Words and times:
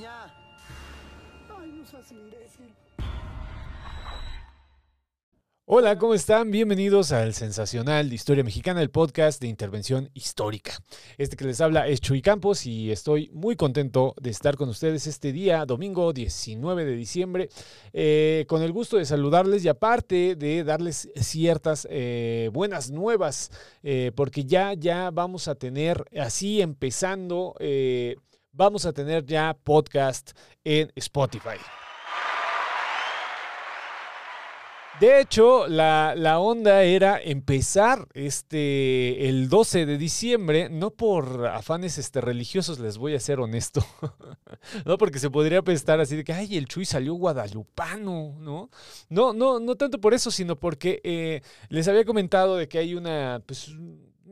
Ay, 0.00 0.06
no. 0.06 1.84
Hola, 5.66 5.98
¿cómo 5.98 6.14
están? 6.14 6.50
Bienvenidos 6.50 7.12
al 7.12 7.34
sensacional 7.34 8.08
de 8.08 8.14
Historia 8.14 8.42
Mexicana, 8.42 8.80
el 8.80 8.90
podcast 8.90 9.42
de 9.42 9.48
intervención 9.48 10.08
histórica. 10.14 10.72
Este 11.18 11.36
que 11.36 11.44
les 11.44 11.60
habla 11.60 11.86
es 11.86 12.00
Chuy 12.00 12.22
Campos 12.22 12.64
y 12.66 12.90
estoy 12.90 13.30
muy 13.34 13.56
contento 13.56 14.14
de 14.20 14.30
estar 14.30 14.56
con 14.56 14.70
ustedes 14.70 15.06
este 15.06 15.32
día, 15.32 15.66
domingo 15.66 16.14
19 16.14 16.84
de 16.86 16.96
diciembre, 16.96 17.50
eh, 17.92 18.46
con 18.48 18.62
el 18.62 18.72
gusto 18.72 18.96
de 18.96 19.04
saludarles 19.04 19.64
y 19.64 19.68
aparte 19.68 20.34
de 20.34 20.64
darles 20.64 21.10
ciertas 21.14 21.86
eh, 21.90 22.48
buenas 22.54 22.90
nuevas, 22.90 23.50
eh, 23.82 24.12
porque 24.14 24.44
ya, 24.44 24.72
ya 24.72 25.10
vamos 25.10 25.46
a 25.46 25.56
tener, 25.56 26.04
así 26.18 26.62
empezando, 26.62 27.54
vamos 28.52 28.86
a 28.86 28.92
tener 28.92 29.24
ya 29.24 29.56
podcast 29.64 30.32
en 30.64 30.90
Spotify. 30.94 31.58
De 35.00 35.18
hecho, 35.18 35.66
la, 35.66 36.38
onda 36.40 36.82
era 36.82 37.18
empezar 37.18 38.06
este, 38.12 39.30
el 39.30 39.48
12 39.48 39.86
de 39.86 39.96
diciembre, 39.96 40.68
no 40.68 40.90
por 40.90 41.46
afanes 41.46 41.96
este, 41.96 42.20
religiosos, 42.20 42.78
les 42.80 42.98
voy 42.98 43.14
a 43.14 43.20
ser 43.20 43.40
honesto, 43.40 43.82
no 44.84 44.98
porque 44.98 45.18
se 45.18 45.30
podría 45.30 45.62
pensar 45.62 46.00
así 46.00 46.16
de 46.16 46.24
que, 46.24 46.34
ay, 46.34 46.58
el 46.58 46.66
Chuy 46.66 46.84
salió 46.84 47.14
guadalupano, 47.14 48.36
¿no? 48.40 48.68
No, 49.08 49.32
no, 49.32 49.58
no 49.58 49.74
tanto 49.74 49.98
por 49.98 50.12
eso, 50.12 50.30
sino 50.30 50.60
porque 50.60 51.00
eh, 51.02 51.40
les 51.70 51.88
había 51.88 52.04
comentado 52.04 52.56
de 52.56 52.68
que 52.68 52.76
hay 52.76 52.94
una, 52.94 53.42
pues, 53.46 53.70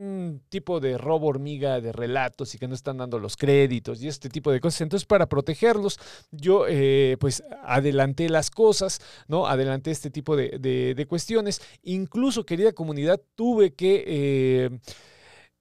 un 0.00 0.42
tipo 0.48 0.80
de 0.80 0.96
robo 0.96 1.27
hormiga 1.28 1.80
de 1.80 1.92
relatos 1.92 2.54
y 2.54 2.58
que 2.58 2.68
no 2.68 2.74
están 2.74 2.98
dando 2.98 3.18
los 3.18 3.36
créditos 3.36 4.02
y 4.02 4.08
este 4.08 4.28
tipo 4.28 4.52
de 4.52 4.60
cosas. 4.60 4.82
Entonces, 4.82 5.06
para 5.06 5.28
protegerlos, 5.28 5.98
yo 6.30 6.66
eh, 6.68 7.16
pues 7.20 7.42
adelanté 7.64 8.28
las 8.28 8.50
cosas, 8.50 9.00
¿no? 9.27 9.46
Adelanté 9.46 9.90
este 9.90 10.10
tipo 10.10 10.36
de, 10.36 10.58
de 10.58 11.06
cuestiones. 11.06 11.60
Incluso, 11.82 12.44
querida 12.44 12.72
comunidad, 12.72 13.20
tuve 13.34 13.74
que... 13.74 14.05
Eh, 14.06 14.78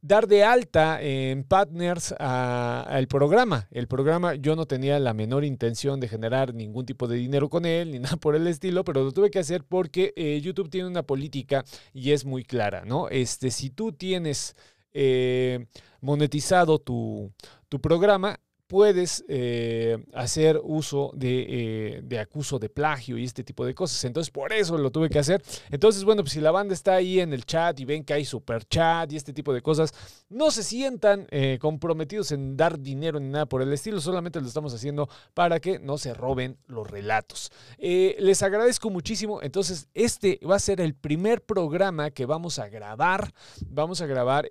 dar 0.02 0.28
de 0.28 0.44
alta 0.44 1.02
en 1.02 1.44
partners 1.44 2.14
al 2.17 3.08
programa. 3.08 3.67
El 3.72 3.88
programa 3.88 4.36
yo 4.36 4.56
no 4.56 4.66
tenía 4.66 5.00
la 5.00 5.14
menor 5.14 5.44
intención 5.44 6.00
de 6.00 6.08
generar 6.08 6.53
ningún 6.53 6.85
tipo 6.85 7.08
de 7.08 7.18
dinero 7.18 7.50
con 7.50 7.66
él 7.66 7.91
ni 7.91 8.00
nada 8.00 8.18
por 8.18 8.36
el 8.36 8.47
estilo, 8.47 8.84
pero 8.84 9.03
lo 9.03 9.12
tuve 9.12 9.31
que 9.31 9.40
hacer 9.40 9.63
porque 9.63 10.13
eh, 10.16 10.40
YouTube 10.41 10.69
tiene 10.69 10.88
una 10.88 11.03
política 11.03 11.63
y 11.94 12.12
es 12.12 12.25
muy 12.25 12.44
clara, 12.44 12.84
¿no? 12.86 13.09
Este, 13.09 13.52
si 13.52 13.69
tú 13.69 13.91
tienes 13.91 14.56
eh, 14.94 15.68
monetizado 16.02 16.80
tu, 16.80 17.31
tu 17.69 17.80
programa, 17.80 18.40
puedes 18.67 19.23
eh, 19.29 19.97
hacer 20.13 20.59
uso 20.61 21.13
eh, 21.19 22.01
de, 22.03 22.19
acuso 22.19 22.59
de 22.59 22.69
plagio 22.69 23.17
y 23.17 23.23
este 23.23 23.44
tipo 23.44 23.66
de 23.66 23.73
cosas. 23.73 24.03
Entonces, 24.03 24.29
por 24.29 24.53
eso 24.53 24.78
lo 24.78 24.91
tuve 24.91 25.09
que 25.09 25.19
hacer. 25.19 25.41
Entonces, 25.72 26.03
bueno, 26.03 26.23
pues 26.23 26.33
si 26.33 26.41
la 26.41 26.51
banda 26.51 26.73
está 26.73 26.95
ahí 26.95 27.19
en 27.19 27.33
el 27.33 27.45
chat 27.45 27.79
y 27.79 27.85
ven 27.85 28.03
que 28.03 28.13
hay 28.13 28.25
super 28.25 28.66
chat 28.66 29.11
y 29.11 29.16
este 29.16 29.33
tipo 29.33 29.53
de 29.53 29.61
cosas, 29.61 29.94
no 30.29 30.51
se 30.51 30.63
sientan 30.63 31.27
eh, 31.31 31.57
comprometidos 31.59 32.31
en 32.31 32.57
dar 32.57 32.79
dinero 32.79 33.19
ni 33.19 33.29
nada 33.29 33.45
por 33.45 33.61
el 33.61 33.72
estilo. 33.72 34.01
Solamente 34.01 34.41
lo 34.41 34.47
estamos 34.47 34.73
haciendo 34.73 35.09
para 35.33 35.59
que 35.59 35.79
no 35.79 35.97
se 35.97 36.13
roben 36.13 36.57
los 36.67 36.89
relatos. 36.89 37.51
les 37.79 38.44
agradezco 38.44 38.89
muchísimo. 38.89 39.41
Entonces, 39.41 39.88
este 39.94 40.39
va 40.47 40.57
a 40.57 40.59
ser 40.59 40.81
el 40.81 40.94
primer 40.94 41.41
programa 41.41 42.11
que 42.11 42.25
vamos 42.25 42.59
a 42.59 42.67
grabar. 42.67 43.31
Vamos 43.69 44.01
a 44.01 44.06
grabar 44.06 44.47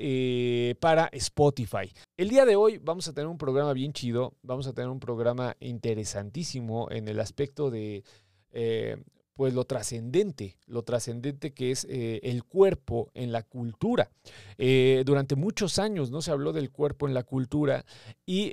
para 0.81 1.09
Spotify. 1.12 1.93
El 2.16 2.31
día 2.31 2.47
de 2.47 2.56
hoy 2.56 2.78
vamos 2.78 3.06
a 3.09 3.12
tener 3.12 3.28
un 3.28 3.37
programa 3.37 3.75
bien 3.75 3.93
chido 3.93 4.32
Vamos 4.43 4.66
a 4.66 4.72
tener 4.72 4.88
un 4.88 5.00
programa 5.00 5.54
interesantísimo 5.60 6.91
en 6.91 7.09
el 7.09 7.21
aspecto 7.21 7.71
de 7.71 8.04
eh, 8.53 9.04
pues 9.37 9.55
lo 9.55 9.65
trascendente, 9.65 10.57
lo 10.67 10.83
trascendente 10.83 11.53
que 11.53 11.71
es 11.71 11.87
eh, 11.89 12.21
el 12.25 12.43
cuerpo 12.43 13.11
en 13.15 13.31
la 13.31 13.43
cultura. 13.43 14.11
Eh, 14.59 15.03
durante 15.07 15.37
muchos 15.37 15.79
años 15.79 16.11
no 16.11 16.23
se 16.23 16.33
habló 16.33 16.53
del 16.53 16.71
cuerpo 16.71 17.07
en 17.07 17.15
la 17.15 17.23
cultura 17.23 17.85
y, 18.25 18.53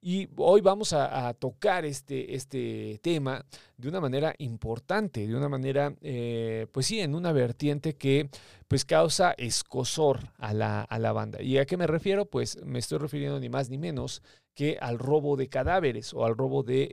y 0.00 0.28
hoy 0.36 0.60
vamos 0.60 0.92
a, 0.92 1.34
tocar 1.34 1.84
este, 1.84 2.34
este 2.34 3.00
tema 3.02 3.44
de 3.76 3.88
una 3.88 4.00
manera 4.00 4.34
importante, 4.38 5.26
de 5.26 5.34
una 5.34 5.48
manera, 5.48 5.94
pues 6.72 6.86
sí, 6.86 7.00
en 7.00 7.14
una 7.14 7.32
vertiente 7.32 7.96
que 7.96 8.28
pues 8.68 8.84
causa 8.84 9.32
escosor 9.38 10.32
a 10.38 10.52
la, 10.52 10.82
a 10.82 10.98
la 10.98 11.12
banda. 11.12 11.42
¿Y 11.42 11.58
a 11.58 11.66
qué 11.66 11.76
me 11.76 11.86
refiero? 11.86 12.26
Pues 12.26 12.62
me 12.64 12.78
estoy 12.78 12.98
refiriendo 12.98 13.40
ni 13.40 13.48
más 13.48 13.70
ni 13.70 13.78
menos 13.78 14.22
que 14.56 14.78
al 14.80 14.98
robo 14.98 15.36
de 15.36 15.48
cadáveres 15.48 16.14
o 16.14 16.24
al 16.24 16.34
robo 16.34 16.62
de, 16.62 16.88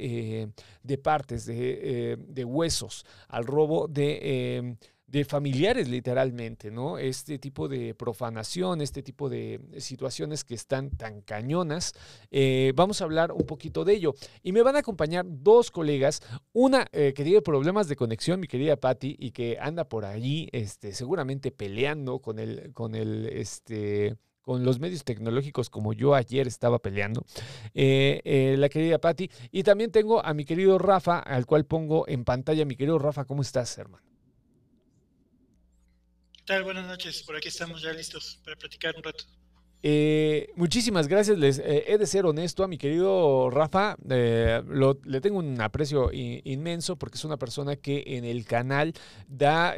eh, 0.85 0.97
partes, 0.97 1.47
eh, 1.50 2.18
de, 2.19 2.46
huesos, 2.46 3.06
al 3.29 3.46
robo 3.46 3.90
em, 3.96 4.75
de, 5.07 5.24
familiares 5.24 5.88
literalmente, 5.88 6.72
¿no? 6.72 6.97
Este 6.97 7.40
tipo 7.40 7.69
de 7.69 7.96
profanación, 7.96 8.81
este 8.81 9.02
tipo 9.02 9.29
de 9.29 9.62
situaciones 9.78 10.44
que 10.44 10.56
están 10.56 10.90
tan 10.90 11.22
cañonas. 11.22 11.94
Eh, 12.31 12.73
vamos 12.75 13.00
a 13.00 13.06
hablar 13.06 13.31
un 13.31 13.46
poquito 13.46 13.85
de 13.85 13.94
ello. 13.94 14.13
Y 14.41 14.52
me 14.52 14.62
van 14.62 14.75
a 14.75 14.79
acompañar 14.79 15.25
dos 15.25 15.72
colegas, 15.72 16.22
una 16.52 16.85
que 16.91 17.13
tiene 17.13 17.41
problemas 17.41 17.88
de 17.88 17.96
conexión, 17.96 18.41
mi 18.41 18.47
querida 18.47 18.75
Patti, 18.75 19.16
y 19.18 19.31
que 19.31 19.57
anda 19.57 19.88
por 19.88 20.03
allí, 20.03 20.50
este, 20.52 20.91
seguramente 20.91 21.52
peleando 21.52 22.19
con 22.19 22.40
el, 22.40 22.73
con 22.73 22.94
el, 22.94 23.28
este, 23.28 24.18
con 24.43 24.65
los 24.65 24.79
medios 24.79 25.03
tecnológicos 25.03 25.69
como 25.69 25.93
yo 25.93 26.13
ayer 26.13 26.47
estaba 26.47 26.77
peleando, 26.79 27.25
eh, 27.73 28.21
eh, 28.25 28.55
la 28.57 28.69
querida 28.69 28.99
Patti. 28.99 29.31
Y 29.51 29.63
también 29.63 29.91
tengo 29.91 30.23
a 30.23 30.33
mi 30.33 30.45
querido 30.45 30.77
Rafa, 30.77 31.19
al 31.19 31.45
cual 31.45 31.65
pongo 31.65 32.07
en 32.07 32.25
pantalla. 32.25 32.65
Mi 32.65 32.75
querido 32.75 32.99
Rafa, 32.99 33.25
¿cómo 33.25 33.41
estás, 33.41 33.77
hermano? 33.77 34.03
¿Qué 36.33 36.43
tal? 36.45 36.63
Buenas 36.63 36.85
noches. 36.85 37.23
Por 37.23 37.37
aquí 37.37 37.47
estamos 37.47 37.81
ya 37.81 37.93
listos 37.93 38.41
para 38.43 38.57
platicar 38.57 38.93
un 38.97 39.03
rato. 39.03 39.23
Eh, 39.81 40.49
muchísimas 40.55 41.07
gracias. 41.07 41.37
Les 41.37 41.59
he 41.59 41.97
de 41.97 42.05
ser 42.05 42.25
honesto 42.25 42.65
a 42.65 42.67
mi 42.67 42.77
querido 42.77 43.49
Rafa. 43.49 43.95
le 44.05 45.21
tengo 45.21 45.39
un 45.39 45.59
aprecio 45.61 46.09
inmenso 46.11 46.97
porque 46.97 47.17
es 47.17 47.23
una 47.23 47.37
persona 47.37 47.77
que 47.77 48.03
en 48.07 48.25
el 48.25 48.45
canal 48.45 48.93
da 49.27 49.73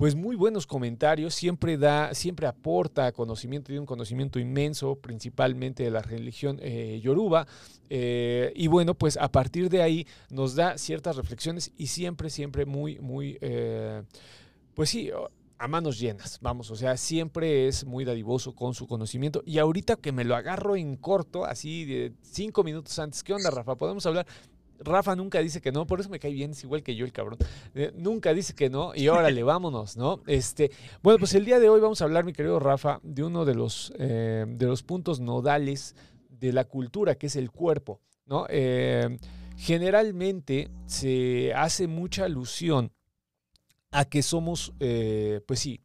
pues 0.00 0.14
muy 0.14 0.34
buenos 0.34 0.66
comentarios, 0.66 1.34
siempre 1.34 1.76
da, 1.76 2.14
siempre 2.14 2.46
aporta 2.46 3.12
conocimiento, 3.12 3.66
tiene 3.66 3.80
un 3.80 3.86
conocimiento 3.86 4.38
inmenso, 4.38 4.96
principalmente 4.96 5.82
de 5.82 5.90
la 5.90 6.00
religión 6.00 6.58
eh, 6.62 6.98
yoruba, 7.02 7.46
eh, 7.90 8.50
y 8.56 8.66
bueno, 8.68 8.94
pues 8.94 9.18
a 9.18 9.30
partir 9.30 9.68
de 9.68 9.82
ahí 9.82 10.06
nos 10.30 10.54
da 10.54 10.78
ciertas 10.78 11.16
reflexiones 11.16 11.70
y 11.76 11.88
siempre, 11.88 12.30
siempre 12.30 12.64
muy, 12.64 12.98
muy, 12.98 13.36
eh, 13.42 14.02
pues 14.72 14.88
sí, 14.88 15.10
a 15.58 15.68
manos 15.68 16.00
llenas, 16.00 16.38
vamos, 16.40 16.70
o 16.70 16.76
sea, 16.76 16.96
siempre 16.96 17.68
es 17.68 17.84
muy 17.84 18.06
dadivoso 18.06 18.54
con 18.54 18.72
su 18.72 18.86
conocimiento. 18.86 19.42
Y 19.44 19.58
ahorita 19.58 19.96
que 19.96 20.12
me 20.12 20.24
lo 20.24 20.34
agarro 20.34 20.76
en 20.76 20.96
corto, 20.96 21.44
así 21.44 21.84
de 21.84 22.14
cinco 22.22 22.64
minutos 22.64 22.98
antes, 22.98 23.22
¿qué 23.22 23.34
onda, 23.34 23.50
Rafa? 23.50 23.76
¿Podemos 23.76 24.06
hablar? 24.06 24.26
Rafa 24.80 25.14
nunca 25.14 25.40
dice 25.40 25.60
que 25.60 25.72
no, 25.72 25.86
por 25.86 26.00
eso 26.00 26.08
me 26.08 26.18
cae 26.18 26.32
bien, 26.32 26.52
es 26.52 26.64
igual 26.64 26.82
que 26.82 26.94
yo 26.94 27.04
el 27.04 27.12
cabrón. 27.12 27.38
Eh, 27.74 27.92
nunca 27.94 28.32
dice 28.32 28.54
que 28.54 28.70
no 28.70 28.92
y 28.94 29.08
órale, 29.08 29.42
vámonos, 29.42 29.96
¿no? 29.96 30.22
Este, 30.26 30.70
bueno, 31.02 31.18
pues 31.18 31.34
el 31.34 31.44
día 31.44 31.60
de 31.60 31.68
hoy 31.68 31.80
vamos 31.80 32.00
a 32.00 32.04
hablar, 32.04 32.24
mi 32.24 32.32
querido 32.32 32.58
Rafa, 32.58 33.00
de 33.02 33.22
uno 33.22 33.44
de 33.44 33.54
los, 33.54 33.92
eh, 33.98 34.46
de 34.48 34.66
los 34.66 34.82
puntos 34.82 35.20
nodales 35.20 35.94
de 36.28 36.52
la 36.52 36.64
cultura, 36.64 37.14
que 37.14 37.26
es 37.26 37.36
el 37.36 37.50
cuerpo, 37.50 38.00
¿no? 38.24 38.46
Eh, 38.48 39.18
generalmente 39.56 40.70
se 40.86 41.52
hace 41.54 41.86
mucha 41.86 42.24
alusión 42.24 42.92
a 43.90 44.06
que 44.06 44.22
somos, 44.22 44.72
pues 44.78 45.60
sí, 45.60 45.80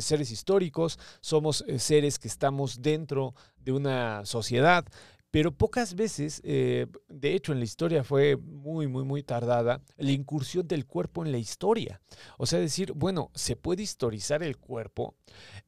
seres 0.00 0.30
históricos, 0.30 0.98
somos 1.20 1.64
seres 1.76 2.18
que 2.18 2.28
estamos 2.28 2.80
dentro 2.80 3.34
de 3.58 3.72
una 3.72 4.24
sociedad, 4.24 4.86
pero 5.30 5.52
pocas 5.52 5.94
veces, 5.94 6.40
eh, 6.42 6.86
de 7.08 7.34
hecho 7.34 7.52
en 7.52 7.58
la 7.58 7.66
historia 7.66 8.02
fue 8.02 8.36
muy, 8.36 8.88
muy, 8.88 9.04
muy 9.04 9.22
tardada, 9.22 9.82
la 9.98 10.10
incursión 10.10 10.66
del 10.66 10.86
cuerpo 10.86 11.24
en 11.24 11.32
la 11.32 11.38
historia. 11.38 12.00
O 12.38 12.46
sea, 12.46 12.58
decir, 12.58 12.92
bueno, 12.94 13.30
¿se 13.34 13.54
puede 13.54 13.82
historizar 13.82 14.42
el 14.42 14.56
cuerpo? 14.56 15.14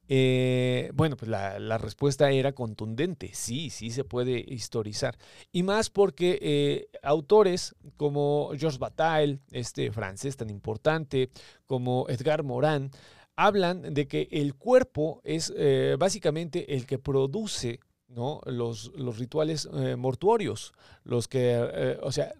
Eh, 0.07 0.89
bueno, 0.95 1.15
pues 1.15 1.29
la, 1.29 1.77
respuesta 1.77 2.31
era 2.31 2.53
contundente, 2.53 3.31
sí, 3.33 3.69
sí 3.69 3.91
se 3.91 4.03
puede 4.03 4.43
historizar. 4.47 5.17
Y 5.51 5.61
más 5.61 5.91
porque 5.91 6.39
eh, 6.41 6.87
autores 7.03 7.75
como 7.97 8.51
Georges 8.57 8.79
Bataille, 8.79 9.39
este 9.51 9.91
francés 9.91 10.37
tan 10.37 10.49
importante, 10.49 11.29
como 11.67 12.07
Edgar 12.09 12.41
Morin, 12.43 12.89
hablan 13.35 13.93
de 13.93 14.07
que 14.07 14.27
el 14.31 14.55
cuerpo 14.55 15.21
es 15.23 15.53
básicamente 15.97 16.75
el 16.75 16.85
que 16.85 16.99
produce 16.99 17.79
¿no? 18.11 18.41
Los, 18.45 18.91
los 18.95 19.17
rituales 19.17 19.67
eh, 19.73 19.95
mortuorios, 19.95 20.73
los 21.03 21.27
que, 21.27 21.53
eh, 21.53 21.97
o 22.01 22.11
sea, 22.11 22.33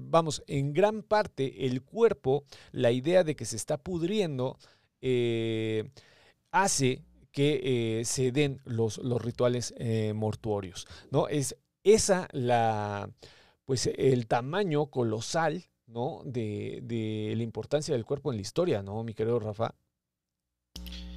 vamos, 0.00 0.42
en 0.46 0.72
gran 0.72 1.02
parte 1.02 1.66
el 1.66 1.82
cuerpo, 1.82 2.44
la 2.72 2.90
idea 2.90 3.24
de 3.24 3.34
que 3.34 3.44
se 3.44 3.56
está 3.56 3.78
pudriendo, 3.78 4.58
eh, 5.00 5.90
hace 6.50 7.02
que 7.32 8.02
se 8.06 8.32
den 8.32 8.60
los, 8.64 8.96
los 8.98 9.20
rituales 9.20 9.74
mortuorios, 10.14 10.86
¿no? 11.10 11.28
Es 11.28 11.54
esa 11.84 12.28
la, 12.32 13.10
pues 13.66 13.90
el 13.94 14.26
tamaño 14.26 14.86
colosal, 14.86 15.64
¿no? 15.86 16.22
De, 16.24 16.80
de 16.82 17.34
la 17.36 17.42
importancia 17.42 17.94
del 17.94 18.06
cuerpo 18.06 18.30
en 18.30 18.36
la 18.36 18.42
historia, 18.42 18.82
¿no, 18.82 19.04
mi 19.04 19.12
querido 19.12 19.38
Rafa? 19.38 19.74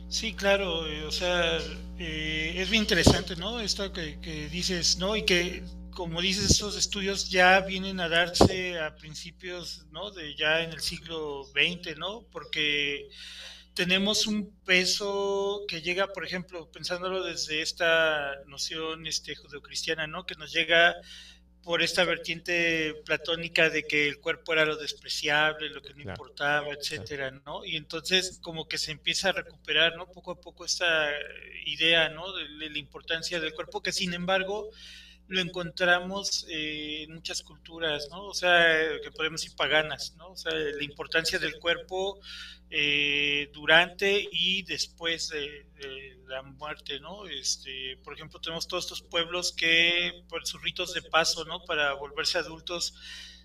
Sí, 0.10 0.34
claro, 0.34 0.88
eh, 0.88 1.04
o 1.06 1.12
sea, 1.12 1.60
eh, 2.00 2.54
es 2.58 2.70
bien 2.72 2.82
interesante, 2.82 3.36
¿no? 3.36 3.60
Esto 3.60 3.94
que, 3.94 4.20
que, 4.20 4.50
dices, 4.50 4.98
¿no? 4.98 5.16
Y 5.16 5.24
que, 5.24 5.64
como 5.92 6.20
dices, 6.20 6.50
estos 6.50 6.76
estudios 6.76 7.30
ya 7.30 7.60
vienen 7.62 8.00
a 8.00 8.10
darse 8.10 8.80
a 8.80 8.96
principios, 8.96 9.86
¿no? 9.92 10.10
De 10.10 10.36
ya 10.36 10.64
en 10.64 10.72
el 10.72 10.80
siglo 10.80 11.44
XX, 11.54 11.96
¿no? 12.00 12.26
Porque 12.32 13.08
tenemos 13.76 14.26
un 14.26 14.52
peso 14.66 15.62
que 15.68 15.84
llega, 15.84 16.08
por 16.08 16.26
ejemplo, 16.26 16.72
pensándolo 16.72 17.24
desde 17.24 17.62
esta 17.62 18.34
noción 18.48 19.06
este, 19.06 19.36
judeocristiana, 19.36 20.08
¿no? 20.08 20.26
Que 20.26 20.34
nos 20.36 20.52
llega 20.52 20.96
por 21.70 21.84
esta 21.84 22.04
vertiente 22.04 22.96
platónica 23.06 23.70
de 23.70 23.84
que 23.84 24.08
el 24.08 24.20
cuerpo 24.20 24.54
era 24.54 24.66
lo 24.66 24.76
despreciable, 24.76 25.70
lo 25.70 25.84
que 25.84 25.94
no 25.94 26.02
importaba, 26.02 26.70
etcétera, 26.70 27.30
¿no? 27.46 27.64
Y 27.64 27.76
entonces 27.76 28.40
como 28.42 28.68
que 28.68 28.80
se 28.80 28.92
empieza 28.92 29.30
a 29.30 29.34
recuperar, 29.34 29.96
¿no? 29.96 30.08
Poco 30.12 30.32
a 30.32 30.42
poco 30.42 30.66
esta 30.66 31.12
idea, 31.68 32.10
¿no? 32.10 32.34
De, 32.34 32.48
de 32.58 32.72
la 32.72 32.80
importancia 32.80 33.40
del 33.40 33.54
cuerpo, 33.54 33.84
que 33.84 33.92
sin 33.92 34.16
embargo 34.16 34.72
lo 35.30 35.42
encontramos 35.42 36.46
eh, 36.50 37.04
en 37.04 37.14
muchas 37.14 37.44
culturas, 37.44 38.08
¿no? 38.10 38.26
O 38.26 38.34
sea, 38.34 39.00
que 39.02 39.12
podemos 39.12 39.42
decir 39.42 39.56
paganas, 39.56 40.16
¿no? 40.18 40.32
O 40.32 40.36
sea, 40.36 40.52
la 40.52 40.84
importancia 40.84 41.38
del 41.38 41.60
cuerpo 41.60 42.20
eh, 42.72 43.50
durante 43.54 44.28
y 44.32 44.64
después 44.64 45.30
de, 45.30 45.68
la 46.28 46.44
muerte, 46.44 47.00
¿no? 47.00 47.26
Este, 47.28 47.98
por 48.04 48.14
ejemplo, 48.14 48.40
tenemos 48.40 48.68
todos 48.68 48.86
estos 48.86 49.02
pueblos 49.02 49.52
que 49.52 50.24
por 50.30 50.46
sus 50.46 50.62
ritos 50.62 50.94
de 50.94 51.02
paso, 51.02 51.46
¿no? 51.46 51.64
Para 51.64 51.94
volverse 51.94 52.38
adultos 52.38 52.94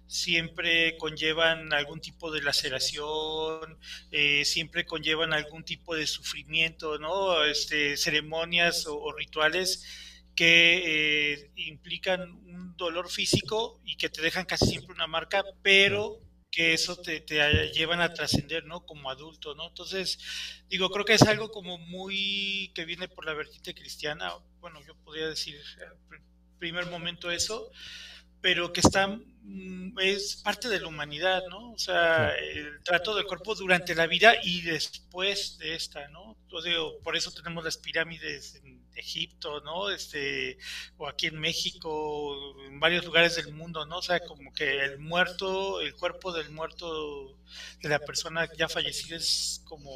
siempre 0.07 0.97
conllevan 0.99 1.73
algún 1.73 2.01
tipo 2.01 2.31
de 2.31 2.43
laceración, 2.43 3.79
eh, 4.11 4.45
siempre 4.45 4.85
conllevan 4.85 5.33
algún 5.33 5.65
tipo 5.65 5.97
de 5.97 6.07
sufrimiento, 6.07 6.99
¿no? 6.99 7.43
Este, 7.45 7.97
ceremonias 7.97 8.87
o 8.87 9.13
rituales 9.13 9.85
que 10.35 11.33
eh, 11.33 11.51
implican 11.57 12.23
un 12.23 12.77
dolor 12.77 13.11
físico 13.11 13.81
y 13.85 13.97
que 13.97 14.09
te 14.09 14.23
dejan 14.23 14.47
casi 14.47 14.67
siempre 14.67 14.95
una 14.95 15.07
marca, 15.07 15.45
pero 15.63 16.19
que 16.51 16.73
eso 16.73 16.97
te, 16.97 17.21
te 17.21 17.73
llevan 17.73 18.01
a 18.01 18.13
trascender, 18.13 18.65
¿no? 18.65 18.87
Como 18.87 19.11
adulto, 19.11 19.55
¿no? 19.55 19.69
Entonces, 19.69 20.19
digo, 20.69 20.89
creo 20.91 21.05
que 21.05 21.15
es 21.15 21.23
algo 21.23 21.51
como 21.51 21.79
muy 21.79 22.71
que 22.75 22.85
viene 22.85 23.09
por 23.09 23.27
la 23.27 23.35
vertiente 23.35 23.75
cristiana, 23.75 24.33
bueno, 24.61 24.81
yo 24.87 24.95
podría 24.97 25.29
decir 25.29 25.61
primer 26.59 26.87
momento 26.87 27.31
eso, 27.31 27.71
pero 28.41 28.73
que 28.73 28.81
está 28.81 29.09
mm, 29.09 29.99
es 30.01 30.37
parte 30.37 30.69
de 30.69 30.81
la 30.81 30.89
humanidad, 30.89 31.43
¿no? 31.51 31.73
O 31.73 31.79
sea, 31.79 32.35
el 32.37 32.83
trato 32.83 33.15
del 33.15 33.27
cuerpo 33.27 33.55
durante 33.55 33.95
la 33.95 34.07
vida 34.07 34.35
y 34.43 34.63
después 34.63 35.59
de 35.59 35.75
esta, 35.75 36.09
¿no? 36.09 36.37
Digo, 36.65 37.01
por 37.03 37.17
eso 37.17 37.33
tenemos 37.33 37.65
las 37.65 37.79
pirámides 37.79 38.55
en 38.57 38.84
Egipto, 38.97 39.61
¿no? 39.61 39.91
Este, 39.91 40.59
o 40.97 41.09
aquí 41.09 41.27
en 41.27 41.39
México, 41.39 42.55
en 42.67 42.81
varios 42.81 43.05
lugares 43.05 43.37
del 43.37 43.53
mundo, 43.53 43.87
¿no? 43.87 43.99
O 43.99 44.03
sea, 44.03 44.21
como 44.21 44.53
que 44.53 44.85
el 44.85 44.99
muerto, 44.99 45.81
el 45.81 45.95
cuerpo 45.95 46.33
del 46.33 46.51
muerto 46.51 47.39
de 47.83 47.89
la 47.89 47.99
persona 47.99 48.49
ya 48.57 48.69
fallecida 48.69 49.17
es 49.17 49.63
como 49.65 49.91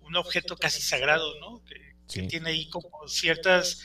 un 0.00 0.16
objeto 0.16 0.56
casi 0.56 0.80
sagrado, 0.82 1.38
¿no? 1.40 1.62
Que, 1.64 1.94
sí. 2.06 2.20
que 2.22 2.28
tiene 2.28 2.50
ahí 2.50 2.68
como 2.68 3.06
ciertas 3.08 3.82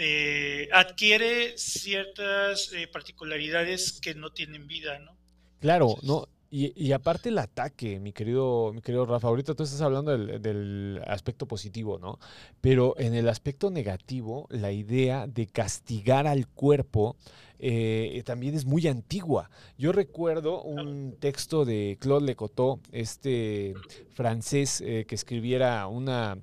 eh, 0.00 0.68
adquiere 0.72 1.58
ciertas 1.58 2.72
eh, 2.72 2.86
particularidades 2.86 4.00
que 4.00 4.14
no 4.14 4.30
tienen 4.30 4.68
vida, 4.68 5.00
¿no? 5.00 5.18
Claro, 5.60 5.96
no, 6.02 6.28
y, 6.50 6.92
aparte 6.92 7.28
el 7.28 7.38
ataque, 7.38 8.00
mi 8.00 8.12
querido, 8.12 8.72
mi 8.72 8.80
querido 8.80 9.04
Rafa, 9.04 9.28
ahorita 9.28 9.54
tú 9.54 9.64
estás 9.64 9.82
hablando 9.82 10.16
del, 10.16 11.02
aspecto 11.06 11.46
positivo, 11.46 11.98
¿no? 11.98 12.18
Pero 12.60 12.94
en 12.98 13.14
el 13.14 13.28
aspecto 13.28 13.70
negativo, 13.70 14.46
la 14.50 14.72
idea 14.72 15.26
de 15.26 15.46
castigar 15.46 16.26
al 16.26 16.48
cuerpo 16.48 17.16
eh, 17.58 18.22
también 18.24 18.54
es 18.54 18.64
muy 18.64 18.86
antigua. 18.88 19.50
Yo 19.76 19.92
recuerdo 19.92 20.62
un 20.62 21.16
texto 21.20 21.64
de 21.64 21.98
Claude 22.00 22.26
Lecoteau, 22.26 22.80
este 22.92 23.74
francés 24.14 24.80
eh, 24.80 25.04
que 25.06 25.14
escribiera 25.14 25.86
una 25.86 26.38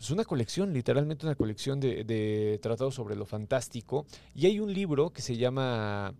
pues 0.00 0.10
una 0.10 0.24
colección, 0.24 0.72
literalmente 0.72 1.26
una 1.26 1.34
colección 1.34 1.78
de, 1.78 2.58
tratados 2.62 2.94
sobre 2.94 3.16
lo 3.16 3.26
fantástico. 3.26 4.06
Y 4.34 4.46
hay 4.46 4.58
un 4.58 4.72
libro 4.72 5.10
que 5.10 5.20
se 5.20 5.36
llama 5.36 6.14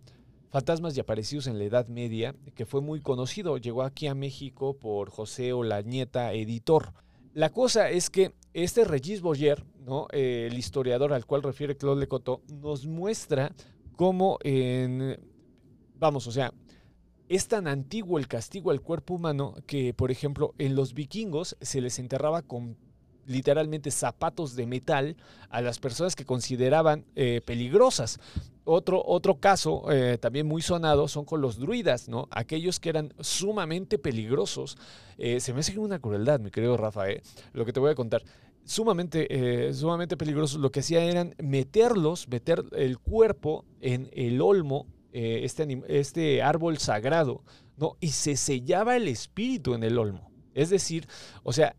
Fantasmas 0.51 0.97
y 0.97 0.99
Aparecidos 0.99 1.47
en 1.47 1.57
la 1.57 1.63
Edad 1.63 1.87
Media, 1.87 2.35
que 2.55 2.65
fue 2.65 2.81
muy 2.81 2.99
conocido. 2.99 3.57
Llegó 3.57 3.83
aquí 3.83 4.07
a 4.07 4.15
México 4.15 4.77
por 4.77 5.09
José 5.09 5.53
Olañeta, 5.53 6.33
editor. 6.33 6.93
La 7.33 7.51
cosa 7.53 7.89
es 7.89 8.09
que 8.09 8.33
este 8.53 8.83
Regis 8.83 9.21
Boyer, 9.21 9.65
¿no? 9.79 10.07
Eh, 10.11 10.49
el 10.51 10.57
historiador 10.57 11.13
al 11.13 11.25
cual 11.25 11.41
refiere 11.41 11.77
Claude 11.77 12.01
Lecoteau, 12.01 12.41
nos 12.49 12.85
muestra 12.85 13.53
cómo 13.95 14.39
en... 14.43 15.17
Vamos, 15.95 16.27
o 16.27 16.33
sea, 16.33 16.53
es 17.29 17.47
tan 17.47 17.65
antiguo 17.67 18.19
el 18.19 18.27
castigo 18.27 18.71
al 18.71 18.81
cuerpo 18.81 19.13
humano 19.13 19.55
que, 19.65 19.93
por 19.93 20.11
ejemplo, 20.11 20.53
en 20.57 20.75
los 20.75 20.93
vikingos 20.93 21.55
se 21.61 21.79
les 21.79 21.97
enterraba 21.97 22.41
con 22.41 22.75
literalmente 23.25 23.91
zapatos 23.91 24.55
de 24.55 24.65
metal 24.65 25.15
a 25.49 25.61
las 25.61 25.79
personas 25.79 26.15
que 26.15 26.25
consideraban 26.25 27.05
eh, 27.15 27.41
peligrosas. 27.45 28.19
Otro, 28.63 29.03
otro 29.03 29.39
caso 29.39 29.91
eh, 29.91 30.17
también 30.19 30.47
muy 30.47 30.61
sonado 30.61 31.07
son 31.07 31.25
con 31.25 31.41
los 31.41 31.57
druidas, 31.57 32.07
¿no? 32.07 32.27
Aquellos 32.31 32.79
que 32.79 32.89
eran 32.89 33.13
sumamente 33.19 33.97
peligrosos. 33.97 34.77
Eh, 35.17 35.39
se 35.39 35.53
me 35.53 35.61
hace 35.61 35.77
una 35.79 35.99
crueldad, 35.99 36.39
mi 36.39 36.51
querido 36.51 36.77
Rafa, 36.77 37.05
lo 37.53 37.65
que 37.65 37.73
te 37.73 37.79
voy 37.79 37.91
a 37.91 37.95
contar. 37.95 38.23
Sumamente, 38.63 39.73
sumamente 39.73 40.15
peligrosos. 40.15 40.61
Lo 40.61 40.71
que 40.71 40.81
hacían 40.81 41.03
eran 41.03 41.35
meterlos, 41.41 42.27
meter 42.27 42.63
el 42.73 42.99
cuerpo 42.99 43.65
en 43.81 44.09
el 44.13 44.39
olmo, 44.39 44.85
este, 45.11 45.81
este 45.87 46.43
árbol 46.43 46.77
sagrado, 46.77 47.43
¿no? 47.77 47.97
Y 47.99 48.09
se 48.09 48.37
sellaba 48.37 48.95
el 48.95 49.07
espíritu 49.07 49.73
en 49.73 49.83
el 49.83 49.97
olmo. 49.97 50.31
Es 50.53 50.69
decir, 50.69 51.07
o 51.43 51.53
sea, 51.53 51.75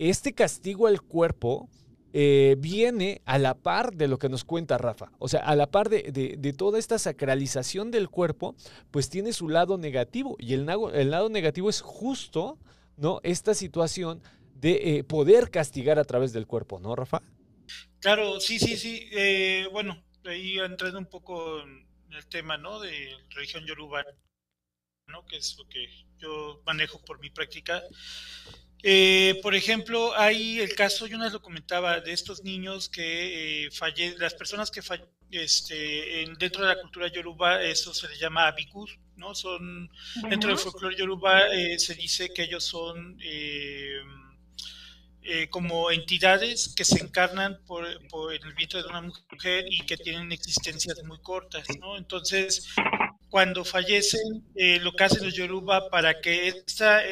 este 0.00 0.32
castigo 0.32 0.86
al 0.86 1.02
cuerpo 1.02 1.68
eh, 2.12 2.56
viene 2.58 3.20
a 3.26 3.38
la 3.38 3.54
par 3.54 3.94
de 3.94 4.08
lo 4.08 4.18
que 4.18 4.28
nos 4.28 4.44
cuenta 4.44 4.78
Rafa. 4.78 5.12
O 5.18 5.28
sea, 5.28 5.40
a 5.40 5.54
la 5.54 5.70
par 5.70 5.90
de, 5.90 6.02
de, 6.36 6.52
toda 6.54 6.78
esta 6.78 6.98
sacralización 6.98 7.90
del 7.90 8.08
cuerpo, 8.08 8.56
pues 8.90 9.10
tiene 9.10 9.32
su 9.32 9.48
lado 9.48 9.78
negativo. 9.78 10.36
Y 10.40 10.54
el, 10.54 10.68
el 10.94 11.10
lado 11.10 11.28
negativo 11.28 11.68
es 11.68 11.82
justo, 11.82 12.58
¿no? 12.96 13.20
Esta 13.22 13.54
situación 13.54 14.22
de 14.54 14.98
eh, 14.98 15.04
poder 15.04 15.50
castigar 15.50 15.98
a 15.98 16.04
través 16.04 16.32
del 16.32 16.46
cuerpo, 16.46 16.80
¿no, 16.80 16.96
Rafa? 16.96 17.22
Claro, 18.00 18.40
sí, 18.40 18.58
sí, 18.58 18.76
sí. 18.76 19.08
Eh, 19.12 19.68
bueno, 19.70 20.02
ahí 20.24 20.58
entrando 20.58 20.98
un 20.98 21.06
poco 21.06 21.60
en 21.60 21.86
el 22.12 22.26
tema, 22.26 22.56
¿no? 22.56 22.80
De 22.80 23.16
religión 23.30 23.64
yoruba, 23.66 24.02
¿no? 25.06 25.24
Que 25.26 25.36
es 25.36 25.56
lo 25.58 25.68
que 25.68 25.86
yo 26.18 26.62
manejo 26.66 27.00
por 27.04 27.20
mi 27.20 27.30
práctica. 27.30 27.82
Eh, 28.82 29.38
por 29.42 29.54
ejemplo, 29.54 30.16
hay 30.16 30.60
el 30.60 30.74
caso, 30.74 31.06
yo 31.06 31.18
vez 31.18 31.32
lo 31.32 31.42
comentaba, 31.42 32.00
de 32.00 32.12
estos 32.12 32.42
niños 32.44 32.88
que 32.88 33.66
eh, 33.66 33.70
falle, 33.70 34.14
las 34.18 34.34
personas 34.34 34.70
que 34.70 34.80
falle, 34.80 35.04
este, 35.30 36.22
en, 36.22 36.34
dentro 36.34 36.62
de 36.62 36.74
la 36.74 36.80
cultura 36.80 37.08
yoruba, 37.08 37.62
eso 37.62 37.92
se 37.92 38.08
les 38.08 38.18
llama 38.18 38.46
abikus, 38.46 38.98
¿no? 39.16 39.34
Son, 39.34 39.90
dentro 40.28 40.48
del 40.48 40.58
folclore 40.58 40.96
yoruba 40.96 41.48
eh, 41.48 41.78
se 41.78 41.94
dice 41.94 42.30
que 42.32 42.44
ellos 42.44 42.64
son 42.64 43.18
eh, 43.20 44.00
como 45.50 45.90
entidades 45.90 46.74
que 46.74 46.84
se 46.84 47.00
encarnan 47.04 47.60
por, 47.66 47.84
por, 48.08 48.32
el 48.32 48.54
vientre 48.54 48.82
de 48.82 48.88
una 48.88 49.02
mujer 49.02 49.66
y 49.68 49.84
que 49.84 49.98
tienen 49.98 50.32
existencias 50.32 51.04
muy 51.04 51.20
cortas, 51.20 51.64
¿no? 51.78 51.98
Entonces, 51.98 52.66
cuando 53.28 53.64
fallecen, 53.64 54.42
lo 54.80 54.92
que 54.92 55.04
hacen 55.04 55.24
los 55.24 55.34
yoruba 55.34 55.90
para 55.90 56.20
que 56.20 56.48
esta 56.48 57.02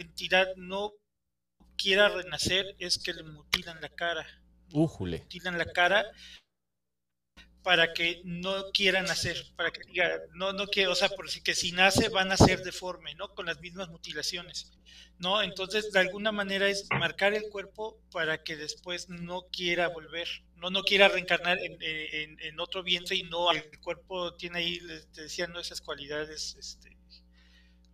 entidad 0.00 0.48
no 0.56 0.92
quiera 1.76 2.08
renacer 2.08 2.76
es 2.78 2.98
que 2.98 3.14
le 3.14 3.22
mutilan 3.22 3.80
la 3.80 3.88
cara. 3.88 4.26
Újule. 4.72 5.18
Mutilan 5.18 5.58
la 5.58 5.66
cara 5.66 6.06
para 7.62 7.92
que 7.92 8.22
no 8.24 8.70
quiera 8.72 9.02
nacer, 9.02 9.36
para 9.56 9.70
que 9.70 9.82
diga, 9.86 10.18
no, 10.34 10.52
no 10.52 10.66
quiere, 10.66 10.88
o 10.88 10.94
sea, 10.94 11.10
por 11.10 11.30
si 11.30 11.42
que 11.42 11.54
si 11.54 11.72
nace 11.72 12.08
van 12.08 12.32
a 12.32 12.36
ser 12.36 12.62
deforme, 12.62 13.14
¿no? 13.14 13.28
Con 13.34 13.46
las 13.46 13.60
mismas 13.60 13.88
mutilaciones, 13.88 14.72
¿no? 15.18 15.42
Entonces, 15.42 15.92
de 15.92 16.00
alguna 16.00 16.32
manera 16.32 16.68
es 16.68 16.86
marcar 16.98 17.34
el 17.34 17.50
cuerpo 17.50 18.00
para 18.12 18.42
que 18.42 18.56
después 18.56 19.08
no 19.08 19.42
quiera 19.52 19.88
volver, 19.88 20.26
no, 20.54 20.70
no 20.70 20.82
quiera 20.82 21.08
reencarnar 21.08 21.58
en, 21.58 21.76
en, 21.80 22.40
en 22.40 22.60
otro 22.60 22.82
vientre 22.82 23.16
y 23.16 23.24
no, 23.24 23.50
el 23.52 23.78
cuerpo 23.80 24.34
tiene 24.36 24.60
ahí, 24.60 24.78
te 25.12 25.22
decía, 25.22 25.46
¿no? 25.46 25.60
Esas 25.60 25.82
cualidades, 25.82 26.56
este, 26.58 26.96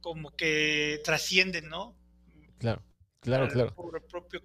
como 0.06 0.30
que 0.36 1.00
trascienden, 1.02 1.68
¿no? 1.68 1.96
Claro, 2.58 2.80
claro, 3.18 3.48
claro. 3.48 3.74
Por 3.74 3.96
el 3.96 4.02
propio. 4.04 4.40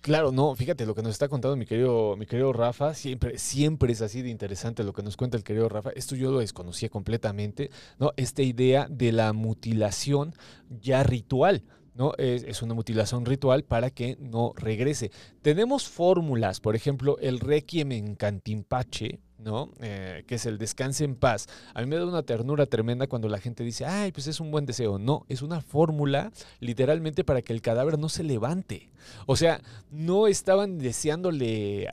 Claro, 0.00 0.30
no, 0.30 0.54
fíjate 0.54 0.86
lo 0.86 0.94
que 0.94 1.02
nos 1.02 1.10
está 1.10 1.26
contando 1.26 1.56
mi 1.56 1.66
querido, 1.66 2.16
mi 2.16 2.26
querido 2.26 2.52
Rafa, 2.52 2.94
siempre, 2.94 3.38
siempre 3.38 3.92
es 3.92 4.02
así 4.02 4.22
de 4.22 4.28
interesante 4.28 4.84
lo 4.84 4.92
que 4.92 5.02
nos 5.02 5.16
cuenta 5.16 5.36
el 5.36 5.42
querido 5.42 5.68
Rafa. 5.68 5.90
Esto 5.96 6.14
yo 6.14 6.30
lo 6.30 6.38
desconocía 6.38 6.90
completamente, 6.90 7.70
¿no? 7.98 8.12
Esta 8.16 8.42
idea 8.42 8.86
de 8.88 9.10
la 9.10 9.32
mutilación 9.32 10.32
ya 10.70 11.02
ritual. 11.02 11.64
¿No? 11.94 12.12
Es, 12.18 12.42
es, 12.44 12.62
una 12.62 12.74
mutilación 12.74 13.24
ritual 13.24 13.64
para 13.64 13.90
que 13.90 14.16
no 14.20 14.52
regrese. 14.56 15.10
Tenemos 15.42 15.88
fórmulas, 15.88 16.60
por 16.60 16.76
ejemplo, 16.76 17.18
el 17.18 17.40
requiem 17.40 17.92
en 17.92 18.14
Cantimpache, 18.16 19.20
¿no? 19.42 19.72
Eh, 19.80 20.24
que 20.26 20.36
es 20.36 20.46
el 20.46 20.58
descanse 20.58 21.04
en 21.04 21.16
paz. 21.16 21.48
A 21.74 21.80
mí 21.80 21.86
me 21.86 21.96
da 21.96 22.06
una 22.06 22.22
ternura 22.22 22.66
tremenda 22.66 23.06
cuando 23.06 23.28
la 23.28 23.38
gente 23.38 23.64
dice, 23.64 23.84
ay, 23.84 24.12
pues 24.12 24.26
es 24.26 24.40
un 24.40 24.50
buen 24.50 24.66
deseo. 24.66 24.98
No, 24.98 25.26
es 25.28 25.42
una 25.42 25.60
fórmula 25.60 26.32
literalmente 26.60 27.24
para 27.24 27.42
que 27.42 27.52
el 27.52 27.60
cadáver 27.60 27.98
no 27.98 28.08
se 28.08 28.22
levante. 28.22 28.90
O 29.26 29.36
sea, 29.36 29.60
no 29.90 30.26
estaban 30.28 30.78
deseándole 30.78 31.84
eh, 31.84 31.90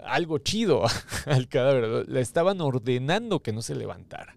algo 0.00 0.38
chido 0.38 0.84
al 1.26 1.48
cadáver, 1.48 2.08
le 2.08 2.20
estaban 2.20 2.60
ordenando 2.60 3.40
que 3.40 3.52
no 3.52 3.62
se 3.62 3.74
levantara. 3.74 4.36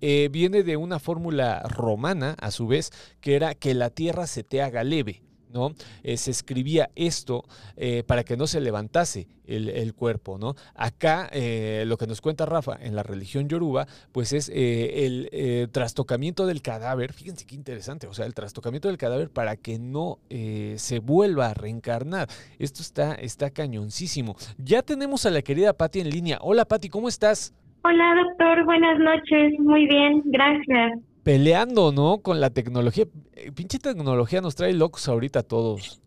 Eh, 0.00 0.28
viene 0.30 0.62
de 0.62 0.76
una 0.76 0.98
fórmula 0.98 1.62
romana, 1.68 2.36
a 2.40 2.50
su 2.50 2.66
vez, 2.66 2.90
que 3.20 3.36
era 3.36 3.54
que 3.54 3.74
la 3.74 3.90
tierra 3.90 4.26
se 4.26 4.42
te 4.42 4.62
haga 4.62 4.84
leve. 4.84 5.22
¿no? 5.52 5.72
Eh, 6.02 6.18
se 6.18 6.32
escribía 6.32 6.90
esto 6.96 7.44
eh, 7.76 8.02
para 8.06 8.24
que 8.24 8.36
no 8.36 8.46
se 8.46 8.60
levantase 8.60 9.26
el, 9.46 9.94
cuerpo, 9.94 10.36
¿no? 10.38 10.54
Acá, 10.74 11.30
lo 11.32 11.96
que 11.96 12.08
nos 12.08 12.20
cuenta 12.20 12.44
Rafa 12.44 12.76
en 12.78 12.96
la 12.96 13.04
religión 13.04 13.48
yoruba, 13.48 13.86
pues 14.10 14.32
es 14.32 14.50
el 14.52 15.30
trastocamiento 15.72 16.46
del 16.46 16.62
cadáver, 16.62 17.12
fíjense 17.12 17.46
qué 17.46 17.54
interesante, 17.54 18.08
o 18.08 18.12
sea, 18.12 18.26
el 18.26 18.34
trastocamiento 18.34 18.88
del 18.88 18.98
cadáver 18.98 19.30
para 19.30 19.56
que 19.56 19.78
no 19.78 20.18
se 20.28 20.98
vuelva 20.98 21.46
a 21.46 21.54
reencarnar. 21.54 22.28
Esto 22.58 22.82
está, 22.82 23.14
está 23.14 23.50
cañoncísimo. 23.50 24.36
Ya 24.58 24.82
tenemos 24.82 25.24
a 25.26 25.30
la 25.30 25.42
querida 25.42 25.72
Patti 25.72 26.00
en 26.00 26.10
línea. 26.10 26.38
Hola 26.42 26.64
Patti, 26.64 26.88
¿cómo 26.88 27.08
estás? 27.08 27.54
Hola 27.88 28.16
doctor, 28.16 28.64
buenas 28.64 28.98
noches, 28.98 29.52
muy 29.60 29.86
bien, 29.86 30.22
gracias 30.24 30.98
peleando, 31.26 31.90
¿no? 31.90 32.22
Con 32.22 32.40
la 32.40 32.50
tecnología. 32.50 33.04
Eh, 33.34 33.50
pinche 33.50 33.80
tecnología 33.80 34.40
nos 34.40 34.54
trae 34.54 34.72
locos 34.72 35.08
ahorita 35.08 35.40
a 35.40 35.42
todos. 35.42 36.00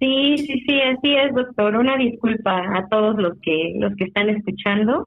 Sí, 0.00 0.38
sí, 0.38 0.58
sí, 0.66 0.80
así 0.80 1.14
es, 1.14 1.34
doctor. 1.34 1.76
Una 1.76 1.98
disculpa 1.98 2.62
a 2.78 2.88
todos 2.88 3.16
los 3.16 3.38
que 3.42 3.74
los 3.76 3.94
que 3.96 4.04
están 4.04 4.30
escuchando. 4.30 5.06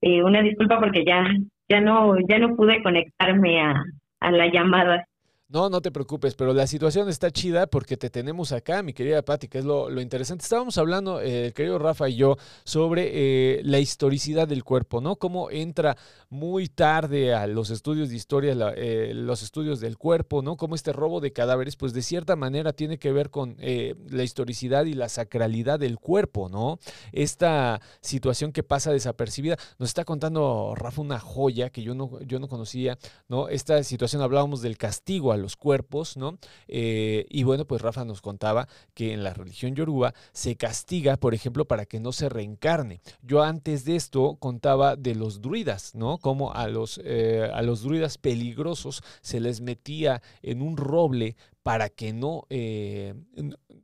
Eh, 0.00 0.22
una 0.22 0.40
disculpa 0.40 0.80
porque 0.80 1.04
ya 1.04 1.22
ya 1.68 1.82
no 1.82 2.14
ya 2.26 2.38
no 2.38 2.56
pude 2.56 2.82
conectarme 2.82 3.60
a, 3.60 3.84
a 4.20 4.30
la 4.32 4.50
llamada. 4.50 5.04
No, 5.52 5.68
no 5.68 5.82
te 5.82 5.90
preocupes, 5.90 6.34
pero 6.34 6.54
la 6.54 6.66
situación 6.66 7.10
está 7.10 7.30
chida 7.30 7.66
porque 7.66 7.98
te 7.98 8.08
tenemos 8.08 8.52
acá, 8.52 8.82
mi 8.82 8.94
querida 8.94 9.20
Patti, 9.20 9.48
que 9.48 9.58
es 9.58 9.66
lo, 9.66 10.00
interesante. 10.00 10.44
Estábamos 10.44 10.78
hablando, 10.78 11.20
eh, 11.20 11.48
el 11.48 11.52
querido 11.52 11.78
Rafa 11.78 12.08
y 12.08 12.16
yo, 12.16 12.38
sobre 12.64 13.10
eh, 13.12 13.60
la 13.62 13.78
historicidad 13.78 14.48
del 14.48 14.64
cuerpo, 14.64 15.02
¿no? 15.02 15.16
Cómo 15.16 15.50
entra 15.50 15.98
muy 16.30 16.68
tarde 16.68 17.34
a 17.34 17.46
los 17.46 17.68
estudios 17.68 18.08
de 18.08 18.16
historia, 18.16 18.56
eh, 18.76 19.12
los 19.14 19.42
estudios 19.42 19.78
del 19.78 19.98
cuerpo, 19.98 20.40
¿no? 20.40 20.56
Cómo 20.56 20.74
este 20.74 20.94
robo 20.94 21.20
de 21.20 21.34
cadáveres, 21.34 21.76
pues 21.76 21.92
de 21.92 22.00
cierta 22.00 22.34
manera 22.34 22.72
tiene 22.72 22.96
que 22.96 23.12
ver 23.12 23.28
con 23.28 23.56
la 23.58 24.22
historicidad 24.22 24.86
y 24.86 24.94
la 24.94 25.10
sacralidad 25.10 25.78
del 25.78 25.98
cuerpo, 25.98 26.48
¿no? 26.48 26.78
Esta 27.12 27.82
situación 28.00 28.52
que 28.52 28.62
pasa 28.62 28.90
desapercibida. 28.90 29.58
Nos 29.78 29.90
está 29.90 30.06
contando 30.06 30.72
Rafa 30.74 31.02
una 31.02 31.20
joya 31.20 31.68
que 31.68 31.82
yo 31.82 31.94
no, 31.94 32.18
yo 32.22 32.38
no 32.38 32.48
conocía, 32.48 32.96
¿no? 33.28 33.48
Esta 33.50 33.82
situación 33.84 34.22
hablábamos 34.22 34.62
del 34.62 34.78
castigo 34.78 35.30
a 35.30 35.41
los 35.42 35.56
cuerpos, 35.56 36.16
¿no? 36.16 36.38
Eh, 36.68 37.26
y 37.28 37.42
bueno, 37.42 37.66
pues 37.66 37.82
Rafa 37.82 38.04
nos 38.04 38.22
contaba 38.22 38.68
que 38.94 39.12
en 39.12 39.22
la 39.22 39.34
religión 39.34 39.74
yoruba 39.74 40.14
se 40.32 40.56
castiga, 40.56 41.16
por 41.18 41.34
ejemplo, 41.34 41.66
para 41.66 41.84
que 41.84 42.00
no 42.00 42.12
se 42.12 42.28
reencarne. 42.28 43.00
Yo 43.22 43.42
antes 43.42 43.84
de 43.84 43.96
esto 43.96 44.36
contaba 44.38 44.96
de 44.96 45.14
los 45.14 45.42
druidas, 45.42 45.94
¿no? 45.94 46.18
Como 46.18 46.52
a 46.54 46.68
los, 46.68 47.00
eh, 47.04 47.50
a 47.52 47.60
los 47.62 47.82
druidas 47.82 48.16
peligrosos 48.16 49.02
se 49.20 49.40
les 49.40 49.60
metía 49.60 50.22
en 50.42 50.62
un 50.62 50.76
roble 50.76 51.36
para 51.62 51.88
que 51.88 52.12
no, 52.12 52.44
eh, 52.50 53.14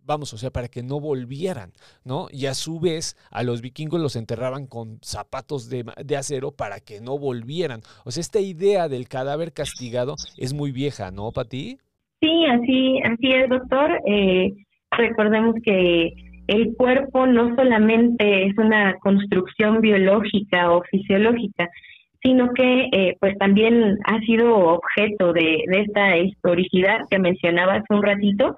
vamos, 0.08 0.32
o 0.32 0.38
sea, 0.38 0.50
para 0.50 0.66
que 0.66 0.82
no 0.82 0.98
volvieran, 0.98 1.70
¿no? 2.04 2.26
Y 2.32 2.46
a 2.46 2.54
su 2.54 2.80
vez 2.80 3.16
a 3.30 3.44
los 3.44 3.62
vikingos 3.62 4.00
los 4.00 4.16
enterraban 4.16 4.66
con 4.66 4.98
zapatos 5.02 5.68
de, 5.68 5.84
de, 6.04 6.16
acero 6.16 6.50
para 6.50 6.80
que 6.80 7.00
no 7.00 7.16
volvieran. 7.18 7.82
O 8.04 8.10
sea, 8.10 8.20
esta 8.20 8.40
idea 8.40 8.88
del 8.88 9.06
cadáver 9.06 9.52
castigado 9.52 10.16
es 10.36 10.52
muy 10.52 10.72
vieja, 10.72 11.12
¿no, 11.12 11.30
Pati? 11.30 11.78
Sí, 12.20 12.46
así, 12.46 13.00
así 13.04 13.32
es, 13.32 13.48
doctor. 13.48 14.00
Eh, 14.06 14.52
recordemos 14.90 15.54
que 15.62 16.12
el 16.48 16.74
cuerpo 16.76 17.26
no 17.26 17.54
solamente 17.54 18.46
es 18.46 18.58
una 18.58 18.94
construcción 19.00 19.80
biológica 19.80 20.72
o 20.72 20.82
fisiológica, 20.90 21.68
sino 22.22 22.52
que 22.54 22.88
eh, 22.92 23.16
pues 23.20 23.36
también 23.38 23.98
ha 24.04 24.18
sido 24.20 24.56
objeto 24.56 25.32
de, 25.32 25.62
esta 25.68 26.16
historicidad 26.16 27.00
que 27.10 27.18
mencionaba 27.18 27.74
hace 27.74 27.94
un 27.94 28.02
ratito. 28.02 28.56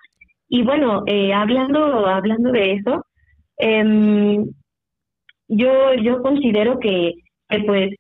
Y 0.50 0.62
bueno, 0.62 1.04
eh, 1.06 1.32
hablando, 1.32 2.06
hablando 2.06 2.52
de 2.52 2.72
eso, 2.74 3.04
em, 3.56 4.44
yo, 5.48 5.94
yo 5.94 6.22
considero 6.22 6.78
que, 6.78 7.12
pues 7.66 7.90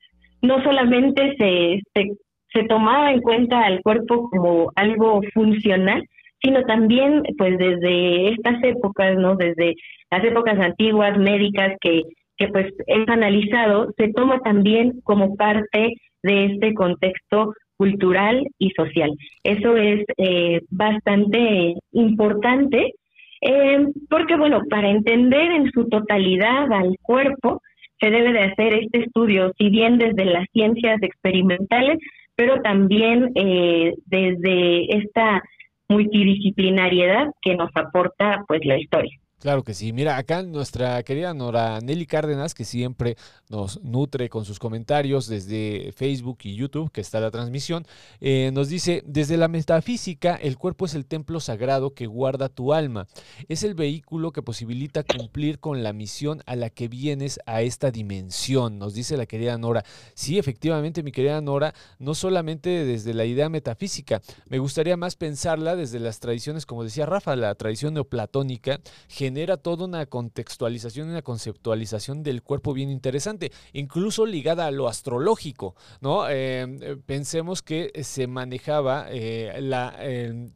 no 0.42 0.62
solamente 0.62 1.34
se, 1.38 1.80
se, 1.94 2.10
se 2.52 2.64
tomaba 2.64 3.12
en 3.12 3.20
cuenta 3.22 3.62
al 3.62 3.80
cuerpo 3.82 4.28
como 4.30 4.70
algo 4.76 5.22
funcional, 5.32 6.04
sino 6.42 6.62
también 6.64 7.22
pues 7.38 7.58
desde 7.58 8.32
estas 8.32 8.62
épocas, 8.64 9.16
¿no? 9.16 9.36
Desde 9.36 9.74
las 10.10 10.24
épocas 10.24 10.58
antiguas 10.58 11.18
médicas 11.18 11.74
que 11.80 12.02
que 12.40 12.48
pues 12.48 12.72
es 12.86 13.08
analizado, 13.08 13.92
se 13.98 14.08
toma 14.14 14.40
también 14.40 15.00
como 15.04 15.36
parte 15.36 15.92
de 16.22 16.46
este 16.46 16.72
contexto 16.72 17.52
cultural 17.80 18.46
y 18.58 18.72
social. 18.76 19.10
Eso 19.42 19.74
es 19.78 20.04
eh, 20.18 20.60
bastante 20.68 21.76
importante 21.92 22.92
eh, 23.40 23.86
porque, 24.10 24.36
bueno, 24.36 24.60
para 24.68 24.90
entender 24.90 25.50
en 25.50 25.70
su 25.70 25.88
totalidad 25.88 26.70
al 26.70 26.98
cuerpo, 27.00 27.62
se 27.98 28.10
debe 28.10 28.34
de 28.34 28.40
hacer 28.40 28.74
este 28.74 29.04
estudio, 29.04 29.52
si 29.56 29.70
bien 29.70 29.96
desde 29.96 30.26
las 30.26 30.46
ciencias 30.52 31.02
experimentales, 31.02 31.96
pero 32.36 32.60
también 32.60 33.32
eh, 33.34 33.94
desde 34.04 34.98
esta 34.98 35.42
multidisciplinariedad 35.88 37.28
que 37.40 37.56
nos 37.56 37.70
aporta 37.74 38.44
pues 38.46 38.60
la 38.66 38.78
historia. 38.78 39.18
Claro 39.40 39.64
que 39.64 39.72
sí. 39.72 39.94
Mira, 39.94 40.18
acá 40.18 40.42
nuestra 40.42 41.02
querida 41.02 41.32
Nora 41.32 41.80
Nelly 41.80 42.04
Cárdenas, 42.04 42.52
que 42.52 42.66
siempre 42.66 43.16
nos 43.48 43.82
nutre 43.82 44.28
con 44.28 44.44
sus 44.44 44.58
comentarios 44.58 45.28
desde 45.28 45.92
Facebook 45.96 46.40
y 46.42 46.56
YouTube, 46.56 46.92
que 46.92 47.00
está 47.00 47.20
la 47.20 47.30
transmisión, 47.30 47.86
eh, 48.20 48.50
nos 48.52 48.68
dice, 48.68 49.02
desde 49.06 49.38
la 49.38 49.48
metafísica, 49.48 50.36
el 50.36 50.58
cuerpo 50.58 50.84
es 50.84 50.94
el 50.94 51.06
templo 51.06 51.40
sagrado 51.40 51.94
que 51.94 52.06
guarda 52.06 52.50
tu 52.50 52.74
alma. 52.74 53.06
Es 53.48 53.62
el 53.62 53.74
vehículo 53.74 54.30
que 54.30 54.42
posibilita 54.42 55.04
cumplir 55.04 55.58
con 55.58 55.82
la 55.82 55.94
misión 55.94 56.42
a 56.44 56.54
la 56.54 56.68
que 56.68 56.88
vienes 56.88 57.40
a 57.46 57.62
esta 57.62 57.90
dimensión, 57.90 58.78
nos 58.78 58.92
dice 58.92 59.16
la 59.16 59.24
querida 59.24 59.56
Nora. 59.56 59.86
Sí, 60.12 60.38
efectivamente, 60.38 61.02
mi 61.02 61.12
querida 61.12 61.40
Nora, 61.40 61.72
no 61.98 62.14
solamente 62.14 62.84
desde 62.84 63.14
la 63.14 63.24
idea 63.24 63.48
metafísica, 63.48 64.20
me 64.50 64.58
gustaría 64.58 64.98
más 64.98 65.16
pensarla 65.16 65.76
desde 65.76 65.98
las 65.98 66.20
tradiciones, 66.20 66.66
como 66.66 66.84
decía 66.84 67.06
Rafa, 67.06 67.34
la 67.36 67.54
tradición 67.54 67.94
neoplatónica, 67.94 68.80
genera 69.30 69.56
toda 69.56 69.84
una 69.84 70.06
contextualización 70.06 71.06
y 71.06 71.10
una 71.12 71.22
conceptualización 71.22 72.24
del 72.24 72.42
cuerpo 72.42 72.72
bien 72.72 72.90
interesante, 72.90 73.52
incluso 73.72 74.26
ligada 74.26 74.66
a 74.66 74.72
lo 74.72 74.88
astrológico, 74.88 75.76
¿no? 76.00 76.28
Eh, 76.28 76.98
pensemos 77.06 77.62
que 77.62 77.92
se 78.02 78.26
manejaba 78.26 79.06
eh, 79.08 79.60
la 79.60 79.96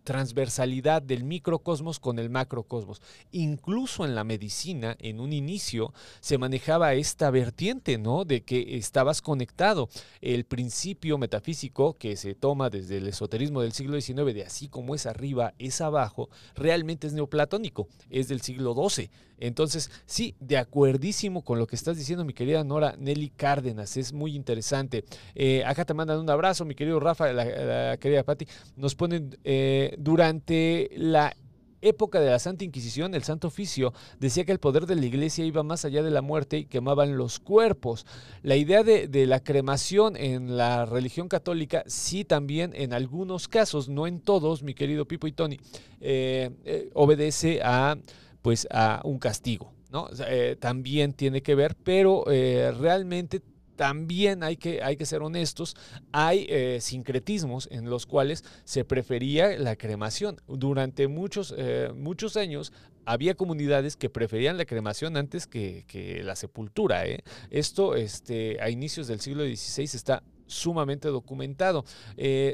transversalidad 0.03 1.03
del 1.03 1.23
microcosmos 1.23 2.01
con 2.01 2.19
el 2.19 2.31
macrocosmos. 2.31 3.01
Incluso 3.31 4.05
en 4.05 4.17
la 4.17 4.25
medicina, 4.25 4.97
en 4.99 5.21
un 5.21 5.33
inicio, 5.33 5.93
se 6.21 6.37
manejaba 6.37 6.95
esta 6.95 7.31
vertiente, 7.31 7.97
¿no? 7.97 8.25
De 8.25 8.43
que 8.43 8.77
estabas 8.77 9.23
conectado. 9.23 9.89
El 10.21 10.47
principio 10.47 11.17
metafísico 11.17 11.95
que 11.95 12.17
se 12.17 12.35
toma 12.35 12.71
desde 12.71 12.97
el 12.97 13.07
esoterismo 13.07 13.61
del 13.61 13.73
siglo 13.73 14.01
XIX, 14.01 14.35
de 14.35 14.45
así 14.45 14.69
como 14.69 14.97
es 14.97 15.07
arriba, 15.07 15.55
es 15.61 15.81
abajo, 15.81 16.29
realmente 16.57 17.07
es 17.07 17.13
neoplatónico, 17.13 17.87
es 18.11 18.27
del 18.27 18.41
siglo 18.41 18.64
12. 18.73 19.11
Entonces, 19.39 19.91
sí, 20.07 20.35
de 20.41 20.57
acuerdísimo 20.57 21.43
con 21.43 21.59
lo 21.59 21.67
que 21.67 21.77
estás 21.77 21.99
diciendo, 21.99 22.25
mi 22.25 22.33
querida 22.33 22.65
Nora 22.65 22.95
Nelly 22.99 23.31
Cárdenas, 23.31 23.97
es 23.97 24.13
muy 24.13 24.35
interesante. 24.35 25.05
Eh, 25.35 25.63
acá 25.67 25.85
te 25.85 25.93
mandan 25.93 26.21
un 26.21 26.31
abrazo, 26.31 26.65
mi 26.65 26.75
querido 26.75 27.01
Rafa, 27.01 27.33
la, 27.33 27.97
querida 27.99 28.23
Patti, 28.23 28.47
nos 28.77 28.95
ponen 28.95 29.37
eh, 29.45 29.95
durante 29.99 30.89
la 30.97 31.37
época 31.85 32.21
de 32.21 32.31
la 32.31 32.39
Santa 32.39 32.65
Inquisición, 32.65 33.15
el 33.15 33.23
Santo 33.23 33.49
Oficio 33.49 33.93
decía 34.19 34.45
que 34.45 34.53
el 34.53 34.59
poder 34.59 34.87
de 34.87 34.97
la 34.97 35.05
iglesia 35.05 35.45
iba 35.45 35.63
más 35.63 35.85
allá 35.85 36.03
de 36.03 36.11
la 36.11 36.23
muerte 36.23 36.59
y 36.59 36.65
quemaban 36.65 37.17
los 37.17 37.39
cuerpos. 37.41 38.07
La 38.43 38.57
idea 38.57 38.83
de, 38.83 39.27
la 39.27 39.41
cremación 39.41 40.17
en 40.17 40.57
la 40.57 40.87
religión 40.87 41.29
católica, 41.29 41.85
sí 41.87 42.25
también 42.25 42.73
en 42.75 42.93
algunos 42.93 43.49
casos, 43.49 43.89
no 43.89 44.07
en 44.07 44.21
todos, 44.21 44.63
mi 44.63 44.75
querido 44.75 45.07
Pipo 45.07 45.27
y 45.27 45.33
Tony, 45.33 45.61
eh, 46.01 46.91
obedece 46.95 47.61
a 47.63 47.97
pues 48.45 48.69
a 48.71 49.01
un 49.05 49.19
castigo. 49.19 49.73
¿no? 49.91 50.07
Eh, 50.29 50.57
también 50.61 51.15
tiene 51.15 51.43
que 51.43 51.55
ver, 51.55 51.75
pero 51.83 52.25
eh, 52.31 52.73
realmente 52.79 53.41
también 53.75 54.43
hay 54.43 54.59
que, 54.59 54.83
hay 54.83 54.99
que 54.99 55.07
ser 55.07 55.23
honestos, 55.23 55.75
hay 56.13 56.47
eh, 56.51 56.79
sincretismos 56.83 57.69
en 57.73 57.89
los 57.89 58.05
cuales 58.05 58.45
se 58.65 58.85
prefería 58.85 59.57
la 59.57 59.77
cremación. 59.77 60.43
Durante 60.47 61.09
muchos, 61.09 61.55
muchos 61.97 62.37
años 62.37 62.71
había 63.07 63.35
comunidades 63.35 63.97
que 63.97 64.11
preferían 64.11 64.59
la 64.59 64.67
cremación 64.67 65.17
antes 65.17 65.47
que, 65.47 65.87
que 65.89 66.23
la 66.23 66.37
sepultura. 66.37 67.05
Esto 67.49 67.95
este, 67.97 68.61
a 68.61 68.69
inicios 68.69 69.07
del 69.07 69.21
siglo 69.21 69.45
XVI 69.45 69.85
está 69.85 70.23
sumamente 70.47 71.09
documentado. 71.09 71.85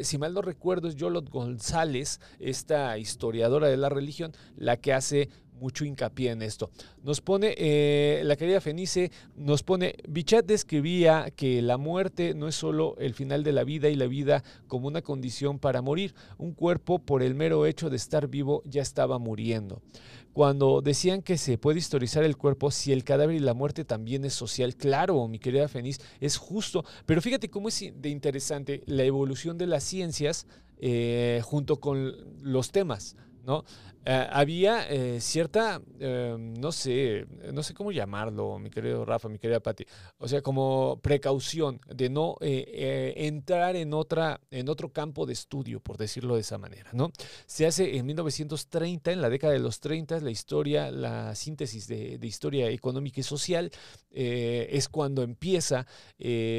Si 0.03 0.19
mal 0.19 0.35
no 0.35 0.41
recuerdo, 0.41 0.87
es 0.89 0.95
Yolot 0.95 1.29
González, 1.29 2.21
esta 2.39 2.97
historiadora 2.97 3.69
de 3.69 3.77
la 3.77 3.89
religión, 3.89 4.33
la 4.57 4.77
que 4.77 4.93
hace 4.93 5.29
mucho 5.61 5.85
hincapié 5.85 6.31
en 6.31 6.43
esto. 6.43 6.71
Nos 7.05 7.21
pone, 7.21 7.55
eh, 7.57 8.23
la 8.25 8.37
querida 8.37 8.61
Fenice, 8.61 9.11
nos 9.37 9.63
pone, 9.63 9.95
Bichat 10.09 10.47
describía 10.47 11.31
que 11.37 11.63
la 11.63 11.77
muerte 11.77 12.35
no 12.35 12.49
es 12.49 12.55
solo 12.55 12.97
el 12.99 13.15
final 13.15 13.45
de 13.45 13.53
la 13.53 13.65
vida 13.65 13.89
y 13.89 13.95
la 13.95 14.07
vida 14.07 14.43
como 14.67 14.89
una 14.89 15.03
condición 15.03 15.59
para 15.59 15.83
morir. 15.83 16.15
Un 16.39 16.53
cuerpo 16.53 16.99
por 16.99 17.23
el 17.23 17.35
mero 17.35 17.67
hecho 17.67 17.91
de 17.91 17.97
estar 17.97 18.29
vivo 18.29 18.63
ya 18.65 18.83
estaba 18.83 19.19
muriendo. 19.19 19.83
Cuando 20.33 20.81
decían 20.81 21.23
que 21.23 21.37
se 21.37 21.59
puede 21.59 21.81
historizar 21.81 22.23
el 22.23 22.37
cuerpo 22.37 22.71
si 22.71 22.93
el 22.93 23.03
cadáver 23.05 23.35
y 23.37 23.41
la 23.41 23.53
muerte 23.53 23.85
también 23.85 24.25
es 24.25 24.33
social, 24.33 24.77
claro, 24.77 25.27
mi 25.27 25.41
querida 25.41 25.67
Fenice, 25.67 26.01
es 26.21 26.37
justo, 26.37 26.85
pero 27.05 27.21
fíjate 27.21 27.51
cómo 27.51 27.69
es 27.69 27.93
de 27.95 28.09
interesante 28.09 28.83
la 28.87 29.03
evolución 29.03 29.59
de 29.59 29.67
las 29.67 29.83
ciencias 29.83 30.47
eh, 30.83 31.43
junto 31.45 31.81
con 31.81 32.15
los 32.43 32.71
temas, 32.71 33.17
¿no? 33.51 33.65
Eh, 34.07 34.27
había 34.31 34.89
eh, 34.89 35.21
cierta, 35.21 35.83
eh, 35.99 36.35
no 36.39 36.73
sé, 36.73 37.27
no 37.53 37.63
sé 37.63 37.75
cómo 37.75 37.93
llamarlo, 37.93 38.59
mi 38.59 38.71
querido 38.71 39.05
Rafa, 39.05 39.29
mi 39.29 39.39
querida 39.39 39.61
Patti, 39.61 39.85
o 40.19 40.27
sea, 40.27 40.41
como 40.41 40.99
precaución 41.03 41.81
de 41.87 42.09
no 42.09 42.37
entrar 42.41 43.77
en, 43.77 43.93
otra, 43.93 44.41
en 44.51 44.71
otro 44.71 44.91
campo 44.91 45.27
de 45.27 45.35
estudio, 45.35 45.81
por 45.81 45.99
decirlo 45.99 46.37
de 46.37 46.41
esa 46.41 46.57
manera, 46.57 46.91
¿no? 46.95 47.11
Se 47.47 47.67
hace 47.67 47.99
en 47.99 48.07
1930, 48.07 49.13
en 49.13 49.21
la 49.21 49.29
década 49.29 49.53
de 49.53 49.59
los 49.59 49.81
30, 49.81 50.21
la 50.21 50.31
historia, 50.31 50.91
la 50.91 51.35
síntesis 51.35 51.87
de, 51.87 52.19
historia 52.23 52.71
económica 52.71 53.21
y 53.21 53.25
social, 53.25 53.71
es 54.11 54.89
cuando 54.89 55.23
empieza 55.23 55.87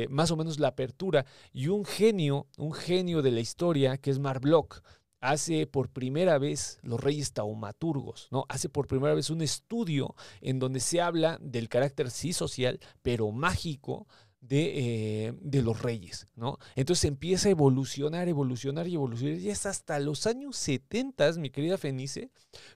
más 0.10 0.30
o 0.32 0.38
menos 0.38 0.60
la 0.60 0.70
apertura 0.70 1.26
y 1.54 1.68
un 1.68 1.86
genio, 1.86 2.48
un 2.58 2.74
genio 2.74 3.22
de 3.22 3.32
la 3.32 3.40
historia, 3.40 3.98
que 3.98 4.12
es 4.12 4.20
Mark 4.20 4.42
Bloch, 4.42 4.82
hace 5.22 5.68
por 5.68 5.90
primera 5.90 6.38
vez 6.40 6.80
los 6.82 7.00
reyes 7.00 7.32
taumaturgos, 7.32 8.28
¿no? 8.32 8.46
Hace 8.50 8.68
por 8.68 8.88
primera 8.88 9.14
vez 9.14 9.30
un 9.30 9.42
estudio 9.42 10.16
en 10.42 10.60
donde 10.60 10.80
se 10.80 11.00
habla 11.00 11.38
del 11.42 11.70
carácter 11.70 12.10
sí 12.10 12.34
social, 12.34 12.80
pero 13.02 13.32
mágico 13.32 14.08
de, 14.42 15.28
eh, 15.28 15.34
de, 15.40 15.62
los 15.62 15.82
reyes, 15.84 16.26
¿no? 16.36 16.58
Entonces 16.76 17.06
empieza 17.06 17.48
a 17.48 17.52
evolucionar, 17.52 18.28
evolucionar 18.28 18.88
y 18.88 18.96
evolucionar. 18.96 19.38
Y 19.38 19.50
es 19.50 19.68
hasta 19.68 20.00
los 20.00 20.26
años 20.26 20.58
70, 20.58 21.34
mi 21.34 21.52
querida 21.52 21.78
Fenice, 21.78 22.32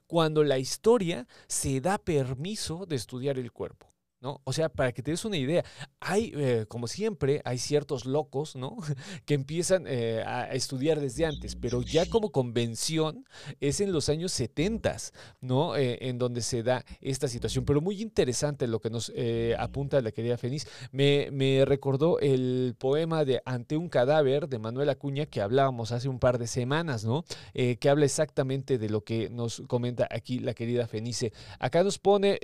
cuando 0.06 0.44
la 0.44 0.58
historia 0.58 1.26
se 1.48 1.80
da 1.80 1.98
permiso 1.98 2.86
de 2.86 2.94
estudiar 2.94 3.38
el 3.38 3.50
cuerpo. 3.50 3.95
O 4.44 4.52
sea, 4.52 4.68
para 4.68 4.92
que 4.92 5.02
te 5.02 5.10
des 5.10 5.24
una 5.24 5.36
idea, 5.36 5.64
hay, 6.00 6.32
eh, 6.34 6.66
como 6.68 6.86
siempre, 6.86 7.42
hay 7.44 7.58
ciertos 7.58 8.04
locos, 8.04 8.56
¿no? 8.56 8.76
que 9.24 9.34
empiezan 9.34 9.84
eh, 9.86 10.22
a 10.26 10.52
estudiar 10.52 11.00
desde 11.00 11.26
antes, 11.26 11.56
pero 11.56 11.82
ya 11.82 12.06
como 12.06 12.32
convención 12.32 13.24
es 13.60 13.80
en 13.80 13.92
los 13.92 14.08
años 14.08 14.32
70, 14.32 14.96
¿no? 15.40 15.76
Eh, 15.76 15.98
en 16.02 16.18
donde 16.18 16.42
se 16.42 16.62
da 16.62 16.84
esta 17.00 17.28
situación. 17.28 17.64
Pero 17.64 17.80
muy 17.80 18.02
interesante 18.02 18.66
lo 18.66 18.80
que 18.80 18.90
nos 18.90 19.12
apunta 19.58 20.00
la 20.00 20.12
querida 20.12 20.36
Feniz. 20.36 20.66
Me, 20.92 21.28
me, 21.32 21.64
recordó 21.64 22.18
el 22.20 22.74
poema 22.78 23.24
de 23.24 23.42
Ante 23.44 23.76
un 23.76 23.88
cadáver 23.88 24.48
de 24.48 24.58
Manuel 24.58 24.88
Acuña 24.88 25.26
que 25.26 25.40
hablábamos 25.40 25.92
hace 25.92 26.08
un 26.08 26.18
par 26.18 26.38
de 26.38 26.46
semanas, 26.46 27.04
¿no? 27.04 27.24
que 27.54 27.88
habla 27.88 28.04
exactamente 28.04 28.78
de 28.78 28.88
lo 28.88 29.02
que 29.02 29.30
nos 29.30 29.62
comenta 29.66 30.06
aquí 30.10 30.38
la 30.38 30.54
querida 30.54 30.86
Fenice. 30.86 31.32
Acá 31.58 31.82
nos 31.82 31.98
pone... 31.98 32.38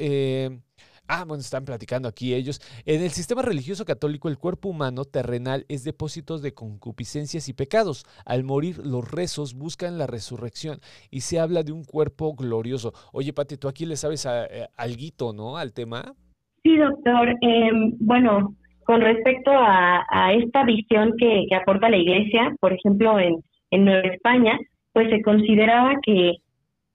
Ah, 1.08 1.24
bueno, 1.26 1.40
están 1.40 1.64
platicando 1.64 2.08
aquí 2.08 2.32
ellos. 2.32 2.60
En 2.86 3.02
el 3.02 3.10
sistema 3.10 3.42
religioso 3.42 3.84
católico, 3.84 4.28
el 4.28 4.38
cuerpo 4.38 4.68
humano 4.68 5.04
terrenal 5.04 5.66
es 5.68 5.84
depósito 5.84 6.38
de 6.38 6.54
concupiscencias 6.54 7.48
y 7.48 7.54
pecados. 7.54 8.04
Al 8.24 8.44
morir, 8.44 8.78
los 8.78 9.10
rezos 9.10 9.54
buscan 9.54 9.98
la 9.98 10.06
resurrección 10.06 10.78
y 11.10 11.20
se 11.20 11.40
habla 11.40 11.64
de 11.64 11.72
un 11.72 11.84
cuerpo 11.84 12.34
glorioso. 12.34 12.92
Oye, 13.12 13.32
Pati, 13.32 13.56
tú 13.56 13.68
aquí 13.68 13.84
le 13.84 13.96
sabes 13.96 14.26
a, 14.26 14.46
eh, 14.46 14.68
algo, 14.76 15.32
¿no? 15.32 15.56
Al 15.56 15.72
tema. 15.72 16.14
Sí, 16.62 16.76
doctor. 16.76 17.28
Em, 17.40 17.92
bueno, 17.98 18.54
con 18.84 19.00
respecto 19.00 19.50
a, 19.52 20.32
esta 20.32 20.64
visión 20.64 21.14
que, 21.18 21.46
aporta 21.54 21.90
la 21.90 21.96
Iglesia, 21.96 22.54
por 22.60 22.72
ejemplo, 22.72 23.18
en, 23.18 23.36
en 23.70 23.84
Nueva 23.84 24.08
España, 24.08 24.58
pues 24.92 25.10
se 25.10 25.20
consideraba 25.22 25.94
que, 26.02 26.36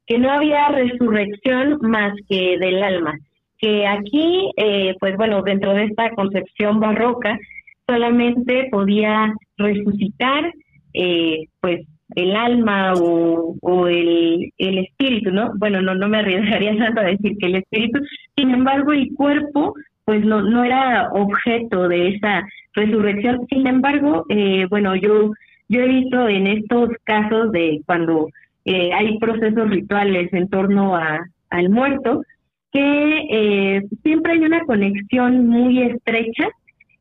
que 0.05 0.17
no 0.17 0.31
había 0.31 0.69
resurrección 0.69 1.77
más 1.81 2.13
que 2.29 2.57
del 2.57 2.81
alma 2.81 3.13
que 3.59 3.87
aquí, 3.87 4.51
eh, 4.57 4.95
pues 4.99 5.15
bueno, 5.17 5.41
dentro 5.41 5.73
de 5.73 5.85
esta 5.85 6.11
concepción 6.11 6.79
barroca, 6.79 7.39
solamente 7.87 8.67
podía 8.71 9.33
resucitar, 9.57 10.53
eh, 10.93 11.45
pues 11.59 11.85
el 12.15 12.35
alma 12.35 12.93
o, 12.93 13.87
el, 13.87 14.51
el, 14.57 14.77
espíritu, 14.79 15.31
¿no? 15.31 15.51
Bueno, 15.57 15.81
no, 15.81 15.95
no 15.95 16.07
me 16.07 16.19
arriesgaría 16.19 16.77
tanto 16.77 17.01
a 17.01 17.05
decir 17.05 17.37
que 17.37 17.47
el 17.47 17.55
espíritu, 17.55 17.99
sin 18.35 18.51
embargo, 18.51 18.93
el 18.93 19.13
cuerpo, 19.13 19.73
pues 20.05 20.23
no, 20.23 20.41
no 20.41 20.63
era 20.63 21.09
objeto 21.11 21.87
de 21.87 22.09
esa 22.09 22.47
resurrección. 22.73 23.45
Sin 23.49 23.67
embargo, 23.67 24.25
eh, 24.29 24.65
bueno, 24.69 24.95
yo, 24.95 25.31
yo 25.67 25.81
he 25.81 25.87
visto 25.87 26.29
en 26.29 26.47
estos 26.47 26.89
casos 27.03 27.51
de 27.51 27.81
cuando 27.85 28.29
eh, 28.63 28.93
hay 28.93 29.17
procesos 29.19 29.69
rituales 29.69 30.31
en 30.31 30.47
torno 30.49 30.95
a, 30.95 31.27
al 31.49 31.69
muerto, 31.69 32.23
que 32.71 33.27
eh, 33.29 33.81
siempre 34.03 34.33
hay 34.33 34.39
una 34.39 34.65
conexión 34.65 35.47
muy 35.47 35.81
estrecha 35.81 36.49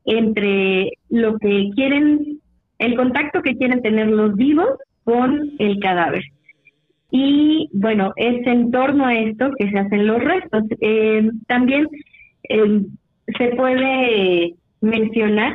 entre 0.05 0.91
lo 1.09 1.37
que 1.37 1.69
quieren, 1.75 2.39
el 2.79 2.95
contacto 2.95 3.41
que 3.41 3.57
quieren 3.57 3.81
tener 3.81 4.07
los 4.07 4.35
vivos 4.35 4.69
con 5.03 5.51
el 5.59 5.79
cadáver. 5.79 6.23
Y 7.11 7.69
bueno, 7.73 8.13
es 8.15 8.45
en 8.47 8.71
torno 8.71 9.05
a 9.05 9.17
esto 9.17 9.51
que 9.57 9.69
se 9.69 9.79
hacen 9.79 10.07
los 10.07 10.23
restos. 10.23 10.63
Eh, 10.81 11.29
también 11.47 11.87
eh, 12.49 12.81
se 13.37 13.47
puede 13.55 14.55
mencionar 14.81 15.53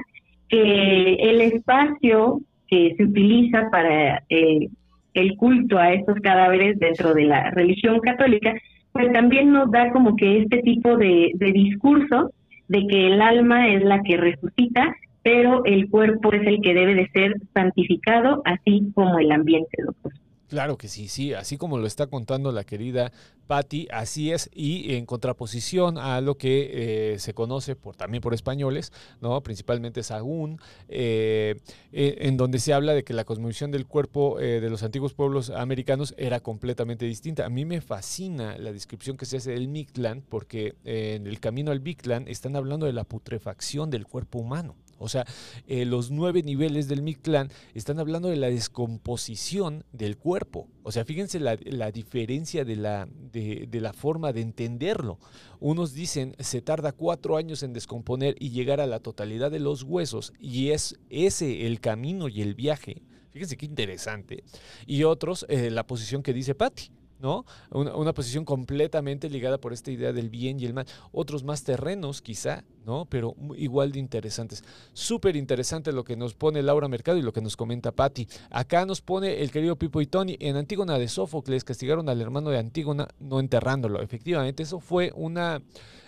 que 0.48 1.14
el 1.14 1.40
espacio 1.40 2.40
que 2.68 2.94
se 2.96 3.04
utiliza 3.04 3.68
para 3.70 4.22
el 4.28 5.36
culto 5.36 5.78
a 5.78 5.92
estos 5.92 6.18
cadáveres 6.20 6.78
dentro 6.78 7.14
de 7.14 7.24
la 7.24 7.50
religión 7.50 8.00
católica 8.00 8.54
pues 8.92 9.12
también 9.12 9.52
nos 9.52 9.70
da 9.70 9.90
como 9.92 10.16
que 10.16 10.42
este 10.42 10.58
tipo 10.58 10.96
de, 10.96 11.32
de 11.34 11.52
discurso 11.52 12.32
de 12.68 12.86
que 12.86 13.06
el 13.08 13.20
alma 13.20 13.68
es 13.68 13.82
la 13.82 14.02
que 14.02 14.16
resucita, 14.16 14.94
pero 15.22 15.64
el 15.64 15.88
cuerpo 15.88 16.32
es 16.32 16.46
el 16.46 16.60
que 16.60 16.74
debe 16.74 16.94
de 16.94 17.08
ser 17.10 17.34
santificado, 17.54 18.42
así 18.44 18.90
como 18.94 19.18
el 19.18 19.30
ambiente, 19.30 19.82
doctor. 19.84 20.12
Claro 20.52 20.76
que 20.76 20.86
sí, 20.86 21.08
sí, 21.08 21.32
así 21.32 21.56
como 21.56 21.78
lo 21.78 21.86
está 21.86 22.08
contando 22.08 22.52
la 22.52 22.62
querida 22.64 23.10
Patti, 23.46 23.88
así 23.90 24.32
es, 24.32 24.50
y 24.52 24.96
en 24.96 25.06
contraposición 25.06 25.96
a 25.96 26.20
lo 26.20 26.36
que 26.36 27.14
eh, 27.14 27.18
se 27.20 27.32
conoce 27.32 27.74
por, 27.74 27.96
también 27.96 28.20
por 28.20 28.34
españoles, 28.34 28.92
¿no? 29.22 29.42
principalmente 29.42 30.02
Sagún, 30.02 30.60
eh, 30.90 31.56
eh, 31.90 32.18
en 32.20 32.36
donde 32.36 32.58
se 32.58 32.74
habla 32.74 32.92
de 32.92 33.02
que 33.02 33.14
la 33.14 33.24
cosmovisión 33.24 33.70
del 33.70 33.86
cuerpo 33.86 34.36
de 34.38 34.68
los 34.68 34.82
antiguos 34.82 35.14
pueblos 35.14 35.48
americanos 35.48 36.14
era 36.18 36.40
completamente 36.40 37.06
distinta. 37.06 37.46
A 37.46 37.48
mí 37.48 37.64
me 37.64 37.80
fascina 37.80 38.58
la 38.58 38.72
descripción 38.72 39.16
que 39.16 39.24
se 39.24 39.38
hace 39.38 39.52
del 39.52 39.68
Mictlán, 39.68 40.22
porque 40.28 40.74
en 40.84 41.26
el 41.26 41.40
camino 41.40 41.72
al 41.72 41.80
Mictlán 41.80 42.28
están 42.28 42.56
hablando 42.56 42.84
de 42.84 42.92
la 42.92 43.04
putrefacción 43.04 43.88
del 43.88 44.06
cuerpo 44.06 44.38
humano. 44.38 44.76
O 45.02 45.08
sea, 45.08 45.26
eh, 45.66 45.84
los 45.84 46.10
nueve 46.10 46.42
niveles 46.42 46.88
del 46.88 47.02
Mictlán 47.02 47.50
están 47.74 47.98
hablando 47.98 48.28
de 48.28 48.36
la 48.36 48.48
descomposición 48.48 49.84
del 49.92 50.16
cuerpo. 50.16 50.68
O 50.82 50.92
sea, 50.92 51.04
fíjense 51.04 51.40
la, 51.40 51.56
diferencia 51.90 52.64
de 52.64 52.76
la, 52.76 53.08
de, 53.32 53.68
la 53.80 53.92
forma 53.92 54.32
de 54.32 54.40
entenderlo. 54.40 55.18
Unos 55.60 55.92
dicen 55.92 56.34
se 56.38 56.62
tarda 56.62 56.92
cuatro 56.92 57.36
años 57.36 57.62
en 57.62 57.72
descomponer 57.72 58.36
y 58.38 58.50
llegar 58.50 58.80
a 58.80 58.86
la 58.86 59.00
totalidad 59.00 59.50
de 59.50 59.60
los 59.60 59.82
huesos 59.82 60.32
y 60.38 60.70
es 60.70 60.98
ese 61.10 61.66
el 61.66 61.80
camino 61.80 62.28
y 62.28 62.42
el 62.42 62.54
viaje. 62.54 63.02
Fíjense 63.30 63.56
qué 63.56 63.66
interesante. 63.66 64.44
Y 64.86 65.04
otros, 65.04 65.46
eh, 65.48 65.70
la 65.70 65.86
posición 65.86 66.22
que 66.22 66.32
dice 66.32 66.54
Patty 66.54 66.90
¿no? 67.22 67.46
Una, 67.70 68.12
posición 68.12 68.44
completamente 68.44 69.30
ligada 69.30 69.58
por 69.58 69.72
esta 69.72 69.90
idea 69.90 70.12
del 70.12 70.28
bien 70.28 70.58
y 70.58 70.66
el 70.66 70.74
mal. 70.74 70.86
Otros 71.12 71.44
más 71.44 71.62
terrenos, 71.62 72.20
quizá, 72.20 72.64
¿no? 72.84 73.06
Pero 73.06 73.36
igual 73.56 73.92
de 73.92 74.00
interesantes. 74.00 74.64
Súper 74.92 75.36
interesante 75.36 75.92
lo 75.92 76.02
que 76.02 76.16
nos 76.16 76.34
pone 76.34 76.62
Laura 76.62 76.88
Mercado 76.88 77.16
y 77.16 77.22
lo 77.22 77.32
que 77.32 77.40
nos 77.40 77.56
comenta 77.56 77.92
Patti. 77.92 78.26
Acá 78.50 78.84
nos 78.84 79.00
pone 79.00 79.40
el 79.40 79.52
querido 79.52 79.76
Pipo 79.76 80.00
y 80.00 80.06
Tony. 80.06 80.36
En 80.40 80.56
Antígona 80.56 80.98
de 80.98 81.08
Sófocles 81.08 81.64
castigaron 81.64 82.08
al 82.08 82.20
hermano 82.20 82.50
de 82.50 82.58
Antígona 82.58 83.08
no 83.20 83.38
enterrándolo. 83.38 84.02
Efectivamente, 84.02 84.64
eso 84.64 84.80
fue 84.80 85.12
una... 85.14 85.62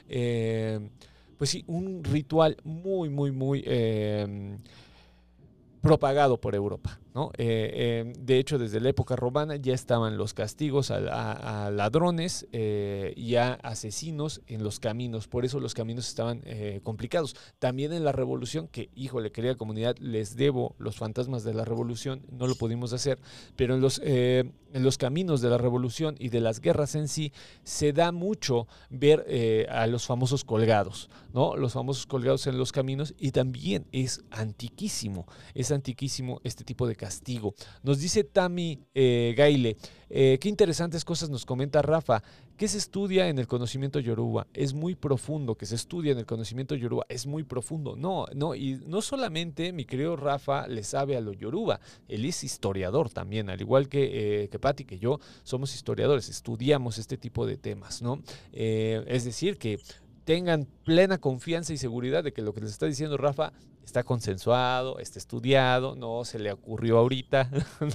Eh, 0.09 0.90
pues 1.38 1.50
sí, 1.50 1.64
un 1.68 2.03
ritual 2.03 2.57
muy, 2.64 3.09
muy, 3.09 3.31
muy... 3.31 3.62
Eh, 3.64 4.59
propagado 5.81 6.40
por 6.40 6.55
Europa. 6.55 6.98
Eh, 7.38 8.00
em, 8.00 8.12
de 8.12 8.38
hecho, 8.38 8.59
desde 8.59 8.81
la 8.81 8.88
época 8.88 9.14
romana 9.14 9.55
ya 9.55 9.72
estaban 9.72 10.16
los 10.16 10.35
castigos 10.35 10.90
a, 10.90 11.70
ladrones 11.70 12.48
eh, 12.50 13.12
y 13.16 13.37
a 13.37 13.55
asesinos 13.55 14.42
en 14.48 14.64
los 14.64 14.81
caminos. 14.81 15.29
Por 15.29 15.44
eso 15.44 15.61
los 15.61 15.74
caminos 15.74 16.09
estaban 16.09 16.42
eh, 16.44 16.81
complicados. 16.83 17.37
También 17.61 17.92
en 17.92 18.05
la 18.05 18.11
revolución, 18.11 18.66
que, 18.66 18.90
híjole, 18.96 19.31
querida 19.31 19.55
comunidad, 19.55 19.96
les 19.98 20.35
debo 20.35 20.74
los 20.79 20.96
fantasmas 20.96 21.44
de 21.44 21.55
la 21.55 21.64
revolución, 21.64 22.27
no 22.33 22.48
lo 22.48 22.57
pudimos 22.57 22.92
hacer, 22.92 23.20
pero 23.55 23.77
en 23.77 23.81
los, 23.81 24.00
en 24.05 24.53
los 24.72 24.98
caminos 24.98 25.40
de 25.40 25.50
la 25.50 25.59
revolución 25.59 26.16
y 26.18 26.31
de 26.31 26.40
las 26.40 26.61
guerras 26.61 26.96
en 26.96 27.07
sí, 27.07 27.33
se 27.62 27.92
da 27.92 28.11
mucho 28.11 28.66
ver 28.90 29.66
a 29.70 29.87
los 29.87 30.07
famosos 30.07 30.44
colgados, 30.44 31.11
¿no? 31.33 31.57
Los 31.57 31.74
famosos 31.74 32.07
colgados 32.07 32.46
en 32.46 32.59
los 32.59 32.72
caminos 32.72 33.14
y 33.18 33.31
también 33.31 33.87
es 33.92 34.24
antiquísimo, 34.31 35.27
es 35.55 35.70
antiquísimo 35.70 36.40
este 36.44 36.64
tipo 36.64 36.87
de 36.88 36.96
castigo. 37.05 37.55
Nos 37.83 38.01
dice 38.01 38.25
Tami 38.25 38.79
eh, 38.95 39.35
Gaile, 39.37 39.77
eh, 40.09 40.38
qué 40.40 40.49
interesantes 40.49 41.05
cosas 41.05 41.29
nos 41.29 41.45
comenta 41.45 41.83
Rafa. 41.83 42.23
¿Qué 42.57 42.67
se 42.67 42.79
estudia 42.79 43.29
en 43.29 43.38
el 43.38 43.47
conocimiento 43.47 44.01
yoruba? 44.01 44.47
Es 44.55 44.73
muy 44.73 44.95
profundo, 44.95 45.55
que 45.55 45.67
se 45.67 45.75
estudia 45.75 46.12
en 46.12 46.19
el 46.19 46.25
conocimiento 46.25 46.75
yoruba, 46.75 47.05
es 47.11 47.27
muy 47.27 47.43
profundo. 47.43 47.95
No, 47.95 48.25
no, 48.35 48.55
y 48.55 48.81
no 48.87 49.03
solamente 49.03 49.71
mi 49.75 49.85
querido 49.85 50.17
Rafa 50.17 50.67
le 50.67 50.83
sabe 50.83 51.14
a 51.19 51.21
lo 51.21 51.35
yoruba, 51.35 51.79
él 52.09 52.25
es 52.25 52.43
historiador 52.43 53.11
también, 53.11 53.51
al 53.51 53.61
igual 53.61 53.90
que, 53.90 54.45
eh, 54.45 54.49
que 54.49 54.59
Patti, 54.59 54.87
que 54.87 54.99
yo 54.99 55.21
somos 55.43 55.75
historiadores, 55.75 56.31
estudiamos 56.31 56.97
este 56.97 57.19
tipo 57.19 57.45
de 57.45 57.59
temas, 57.59 58.01
¿no? 58.01 58.23
es 58.53 59.25
decir, 59.25 59.59
que 59.59 59.79
tengan 60.25 60.67
plena 60.85 61.19
confianza 61.19 61.75
y 61.75 61.77
seguridad 61.77 62.25
de 62.25 62.33
que 62.33 62.40
lo 62.40 62.55
que 62.55 62.62
les 62.62 62.71
está 62.71 62.87
diciendo 62.87 63.19
Rafa 63.19 63.53
está 63.85 64.03
consensuado, 64.03 64.99
está 64.99 65.18
estudiado, 65.18 65.94
no 65.94 66.25
se 66.25 66.38
le 66.38 66.53
ocurrió 66.53 66.99
ahorita, 66.99 67.51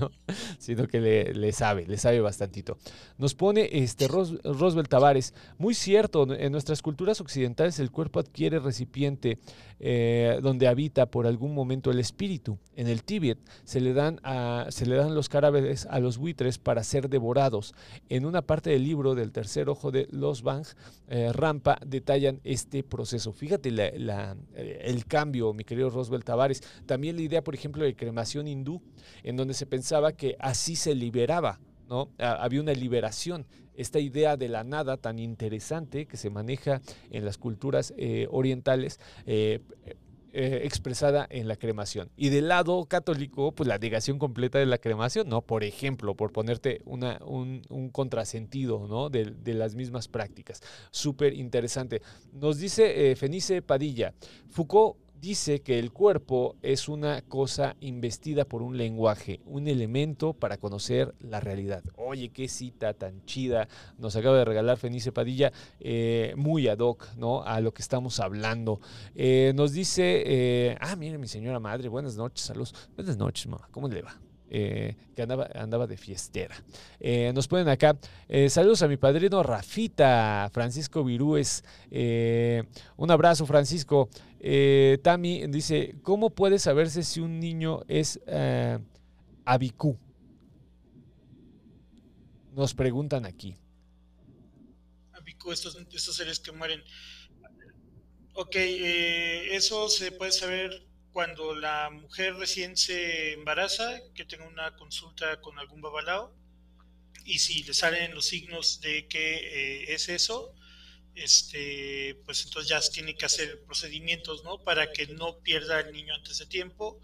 sino 0.60 0.88
que 0.88 1.00
le, 1.34 1.52
sabe, 1.52 1.86
le 1.88 1.98
sabe 1.98 2.22
bastantito. 2.22 2.78
Nos 3.18 3.36
pone 3.36 3.70
este 3.72 4.08
Ros, 4.08 4.42
Roswell 4.44 4.88
Tavares, 4.88 5.34
muy 5.58 5.74
cierto, 5.74 6.32
en 6.34 6.52
nuestras 6.52 6.82
culturas 6.82 7.22
occidentales 7.22 7.80
el 7.80 7.92
cuerpo 7.92 8.20
adquiere 8.20 8.60
recipiente 8.60 9.40
eh, 9.82 10.40
donde 10.42 10.68
habita 10.68 11.06
por 11.06 11.26
algún 11.26 11.54
momento 11.56 11.90
el 11.90 12.00
espíritu. 12.00 12.58
En 12.76 12.88
el 12.88 13.04
Tíbet 13.04 13.40
se 13.64 13.80
le 13.80 13.94
dan, 13.94 14.20
a, 14.24 14.66
se 14.70 14.86
le 14.86 14.96
dan 14.96 15.16
los 15.16 15.30
cadáveres 15.30 15.88
a 15.90 16.00
los 16.00 16.18
buitres 16.18 16.58
para 16.58 16.84
ser 16.84 17.08
devorados. 17.08 17.74
En 18.10 18.26
una 18.26 18.42
parte 18.42 18.72
del 18.72 18.84
libro 18.84 19.16
del 19.16 19.32
tercer 19.32 19.70
ojo 19.70 19.92
de 19.92 20.08
Los 20.12 20.44
Bang, 20.44 20.66
eh, 21.08 21.32
Rampa, 21.32 21.80
detallan 21.86 22.42
este 22.44 22.84
proceso. 22.84 23.32
Fíjate 23.32 23.70
el 23.70 25.06
cambio, 25.06 25.54
mi 25.54 25.64
querido 25.64 25.79
Roswell 25.88 26.26
Tavares. 26.26 26.62
También 26.86 27.16
la 27.16 27.22
idea, 27.22 27.44
por 27.44 27.56
ejemplo, 27.56 27.84
de 27.84 27.96
cremación 27.96 28.48
hindú, 28.48 28.82
en 29.24 29.38
donde 29.38 29.54
se 29.54 29.66
pensaba 29.66 30.12
que 30.12 30.36
así 30.40 30.76
se 30.76 30.96
liberaba, 30.96 31.60
¿no? 31.90 32.10
Había 32.18 32.62
una 32.62 32.74
liberación. 32.74 33.46
Esta 33.76 34.00
idea 34.00 34.38
de 34.38 34.50
la 34.50 34.64
nada 34.64 34.98
tan 34.98 35.20
interesante 35.20 36.06
que 36.06 36.18
se 36.18 36.30
maneja 36.30 36.82
en 37.12 37.26
las 37.26 37.38
culturas 37.38 37.94
eh, 37.98 38.28
orientales. 38.30 39.00
Eh, 39.26 39.62
eh, 40.32 40.62
expresada 40.64 41.26
en 41.32 41.48
la 41.48 41.56
cremación. 41.56 42.12
Y 42.16 42.30
del 42.30 42.50
lado 42.50 42.86
católico, 42.86 43.52
pues 43.52 43.68
la 43.68 43.80
negación 43.80 44.20
completa 44.20 44.60
de 44.60 44.68
la 44.68 44.78
cremación, 44.78 45.28
¿no? 45.28 45.42
Por 45.42 45.64
ejemplo, 45.64 46.14
por 46.14 46.32
ponerte 46.32 46.82
una, 46.86 47.18
un, 47.26 47.90
contrasentido, 47.92 48.86
¿no? 48.88 49.10
De, 49.10 49.34
las 49.56 49.74
mismas 49.74 50.08
prácticas. 50.08 50.62
Súper 50.92 51.34
interesante. 51.34 52.04
Nos 52.32 52.60
dice 52.60 53.16
Fenice 53.16 53.64
Padilla, 53.64 54.14
Foucault 54.50 54.98
dice 55.20 55.62
que 55.62 55.80
el 55.80 55.92
cuerpo 55.92 56.56
es 56.62 56.88
una 56.88 57.22
cosa 57.22 57.76
investida 57.82 58.46
por 58.46 58.62
un 58.62 58.78
lenguaje, 58.78 59.42
un 59.46 59.68
elemento 59.68 60.34
para 60.34 60.58
conocer 60.58 61.14
la 61.20 61.40
realidad. 61.40 61.84
Oye, 61.98 62.30
qué 62.30 62.48
cita 62.48 62.94
tan 62.94 63.24
chida 63.26 63.68
nos 63.98 64.16
acaba 64.16 64.38
de 64.38 64.46
regalar 64.46 64.78
Fenice 64.78 65.12
Padilla, 65.12 65.52
eh, 65.80 66.34
muy 66.38 66.68
ad 66.68 66.80
hoc 66.80 67.08
¿no? 67.18 67.44
a 67.44 67.60
lo 67.62 67.74
que 67.74 67.82
estamos 67.82 68.20
hablando. 68.20 68.80
Eh, 69.16 69.54
nos 69.56 69.74
dice, 69.74 70.24
eh, 70.26 70.78
ah, 70.80 70.96
mire 70.96 71.18
mi 71.18 71.28
señora 71.28 71.60
madre, 71.60 71.90
buenas 71.90 72.16
noches, 72.16 72.46
saludos. 72.46 72.74
Buenas 72.96 73.18
noches, 73.18 73.48
mamá, 73.48 73.68
¿cómo 73.72 73.88
le 73.88 74.02
va? 74.02 74.29
Eh, 74.52 74.96
que 75.16 75.22
andaba, 75.22 75.48
andaba 75.54 75.86
de 75.86 75.96
fiestera. 75.96 76.56
Eh, 77.00 77.32
nos 77.36 77.48
ponen 77.48 77.70
acá, 77.70 77.96
eh, 78.28 78.50
saludos 78.50 78.82
a 78.82 78.88
mi 78.88 78.98
padrino 78.98 79.44
Rafita, 79.44 80.50
Francisco 80.52 81.04
Virúes. 81.04 81.64
un 82.98 83.12
abrazo, 83.12 83.46
Francisco. 83.46 84.10
Tami 85.04 85.46
dice, 85.48 85.96
¿cómo 86.02 86.32
puede 86.32 86.58
saberse 86.58 87.04
si 87.04 87.20
un 87.20 87.40
niño 87.40 87.82
es 87.88 88.20
abicú? 89.46 90.00
Nos 92.56 92.74
preguntan 92.74 93.26
aquí. 93.26 93.56
Abicú, 95.14 95.52
estos, 95.52 95.78
estos 95.92 96.16
seres 96.16 96.40
que 96.40 96.52
mueren. 96.52 96.82
Ok, 98.34 98.56
eso 98.56 99.90
se 99.90 100.12
puede 100.12 100.32
saber 100.32 100.89
cuando 101.12 101.56
la 101.56 101.90
mujer 101.90 102.36
recién 102.36 102.78
se 102.78 103.34
embaraza, 103.34 104.00
que 104.14 104.26
tenga 104.26 104.48
una 104.48 104.76
consulta 104.76 105.42
con 105.42 105.58
algún 105.60 105.82
babalao, 105.82 106.34
y 107.26 107.40
si 107.40 107.64
le 107.64 107.74
salen 107.74 108.16
los 108.16 108.26
signos 108.26 108.82
de 108.82 109.08
que 109.08 109.36
eh, 109.36 109.94
es 109.94 110.10
eso, 110.10 110.56
este, 111.16 112.16
pues 112.26 112.46
entonces 112.46 112.70
ya 112.70 112.80
tiene 112.92 113.16
que 113.16 113.26
hacer 113.26 113.62
procedimientos, 113.66 114.44
¿no? 114.44 114.64
Para 114.64 114.92
que 114.92 115.08
no 115.08 115.40
pierda 115.40 115.82
el 115.82 115.92
niño 115.92 116.14
antes 116.16 116.38
de 116.38 116.46
tiempo. 116.46 117.00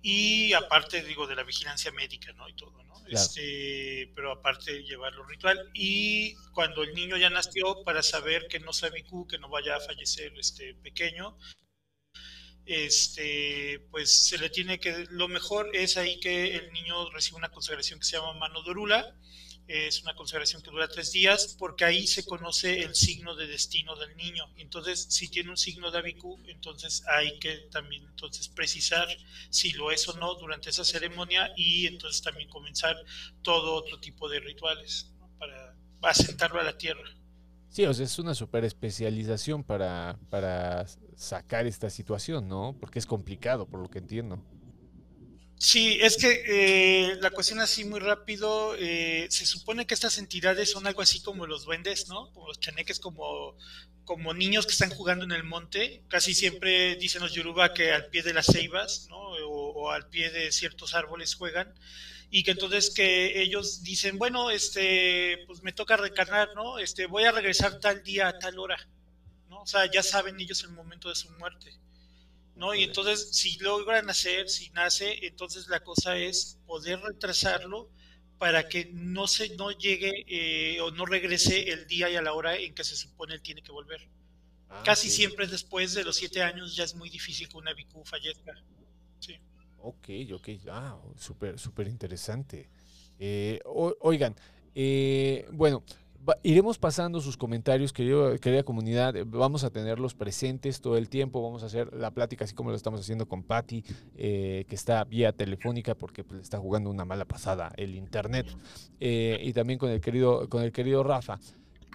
Y 0.00 0.52
aparte, 0.54 1.02
digo, 1.02 1.26
de 1.26 1.36
la 1.36 1.44
vigilancia 1.44 1.92
médica, 1.92 2.32
¿no? 2.32 2.48
Y 2.48 2.54
todo, 2.54 2.82
¿no? 2.84 2.92
Este, 3.06 4.10
pero 4.14 4.32
aparte 4.32 4.82
llevarlo 4.82 5.24
ritual. 5.26 5.70
Y 5.74 6.34
cuando 6.54 6.82
el 6.82 6.94
niño 6.94 7.16
ya 7.16 7.30
nació, 7.30 7.84
para 7.84 8.02
saber 8.02 8.46
que 8.48 8.58
no 8.58 8.72
sabe 8.72 9.04
que 9.28 9.38
no 9.38 9.48
vaya 9.48 9.76
a 9.76 9.80
fallecer 9.80 10.32
este 10.38 10.74
pequeño, 10.74 11.36
este, 12.66 13.80
pues 13.90 14.26
se 14.28 14.38
le 14.38 14.50
tiene 14.50 14.78
que, 14.78 15.06
lo 15.10 15.28
mejor 15.28 15.74
es 15.74 15.96
ahí 15.96 16.20
que 16.20 16.56
el 16.56 16.72
niño 16.72 17.10
recibe 17.10 17.38
una 17.38 17.50
consagración 17.50 17.98
que 17.98 18.06
se 18.06 18.16
llama 18.16 18.34
mano 18.34 18.62
dorula, 18.62 19.16
es 19.68 20.02
una 20.02 20.14
consagración 20.14 20.60
que 20.62 20.70
dura 20.70 20.88
tres 20.88 21.12
días, 21.12 21.56
porque 21.58 21.84
ahí 21.84 22.06
se 22.06 22.24
conoce 22.24 22.80
el 22.80 22.94
signo 22.94 23.34
de 23.36 23.46
destino 23.46 23.96
del 23.96 24.16
niño. 24.16 24.44
Entonces, 24.56 25.06
si 25.08 25.28
tiene 25.28 25.50
un 25.50 25.56
signo 25.56 25.90
de 25.90 25.98
Abiku, 25.98 26.38
entonces 26.46 27.02
hay 27.06 27.38
que 27.38 27.56
también 27.70 28.04
entonces 28.04 28.48
precisar 28.48 29.08
si 29.50 29.72
lo 29.72 29.90
es 29.90 30.06
o 30.08 30.18
no 30.18 30.34
durante 30.34 30.70
esa 30.70 30.84
ceremonia 30.84 31.52
y 31.56 31.86
entonces 31.86 32.22
también 32.22 32.48
comenzar 32.48 32.96
todo 33.42 33.74
otro 33.74 33.98
tipo 34.00 34.28
de 34.28 34.40
rituales 34.40 35.10
para 35.38 35.76
asentarlo 36.02 36.60
a 36.60 36.64
la 36.64 36.76
tierra. 36.76 37.08
Sí, 37.72 37.86
o 37.86 37.94
sea, 37.94 38.04
es 38.04 38.18
una 38.18 38.34
super 38.34 38.66
especialización 38.66 39.64
para, 39.64 40.18
para 40.28 40.84
sacar 41.16 41.66
esta 41.66 41.88
situación, 41.88 42.46
¿no? 42.46 42.76
Porque 42.78 42.98
es 42.98 43.06
complicado, 43.06 43.66
por 43.66 43.80
lo 43.80 43.88
que 43.88 43.98
entiendo. 43.98 44.44
Sí, 45.56 45.96
es 46.02 46.18
que 46.18 46.42
eh, 46.46 47.16
la 47.22 47.30
cuestión 47.30 47.60
así 47.60 47.84
muy 47.84 47.98
rápido, 47.98 48.74
eh, 48.78 49.26
se 49.30 49.46
supone 49.46 49.86
que 49.86 49.94
estas 49.94 50.18
entidades 50.18 50.70
son 50.70 50.86
algo 50.86 51.00
así 51.00 51.22
como 51.22 51.46
los 51.46 51.64
duendes, 51.64 52.08
¿no? 52.08 52.30
Como 52.34 52.48
los 52.48 52.60
chaneques, 52.60 53.00
como, 53.00 53.56
como 54.04 54.34
niños 54.34 54.66
que 54.66 54.72
están 54.72 54.90
jugando 54.90 55.24
en 55.24 55.32
el 55.32 55.44
monte. 55.44 56.02
Casi 56.08 56.34
siempre 56.34 56.96
dicen 56.96 57.22
los 57.22 57.32
yoruba 57.32 57.72
que 57.72 57.92
al 57.92 58.08
pie 58.08 58.22
de 58.22 58.34
las 58.34 58.48
ceibas, 58.52 59.06
¿no? 59.08 59.16
O, 59.16 59.72
o 59.72 59.90
al 59.92 60.10
pie 60.10 60.30
de 60.30 60.52
ciertos 60.52 60.92
árboles 60.92 61.36
juegan 61.36 61.72
y 62.34 62.44
que 62.44 62.52
entonces 62.52 62.90
que 62.94 63.42
ellos 63.42 63.82
dicen, 63.82 64.16
bueno, 64.16 64.50
este, 64.50 65.44
pues 65.46 65.62
me 65.62 65.74
toca 65.74 65.98
reencarnar, 65.98 66.48
¿no? 66.54 66.78
Este, 66.78 67.04
voy 67.04 67.24
a 67.24 67.30
regresar 67.30 67.78
tal 67.78 68.02
día 68.02 68.28
a 68.28 68.38
tal 68.38 68.58
hora, 68.58 68.78
¿no? 69.50 69.60
O 69.60 69.66
sea, 69.66 69.84
ya 69.90 70.02
saben 70.02 70.40
ellos 70.40 70.64
el 70.64 70.70
momento 70.70 71.10
de 71.10 71.14
su 71.14 71.30
muerte, 71.32 71.78
¿no? 72.56 72.74
Y 72.74 72.84
entonces, 72.84 73.36
si 73.36 73.58
logran 73.58 74.06
nacer, 74.06 74.48
si 74.48 74.70
nace, 74.70 75.26
entonces 75.26 75.68
la 75.68 75.80
cosa 75.80 76.16
es 76.16 76.58
poder 76.64 77.00
retrasarlo 77.00 77.90
para 78.38 78.66
que 78.66 78.88
no 78.94 79.26
se, 79.26 79.54
no 79.56 79.70
llegue 79.70 80.24
eh, 80.26 80.80
o 80.80 80.90
no 80.90 81.04
regrese 81.04 81.68
el 81.68 81.86
día 81.86 82.08
y 82.08 82.16
a 82.16 82.22
la 82.22 82.32
hora 82.32 82.56
en 82.56 82.74
que 82.74 82.82
se 82.82 82.96
supone 82.96 83.34
él 83.34 83.42
tiene 83.42 83.62
que 83.62 83.72
volver. 83.72 84.08
Ah, 84.70 84.82
Casi 84.86 85.10
siempre 85.10 85.46
después 85.46 85.92
de 85.92 86.02
los 86.02 86.16
siete 86.16 86.40
años 86.40 86.74
ya 86.74 86.84
es 86.84 86.94
muy 86.94 87.10
difícil 87.10 87.46
que 87.46 87.58
una 87.58 87.74
bicu 87.74 88.02
fallezca. 88.06 88.54
Sí. 89.20 89.38
Ok, 89.82 90.08
ok, 90.32 90.48
ah, 90.70 90.96
súper, 91.16 91.58
súper 91.58 91.88
interesante. 91.88 92.68
Eh, 93.18 93.60
oigan, 94.00 94.34
Eh, 94.74 95.46
bueno, 95.52 95.82
iremos 96.42 96.78
pasando 96.78 97.20
sus 97.20 97.36
comentarios, 97.36 97.92
querido, 97.92 98.38
querida 98.38 98.62
comunidad. 98.62 99.14
Vamos 99.26 99.64
a 99.64 99.70
tenerlos 99.70 100.14
presentes 100.14 100.80
todo 100.80 100.96
el 100.96 101.10
tiempo. 101.10 101.42
Vamos 101.42 101.62
a 101.62 101.66
hacer 101.66 101.92
la 101.92 102.10
plática 102.10 102.46
así 102.46 102.54
como 102.54 102.70
lo 102.70 102.76
estamos 102.76 103.00
haciendo 103.00 103.26
con 103.28 103.42
Patti, 103.42 103.84
eh, 104.16 104.64
que 104.66 104.74
está 104.74 105.04
vía 105.04 105.32
telefónica 105.32 105.94
porque 105.94 106.24
pues, 106.24 106.36
le 106.38 106.42
está 106.42 106.58
jugando 106.58 106.88
una 106.88 107.04
mala 107.04 107.26
pasada 107.26 107.70
el 107.76 107.94
internet. 107.94 108.46
y 108.98 109.52
también 109.52 109.78
con 109.78 109.90
el 109.90 110.00
querido, 110.00 110.48
con 110.48 110.62
el 110.62 110.72
querido 110.72 111.02
Rafa. 111.02 111.38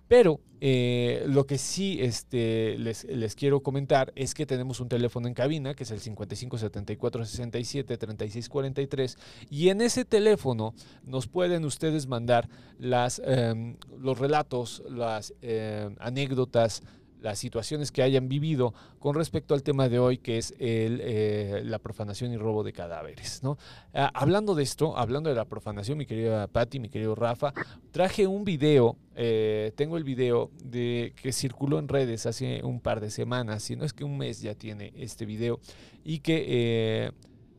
Pero 0.08 0.39
eh, 0.60 1.24
lo 1.28 1.46
que 1.46 1.58
sí 1.58 2.00
este, 2.02 2.78
les, 2.80 3.04
les 3.04 3.36
quiero 3.36 3.62
comentar 3.62 4.12
es 4.15 4.34
que 4.34 4.46
tenemos 4.46 4.80
un 4.80 4.89
teléfono 4.89 5.28
en 5.28 5.34
cabina, 5.34 5.76
que 5.76 5.84
es 5.84 5.91
el 5.91 6.00
55 6.00 6.58
74 6.58 7.26
67 7.26 7.98
36 7.98 8.50
43, 8.50 9.17
y 9.50 9.70
en 9.70 9.82
ese 9.82 10.06
teléfono 10.06 10.74
nos 11.04 11.28
pueden 11.28 11.65
ustedes 11.65 12.08
mandar 12.08 12.50
las, 12.80 13.22
em, 13.26 13.76
los 14.00 14.17
relatos, 14.17 14.82
las 14.89 15.34
em, 15.41 15.96
anécdotas, 16.00 16.82
las 17.22 17.40
situaciones 17.40 17.92
que 17.92 18.02
hayan 18.02 18.28
vivido 18.30 18.74
con 19.00 19.16
respecto 19.16 19.54
al 19.54 19.64
tema 19.64 19.90
de 19.90 20.00
hoy, 20.00 20.18
que 20.18 20.38
es 20.38 20.54
el, 20.60 21.00
eh, 21.04 21.62
la 21.64 21.80
profanación 21.80 22.32
y 22.32 22.38
robo 22.38 22.64
de 22.64 22.74
cadáveres. 22.74 23.42
¿no? 23.44 23.58
Ah, 23.94 24.12
hablando 24.14 24.56
de 24.56 24.64
esto, 24.64 24.98
hablando 24.98 25.30
de 25.30 25.36
la 25.36 25.46
profanación, 25.46 25.98
mi 25.98 26.06
querida 26.06 26.48
Patti, 26.48 26.80
mi 26.80 26.90
querido 26.90 27.16
Rafa, 27.16 27.54
traje 27.92 28.28
un 28.28 28.44
video, 28.44 28.98
eh, 29.16 29.72
tengo 29.76 29.98
el 29.98 30.04
video 30.04 30.52
de 30.64 31.14
que 31.22 31.32
circuló 31.32 31.80
en 31.80 31.88
redes 31.88 32.26
hace 32.26 32.62
un 32.64 32.80
par 32.80 33.00
de 33.00 33.10
semanas, 33.10 33.64
si 33.64 33.76
no 33.76 33.86
es 33.86 33.94
que 33.94 34.04
un 34.04 34.18
mes 34.18 34.42
ya 34.42 34.56
tiene 34.56 34.94
este 34.96 35.26
video, 35.26 35.60
y 36.04 36.20
que 36.20 36.46
eh, 36.48 37.12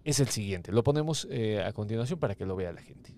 es 0.04 0.20
el 0.20 0.28
siguiente. 0.28 0.72
Lo 0.72 0.82
ponemos 0.82 1.28
a 1.64 1.72
continuación 1.72 2.18
para 2.18 2.34
que 2.34 2.46
lo 2.46 2.56
vea 2.56 2.72
la 2.72 2.80
gente. 2.80 3.12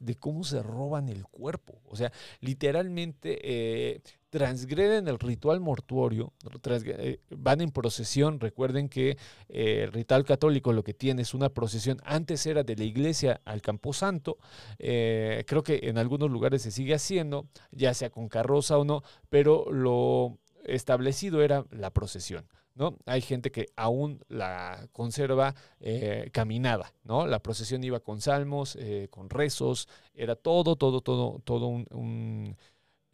De 0.00 0.16
cómo 0.16 0.44
se 0.44 0.62
roban 0.62 1.08
el 1.08 1.24
cuerpo. 1.24 1.80
O 1.84 1.96
sea, 1.96 2.12
literalmente 2.40 3.38
eh, 3.42 4.00
transgreden 4.30 5.08
el 5.08 5.18
ritual 5.18 5.60
mortuorio, 5.60 6.32
eh, 6.64 7.20
van 7.30 7.60
en 7.60 7.70
procesión. 7.70 8.40
Recuerden 8.40 8.88
que 8.88 9.16
eh, 9.48 9.84
el 9.84 9.92
ritual 9.92 10.24
católico 10.24 10.72
lo 10.72 10.82
que 10.82 10.94
tiene 10.94 11.22
es 11.22 11.34
una 11.34 11.48
procesión. 11.48 11.98
Antes 12.04 12.46
era 12.46 12.62
de 12.62 12.76
la 12.76 12.84
iglesia 12.84 13.40
al 13.44 13.62
camposanto. 13.62 14.38
creo 14.78 15.62
que 15.62 15.80
en 15.84 15.98
algunos 15.98 16.30
lugares 16.30 16.62
se 16.62 16.70
sigue 16.70 16.94
haciendo, 16.94 17.46
ya 17.70 17.94
sea 17.94 18.10
con 18.10 18.28
carroza 18.28 18.78
o 18.78 18.84
no, 18.84 19.02
pero 19.28 19.70
lo 19.70 20.38
establecido 20.64 21.42
era 21.42 21.64
la 21.70 21.90
procesión. 21.90 22.46
¿No? 22.76 22.96
Hay 23.06 23.22
gente 23.22 23.50
que 23.50 23.66
aún 23.74 24.20
la 24.28 24.88
conserva 24.92 25.54
eh, 25.80 26.30
caminada, 26.32 26.92
¿no? 27.04 27.26
La 27.26 27.42
procesión 27.42 27.82
iba 27.82 28.00
con 28.00 28.20
salmos, 28.20 28.76
eh, 28.78 29.08
con 29.10 29.30
rezos, 29.30 29.88
era 30.14 30.36
todo, 30.36 30.76
todo, 30.76 31.00
todo, 31.00 31.40
todo 31.42 31.66
un, 31.66 31.86
un, 31.90 32.56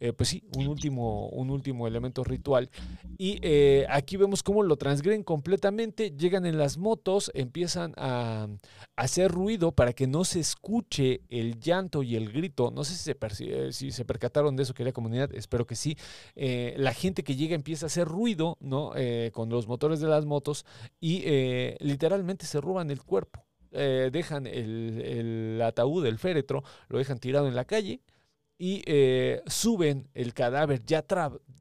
eh, 0.03 0.11
pues 0.11 0.27
sí, 0.27 0.43
un 0.57 0.67
último, 0.67 1.29
un 1.29 1.49
último 1.49 1.87
elemento 1.87 2.25
ritual. 2.25 2.69
Y 3.17 3.39
eh, 3.41 3.85
aquí 3.89 4.17
vemos 4.17 4.43
cómo 4.43 4.61
lo 4.61 4.75
transgreden 4.75 5.23
completamente, 5.23 6.11
llegan 6.11 6.45
en 6.45 6.57
las 6.57 6.77
motos, 6.77 7.31
empiezan 7.33 7.93
a, 7.95 8.49
hacer 8.97 9.31
ruido 9.31 9.71
para 9.71 9.93
que 9.93 10.05
no 10.05 10.25
se 10.25 10.41
escuche 10.41 11.21
el 11.29 11.57
llanto 11.57 12.03
y 12.03 12.17
el 12.17 12.33
grito. 12.33 12.69
No 12.69 12.83
sé 12.83 12.95
si 12.95 12.99
se, 12.99 13.17
perci- 13.17 13.47
eh, 13.49 13.71
si 13.71 13.91
se 13.91 14.03
percataron 14.03 14.57
de 14.57 14.63
eso, 14.63 14.73
querida 14.73 14.91
comunidad, 14.91 15.33
espero 15.33 15.65
que 15.65 15.75
sí. 15.75 15.95
La 16.35 16.93
gente 16.93 17.23
que 17.23 17.37
llega 17.37 17.55
empieza 17.55 17.85
a 17.85 17.87
hacer 17.87 18.05
ruido, 18.05 18.57
¿no? 18.59 18.91
Con 19.31 19.47
los 19.47 19.67
motores 19.67 20.01
de 20.01 20.09
las 20.09 20.25
motos 20.25 20.65
y 20.99 21.23
literalmente 21.79 22.45
se 22.45 22.59
roban 22.59 22.91
el 22.91 23.01
cuerpo. 23.01 23.45
Dejan 23.71 24.47
el, 24.47 25.01
el 25.01 25.61
ataúd, 25.61 26.05
el 26.05 26.19
féretro, 26.19 26.61
lo 26.89 26.97
dejan 26.97 27.19
tirado 27.19 27.47
en 27.47 27.55
la 27.55 27.63
calle 27.63 28.01
y 28.63 28.81
eh, 28.85 29.41
suben 29.45 30.07
el 30.13 30.33
cadáver 30.33 30.85
ya, 30.85 31.03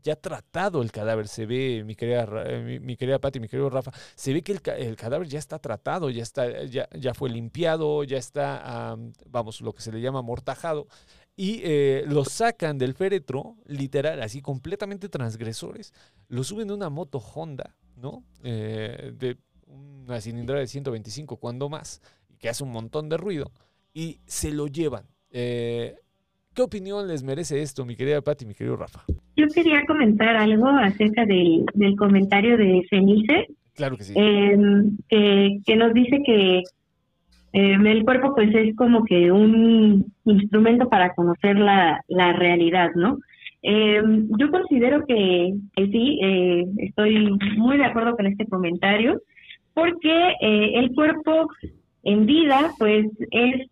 ya 0.04 0.14
tratado 0.14 0.82
el 0.82 0.92
cadáver. 0.92 1.26
Se 1.26 1.46
ve, 1.46 1.82
mi 1.84 1.96
querida, 1.96 2.28
eh, 2.46 2.78
mi, 2.80 2.96
querida 2.96 3.18
Pati, 3.18 3.40
mi 3.40 3.48
querido 3.48 3.68
Rafa, 3.70 3.90
se 4.14 4.32
ve 4.32 4.42
que 4.42 4.52
el, 4.52 4.60
el 4.78 4.94
cadáver 4.94 5.26
ya 5.26 5.40
está 5.40 5.58
tratado, 5.58 6.10
ya, 6.10 6.22
está, 6.22 6.62
ya, 6.62 6.88
ya 6.96 7.12
fue 7.12 7.28
limpiado, 7.28 8.04
ya 8.04 8.18
está, 8.18 8.90
am, 8.92 9.12
vamos, 9.26 9.62
lo 9.62 9.72
que 9.72 9.82
se 9.82 9.90
le 9.90 10.00
llama 10.00 10.20
amortajado. 10.20 10.86
Y 11.34 11.60
eh, 11.64 12.04
lo 12.06 12.24
sacan 12.24 12.78
del 12.78 12.94
féretro, 12.94 13.56
literal, 13.66 14.22
así 14.22 14.40
completamente 14.40 15.08
transgresores. 15.08 15.92
Lo 16.28 16.44
suben 16.44 16.70
a 16.70 16.74
una 16.74 16.88
moto 16.88 17.18
Honda, 17.18 17.74
¿no? 17.96 18.22
Eh, 18.44 19.12
de 19.18 19.38
una 19.66 20.20
cilindrada 20.20 20.60
de 20.60 20.68
125, 20.68 21.38
cuando 21.38 21.68
más, 21.68 22.00
que 22.38 22.48
hace 22.48 22.62
un 22.62 22.70
montón 22.70 23.08
de 23.08 23.16
ruido, 23.16 23.50
y 23.92 24.20
se 24.24 24.52
lo 24.52 24.68
llevan. 24.68 25.08
¿Qué 26.54 26.62
opinión 26.62 27.08
les 27.08 27.22
merece 27.22 27.62
esto, 27.62 27.84
mi 27.86 27.96
querida 27.96 28.20
Pati, 28.20 28.44
mi 28.44 28.54
querido 28.54 28.76
Rafa? 28.76 29.00
Yo 29.36 29.46
quería 29.48 29.84
comentar 29.86 30.36
algo 30.36 30.68
acerca 30.68 31.24
del, 31.24 31.64
del 31.74 31.96
comentario 31.96 32.56
de 32.58 32.82
Fenice, 32.90 33.48
Claro 33.74 33.96
que 33.96 34.04
sí. 34.04 34.12
eh, 34.16 34.56
que, 35.08 35.58
que 35.64 35.76
nos 35.76 35.94
dice 35.94 36.22
que 36.26 36.58
eh, 37.54 37.76
el 37.84 38.04
cuerpo 38.04 38.34
pues 38.34 38.54
es 38.54 38.76
como 38.76 39.04
que 39.04 39.32
un 39.32 40.12
instrumento 40.24 40.88
para 40.88 41.14
conocer 41.14 41.58
la, 41.58 42.02
la 42.08 42.32
realidad, 42.34 42.90
¿no? 42.94 43.18
Eh, 43.62 44.02
yo 44.38 44.50
considero 44.50 45.06
que, 45.06 45.54
que 45.76 45.86
sí, 45.86 46.18
eh, 46.22 46.66
estoy 46.78 47.30
muy 47.56 47.78
de 47.78 47.84
acuerdo 47.84 48.16
con 48.16 48.26
este 48.26 48.46
comentario, 48.46 49.20
porque 49.72 50.32
eh, 50.40 50.72
el 50.74 50.92
cuerpo 50.94 51.48
en 52.02 52.26
vida 52.26 52.72
pues 52.78 53.06
es 53.30 53.68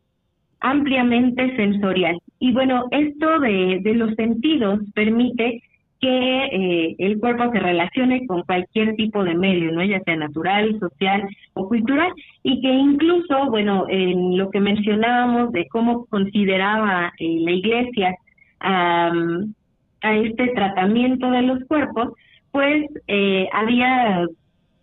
ampliamente 0.60 1.56
sensorial. 1.56 2.18
Y 2.38 2.52
bueno, 2.52 2.84
esto 2.90 3.40
de, 3.40 3.80
de 3.82 3.94
los 3.94 4.14
sentidos 4.14 4.80
permite 4.94 5.62
que 6.00 6.44
eh, 6.46 6.96
el 6.98 7.18
cuerpo 7.20 7.50
se 7.52 7.60
relacione 7.60 8.26
con 8.26 8.42
cualquier 8.42 8.96
tipo 8.96 9.22
de 9.22 9.34
medio, 9.34 9.70
¿no? 9.70 9.84
Ya 9.84 10.00
sea 10.00 10.16
natural, 10.16 10.78
social 10.80 11.28
o 11.52 11.68
cultural, 11.68 12.10
y 12.42 12.60
que 12.62 12.72
incluso, 12.72 13.50
bueno, 13.50 13.84
en 13.88 14.38
lo 14.38 14.50
que 14.50 14.60
mencionábamos 14.60 15.52
de 15.52 15.66
cómo 15.68 16.06
consideraba 16.06 17.12
eh, 17.18 17.38
la 17.40 17.50
iglesia 17.50 18.14
a 18.60 19.12
este 20.02 20.48
tratamiento 20.48 21.30
de 21.30 21.42
los 21.42 21.64
cuerpos, 21.64 22.12
pues 22.50 22.86
eh, 23.06 23.48
había 23.52 24.26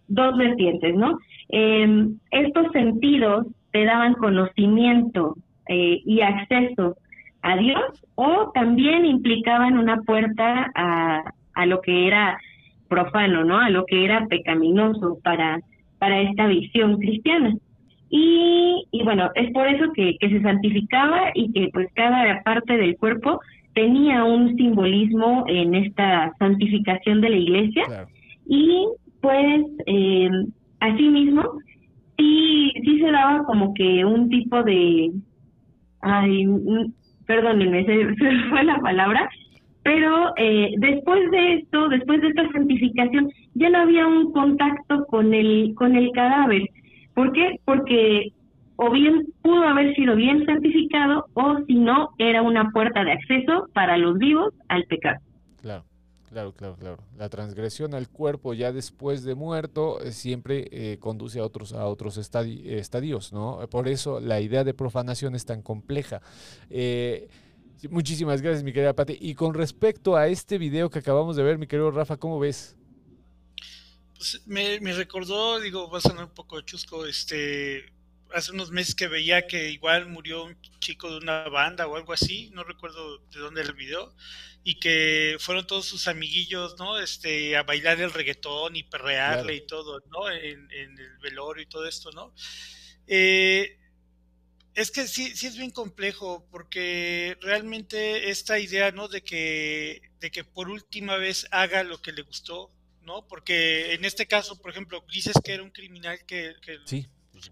dos 0.08 0.38
vertientes, 0.38 0.96
¿no? 0.96 1.20
Eh, 1.50 2.08
estos 2.32 2.72
sentidos 2.72 3.48
te 3.72 3.86
daban 3.86 4.14
conocimiento 4.16 5.36
eh, 5.70 6.02
y 6.06 6.22
acceso 6.22 6.96
a 7.42 7.56
Dios 7.58 8.04
o 8.16 8.52
también 8.54 9.06
implicaban 9.06 9.78
una 9.78 9.98
puerta 10.02 10.72
a, 10.76 11.24
a 11.54 11.66
lo 11.66 11.82
que 11.82 12.08
era 12.08 12.38
profano, 12.90 13.44
¿no? 13.44 13.60
A 13.60 13.70
lo 13.70 13.86
que 13.86 14.06
era 14.06 14.26
pecaminoso 14.28 15.20
para, 15.24 15.60
para 16.00 16.22
esta 16.22 16.48
visión 16.48 16.98
cristiana. 16.98 17.56
Y, 18.10 18.86
y 18.92 19.04
bueno, 19.04 19.30
es 19.36 19.52
por 19.52 19.68
eso 19.68 19.92
que, 19.94 20.18
que 20.20 20.30
se 20.30 20.42
santificaba 20.42 21.32
y 21.36 21.52
que 21.52 21.70
pues 21.74 21.88
cada 21.94 22.42
parte 22.44 22.78
del 22.78 22.96
cuerpo 22.98 23.40
tenía 23.74 24.24
un 24.24 24.56
simbolismo 24.56 25.44
en 25.48 25.76
esta 25.76 26.34
santificación 26.40 27.22
de 27.22 27.30
la 27.30 27.36
iglesia 27.38 27.84
Claro. 27.86 28.08
y 28.48 28.88
pues 29.22 29.66
eh, 29.86 30.30
asimismo 30.80 31.44
sí 32.18 32.72
sí 32.84 33.00
se 33.00 33.12
daba 33.12 33.44
como 33.44 33.74
que 33.74 34.04
un 34.06 34.30
tipo 34.30 34.64
de 34.64 35.12
ay 36.08 36.46
perdónenme 37.26 37.86
se, 37.86 38.16
se 38.16 38.50
fue 38.50 38.64
la 38.64 38.80
palabra 38.80 39.30
Pero 39.84 40.34
eh, 40.36 40.74
después 40.80 41.32
de 41.32 41.54
esto, 41.56 41.88
después 41.88 42.22
de 42.22 42.28
esta 42.28 42.52
santificación, 42.52 43.30
ya 43.54 43.70
no 43.70 43.80
había 43.80 44.06
un 44.06 44.34
contacto 44.34 45.06
con 45.06 45.34
el, 45.34 45.74
con 45.76 45.96
el 45.96 46.12
cadáver. 46.12 46.64
¿Por 47.14 47.32
qué? 47.32 47.60
Porque 47.64 48.34
o 48.78 48.92
bien 48.92 49.26
pudo 49.42 49.64
haber 49.64 49.96
sido 49.96 50.16
bien 50.16 50.46
santificado 50.46 51.26
o 51.34 51.58
si 51.66 51.76
no, 51.76 52.10
era 52.18 52.42
una 52.42 52.70
puerta 52.72 53.04
de 53.04 53.14
acceso 53.14 53.68
para 53.74 53.98
los 53.98 54.18
vivos 54.18 54.54
al 54.68 54.84
pecado. 54.84 55.20
Claro. 55.62 55.84
Claro, 56.30 56.54
claro, 56.54 56.76
claro. 56.76 56.98
La 57.18 57.30
transgresión 57.30 57.94
al 57.94 58.10
cuerpo 58.10 58.54
ya 58.54 58.74
después 58.74 59.24
de 59.24 59.34
muerto 59.34 60.02
eh, 60.02 60.12
siempre 60.12 60.68
eh, 60.72 60.98
conduce 61.00 61.40
a 61.40 61.46
otros, 61.46 61.72
a 61.72 61.86
otros 61.86 62.18
estadios, 62.18 63.32
¿no? 63.32 63.66
Por 63.70 63.88
eso 63.88 64.20
la 64.20 64.42
idea 64.42 64.66
de 64.66 64.74
profanación 64.74 65.36
es 65.36 65.46
tan 65.46 65.62
compleja. 65.62 66.22
Eh, 66.70 67.30
muchísimas 67.90 68.42
gracias, 68.42 68.64
mi 68.64 68.74
querida 68.74 68.94
Pati. 68.94 69.18
Y 69.22 69.36
con 69.36 69.54
respecto 69.54 70.18
a 70.18 70.28
este 70.28 70.58
video 70.58 70.90
que 70.90 71.00
acabamos 71.00 71.38
de 71.38 71.44
ver, 71.44 71.58
mi 71.58 71.66
querido 71.66 71.92
Rafa, 71.92 72.18
¿cómo 72.18 72.40
ves? 72.40 72.76
Pues 74.18 74.42
me, 74.48 74.82
me 74.82 74.92
recordó, 74.94 75.62
digo, 75.62 75.90
va 75.90 76.00
a 76.00 76.02
sonar 76.02 76.26
un 76.26 76.34
poco 76.34 76.60
chusco, 76.62 77.06
este, 77.06 77.86
hace 78.34 78.52
unos 78.52 78.72
meses 78.72 78.96
que 78.96 79.08
veía 79.08 79.48
que 79.48 79.70
igual 79.70 80.08
murió 80.08 80.46
un 80.46 80.58
chico 80.80 81.12
de 81.12 81.18
una 81.18 81.48
banda 81.50 81.88
o 81.88 81.96
algo 81.96 82.14
así, 82.14 82.50
no 82.54 82.64
recuerdo 82.64 83.20
de 83.20 83.40
dónde 83.40 83.62
era 83.62 83.70
el 83.70 83.76
video, 83.76 84.14
y 84.64 84.80
que 84.80 85.38
fueron 85.40 85.66
todos 85.66 85.86
sus 85.86 86.08
amiguillos, 86.08 86.76
¿no? 86.78 87.00
Este, 87.00 87.56
a 87.56 87.64
bailar 87.64 88.00
el 88.02 88.12
reggaetón 88.12 88.76
y 88.76 88.84
perrearle 88.84 89.56
y 89.56 89.66
todo, 89.66 90.02
¿no? 90.12 90.30
En, 90.30 90.70
el 90.72 91.18
velorio 91.22 91.64
y 91.64 91.68
todo 91.68 91.88
esto, 91.88 92.12
¿no? 92.12 92.34
Eh, 93.08 93.78
es 94.74 94.92
que 94.92 95.08
sí, 95.08 95.36
sí 95.36 95.48
es 95.48 95.58
bien 95.58 95.72
complejo, 95.72 96.48
porque 96.52 97.38
realmente 97.42 98.30
esta 98.30 98.60
idea, 98.60 98.92
¿no? 98.92 99.08
De 99.08 99.24
que, 99.24 100.02
de 100.20 100.32
que 100.32 100.44
por 100.44 100.70
última 100.70 101.18
vez 101.18 101.48
haga 101.52 101.84
lo 101.84 102.02
que 102.02 102.12
le 102.12 102.22
gustó, 102.22 102.72
¿no? 103.02 103.26
Porque 103.28 103.94
en 103.94 104.06
este 104.06 104.28
caso, 104.28 104.62
por 104.62 104.72
ejemplo, 104.72 105.04
dices 105.12 105.36
que 105.44 105.54
era 105.54 105.64
un 105.64 105.72
criminal 105.72 106.26
que, 106.26 106.56
que 106.62 106.80
sí 106.86 107.08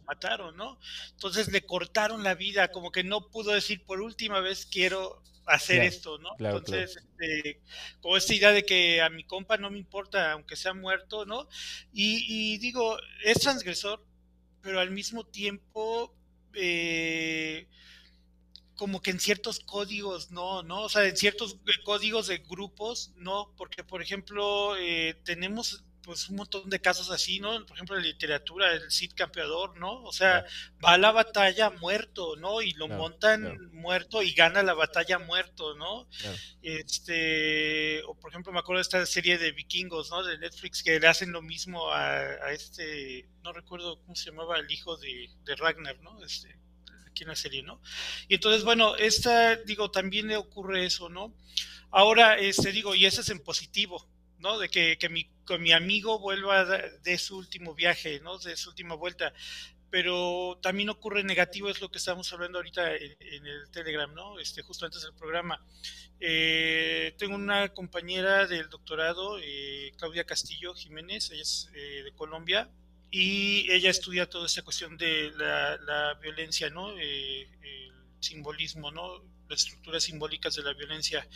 mataron, 0.06 0.56
¿no? 0.56 0.80
Entonces 1.12 1.52
le 1.52 1.66
cortaron 1.66 2.24
la 2.24 2.36
vida, 2.36 2.72
como 2.72 2.92
que 2.92 3.04
no 3.04 3.30
pudo 3.30 3.52
decir 3.52 3.84
por 3.86 4.02
última 4.02 4.40
vez 4.40 4.66
quiero 4.66 5.22
hacer 5.46 5.84
esto, 5.84 6.18
¿no? 6.18 6.32
Entonces, 6.40 6.98
este, 6.98 7.62
como 8.02 8.18
esta 8.18 8.34
idea 8.34 8.52
de 8.52 8.66
que 8.66 9.02
a 9.02 9.10
mi 9.10 9.24
compa 9.24 9.58
no 9.58 9.70
me 9.70 9.78
importa, 9.78 10.32
aunque 10.32 10.56
sea 10.56 10.74
muerto, 10.74 11.26
¿no? 11.26 11.48
Y, 11.94 12.58
digo, 12.58 12.98
es 13.24 13.40
transgresor, 13.40 14.04
pero 14.62 14.80
al 14.80 14.92
mismo 14.92 15.26
tiempo, 15.26 16.16
eh, 16.54 17.68
como 18.76 19.02
que 19.02 19.12
en 19.12 19.20
ciertos 19.20 19.60
códigos, 19.60 20.32
no, 20.32 20.64
¿no? 20.64 20.84
O 20.84 20.90
sea, 20.90 21.06
en 21.06 21.16
ciertos 21.16 21.58
eh, 21.68 21.84
códigos 21.84 22.28
de 22.28 22.40
grupos, 22.40 23.14
no, 23.16 23.54
porque, 23.58 23.84
por 23.84 24.02
ejemplo, 24.02 24.76
eh, 24.78 25.16
tenemos 25.24 25.84
pues 26.06 26.30
un 26.30 26.36
montón 26.36 26.70
de 26.70 26.80
casos 26.80 27.10
así, 27.10 27.40
¿no? 27.40 27.66
Por 27.66 27.76
ejemplo, 27.76 27.98
en 27.98 28.04
literatura, 28.04 28.72
el 28.74 28.92
Cid 28.92 29.14
campeador, 29.16 29.78
¿no? 29.80 30.04
O 30.04 30.14
sea, 30.14 30.46
va 30.84 30.94
a 30.94 30.98
la 31.00 31.12
batalla 31.12 31.72
muerto, 31.72 32.36
¿no? 32.36 32.62
Y 32.62 32.74
lo 32.74 32.88
montan 32.88 33.72
muerto 33.74 34.22
y 34.22 34.34
gana 34.34 34.62
la 34.62 34.76
batalla 34.76 35.18
muerto, 35.18 35.76
¿no? 35.76 36.08
Este, 36.62 38.04
o 38.04 38.14
por 38.14 38.30
ejemplo, 38.30 38.54
me 38.54 38.60
acuerdo 38.60 38.78
de 38.78 38.84
esta 38.84 39.06
serie 39.08 39.40
de 39.40 39.52
vikingos, 39.52 40.12
¿no? 40.12 40.24
De 40.24 40.38
Netflix, 40.38 40.84
que 40.84 41.00
le 41.00 41.08
hacen 41.08 41.32
lo 41.32 41.42
mismo 41.42 41.92
a, 41.92 42.52
este, 42.52 43.28
no 43.44 43.52
recuerdo 43.52 44.00
cómo 44.02 44.16
se 44.16 44.30
llamaba, 44.30 44.60
el 44.60 44.70
hijo 44.70 44.98
de, 44.98 45.32
de 45.44 45.56
Ragnar, 45.56 46.00
¿no? 46.02 46.24
Este, 46.24 46.56
aquí 47.08 47.24
en 47.24 47.30
la 47.30 47.36
serie, 47.36 47.64
¿no? 47.64 47.82
Y 48.28 48.36
entonces, 48.36 48.64
bueno, 48.64 48.96
esta, 48.96 49.56
digo, 49.56 49.90
también 49.90 50.28
le 50.28 50.38
ocurre 50.38 50.86
eso, 50.86 51.10
¿no? 51.10 51.36
Ahora, 51.90 52.38
este, 52.38 52.72
digo, 52.72 52.94
y 52.94 53.08
eso 53.08 53.22
es 53.22 53.30
en 53.30 53.40
positivo, 53.40 54.08
¿no? 54.40 54.58
De 54.58 54.70
que, 54.70 54.98
que 54.98 55.10
mi, 55.10 55.30
mi 55.60 55.72
amigo 55.72 56.20
vuelva 56.20 56.66
de 56.66 57.18
su 57.18 57.38
último 57.38 57.74
viaje, 57.74 58.20
¿no? 58.22 58.38
De 58.38 58.56
su 58.58 58.70
última 58.70 58.96
vuelta. 58.96 59.34
Pero 59.90 60.60
también 60.62 60.90
ocurre 60.90 61.24
negativo, 61.24 61.70
es 61.70 61.80
lo 61.80 61.90
que 61.90 62.00
estamos 62.00 62.32
hablando 62.34 62.58
ahorita 62.58 62.96
en, 62.96 63.46
el 63.46 63.70
Telegram, 63.72 64.14
¿no? 64.14 64.40
Este, 64.40 64.62
justo 64.62 64.86
antes 64.86 65.04
del 65.04 65.14
programa. 65.14 65.64
Eh, 66.20 67.14
tengo 67.18 67.36
una 67.36 67.70
compañera 67.70 68.48
del 68.48 68.70
doctorado, 68.70 69.40
eh, 69.40 69.92
Claudia 69.98 70.26
Castillo 70.26 70.74
Jiménez, 70.74 71.32
ella 71.32 71.42
es 71.42 71.70
eh, 71.74 72.02
de 72.04 72.12
Colombia, 72.14 72.70
y 73.12 73.72
ella 73.72 73.90
estudia 73.90 74.30
toda 74.30 74.48
esta 74.48 74.64
cuestión 74.64 74.98
de 74.98 75.32
la, 75.38 75.78
la 75.78 76.16
violencia, 76.16 76.70
¿no? 76.70 76.92
el 76.98 77.48
simbolismo, 78.20 78.92
¿no? 78.92 79.24
Las 79.48 79.62
estructuras 79.62 80.04
simbólicas 80.04 80.56
de 80.56 80.64
la 80.64 80.74
violencia. 80.74 81.28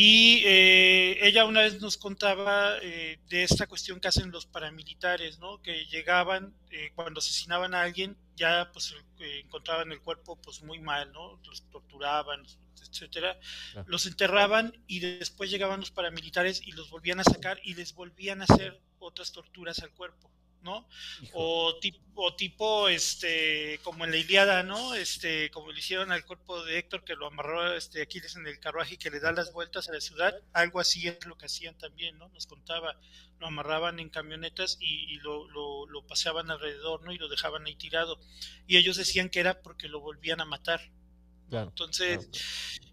Y 0.00 0.44
eh, 0.44 1.26
ella 1.26 1.44
una 1.44 1.62
vez 1.62 1.80
nos 1.80 1.96
contaba 1.96 2.76
eh, 2.80 3.18
de 3.28 3.42
esta 3.42 3.66
cuestión 3.66 3.98
que 3.98 4.06
hacen 4.06 4.30
los 4.30 4.46
paramilitares, 4.46 5.40
¿no? 5.40 5.60
Que 5.60 5.86
llegaban, 5.86 6.54
eh, 6.70 6.92
cuando 6.94 7.18
asesinaban 7.18 7.74
a 7.74 7.82
alguien, 7.82 8.16
ya 8.36 8.70
pues 8.72 8.94
encontraban 9.18 9.90
el 9.90 10.00
cuerpo 10.00 10.36
pues 10.40 10.62
muy 10.62 10.78
mal, 10.78 11.10
¿no? 11.10 11.40
Los 11.44 11.68
torturaban, 11.68 12.46
etcétera. 12.80 13.40
Los 13.86 14.06
enterraban 14.06 14.72
y 14.86 15.00
después 15.00 15.50
llegaban 15.50 15.80
los 15.80 15.90
paramilitares 15.90 16.62
y 16.64 16.70
los 16.70 16.90
volvían 16.90 17.18
a 17.18 17.24
sacar 17.24 17.58
y 17.64 17.74
les 17.74 17.92
volvían 17.92 18.40
a 18.40 18.44
hacer 18.44 18.80
otras 19.00 19.32
torturas 19.32 19.80
al 19.80 19.90
cuerpo. 19.90 20.30
¿No? 20.62 20.88
O 21.32 21.78
tipo, 21.80 22.34
tipo, 22.36 22.88
este, 22.88 23.80
como 23.82 24.04
en 24.04 24.10
la 24.10 24.16
Iliada, 24.16 24.62
¿no? 24.62 24.94
Este, 24.94 25.50
como 25.50 25.72
le 25.72 25.78
hicieron 25.78 26.12
al 26.12 26.24
cuerpo 26.24 26.64
de 26.64 26.78
Héctor, 26.78 27.04
que 27.04 27.14
lo 27.14 27.26
amarró 27.26 27.74
este, 27.74 28.02
Aquiles 28.02 28.36
en 28.36 28.46
el 28.46 28.58
carruaje 28.58 28.94
y 28.94 28.98
que 28.98 29.10
le 29.10 29.20
da 29.20 29.32
las 29.32 29.52
vueltas 29.52 29.88
a 29.88 29.92
la 29.92 30.00
ciudad, 30.00 30.34
algo 30.52 30.80
así 30.80 31.06
es 31.08 31.24
lo 31.26 31.36
que 31.36 31.46
hacían 31.46 31.76
también, 31.78 32.18
¿no? 32.18 32.28
Nos 32.30 32.46
contaba, 32.46 32.98
lo 33.38 33.46
amarraban 33.46 34.00
en 34.00 34.10
camionetas 34.10 34.78
y, 34.80 35.16
lo, 35.20 35.46
lo, 35.48 36.06
paseaban 36.06 36.50
alrededor, 36.50 37.04
¿no? 37.04 37.12
Y 37.12 37.18
lo 37.18 37.28
dejaban 37.28 37.66
ahí 37.66 37.76
tirado. 37.76 38.18
Y 38.66 38.76
ellos 38.76 38.96
decían 38.96 39.28
que 39.28 39.40
era 39.40 39.60
porque 39.60 39.88
lo 39.88 40.00
volvían 40.00 40.40
a 40.40 40.44
matar. 40.44 40.80
Entonces, 41.50 42.28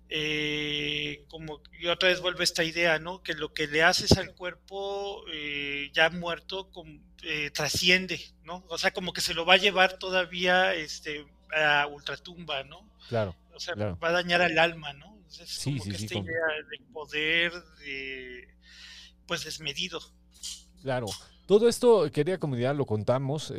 eh, 0.07 1.25
como 1.27 1.61
y 1.79 1.87
otra 1.87 2.09
vez 2.09 2.21
vuelve 2.21 2.43
esta 2.43 2.63
idea, 2.63 2.99
¿no? 2.99 3.23
Que 3.23 3.33
lo 3.33 3.53
que 3.53 3.67
le 3.67 3.83
haces 3.83 4.11
al 4.17 4.35
cuerpo 4.35 5.25
eh, 5.31 5.89
ya 5.93 6.09
muerto 6.09 6.69
eh, 7.25 7.49
trasciende, 7.51 8.21
¿no? 8.43 8.63
O 8.69 8.77
sea, 8.77 8.91
como 8.91 9.11
que 9.11 9.21
se 9.21 9.33
lo 9.33 9.45
va 9.45 9.55
a 9.55 9.57
llevar 9.57 9.97
todavía 9.97 10.73
este, 10.75 11.25
a 11.55 11.87
ultratumba, 11.87 12.63
¿no? 12.63 12.89
Claro. 13.09 13.35
O 13.53 13.59
sea, 13.59 13.75
va 13.75 14.09
a 14.09 14.11
dañar 14.11 14.41
al 14.41 14.57
alma, 14.59 14.93
¿no? 14.93 15.17
Es 15.27 15.61
como 15.63 15.83
que 15.83 15.89
esta 15.89 16.19
idea 16.19 16.45
de 16.69 16.85
poder, 16.93 17.51
pues 19.25 19.43
desmedido. 19.43 19.99
Claro. 20.81 21.07
Todo 21.47 21.67
esto, 21.67 22.09
querida 22.11 22.37
comunidad, 22.37 22.75
lo 22.75 22.85
contamos, 22.85 23.53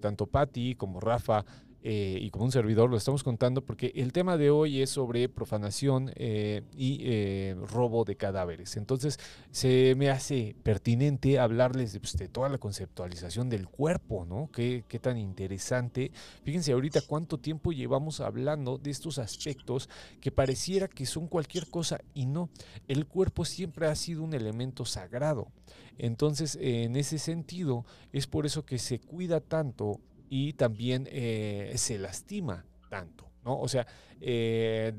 tanto 0.00 0.26
Patti 0.26 0.74
como 0.74 1.00
Rafa, 1.00 1.44
eh, 1.82 2.18
y 2.20 2.30
como 2.30 2.46
un 2.46 2.52
servidor 2.52 2.90
lo 2.90 2.96
estamos 2.96 3.22
contando 3.22 3.64
porque 3.64 3.92
el 3.94 4.12
tema 4.12 4.36
de 4.36 4.50
hoy 4.50 4.82
es 4.82 4.90
sobre 4.90 5.28
profanación 5.28 6.10
eh, 6.16 6.62
y 6.76 6.98
eh, 7.02 7.56
robo 7.70 8.04
de 8.04 8.16
cadáveres. 8.16 8.76
Entonces 8.76 9.18
se 9.50 9.94
me 9.96 10.10
hace 10.10 10.56
pertinente 10.62 11.38
hablarles 11.38 11.96
pues, 11.98 12.16
de, 12.16 12.28
toda 12.28 12.48
la 12.48 12.58
conceptualización 12.58 13.48
del 13.48 13.68
cuerpo, 13.68 14.24
¿no? 14.24 14.50
Qué, 14.52 14.84
qué, 14.88 14.98
tan 14.98 15.16
interesante. 15.16 16.10
Fíjense 16.42 16.72
ahorita 16.72 17.02
cuánto 17.02 17.38
tiempo 17.38 17.72
llevamos 17.72 18.20
hablando 18.20 18.78
de 18.78 18.90
estos 18.90 19.18
aspectos 19.18 19.88
que 20.20 20.32
pareciera 20.32 20.88
que 20.88 21.06
son 21.06 21.28
cualquier 21.28 21.68
cosa 21.68 22.00
y 22.14 22.26
no. 22.26 22.48
El 22.88 23.06
cuerpo 23.06 23.44
siempre 23.44 23.86
ha 23.86 23.94
sido 23.94 24.22
un 24.22 24.34
elemento 24.34 24.84
sagrado. 24.84 25.52
Entonces, 25.98 26.58
en 26.60 26.96
ese 26.96 27.18
sentido, 27.18 27.84
es 28.12 28.26
por 28.26 28.46
eso 28.46 28.64
que 28.66 28.78
se 28.78 28.98
cuida 28.98 29.40
tanto 29.40 30.00
y 30.28 30.52
también 30.54 31.08
eh, 31.10 31.72
se 31.76 31.98
lastima 31.98 32.64
tanto. 32.88 33.30
¿no? 33.44 33.58
O 33.60 33.68
sea, 33.68 33.86
eh, 34.20 34.92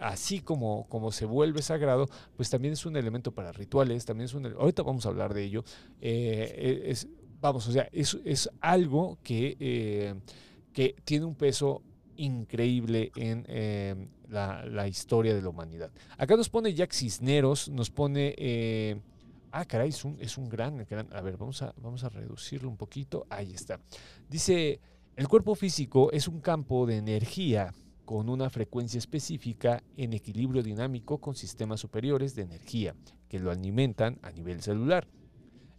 así 0.00 0.40
como, 0.40 0.86
como 0.88 1.12
se 1.12 1.26
vuelve 1.26 1.62
sagrado, 1.62 2.08
pues 2.36 2.50
también 2.50 2.74
es 2.74 2.86
un 2.86 2.96
elemento 2.96 3.32
para 3.32 3.52
rituales, 3.52 4.04
también 4.04 4.26
es 4.26 4.34
un... 4.34 4.46
Ahorita 4.46 4.82
vamos 4.82 5.06
a 5.06 5.10
hablar 5.10 5.32
de 5.32 5.44
ello. 5.44 5.64
Eh, 6.00 6.82
e, 6.86 6.90
es, 6.90 7.06
vamos, 7.40 7.66
o 7.68 7.72
sea, 7.72 7.88
es, 7.92 8.18
es 8.24 8.50
algo 8.60 9.18
que, 9.22 10.16
que 10.72 10.96
tiene 11.04 11.24
un 11.24 11.34
peso 11.34 11.82
increíble 12.16 13.12
en 13.16 14.10
la, 14.28 14.64
la, 14.64 14.88
historia 14.88 15.34
de 15.34 15.42
la 15.42 15.50
humanidad. 15.50 15.92
Acá 16.18 16.36
nos 16.36 16.48
pone 16.48 16.74
Jack 16.74 16.92
Cisneros, 16.92 17.68
nos 17.68 17.90
pone 17.90 18.34
Ah, 19.56 19.66
caray, 19.66 19.90
es 19.90 20.04
un, 20.04 20.16
es 20.18 20.36
un 20.36 20.48
gran, 20.48 20.84
A 21.12 21.20
ver, 21.20 21.36
vamos 21.36 21.62
a, 21.62 21.72
vamos 21.80 22.02
a 22.02 22.08
reducirlo 22.08 22.68
un 22.68 22.76
poquito. 22.76 23.24
Ahí 23.30 23.52
está. 23.52 23.78
Dice, 24.28 24.80
el 25.14 25.28
cuerpo 25.28 25.54
físico 25.54 26.10
es 26.10 26.26
un 26.26 26.40
campo 26.40 26.86
de 26.86 26.96
energía 26.96 27.72
con 28.04 28.28
una 28.28 28.50
frecuencia 28.50 28.98
específica 28.98 29.80
en 29.96 30.12
equilibrio 30.12 30.60
dinámico 30.60 31.18
con 31.18 31.36
sistemas 31.36 31.78
superiores 31.78 32.34
de 32.34 32.42
energía 32.42 32.96
que 33.28 33.38
lo 33.38 33.52
alimentan 33.52 34.18
a 34.22 34.32
nivel 34.32 34.60
celular. 34.60 35.06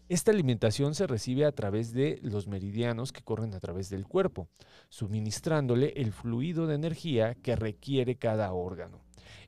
Esta 0.07 0.31
alimentación 0.31 0.95
se 0.95 1.05
recibe 1.05 1.43
a 1.43 1.51
través 1.51 1.91
de 1.91 2.19
los 2.21 2.47
meridianos 2.47 3.11
que 3.11 3.23
corren 3.23 3.53
a 3.55 3.59
través 3.59 3.89
del 3.89 4.07
cuerpo, 4.07 4.47
suministrándole 4.87 5.91
el 5.97 6.13
fluido 6.13 6.65
de 6.65 6.75
energía 6.75 7.35
que 7.35 7.57
requiere 7.57 8.15
cada 8.15 8.53
órgano. 8.53 9.01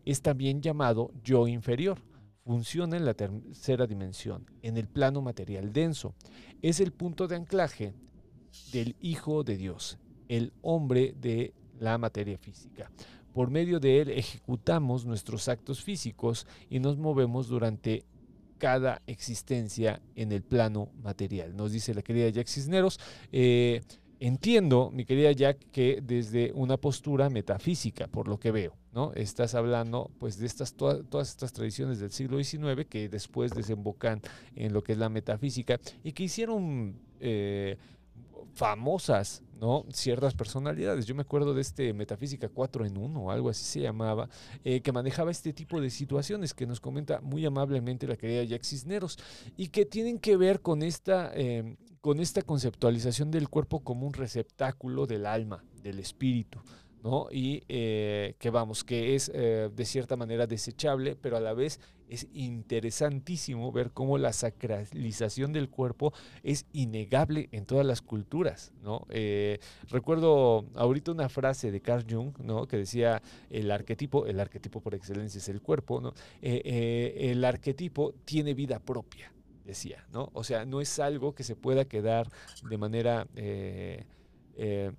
Es 0.03 0.21
también 0.21 0.61
llamado 0.61 1.11
yo 1.23 1.47
inferior 1.47 2.01
funciona 2.47 2.95
en 2.95 3.03
la 3.03 3.13
tercera 3.13 3.85
dimensión, 3.85 4.49
en 4.61 4.77
el 4.77 4.87
plano 4.87 5.21
material 5.21 5.73
denso. 5.73 6.15
Es 6.61 6.79
el 6.79 6.93
punto 6.93 7.27
de 7.27 7.35
anclaje 7.35 7.93
del 8.71 8.95
Hijo 9.01 9.43
de 9.43 9.57
Dios, 9.57 9.97
el 10.29 10.53
hombre 10.61 11.13
de 11.19 11.53
la 11.77 11.97
materia 11.97 12.37
física. 12.37 12.89
Por 13.33 13.51
medio 13.51 13.81
de 13.81 14.01
él 14.01 14.09
ejecutamos 14.11 15.05
nuestros 15.05 15.49
actos 15.49 15.83
físicos 15.83 16.47
y 16.69 16.79
nos 16.79 16.97
movemos 16.97 17.49
durante 17.49 18.05
cada 18.57 19.01
existencia 19.07 20.01
en 20.15 20.31
el 20.31 20.41
plano 20.41 20.89
material. 21.03 21.55
Nos 21.55 21.73
dice 21.73 21.93
la 21.93 22.01
querida 22.01 22.29
Jack 22.29 22.47
Cisneros. 22.47 22.97
Eh, 23.31 23.81
entiendo, 24.20 24.91
mi 24.91 25.05
querida 25.05 25.32
Jack, 25.32 25.72
que 25.72 25.99
desde 26.01 26.51
una 26.53 26.78
postura 26.78 27.30
metafísica, 27.30 28.07
por 28.07 28.28
lo 28.28 28.39
que 28.39 28.51
veo, 28.51 28.76
¿no? 28.93 29.13
Estás 29.13 29.55
hablando 29.55 30.11
pues 30.20 30.38
de 30.38 30.45
estas 30.45 30.74
todas 30.74 31.30
estas 31.30 31.53
tradiciones 31.53 31.99
del 31.99 32.11
siglo 32.11 32.43
XIX 32.43 32.86
que 32.89 33.09
después 33.09 33.51
desembocan 33.53 34.22
en 34.55 34.74
lo 34.74 34.84
que 34.84 34.93
es 34.93 34.97
la 34.97 35.09
metafísica 35.09 35.80
y 36.03 36.13
que 36.13 36.24
hicieron 36.24 36.99
eh, 37.20 37.78
famosas, 38.58 39.43
¿no? 39.62 39.86
Ciertas 39.93 40.34
personalidades. 40.34 41.05
Yo 41.05 41.14
me 41.14 41.22
acuerdo 41.22 41.53
de 41.53 41.62
este 41.62 41.93
Metafísica 41.93 42.49
4 42.49 42.86
en 42.88 42.97
1 42.97 43.22
o 43.22 43.30
algo 43.30 43.49
así 43.49 43.64
se 43.64 43.82
llamaba, 43.82 44.30
eh, 44.64 44.82
que 44.82 44.91
manejaba 44.91 45.30
este 45.30 45.53
tipo 45.53 45.80
de 45.80 45.91
situaciones 45.91 46.55
que 46.55 46.66
nos 46.66 46.80
comenta 46.80 47.22
muy 47.22 47.45
amablemente 47.45 48.08
la 48.08 48.18
querida 48.18 48.43
Jack 48.43 48.64
Cisneros 48.64 49.20
y 49.58 49.68
que 49.68 49.86
tienen 49.86 50.18
que 50.18 50.38
ver 50.38 50.62
con 50.62 50.82
esta, 50.82 51.32
em, 51.36 51.78
con 52.01 52.20
esta 52.20 52.41
conceptualización 52.41 53.30
del 53.30 53.47
cuerpo 53.47 53.82
como 53.82 54.08
un 54.08 54.14
receptáculo 54.14 55.05
del 55.05 55.28
alma, 55.28 55.64
del 55.84 55.99
espíritu. 55.99 56.60
¿No? 57.03 57.27
Y 57.31 57.63
eh, 57.67 58.35
que 58.39 58.49
vamos, 58.49 58.83
que 58.83 59.15
es 59.15 59.31
eh, 59.33 59.69
de 59.73 59.85
cierta 59.85 60.15
manera 60.15 60.47
desechable, 60.47 61.15
pero 61.15 61.37
a 61.37 61.39
la 61.39 61.53
vez 61.53 61.79
es 62.09 62.27
interesantísimo 62.33 63.71
ver 63.71 63.91
cómo 63.91 64.17
la 64.17 64.31
sacralización 64.31 65.51
del 65.51 65.69
cuerpo 65.69 66.13
es 66.41 66.65
innegable 66.71 67.49
en 67.51 67.65
todas 67.65 67.85
las 67.85 68.01
culturas, 68.01 68.71
¿no? 68.81 69.05
Eh, 69.09 69.59
recuerdo 69.89 70.65
ahorita 70.75 71.11
una 71.11 71.27
frase 71.27 71.71
de 71.71 71.81
Carl 71.81 72.05
Jung, 72.09 72.37
¿no? 72.39 72.65
Que 72.65 72.77
decía 72.77 73.21
el 73.49 73.69
arquetipo, 73.71 74.25
el 74.25 74.39
arquetipo 74.39 74.79
por 74.79 74.95
excelencia 74.95 75.39
es 75.39 75.49
el 75.49 75.61
cuerpo, 75.61 76.01
¿no? 76.01 76.13
el 76.41 77.43
arquetipo 77.43 78.13
tiene 78.25 78.53
vida 78.53 78.79
propia, 78.79 79.31
decía, 79.65 80.05
¿no? 80.11 80.29
O 80.33 80.43
sea, 80.43 80.65
no 80.65 80.81
es 80.81 80.99
algo 80.99 81.35
que 81.35 81.43
se 81.43 81.55
pueda 81.55 81.85
quedar 81.85 82.29
de 82.69 82.77
manera 82.77 83.27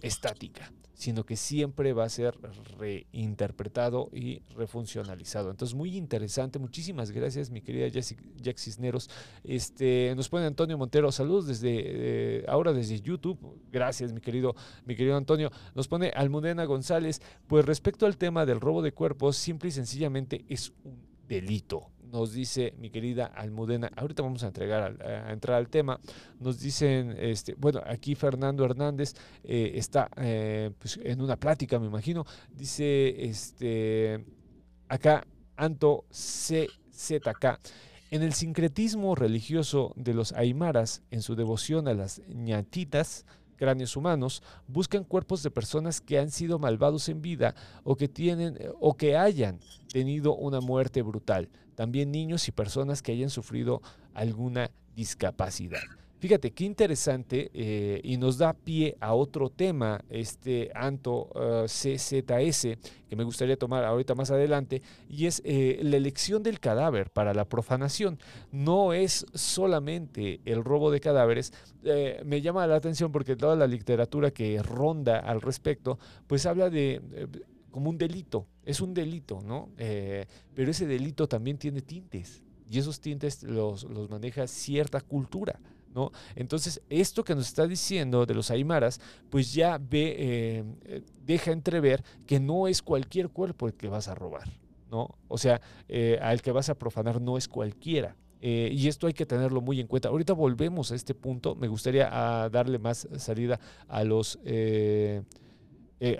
estática 0.03 0.73
sino 0.99 1.25
que 1.25 1.37
siempre 1.37 1.93
va 1.93 2.05
a 2.05 2.09
ser 2.09 2.35
reinterpretado 2.77 4.11
y 4.13 4.43
refuncionalizado. 4.57 5.53
Entonces, 5.53 5.77
muy 5.77 5.97
interesante. 5.97 6.59
Muchísimas 6.59 7.13
gracias, 7.13 7.51
mi 7.51 7.61
querida 7.61 7.87
Jack 7.87 8.59
Cisneros. 8.59 9.09
Este, 9.45 10.13
nos 10.17 10.29
pone 10.29 10.47
Antonio 10.47 10.77
Montero, 10.77 11.13
saludos 11.13 11.47
desde 11.47 12.41
eh, 12.41 12.45
ahora 12.49 12.73
desde 12.73 13.01
YouTube. 13.01 13.39
Gracias, 13.71 14.13
mi 14.13 14.21
querido, 14.21 14.57
mi 14.87 14.97
querido 14.97 15.17
Antonio. 15.17 15.53
Nos 15.77 15.87
pone 15.87 16.09
Almudena 16.17 16.65
González. 16.65 17.23
Pues 17.47 17.65
respecto 17.65 18.05
al 18.05 18.17
tema 18.17 18.45
del 18.45 18.61
robo 18.61 18.83
de 18.83 18.91
cuerpos, 18.91 19.37
simple 19.37 19.69
y 19.69 19.73
sencillamente 19.73 20.45
es 20.49 20.73
un 20.83 20.99
delito 21.29 21.93
nos 22.11 22.33
dice 22.33 22.75
mi 22.79 22.91
querida 22.91 23.27
Almudena, 23.27 23.91
ahorita 23.97 24.23
vamos 24.23 24.43
a 24.43 24.49
entregar 24.49 24.97
a, 25.03 25.33
entrar 25.33 25.57
al 25.57 25.69
tema, 25.69 26.01
nos 26.41 26.61
dicen, 26.61 27.15
este, 27.19 27.55
bueno, 27.55 27.81
aquí 27.87 28.15
Fernando 28.15 28.65
Hernández 28.65 29.15
eh, 29.45 29.73
está 29.75 30.11
eh, 30.17 30.71
pues, 30.79 30.99
en 31.03 31.21
una 31.21 31.37
plática, 31.37 31.79
me 31.79 31.87
imagino, 31.87 32.25
dice, 32.51 33.25
este, 33.25 34.25
acá, 34.89 35.27
Anto 35.57 36.05
CZK, 36.11 37.59
en 38.11 38.23
el 38.23 38.33
sincretismo 38.33 39.15
religioso 39.15 39.93
de 39.97 40.15
los 40.15 40.33
aymaras, 40.33 41.03
en 41.11 41.21
su 41.21 41.35
devoción 41.35 41.89
a 41.89 41.95
las 41.95 42.23
ñatitas, 42.29 43.27
cráneos 43.59 43.95
humanos, 43.97 44.43
buscan 44.67 45.05
cuerpos 45.05 45.43
de 45.43 45.51
personas 45.51 46.01
que 46.01 46.19
han 46.19 46.31
sido 46.31 46.59
malvados 46.59 47.11
en 47.11 47.21
vida 47.21 47.55
o 47.85 47.97
que 47.97 48.09
tienen 48.09 48.59
o 48.81 48.97
que 48.97 49.19
hayan 49.19 49.61
tenido 49.93 50.35
una 50.35 50.61
muerte 50.61 51.03
brutal 51.03 51.51
también 51.79 52.11
niños 52.11 52.49
y 52.49 52.51
personas 52.51 53.03
que 53.03 53.13
hayan 53.13 53.31
sufrido 53.31 53.83
alguna 54.13 54.73
discapacidad. 54.97 55.98
Fíjate 56.19 56.51
qué 56.51 56.65
interesante 56.65 57.51
eh, 57.55 58.01
y 58.03 58.17
nos 58.17 58.39
da 58.39 58.53
pie 58.53 58.97
a 59.01 59.15
otro 59.15 59.51
tema, 59.51 60.01
este 60.11 60.71
Anto 60.75 61.31
eh, 61.35 61.67
CZS, 61.67 62.77
que 63.09 63.17
me 63.17 63.25
gustaría 63.25 63.57
tomar 63.57 63.85
ahorita 63.85 64.15
más 64.15 64.31
adelante, 64.31 64.83
y 65.09 65.27
es 65.27 65.41
eh, 65.45 65.79
la 65.83 65.97
elección 65.97 66.43
del 66.43 66.59
cadáver 66.59 67.11
para 67.11 67.35
la 67.35 67.45
profanación. 67.45 68.19
No 68.51 68.93
es 68.93 69.27
solamente 69.33 70.41
el 70.45 70.65
robo 70.65 70.91
de 70.91 71.01
cadáveres, 71.01 71.53
me 72.25 72.43
llama 72.43 72.67
la 72.67 72.77
atención 72.77 73.13
porque 73.13 73.37
toda 73.37 73.55
la 73.55 73.67
literatura 73.67 74.31
que 74.33 74.61
ronda 74.63 75.21
al 75.21 75.41
respecto, 75.41 75.99
pues 76.27 76.45
habla 76.45 76.69
de 76.69 77.01
como 77.71 77.91
un 77.91 77.99
delito, 77.99 78.47
es 78.65 78.81
un 78.81 78.95
delito, 78.95 79.41
¿no? 79.41 79.71
Eh, 79.79 80.27
pero 80.55 80.71
ese 80.71 80.87
delito 80.87 81.29
también 81.29 81.59
tiene 81.59 81.83
tintes 81.83 82.43
y 82.69 82.79
esos 82.79 83.01
tintes 83.01 83.43
los, 83.43 83.85
los 83.85 84.11
maneja 84.11 84.47
cierta 84.47 85.01
cultura. 85.01 85.61
¿No? 85.95 86.13
Entonces, 86.37 86.83
esto 86.91 87.25
que 87.25 87.35
nos 87.35 87.49
está 87.49 87.67
diciendo 87.67 88.27
de 88.27 88.35
los 88.35 88.51
aymaras, 88.51 89.01
pues 89.31 89.55
ya 89.55 89.79
ve, 89.79 90.15
eh, 90.19 90.65
eh, 90.85 91.03
deja 91.25 91.51
entrever 91.51 92.05
que 92.27 92.39
no 92.39 92.69
es 92.69 92.83
cualquier 92.83 93.31
cuerpo 93.31 93.67
el 93.67 93.75
que 93.75 93.89
vas 93.89 94.07
a 94.07 94.15
robar, 94.15 94.49
¿no? 94.91 95.17
O 95.29 95.39
sea, 95.39 95.61
al 96.21 96.43
que 96.43 96.53
vas 96.53 96.69
a 96.69 96.75
profanar 96.75 97.21
no 97.21 97.37
es 97.39 97.49
cualquiera. 97.49 98.17
y 98.41 98.87
esto 98.87 99.09
hay 99.09 99.15
que 99.15 99.27
tenerlo 99.27 99.61
muy 99.61 99.81
en 99.81 99.89
cuenta. 99.89 100.11
Ahorita 100.11 100.33
volvemos 100.33 100.93
a 100.93 100.95
este 100.95 101.15
punto. 101.15 101.57
Me 101.57 101.67
gustaría 101.67 102.09
ah, 102.13 102.49
darle 102.49 102.79
más 102.79 103.09
salida 103.17 103.59
a 103.89 104.05
los, 104.05 104.39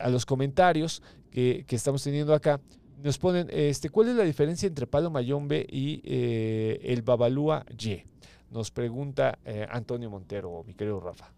a 0.01 0.09
los 0.09 0.27
comentarios 0.27 1.03
que, 1.31 1.65
estamos 1.71 2.03
teniendo 2.03 2.35
acá, 2.35 2.61
nos 3.03 3.19
ponen, 3.19 3.49
este, 3.51 3.91
¿cuál 3.91 4.09
es 4.09 4.17
la 4.17 4.25
diferencia 4.25 4.67
entre 4.67 4.87
palo 4.87 5.11
mayombe 5.11 5.67
y 5.71 6.01
eh, 6.05 6.81
el 6.83 7.03
babalúa 7.03 7.65
Y? 7.79 8.03
Nos 8.51 8.71
pregunta 8.71 9.39
eh, 9.45 9.67
Antonio 9.71 10.11
Montero, 10.11 10.65
mi 10.65 10.75
querido 10.75 11.01
Rafa. 11.01 11.33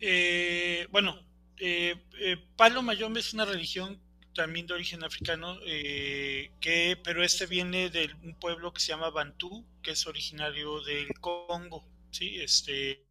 Eh, 0.00 0.86
bueno, 0.90 1.18
palo 2.56 2.82
mayombe 2.82 3.20
es 3.20 3.34
una 3.34 3.44
religión 3.44 4.00
también 4.34 4.66
de 4.66 4.74
origen 4.74 5.02
africano, 5.02 5.58
que, 5.60 6.98
pero 7.02 7.24
este 7.24 7.46
viene 7.46 7.90
de 7.90 8.10
un 8.22 8.38
pueblo 8.38 8.72
que 8.72 8.80
se 8.80 8.88
llama 8.88 9.10
Bantú, 9.10 9.66
que 9.82 9.90
es 9.90 10.06
originario 10.06 10.80
del 10.82 11.08
Congo, 11.20 11.84
¿sí? 12.12 12.40
Este, 12.40 13.04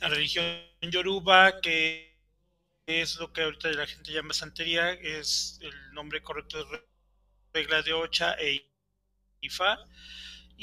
la 0.00 0.08
religión 0.08 0.44
yoruba 0.82 1.60
que 1.60 2.12
es 2.86 3.16
lo 3.16 3.32
que 3.32 3.42
ahorita 3.42 3.70
la 3.70 3.86
gente 3.86 4.12
llama 4.12 4.34
santería, 4.34 4.92
es 4.92 5.58
el 5.62 5.94
nombre 5.94 6.22
correcto 6.22 6.64
de 6.64 6.82
regla 7.54 7.82
de 7.82 7.92
Ocha 7.92 8.34
e 8.38 8.66
Ifa, 9.40 9.78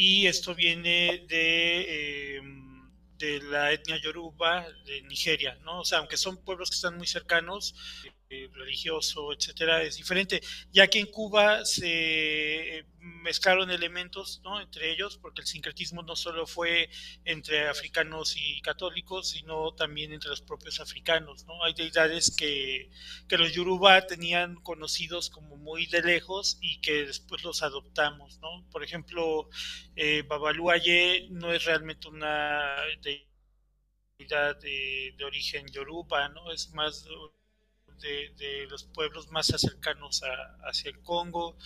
y 0.02 0.28
esto 0.28 0.56
viene 0.56 1.26
de, 1.28 2.38
em, 2.38 2.90
de 3.18 3.42
la 3.42 3.74
etnia 3.74 3.98
yoruba 4.02 4.66
de 4.86 5.02
Nigeria, 5.02 5.56
¿no? 5.66 5.82
O 5.82 5.84
sea, 5.84 5.98
aunque 5.98 6.16
son 6.16 6.42
pueblos 6.46 6.70
que 6.70 6.76
están 6.76 6.96
muy 6.96 7.06
cercanos, 7.06 7.76
eh, 8.06 8.14
religioso, 8.30 9.34
etcétera, 9.34 9.82
es 9.84 9.98
diferente. 9.98 10.42
Ya 10.72 10.88
que 10.88 11.00
en 11.00 11.08
Cuba 11.08 11.66
se 11.66 12.80
eh, 12.80 12.86
mezclaron 13.00 13.72
elementos 13.72 14.42
¿no? 14.44 14.62
entre 14.62 14.92
ellos, 14.92 15.18
porque 15.18 15.42
el 15.42 15.48
sincretismo 15.48 16.04
no 16.04 16.16
solo 16.16 16.46
fue 16.46 16.90
entre 17.26 17.68
africanos 17.68 18.36
y 18.38 18.62
católicos, 18.62 19.30
sino 19.30 19.74
también 19.74 20.14
entre 20.14 20.30
los 20.30 20.42
propios 20.42 20.80
africanos. 20.80 21.46
¿no? 21.46 21.64
Hay 21.64 21.74
deidades 21.74 22.36
que, 22.36 22.92
que 23.28 23.38
los 23.38 23.54
yoruba 23.54 24.06
tenían 24.06 24.56
conocidos 24.58 25.30
como 25.30 25.58
muy 25.58 25.88
de 25.88 26.02
lejos 26.04 26.60
y 26.62 26.80
que 26.82 27.06
después 27.06 27.44
los 27.44 27.64
adoptamos. 27.64 28.40
¿no? 28.40 28.68
Por 28.72 28.84
ejemplo, 28.84 29.50
eh, 29.96 30.24
Babaluaye 30.28 31.28
no 31.32 31.52
es 31.52 31.66
realmente 31.66 32.08
una 32.08 32.76
deidad 33.02 34.56
de, 34.60 35.16
de 35.18 35.26
origen 35.26 35.66
yoruba, 35.72 36.30
¿no? 36.30 36.52
es 36.52 36.70
más 36.74 37.08
de, 38.00 38.68
los 38.70 38.84
pueblos 38.86 39.30
más 39.32 39.48
cercanos 39.48 40.22
hacia 40.64 40.92
el 40.92 41.00
Congo. 41.02 41.58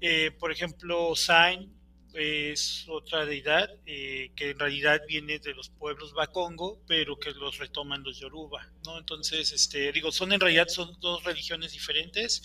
Eh, 0.00 0.30
por 0.32 0.52
ejemplo, 0.52 1.14
Sain 1.16 1.72
es 2.14 2.86
otra 2.88 3.26
deidad 3.26 3.68
eh, 3.86 4.30
que 4.36 4.50
en 4.50 4.58
realidad 4.58 5.00
viene 5.08 5.38
de 5.40 5.54
los 5.54 5.68
pueblos 5.68 6.12
Bakongo, 6.12 6.80
pero 6.86 7.18
que 7.18 7.32
los 7.32 7.58
retoman 7.58 8.04
los 8.04 8.18
Yoruba, 8.18 8.70
¿no? 8.84 8.98
Entonces, 8.98 9.52
este, 9.52 9.90
digo, 9.92 10.12
son 10.12 10.32
en 10.32 10.40
realidad 10.40 10.68
son 10.68 10.96
dos 11.00 11.24
religiones 11.24 11.72
diferentes, 11.72 12.42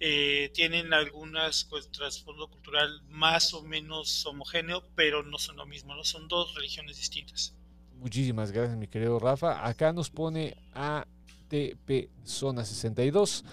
eh, 0.00 0.50
tienen 0.54 0.92
algunas 0.92 1.64
pues, 1.64 1.90
trasfondo 1.90 2.48
cultural 2.48 3.02
más 3.08 3.54
o 3.54 3.62
menos 3.62 4.26
homogéneo, 4.26 4.82
pero 4.96 5.22
no 5.22 5.38
son 5.38 5.56
lo 5.56 5.66
mismo, 5.66 5.94
¿no? 5.94 6.04
Son 6.04 6.26
dos 6.26 6.54
religiones 6.54 6.96
distintas. 6.96 7.54
Muchísimas 7.94 8.50
gracias, 8.50 8.76
mi 8.76 8.88
querido 8.88 9.20
Rafa. 9.20 9.64
Acá 9.64 9.92
nos 9.92 10.10
pone 10.10 10.56
a 10.74 11.06
TP 11.52 12.08
Zona 12.24 12.64
62. 12.64 13.44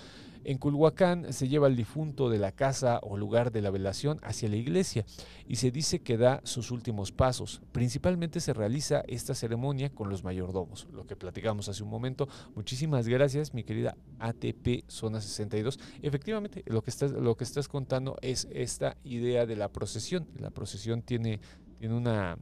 En 0.46 0.58
Culhuacán 0.58 1.34
se 1.34 1.50
lleva 1.50 1.68
el 1.68 1.76
difunto 1.76 2.30
de 2.30 2.38
la 2.38 2.54
casa 2.54 3.00
o 3.04 3.18
lugar 3.18 3.52
de 3.52 3.62
la 3.62 3.72
velación 3.72 4.22
hacia 4.24 4.48
la 4.48 4.56
iglesia 4.56 5.06
y 5.46 5.58
se 5.58 5.70
dice 5.70 6.00
que 6.00 6.16
da 6.16 6.40
sus 6.46 6.72
últimos 6.72 7.12
pasos. 7.12 7.62
Principalmente 7.74 8.40
se 8.40 8.54
realiza 8.54 9.04
esta 9.10 9.36
ceremonia 9.36 9.90
con 9.90 10.10
los 10.10 10.24
mayordomos, 10.24 10.88
lo 10.94 11.06
que 11.06 11.18
platicamos 11.18 11.68
hace 11.68 11.84
un 11.84 11.90
momento. 11.90 12.30
Muchísimas 12.56 13.06
gracias, 13.06 13.54
mi 13.54 13.66
querida 13.66 13.98
ATP 14.20 14.86
Zona 14.88 15.20
62. 15.20 15.78
Efectivamente, 16.02 16.64
lo 16.68 16.82
que 16.82 16.92
estás, 16.92 17.12
lo 17.12 17.36
que 17.36 17.44
estás 17.44 17.68
contando 17.68 18.16
es 18.22 18.48
esta 18.50 18.96
idea 19.04 19.46
de 19.46 19.58
la 19.58 19.68
procesión. 19.74 20.26
La 20.38 20.52
procesión 20.52 21.02
tiene 21.02 21.42
una 21.82 22.38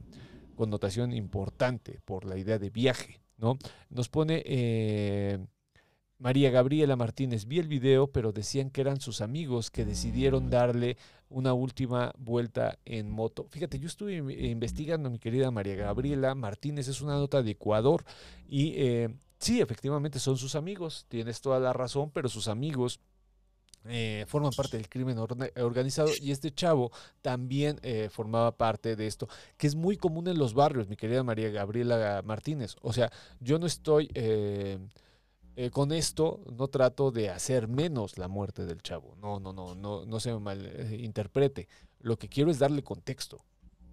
connotación 0.54 1.12
importante 1.12 1.98
por 2.04 2.24
la 2.26 2.38
idea 2.38 2.60
de 2.60 2.70
viaje, 2.70 3.20
¿no? 3.38 3.58
Nos 3.90 4.08
pone... 4.08 4.42
Eh, 4.44 5.38
María 6.20 6.50
Gabriela 6.50 6.96
Martínez, 6.96 7.46
vi 7.46 7.60
el 7.60 7.68
video, 7.68 8.08
pero 8.08 8.32
decían 8.32 8.70
que 8.70 8.80
eran 8.80 9.00
sus 9.00 9.20
amigos 9.20 9.70
que 9.70 9.84
decidieron 9.84 10.50
darle 10.50 10.96
una 11.28 11.54
última 11.54 12.12
vuelta 12.18 12.78
en 12.84 13.08
moto. 13.08 13.46
Fíjate, 13.50 13.78
yo 13.78 13.86
estuve 13.86 14.16
investigando, 14.48 15.10
mi 15.10 15.20
querida 15.20 15.52
María 15.52 15.76
Gabriela 15.76 16.34
Martínez, 16.34 16.88
es 16.88 17.00
una 17.02 17.14
nota 17.14 17.42
de 17.42 17.52
Ecuador 17.52 18.04
y 18.48 18.72
eh, 18.76 19.14
sí, 19.38 19.60
efectivamente 19.60 20.18
son 20.18 20.36
sus 20.38 20.56
amigos, 20.56 21.06
tienes 21.08 21.40
toda 21.40 21.60
la 21.60 21.72
razón, 21.72 22.10
pero 22.10 22.28
sus 22.28 22.48
amigos 22.48 22.98
eh, 23.84 24.24
forman 24.26 24.52
parte 24.52 24.76
del 24.76 24.88
crimen 24.88 25.18
organizado 25.18 26.10
y 26.20 26.30
este 26.30 26.52
chavo 26.52 26.90
también 27.22 27.78
eh, 27.82 28.08
formaba 28.10 28.56
parte 28.56 28.96
de 28.96 29.06
esto, 29.06 29.28
que 29.56 29.66
es 29.66 29.74
muy 29.74 29.96
común 29.96 30.28
en 30.28 30.38
los 30.38 30.54
barrios, 30.54 30.88
mi 30.88 30.96
querida 30.96 31.22
María 31.22 31.50
Gabriela 31.50 32.22
Martínez. 32.24 32.76
O 32.82 32.92
sea, 32.92 33.10
yo 33.40 33.58
no 33.58 33.66
estoy... 33.66 34.10
Eh, 34.14 34.78
con 35.72 35.90
esto 35.90 36.40
no 36.56 36.68
trato 36.68 37.10
de 37.10 37.30
hacer 37.30 37.66
menos 37.66 38.16
la 38.16 38.28
muerte 38.28 38.64
del 38.64 38.80
chavo. 38.80 39.16
No, 39.16 39.40
no, 39.40 39.52
no, 39.52 39.74
no, 39.74 40.06
no 40.06 40.20
se 40.20 40.32
me 40.32 40.38
malinterprete. 40.38 41.66
Lo 41.98 42.16
que 42.16 42.28
quiero 42.28 42.52
es 42.52 42.60
darle 42.60 42.84
contexto. 42.84 43.44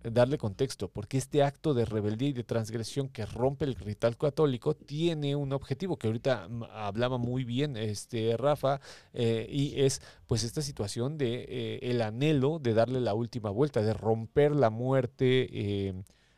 Eh, 0.05 0.11
darle 0.11 0.37
contexto, 0.37 0.87
porque 0.87 1.17
este 1.17 1.43
acto 1.43 1.73
de 1.73 1.85
rebeldía 1.85 2.29
y 2.29 2.33
de 2.33 2.43
transgresión 2.43 3.09
que 3.09 3.25
rompe 3.25 3.65
el 3.65 3.75
ritual 3.75 4.17
católico 4.17 4.75
tiene 4.75 5.35
un 5.35 5.53
objetivo 5.53 5.97
que 5.97 6.07
ahorita 6.07 6.47
mm, 6.47 6.63
hablaba 6.71 7.17
muy 7.17 7.43
bien 7.43 7.75
este 7.77 8.37
Rafa 8.37 8.79
eh, 9.13 9.47
y 9.49 9.81
es 9.81 10.01
pues 10.27 10.43
esta 10.43 10.61
situación 10.61 11.17
de 11.17 11.79
el 11.81 12.01
anhelo 12.01 12.59
de 12.59 12.73
darle 12.73 12.99
la 12.99 13.13
última 13.13 13.49
vuelta, 13.49 13.81
de 13.81 13.93
romper 13.93 14.55
la 14.55 14.69
muerte 14.69 15.93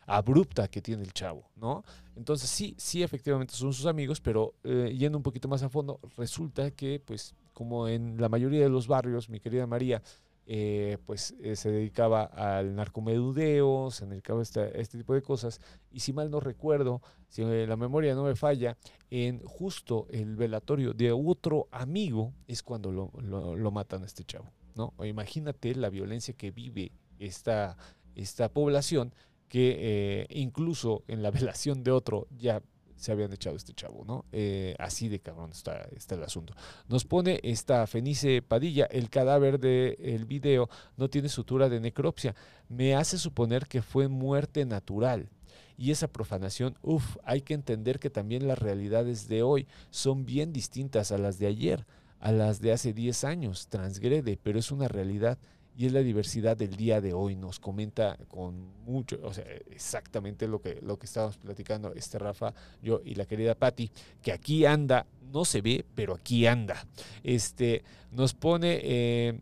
abrupta 0.08 0.70
que 0.70 0.82
tiene 0.82 1.04
el 1.04 1.14
chavo, 1.14 1.50
¿no? 1.56 1.84
Entonces 2.16 2.50
sí, 2.50 2.74
sí, 2.78 3.04
efectivamente 3.04 3.54
son 3.54 3.74
sus 3.74 3.86
amigos, 3.86 4.22
pero 4.22 4.56
eh, 4.64 4.96
yendo 4.98 5.18
un 5.18 5.24
poquito 5.24 5.48
más 5.48 5.62
a 5.62 5.70
fondo, 5.70 6.00
resulta 6.16 6.72
que, 6.72 7.00
pues, 7.06 7.36
como 7.54 7.88
en 7.88 8.20
la 8.20 8.30
mayoría 8.30 8.62
de 8.62 8.70
los 8.70 8.88
barrios, 8.88 9.30
mi 9.30 9.40
querida 9.40 9.68
María, 9.68 10.02
eh, 10.50 10.98
pues 11.06 11.36
eh, 11.42 11.58
se 11.58 11.70
dedicaba 11.70 12.24
al 12.24 12.74
narcomedudeo, 12.74 13.92
se 13.92 14.06
dedicaba 14.06 14.40
a 14.40 14.44
este, 14.44 14.98
tipo 14.98 15.14
de 15.14 15.22
cosas, 15.22 15.60
y 15.92 16.00
si 16.00 16.14
mal 16.14 16.32
no 16.32 16.40
recuerdo, 16.40 17.02
si 17.28 17.44
la 17.44 17.76
memoria 17.76 18.16
no 18.16 18.24
me 18.24 18.34
falla, 18.34 18.78
en 19.10 19.42
justo 19.42 20.08
el 20.10 20.38
velatorio 20.38 20.94
de 20.94 21.12
otro 21.12 21.68
amigo 21.70 22.34
es 22.48 22.64
cuando 22.64 22.94
lo, 22.94 23.12
lo, 23.22 23.72
matan 23.72 24.04
a 24.04 24.06
este 24.06 24.24
chavo, 24.24 24.50
¿no? 24.76 24.94
O 24.96 25.04
imagínate 25.04 25.76
la 25.76 25.90
violencia 25.90 26.34
que 26.34 26.52
vive 26.52 26.94
esta, 27.20 27.76
esta 28.16 28.48
población 28.48 29.14
que 29.50 29.76
eh, 29.80 30.28
incluso 30.30 31.04
en 31.10 31.24
la 31.24 31.32
velación 31.32 31.84
de 31.84 31.92
otro 31.92 32.28
ya 32.38 32.62
se 32.98 33.12
habían 33.12 33.32
echado 33.32 33.56
este 33.56 33.74
chavo, 33.74 34.04
¿no? 34.06 34.26
Eh, 34.32 34.76
así 34.80 35.08
de 35.08 35.20
cabrón 35.20 35.52
está, 35.52 35.88
el 36.10 36.24
asunto. 36.24 36.54
Nos 36.90 37.06
pone 37.06 37.40
esta 37.44 37.86
Fenice 37.88 38.42
Padilla, 38.42 38.86
el 38.86 39.10
cadáver 39.10 39.60
del 39.60 40.26
video 40.26 40.70
no 40.98 41.10
tiene 41.10 41.30
sutura 41.30 41.70
de 41.70 41.80
necropsia. 41.80 42.36
Me 42.68 42.96
hace 42.96 43.18
suponer 43.18 43.68
que 43.68 43.82
fue 43.82 44.08
muerte 44.08 44.66
natural. 44.66 45.30
Y 45.78 45.92
esa 45.92 46.08
profanación, 46.08 46.76
uff, 46.82 47.18
hay 47.24 47.42
que 47.42 47.54
entender 47.54 48.00
que 48.00 48.10
también 48.10 48.48
las 48.48 48.58
realidades 48.58 49.28
de 49.28 49.44
hoy 49.44 49.68
son 49.92 50.26
bien 50.26 50.52
distintas 50.52 51.12
a 51.12 51.20
las 51.20 51.38
de 51.38 51.46
ayer, 51.46 51.86
a 52.20 52.32
las 52.32 52.60
de 52.62 52.72
hace 52.72 52.94
10 52.94 53.24
años. 53.24 53.68
Transgrede, 53.68 54.40
pero 54.42 54.58
es 54.58 54.72
una 54.72 54.88
realidad 54.88 55.38
y 55.78 55.86
es 55.86 55.94
la 55.94 56.00
diversidad 56.00 56.58
del 56.58 56.76
día 56.76 57.00
de 57.02 57.14
hoy. 57.14 57.36
Nos 57.36 57.60
comenta 57.60 58.18
con 58.28 58.56
mucho, 58.84 59.20
o 59.22 59.32
sea, 59.32 59.46
exactamente 59.70 60.48
lo 60.48 60.60
que, 60.60 60.80
lo 60.82 60.98
que 60.98 61.06
estábamos 61.06 61.38
platicando 61.38 61.94
este 61.94 62.18
Rafa, 62.18 62.52
yo 62.82 63.00
y 63.06 63.14
la 63.14 63.26
querida 63.26 63.54
Patti, 63.54 63.92
que 64.24 64.32
aquí 64.32 64.66
anda, 64.66 65.06
no 65.32 65.46
se 65.46 65.62
ve, 65.62 65.86
pero 65.94 66.16
aquí 66.16 66.48
anda. 66.48 66.84
Este, 67.24 67.84
nos 68.12 68.34
pone, 68.34 68.80
eh, 68.82 69.40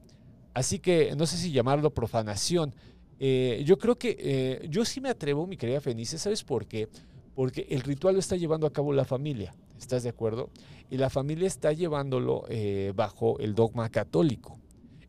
así 0.54 0.80
que 0.80 1.16
no 1.16 1.26
sé 1.26 1.38
si 1.38 1.54
llamarlo 1.54 1.94
profanación. 1.94 2.76
Eh, 3.18 3.64
yo 3.66 3.80
creo 3.80 3.96
que 3.96 4.18
eh, 4.20 4.68
yo 4.70 4.84
sí 4.84 5.00
me 5.00 5.10
atrevo, 5.10 5.48
mi 5.48 5.56
querida 5.56 5.80
Fenice, 5.80 6.18
¿sabes 6.18 6.44
por 6.44 6.66
qué? 6.66 6.90
Porque 7.34 7.66
el 7.70 7.82
ritual 7.82 8.16
lo 8.16 8.20
está 8.20 8.36
llevando 8.36 8.68
a 8.68 8.74
cabo 8.74 8.92
la 8.92 9.06
familia, 9.06 9.56
¿estás 9.80 10.04
de 10.04 10.10
acuerdo? 10.10 10.50
Y 10.90 10.98
la 10.98 11.10
familia 11.10 11.48
está 11.48 11.72
llevándolo 11.72 12.44
bajo 12.94 13.40
el 13.40 13.56
dogma 13.56 13.90
católico. 13.90 14.55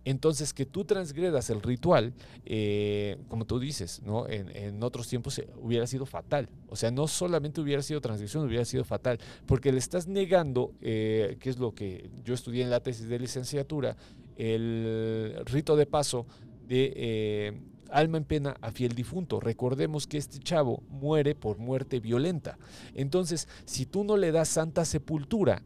Entonces, 0.07 0.55
que 0.55 0.67
tú 0.67 0.85
transgredas 0.85 1.51
el 1.51 1.61
ritual, 1.61 2.15
eh, 2.45 3.17
como 3.27 3.45
tú 3.45 3.59
dices, 3.59 4.01
¿no? 4.05 4.29
En, 4.29 4.81
otros 4.85 5.09
tiempos 5.09 5.37
eh, 5.41 5.49
hubiera 5.61 5.85
sido 5.89 6.07
fatal. 6.07 6.49
O 6.69 6.77
sea, 6.77 6.93
no 6.93 7.09
solamente 7.09 7.61
hubiera 7.61 7.83
sido 7.83 8.01
transgresión, 8.01 8.45
hubiera 8.45 8.65
sido 8.65 8.85
fatal, 8.85 9.19
porque 9.47 9.73
le 9.73 9.79
estás 9.79 10.07
negando, 10.07 10.73
eh, 10.81 11.37
que 11.41 11.51
es 11.51 11.59
lo 11.59 11.75
que 11.75 12.09
yo 12.25 12.35
estudié 12.35 12.63
en 12.63 12.71
la 12.71 12.79
tesis 12.79 13.09
de 13.09 13.19
licenciatura, 13.19 13.97
el 14.37 15.43
rito 15.45 15.75
de 15.75 15.87
paso 15.87 16.25
de 16.69 17.61
alma 17.91 18.19
en 18.19 18.25
pena 18.27 18.57
a 18.61 18.71
fiel 18.71 18.95
difunto. 18.95 19.41
Recordemos 19.41 20.07
que 20.07 20.19
este 20.19 20.39
chavo 20.39 20.85
muere 20.89 21.35
por 21.35 21.59
muerte 21.59 21.99
violenta. 21.99 22.59
Entonces, 22.95 23.49
si 23.65 23.87
tú 23.87 24.05
no 24.05 24.17
le 24.17 24.31
das 24.31 24.51
santa 24.51 24.85
sepultura, 24.85 25.65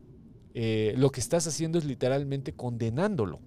lo 0.55 1.11
que 1.11 1.20
estás 1.20 1.47
haciendo 1.47 1.78
es 1.78 1.84
literalmente 1.84 2.55
condenándolo. 2.55 3.41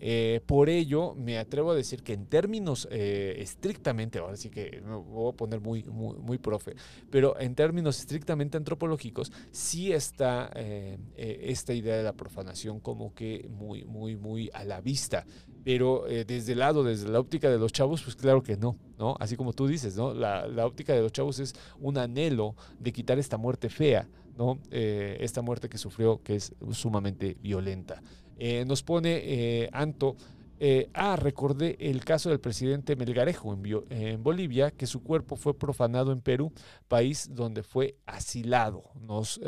Eh, 0.00 0.40
por 0.46 0.68
ello, 0.68 1.14
me 1.14 1.38
atrevo 1.38 1.72
a 1.72 1.74
decir 1.74 2.02
que 2.02 2.12
en 2.12 2.26
términos 2.26 2.88
eh, 2.90 3.36
estrictamente, 3.38 4.18
ahora 4.18 4.36
sí 4.36 4.50
que 4.50 4.80
me 4.84 4.96
voy 4.96 5.32
a 5.32 5.36
poner 5.36 5.60
muy, 5.60 5.82
muy, 5.84 6.38
profe, 6.38 6.76
pero 7.10 7.38
en 7.40 7.54
términos 7.54 7.98
estrictamente 7.98 8.56
antropológicos, 8.56 9.32
sí 9.50 9.92
está 9.92 10.50
eh, 10.54 10.98
esta 11.16 11.74
idea 11.74 11.96
de 11.96 12.04
la 12.04 12.12
profanación 12.12 12.80
como 12.80 13.12
que 13.14 13.48
muy, 13.50 13.84
muy, 13.84 14.16
muy 14.16 14.50
a 14.54 14.64
la 14.64 14.80
vista. 14.80 15.26
Pero 15.64 16.04
desde 16.06 16.52
el 16.52 16.60
lado, 16.60 16.82
desde 16.82 17.10
la 17.10 17.20
óptica 17.20 17.50
de 17.50 17.58
los 17.58 17.72
chavos, 17.72 18.02
pues 18.02 18.16
claro 18.16 18.42
que 18.42 18.56
no, 18.56 18.78
¿no? 18.98 19.16
Así 19.20 19.36
como 19.36 19.52
tú 19.52 19.66
dices, 19.66 19.96
¿no? 19.96 20.14
La, 20.14 20.46
la 20.46 20.64
óptica 20.64 20.94
de 20.94 21.02
los 21.02 21.12
chavos 21.12 21.40
es 21.40 21.54
un 21.78 21.98
anhelo 21.98 22.54
de 22.78 22.90
quitar 22.90 23.18
esta 23.18 23.36
muerte 23.36 23.68
fea, 23.68 24.08
¿no? 24.38 24.60
esta 24.70 25.42
muerte 25.42 25.68
que 25.68 25.76
sufrió, 25.76 26.22
que 26.22 26.36
es 26.36 26.54
sumamente 26.70 27.36
violenta. 27.42 28.00
Eh, 28.38 28.64
nos 28.64 28.82
pone 28.82 29.20
eh, 29.24 29.68
Anto, 29.72 30.16
eh, 30.60 30.90
ah, 30.92 31.16
recordé 31.16 31.76
el 31.78 32.04
caso 32.04 32.30
del 32.30 32.40
presidente 32.40 32.96
Melgarejo 32.96 33.56
en, 33.90 34.22
Bolivia, 34.22 34.72
que 34.72 34.86
su 34.86 35.04
cuerpo 35.04 35.36
fue 35.36 35.56
profanado 35.56 36.10
en 36.10 36.20
Perú, 36.20 36.52
país 36.88 37.28
donde 37.32 37.62
fue 37.62 37.96
asilado. 38.06 38.84
Nos 39.00 39.40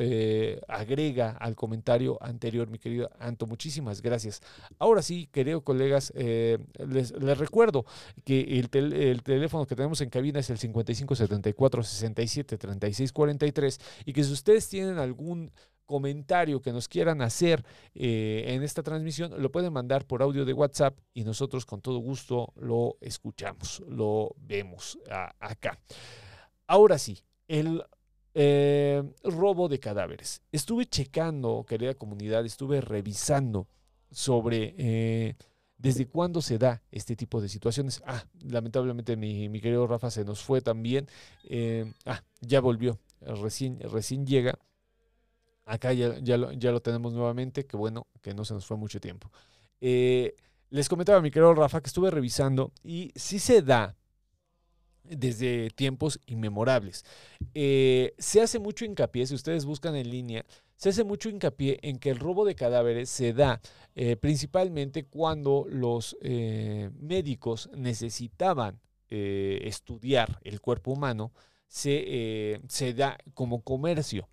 agrega 0.69 1.31
al 1.31 1.57
comentario 1.57 2.17
anterior, 2.23 2.69
mi 2.69 2.79
querido 2.79 3.11
Anto. 3.19 3.49
Muchísimas 3.49 4.03
gracias. 4.03 4.41
Ahora 4.79 5.03
sí, 5.03 5.29
queridos 5.33 5.65
colegas, 5.65 6.13
les, 6.15 7.11
recuerdo 7.39 7.85
que 8.25 8.61
el, 8.61 8.93
el, 8.93 9.23
teléfono 9.25 9.67
que 9.67 9.75
tenemos 9.75 10.01
en 10.01 10.11
cabina 10.11 10.39
es 10.39 10.51
el 10.51 10.59
5574 10.59 11.83
67 11.83 12.57
36 12.57 13.13
43 13.13 13.81
y 14.05 14.13
que 14.13 14.23
si 14.23 14.33
ustedes 14.33 14.69
tienen 14.69 14.99
algún 14.99 15.51
comentario 15.91 16.63
que 16.63 16.73
nos 16.73 16.87
quieran 16.87 17.21
hacer 17.21 17.65
eh, 17.97 18.45
en 18.47 18.63
esta 18.63 18.81
transmisión, 18.81 19.43
lo 19.43 19.51
pueden 19.51 19.73
mandar 19.73 20.07
por 20.07 20.23
audio 20.23 20.45
de 20.45 20.53
WhatsApp 20.53 20.97
y 21.13 21.25
nosotros 21.25 21.67
con 21.67 21.81
todo 21.81 21.99
gusto 21.99 22.53
lo 22.55 22.97
escuchamos, 23.01 23.83
lo 23.89 24.33
vemos 24.37 24.97
acá. 25.41 25.81
Ahora 26.69 26.97
sí, 26.97 27.19
el 27.49 27.83
eh, 28.35 29.03
robo 29.25 29.69
de 29.69 29.81
cadáveres. 29.81 30.43
Estuve 30.53 30.87
checando, 30.87 31.67
querida 31.69 31.95
comunidad, 31.95 32.47
estuve 32.47 32.81
revisando 32.81 33.67
sobre 34.13 34.77
eh, 34.79 35.35
desde 35.77 36.07
cuándo 36.07 36.41
se 36.41 36.57
da 36.57 36.85
este 36.93 37.17
tipo 37.17 37.41
de 37.41 37.49
situaciones. 37.49 38.01
Ah, 38.07 38.25
lamentablemente 38.49 39.17
mi, 39.17 39.61
querido 39.61 39.89
Rafa 39.89 40.13
se 40.13 40.25
nos 40.25 40.41
fue 40.41 40.61
también. 40.61 41.09
ah, 42.07 42.23
ya 42.43 42.61
volvió, 42.61 43.01
recién, 43.21 43.81
recién 43.81 44.25
llega 44.25 44.57
Acá 45.71 45.93
ya, 45.93 46.37
lo, 46.37 46.83
tenemos 46.83 47.13
nuevamente, 47.13 47.65
que 47.65 47.77
bueno, 47.77 48.09
que 48.23 48.35
no 48.35 48.45
se 48.45 48.55
nos 48.55 48.67
fue 48.67 48.77
mucho 48.77 49.01
tiempo. 49.01 49.31
Eh, 49.81 50.35
les 50.69 50.89
comentaba 50.89 51.21
mi 51.21 51.31
querido 51.31 51.55
Rafa 51.55 51.81
que 51.81 51.87
estuve 51.87 52.11
revisando 52.11 52.73
y 52.83 53.13
sí 53.15 53.39
se 53.39 53.63
da 53.63 53.95
desde 55.05 55.71
tiempos 55.71 56.19
inmemorables. 56.27 57.05
Eh, 57.55 58.15
se 58.19 58.43
hace 58.43 58.59
mucho 58.59 58.85
hincapié, 58.85 59.29
si 59.29 59.37
ustedes 59.37 59.65
buscan 59.65 59.95
en 59.95 60.11
línea, 60.11 60.45
se 60.75 60.89
hace 60.89 61.05
mucho 61.05 61.29
hincapié 61.29 61.79
en 61.83 62.01
que 62.01 62.11
el 62.11 62.19
robo 62.19 62.45
de 62.45 62.57
cadáveres 62.57 63.09
se 63.09 63.33
da 63.33 63.61
eh, 63.95 64.17
principalmente 64.17 65.05
cuando 65.05 65.67
los 65.69 66.17
médicos 66.21 67.71
necesitaban 67.77 68.81
estudiar 69.09 70.41
el 70.43 70.61
cuerpo 70.61 70.91
humano, 70.91 71.31
se, 71.69 72.61
se 72.69 72.93
da 72.93 73.19
como 73.35 73.63
comercio. 73.63 74.29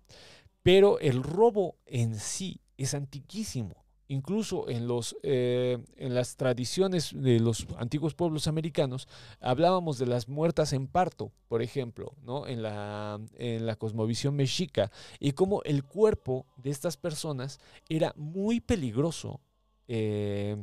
Pero 0.68 0.98
el 0.98 1.22
robo 1.22 1.78
en 1.86 2.14
sí 2.16 2.60
es 2.76 2.92
antiquísimo 2.92 3.86
incluso 4.06 4.68
en, 4.68 4.86
los, 4.86 5.16
eh, 5.22 5.78
en 5.96 6.14
las 6.14 6.36
tradiciones 6.36 7.12
de 7.14 7.40
los 7.40 7.66
antiguos 7.78 8.14
pueblos 8.14 8.48
americanos, 8.48 9.08
hablábamos 9.40 9.98
de 9.98 10.06
las 10.06 10.28
muertas 10.28 10.74
en 10.74 10.86
parto, 10.86 11.32
por 11.48 11.62
ejemplo, 11.62 12.14
¿no? 12.22 12.46
en, 12.46 12.62
la, 12.62 13.18
en 13.38 13.64
la 13.64 13.76
cosmovisión 13.76 14.36
mexica, 14.36 14.90
y 15.20 15.32
cómo 15.32 15.62
el 15.64 15.84
cuerpo 15.84 16.46
de 16.56 16.68
estas 16.68 16.98
personas 16.98 17.60
era 17.88 18.12
muy 18.16 18.60
peligroso 18.60 19.40
eh, 19.88 20.62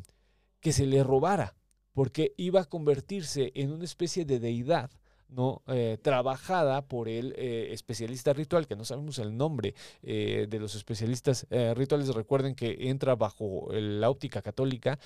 que 0.60 0.72
se 0.72 0.86
le 0.86 1.04
robara, 1.04 1.56
porque 1.94 2.34
iba 2.38 2.62
a 2.62 2.66
convertirse 2.66 3.52
en 3.56 3.72
una 3.72 3.86
especie 3.86 4.26
de 4.26 4.40
deidad 4.40 4.92
¿no? 5.30 5.64
Eh, 5.68 5.98
trabajada 6.02 6.88
por 6.88 7.10
el 7.10 7.34
eh, 7.38 7.70
especialista 7.72 8.34
ritual, 8.34 8.68
que 8.68 8.76
no 8.76 8.86
sabemos 8.86 9.20
el 9.20 9.36
nombre 9.36 9.76
eh, 10.04 10.48
de 10.50 10.60
los 10.60 10.76
especialistas 10.76 11.48
rituales. 11.76 12.14
Recuerden 12.14 12.56
que 12.56 12.90
entra 12.90 13.16
bajo 13.16 13.68
la 13.72 14.10
óptica 14.10 14.42
católica 14.42 15.00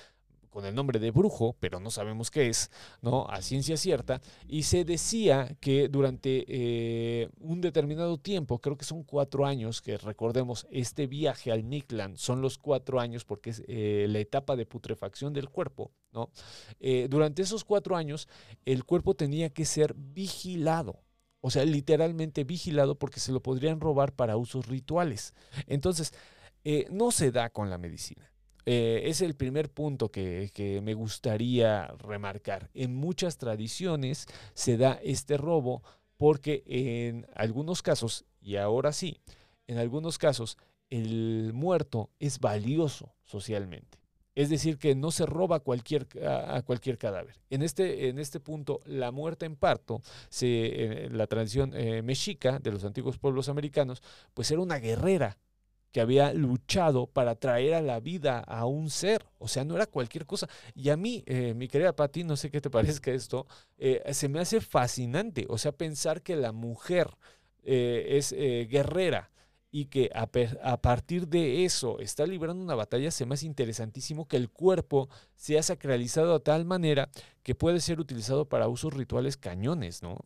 con 0.50 0.66
el 0.66 0.76
nombre 0.76 1.00
de 1.00 1.12
brujo, 1.12 1.56
pero 1.60 1.80
no 1.80 1.92
sabemos 1.92 2.32
qué 2.32 2.48
es, 2.48 2.72
¿no? 3.02 3.28
A 3.30 3.42
ciencia 3.42 3.78
cierta. 3.78 4.22
Y 4.48 4.64
se 4.64 4.84
decía 4.84 5.56
que 5.60 5.88
durante 5.88 6.46
eh, 6.48 7.30
un 7.40 7.62
determinado 7.62 8.18
tiempo, 8.18 8.60
creo 8.60 8.78
que 8.78 8.86
son 8.86 9.04
cuatro 9.04 9.46
años, 9.46 9.82
que 9.82 9.98
recordemos, 9.98 10.68
este 10.72 11.08
viaje 11.08 11.52
al 11.52 11.64
Mictlan 11.64 12.18
son 12.18 12.42
los 12.42 12.58
cuatro 12.58 13.00
años 13.00 13.26
porque 13.26 13.52
es 13.52 13.64
eh, 13.68 14.08
la 14.10 14.20
etapa 14.20 14.56
de 14.56 14.66
putrefacción 14.66 15.34
del 15.34 15.50
cuerpo, 15.50 15.92
¿no? 16.12 16.32
Eh, 16.80 17.08
durante 17.10 17.42
esos 17.42 17.64
cuatro 17.64 17.96
años, 17.96 18.28
el 18.66 18.84
cuerpo 18.86 19.16
tenía 19.16 19.50
que 19.50 19.66
ser 19.66 19.94
vigilado. 19.96 21.04
O 21.42 21.52
sea, 21.52 21.64
literalmente 21.64 22.44
vigilado 22.44 22.96
porque 22.96 23.22
se 23.22 23.32
lo 23.32 23.42
podrían 23.42 23.80
robar 23.80 24.14
para 24.14 24.36
usos 24.36 24.68
rituales. 24.68 25.34
Entonces, 25.68 26.14
no 26.92 27.12
se 27.12 27.32
da 27.32 27.50
con 27.50 27.70
la 27.70 27.78
medicina. 27.78 28.29
Eh, 28.66 29.04
es 29.06 29.22
el 29.22 29.36
primer 29.36 29.70
punto 29.72 30.12
que, 30.12 30.82
me 30.84 30.94
gustaría 30.94 31.88
remarcar. 32.00 32.70
En 32.74 32.96
muchas 32.96 33.38
tradiciones 33.38 34.28
se 34.54 34.78
da 34.78 35.00
este 35.04 35.38
robo 35.38 35.84
porque 36.18 36.64
en 36.68 37.28
algunos 37.36 37.82
casos, 37.82 38.26
y 38.42 38.58
ahora 38.58 38.92
sí, 38.92 39.20
en 39.68 39.78
algunos 39.78 40.18
casos 40.18 40.58
el 40.90 41.52
muerto 41.54 42.10
es 42.20 42.40
valioso 42.40 43.14
socialmente. 43.24 44.00
Es 44.36 44.50
decir, 44.50 44.78
que 44.78 44.96
no 44.96 45.12
se 45.12 45.26
roba 45.26 45.60
cualquier, 45.60 46.08
a, 46.26 46.62
cualquier 46.62 46.98
cadáver. 46.98 47.36
En 47.50 47.62
este, 47.62 48.08
en 48.08 48.20
este 48.20 48.40
punto, 48.40 48.82
la 48.86 49.12
muerte 49.12 49.46
en 49.46 49.56
parto, 49.56 50.02
se, 50.30 51.10
la 51.12 51.28
tradición 51.28 51.74
eh, 51.74 52.02
mexica 52.02 52.60
de 52.60 52.72
los 52.72 52.86
antiguos 52.86 53.18
pueblos 53.18 53.50
americanos, 53.50 54.02
pues 54.34 54.50
era 54.52 54.62
una 54.62 54.78
guerrera 54.78 55.38
que 55.92 56.02
había 56.02 56.34
luchado 56.34 57.08
para 57.08 57.36
traer 57.36 57.74
a 57.74 57.82
la 57.82 58.00
vida 58.00 58.40
a 58.40 58.66
un 58.66 58.90
ser. 58.90 59.26
O 59.38 59.48
sea, 59.48 59.64
no 59.64 59.76
era 59.76 59.86
cualquier 59.86 60.26
cosa. 60.26 60.48
Y 60.76 60.90
a 60.90 60.98
mí, 60.98 61.24
eh, 61.26 61.54
mi 61.56 61.68
querida 61.68 61.96
Patti, 61.96 62.24
no 62.24 62.36
sé 62.36 62.52
qué 62.52 62.62
te 62.62 62.70
parezca 63.02 63.12
esto, 63.12 63.48
eh, 63.78 64.02
se 64.14 64.30
me 64.30 64.40
hace 64.40 64.62
fascinante. 64.62 65.46
O 65.50 65.58
sea, 65.58 65.72
pensar 65.72 66.22
que 66.22 66.36
la 66.36 66.52
mujer 66.52 67.08
eh, 67.64 68.06
es 68.18 68.32
guerrera 68.32 69.32
y 69.72 69.86
que 69.86 70.10
a, 70.16 70.28
a, 70.64 70.82
partir 70.82 71.28
de 71.28 71.64
eso 71.64 72.00
está 72.00 72.26
librando 72.26 72.64
una 72.64 72.74
batalla, 72.76 73.12
se 73.12 73.26
me 73.26 73.36
hace 73.36 73.46
interesantísimo 73.46 74.28
que 74.28 74.38
el 74.38 74.50
cuerpo 74.50 75.10
sea 75.36 75.62
sacralizado 75.62 76.34
de 76.34 76.40
tal 76.40 76.66
manera 76.66 77.10
que 77.44 77.54
puede 77.54 77.80
ser 77.80 78.00
utilizado 78.00 78.46
para 78.46 78.68
usos 78.68 78.94
rituales 78.94 79.38
cañones, 79.38 80.02
¿no? 80.02 80.18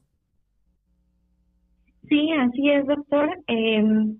Sí, 2.07 2.31
así 2.33 2.69
es, 2.69 2.85
doctor. 2.85 3.29
Em, 3.47 4.19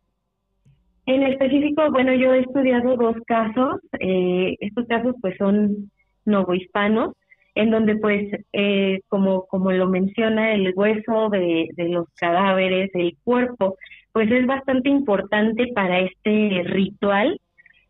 en 1.06 1.24
específico, 1.24 1.90
bueno, 1.92 2.14
yo 2.14 2.34
he 2.34 2.42
estudiado 2.42 2.96
dos 2.96 3.16
casos. 3.26 3.80
Eh, 4.00 4.56
estos 4.60 4.88
casos 4.88 5.16
pues 5.22 5.36
son 5.38 5.92
novohispanos, 6.26 7.14
en 7.56 7.72
donde 7.72 7.96
pues, 7.98 8.32
eh, 8.54 9.02
como, 9.10 9.46
como 9.48 9.72
lo 9.72 9.88
menciona, 9.88 10.54
el 10.54 10.74
hueso 10.76 11.30
de, 11.30 11.70
los 11.78 12.08
cadáveres, 12.16 12.90
el 12.94 13.16
cuerpo, 13.24 13.78
pues 14.12 14.32
es 14.32 14.46
bastante 14.46 14.90
importante 14.90 15.68
para 15.74 16.00
este 16.00 16.64
ritual, 16.66 17.40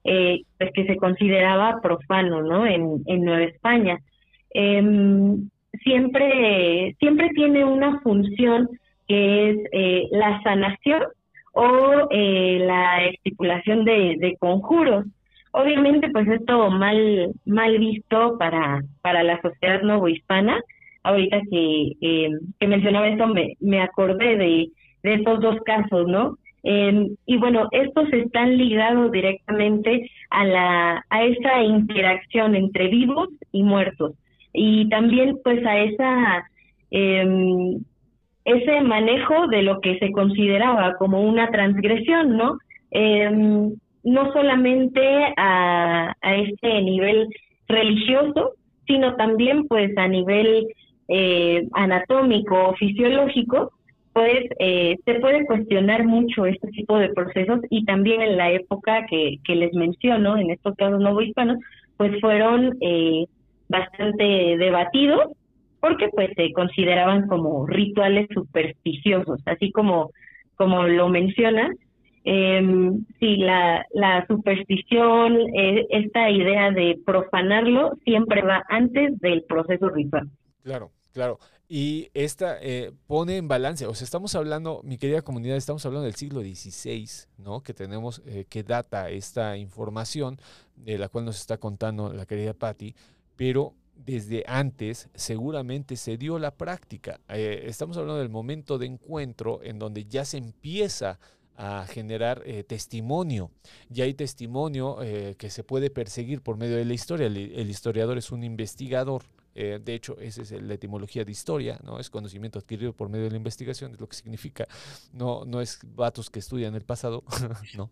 eh, 0.04 0.42
pues 0.58 0.72
que 0.74 0.86
se 0.86 0.98
consideraba 0.98 1.80
profano, 1.82 2.42
¿no? 2.42 2.66
En, 2.66 3.04
en 3.06 3.24
Nueva 3.24 3.44
España. 3.44 4.00
Em, 4.54 5.50
siempre, 5.84 6.96
siempre 7.00 7.30
tiene 7.30 7.66
una 7.66 8.00
función 8.02 8.70
que 9.08 9.50
es 9.50 9.58
eh, 9.72 10.08
la 10.12 10.42
sanación 10.44 11.04
o 11.54 12.08
eh, 12.12 12.60
la 12.62 13.06
estipulación 13.06 13.86
de, 13.86 14.36
conjuros. 14.40 15.06
Obviamente, 15.52 16.10
pues 16.10 16.28
esto 16.28 16.70
mal 16.72 17.32
mal 17.46 17.78
visto 17.80 18.38
para 18.38 18.84
para 19.02 19.24
la 19.24 19.40
sociedad 19.42 19.82
novohispana. 19.82 20.60
Ahorita 21.04 21.42
que, 21.50 21.92
eh, 22.02 22.30
que 22.60 22.68
mencionaba 22.68 23.08
esto, 23.08 23.28
me, 23.28 23.56
me 23.60 23.82
acordé 23.82 24.38
de, 24.38 24.70
de 25.04 25.14
estos 25.16 25.42
dos 25.42 25.58
casos, 25.66 26.08
¿no? 26.08 26.38
Eh, 26.64 27.10
y 27.26 27.38
bueno, 27.38 27.68
estos 27.72 28.12
están 28.14 28.58
ligados 28.58 29.12
directamente 29.12 30.10
a 30.30 30.46
la 30.46 31.06
a 31.10 31.24
esa 31.24 31.62
interacción 31.62 32.56
entre 32.56 32.88
vivos 32.88 33.30
y 33.52 33.64
muertos 33.64 34.14
y 34.54 34.88
también 34.90 35.40
pues 35.44 35.66
a 35.66 35.78
esa 35.80 36.50
eh, 36.92 37.78
ese 38.46 38.82
manejo 38.82 39.48
de 39.48 39.62
lo 39.62 39.80
que 39.80 39.98
se 40.00 40.12
consideraba 40.12 40.96
como 40.98 41.22
una 41.22 41.50
transgresión, 41.50 42.38
¿no? 42.38 42.58
Em, 42.92 43.74
no 44.04 44.34
solamente 44.34 45.02
a, 45.38 46.14
este 46.22 46.82
nivel 46.82 47.28
religioso, 47.68 48.52
sino 48.86 49.16
también 49.16 49.68
pues 49.68 49.98
a 49.98 50.08
nivel 50.08 50.68
eh, 51.08 51.68
anatómico, 51.74 52.74
fisiológico, 52.76 53.72
pues 54.12 54.46
eh, 54.60 54.98
se 55.06 55.16
puede 55.16 55.46
cuestionar 55.46 56.06
mucho 56.06 56.46
este 56.46 56.68
tipo 56.68 56.98
de 56.98 57.10
procesos 57.10 57.62
y 57.70 57.86
también 57.86 58.22
en 58.22 58.38
la 58.38 58.52
época 58.52 59.06
que, 59.10 59.38
que 59.44 59.56
les 59.56 59.74
menciono, 59.74 60.38
en 60.38 60.52
estos 60.52 60.76
casos 60.76 61.00
novohispanos, 61.00 61.58
pues 61.98 62.20
fueron 62.20 62.78
eh, 62.82 63.26
bastante 63.70 64.24
debatidos 64.58 65.32
porque 65.84 66.08
pues 66.14 66.30
se 66.38 66.54
consideraban 66.54 67.28
como 67.28 67.68
rituales 67.68 68.30
supersticiosos, 68.34 69.42
así 69.46 69.70
como, 69.74 70.12
como 70.56 70.84
lo 70.84 71.10
menciona. 71.10 71.70
Eh, 72.24 72.90
sí, 73.20 73.36
la, 73.36 73.86
la 73.92 74.26
superstición, 74.28 75.36
eh, 75.54 75.86
esta 75.90 76.30
idea 76.30 76.72
de 76.72 77.02
profanarlo, 77.06 77.98
siempre 78.06 78.44
va 78.44 78.64
antes 78.70 79.20
del 79.20 79.44
proceso 79.44 79.90
ritual. 79.90 80.30
Claro, 80.64 80.92
claro. 81.12 81.38
Y 81.68 82.08
esta 82.14 82.60
eh, 82.62 82.94
pone 83.06 83.36
en 83.36 83.50
balance, 83.50 83.86
o 83.86 83.94
sea, 83.94 84.06
estamos 84.06 84.36
hablando, 84.36 84.80
mi 84.86 84.98
querida 84.98 85.22
comunidad, 85.22 85.58
estamos 85.58 85.86
hablando 85.86 86.06
del 86.06 86.16
siglo 86.16 86.40
XVI, 86.40 87.28
¿no? 87.40 87.62
Que 87.62 87.74
tenemos, 87.74 88.22
eh, 88.26 88.46
que 88.48 88.64
data 88.64 89.10
esta 89.10 89.58
información 89.58 90.38
de 90.78 90.98
la 90.98 91.10
cual 91.10 91.26
nos 91.26 91.42
está 91.42 91.58
contando 91.58 92.14
la 92.14 92.26
querida 92.26 92.54
Patti, 92.54 92.96
pero 93.36 93.74
desde 93.96 94.44
antes 94.48 95.10
seguramente 95.16 95.96
se 95.96 96.18
dio 96.18 96.40
la 96.40 96.52
práctica. 96.52 97.20
Eh, 97.30 97.64
estamos 97.68 97.98
hablando 97.98 98.20
del 98.20 98.30
momento 98.30 98.78
de 98.78 98.88
encuentro 98.88 99.62
en 99.64 99.80
donde 99.80 100.06
ya 100.06 100.26
se 100.26 100.38
empieza 100.38 101.20
a 101.56 101.86
generar 101.88 102.42
eh, 102.46 102.64
testimonio. 102.64 103.52
Ya 103.90 104.06
hay 104.06 104.14
testimonio 104.14 105.02
eh, 105.04 105.36
que 105.38 105.50
se 105.50 105.64
puede 105.64 105.90
perseguir 105.90 106.42
por 106.42 106.58
medio 106.58 106.78
de 106.78 106.86
la 106.86 106.94
historia. 106.94 107.28
El, 107.28 107.70
historiador 107.70 108.18
es 108.18 108.32
un 108.32 108.44
investigador. 108.44 109.24
de 109.54 109.94
hecho, 109.94 110.18
esa 110.20 110.42
es 110.42 110.52
la 110.52 110.74
etimología 110.74 111.24
de 111.24 111.32
historia, 111.32 111.80
¿no? 111.84 112.00
Es 112.00 112.10
conocimiento 112.10 112.58
adquirido 112.58 112.92
por 112.94 113.10
medio 113.10 113.26
de 113.26 113.32
la 113.32 113.38
investigación, 113.38 113.92
es 113.92 114.00
lo 114.00 114.08
que 114.08 114.16
significa. 114.16 114.68
No, 115.12 115.46
no 115.46 115.62
es 115.62 115.80
vatos 115.96 116.32
que 116.32 116.40
estudian 116.40 116.74
el 116.74 116.86
pasado, 116.86 117.24
¿no? 117.78 117.92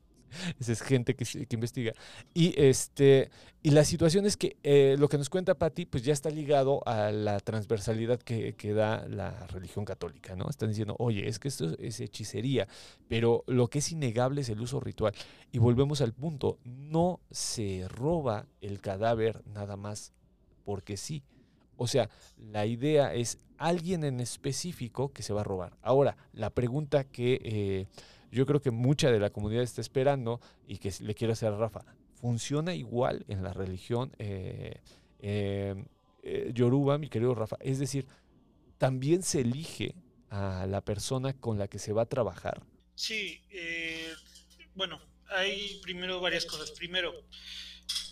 Esa 0.59 0.71
es 0.71 0.82
gente 0.82 1.15
que, 1.15 1.25
investiga. 1.51 1.93
Y, 2.34 2.53
este, 2.59 3.29
y 3.61 3.71
la 3.71 3.84
situación 3.84 4.25
es 4.25 4.38
que 4.38 4.57
eh, 4.63 4.95
lo 4.97 5.09
que 5.09 5.17
nos 5.17 5.29
cuenta 5.29 5.55
Patti, 5.55 5.86
pues 5.86 6.03
ya 6.03 6.13
está 6.13 6.29
ligado 6.29 6.82
a 6.88 7.11
la 7.11 7.39
transversalidad 7.39 8.19
que, 8.19 8.53
que, 8.53 8.73
da 8.73 9.07
la 9.07 9.47
religión 9.47 9.86
católica, 9.86 10.36
¿no? 10.36 10.49
Están 10.49 10.69
diciendo, 10.69 10.95
oye, 10.99 11.27
es 11.27 11.39
que 11.39 11.47
esto 11.47 11.75
es 11.79 11.99
hechicería, 11.99 12.67
pero 13.07 13.43
lo 13.47 13.69
que 13.69 13.79
es 13.79 13.91
innegable 13.91 14.41
es 14.41 14.49
el 14.49 14.61
uso 14.61 14.79
ritual. 14.79 15.13
Y 15.51 15.59
volvemos 15.59 16.01
al 16.01 16.13
punto, 16.13 16.57
no 16.63 17.19
se 17.29 17.86
roba 17.89 18.47
el 18.61 18.82
cadáver 18.82 19.41
nada 19.47 19.75
más 19.77 20.13
porque 20.63 20.97
sí. 20.97 21.23
O 21.77 21.88
sea, 21.88 22.09
la 22.38 22.65
idea 22.65 23.13
es 23.13 23.39
alguien 23.57 24.03
en 24.03 24.19
específico 24.19 25.11
que 25.11 25.23
se 25.23 25.34
va 25.34 25.41
a 25.41 25.43
robar. 25.43 25.77
Ahora, 25.82 26.17
la 26.34 26.49
pregunta 26.49 27.03
que 27.03 27.39
eh, 27.43 27.88
yo 28.32 28.45
creo 28.45 28.61
que 28.61 28.71
mucha 28.71 29.11
de 29.11 29.19
la 29.19 29.29
comunidad 29.29 29.63
está 29.63 29.82
esperando 29.82 30.39
y 30.67 30.77
que 30.77 30.91
le 31.01 31.13
quiero 31.15 31.34
hacer 31.34 31.53
a 31.53 31.57
Rafa, 31.57 31.86
¿funciona 32.15 32.73
igual 32.73 33.25
en 33.27 33.43
la 33.43 33.53
religión 33.53 34.13
eh, 34.19 34.82
eh, 35.19 35.75
Yoruba, 36.53 36.97
mi 36.97 37.09
querido 37.09 37.36
Rafa? 37.36 37.57
Es 37.59 37.79
decir, 37.79 38.07
¿también 38.77 39.23
se 39.23 39.41
elige 39.41 39.95
a 40.29 40.65
la 40.67 40.82
persona 40.82 41.34
con 41.34 41.57
la 41.57 41.67
que 41.67 41.79
se 41.79 41.93
va 41.93 42.03
a 42.03 42.05
trabajar? 42.05 42.63
Sí, 42.95 43.41
bueno, 44.75 45.01
hay 45.32 45.79
primero 45.82 46.21
varias 46.21 46.45
cosas. 46.45 46.71
Primero, 46.71 47.13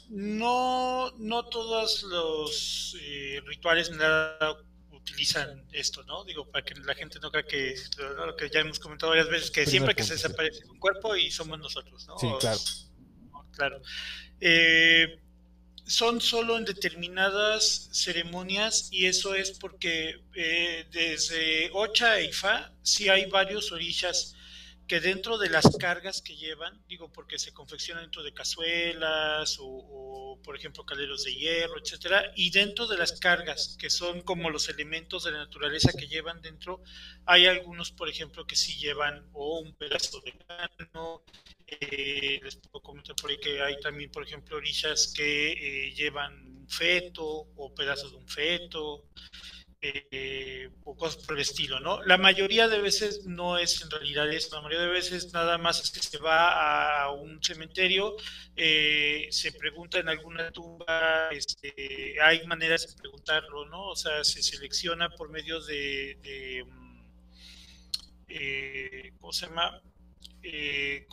no, 0.09 1.11
no 1.17 1.45
todos 1.45 2.03
los 2.03 2.97
eh, 3.01 3.41
rituales 3.45 3.91
nada 3.91 4.57
utilizan 5.01 5.65
esto, 5.71 6.03
¿no? 6.03 6.23
Digo, 6.23 6.49
para 6.49 6.63
que 6.63 6.75
la 6.75 6.95
gente 6.95 7.19
no 7.19 7.31
crea 7.31 7.43
que 7.43 7.75
lo 7.97 8.35
que 8.35 8.49
ya 8.49 8.59
hemos 8.59 8.79
comentado 8.79 9.11
varias 9.11 9.29
veces, 9.29 9.51
que 9.51 9.65
siempre 9.65 9.95
que 9.95 10.03
se 10.03 10.13
desaparece 10.13 10.65
un 10.65 10.79
cuerpo 10.79 11.15
y 11.15 11.31
somos 11.31 11.59
nosotros, 11.59 12.07
¿no? 12.07 12.17
Sí, 12.17 12.27
claro. 12.39 12.59
claro. 13.51 13.81
Eh, 14.39 15.19
son 15.85 16.21
solo 16.21 16.57
en 16.57 16.65
determinadas 16.65 17.89
ceremonias 17.91 18.89
y 18.91 19.07
eso 19.07 19.33
es 19.33 19.51
porque 19.51 20.21
eh, 20.35 20.85
desde 20.91 21.71
Ocha 21.73 22.19
e 22.19 22.25
Ifa 22.25 22.71
sí 22.83 23.09
hay 23.09 23.25
varios 23.25 23.71
orillas 23.71 24.35
que 24.89 24.99
dentro 24.99 25.37
de 25.37 25.51
las 25.51 25.77
cargas 25.77 26.19
que 26.23 26.35
llevan, 26.35 26.83
digo 26.87 27.11
porque 27.11 27.37
se 27.37 27.53
confeccionan 27.53 28.05
dentro 28.05 28.23
de 28.23 28.33
cazuelas 28.33 29.57
o, 29.61 30.39
por 30.43 30.57
ejemplo 30.57 30.83
calderos 30.83 31.23
de 31.25 31.35
hierro, 31.35 31.79
etcétera, 31.79 32.33
y 32.35 32.49
dentro 32.49 32.87
de 32.87 32.97
las 32.97 33.19
cargas 33.19 33.77
que 33.79 33.91
son 33.91 34.21
como 34.23 34.49
los 34.49 34.67
elementos 34.67 35.25
de 35.25 35.31
la 35.31 35.37
naturaleza 35.37 35.91
que 35.93 36.07
llevan 36.07 36.41
dentro, 36.41 36.81
hay 37.27 37.45
algunos, 37.45 37.91
por 37.91 38.09
ejemplo, 38.09 38.47
que 38.47 38.55
sí 38.55 38.79
llevan 38.79 39.29
o 39.33 39.59
un 39.59 39.75
pedazo 39.75 40.21
de 40.21 40.31
grano, 40.31 41.21
eh, 41.67 42.39
les 42.43 42.55
puedo 42.55 42.81
comentar 42.81 43.15
por 43.15 43.29
ahí 43.29 43.39
que 43.39 43.61
hay 43.61 43.79
también, 43.81 44.09
por 44.09 44.23
ejemplo, 44.23 44.57
orillas 44.57 45.13
que 45.15 45.51
eh, 45.51 45.93
llevan 45.93 46.33
un 46.61 46.67
feto 46.67 47.23
o 47.55 47.75
pedazos 47.75 48.11
de 48.11 48.17
un 48.17 48.27
feto 48.27 49.05
eh, 49.81 50.69
o 50.83 50.95
cosas 50.95 51.23
por 51.25 51.35
el 51.35 51.41
estilo, 51.41 51.79
¿no? 51.79 52.03
La 52.03 52.17
mayoría 52.17 52.67
de 52.67 52.81
veces 52.81 53.25
no 53.25 53.57
es 53.57 53.81
en 53.81 53.89
realidad 53.89 54.29
eso, 54.29 54.55
la 54.55 54.61
mayoría 54.61 54.87
de 54.87 54.91
veces 54.91 55.31
nada 55.33 55.57
más 55.57 55.81
es 55.81 55.91
que 55.91 56.01
se 56.01 56.17
va 56.17 57.03
a 57.03 57.11
un 57.11 57.41
cementerio, 57.41 58.15
eh, 58.55 59.27
se 59.31 59.53
pregunta 59.53 59.99
en 59.99 60.09
alguna 60.09 60.51
tumba, 60.51 61.29
este, 61.31 62.17
hay 62.21 62.45
maneras 62.45 62.87
de 62.87 63.01
preguntarlo, 63.01 63.65
¿no? 63.67 63.89
O 63.89 63.95
sea, 63.95 64.23
se 64.23 64.43
selecciona 64.43 65.09
por 65.11 65.29
medio 65.29 65.61
de, 65.61 66.65
mm, 66.67 67.01
eh, 68.27 69.13
¿cómo 69.19 69.31
se 69.31 69.45
llama? 69.47 69.81
Eh, 70.41 71.05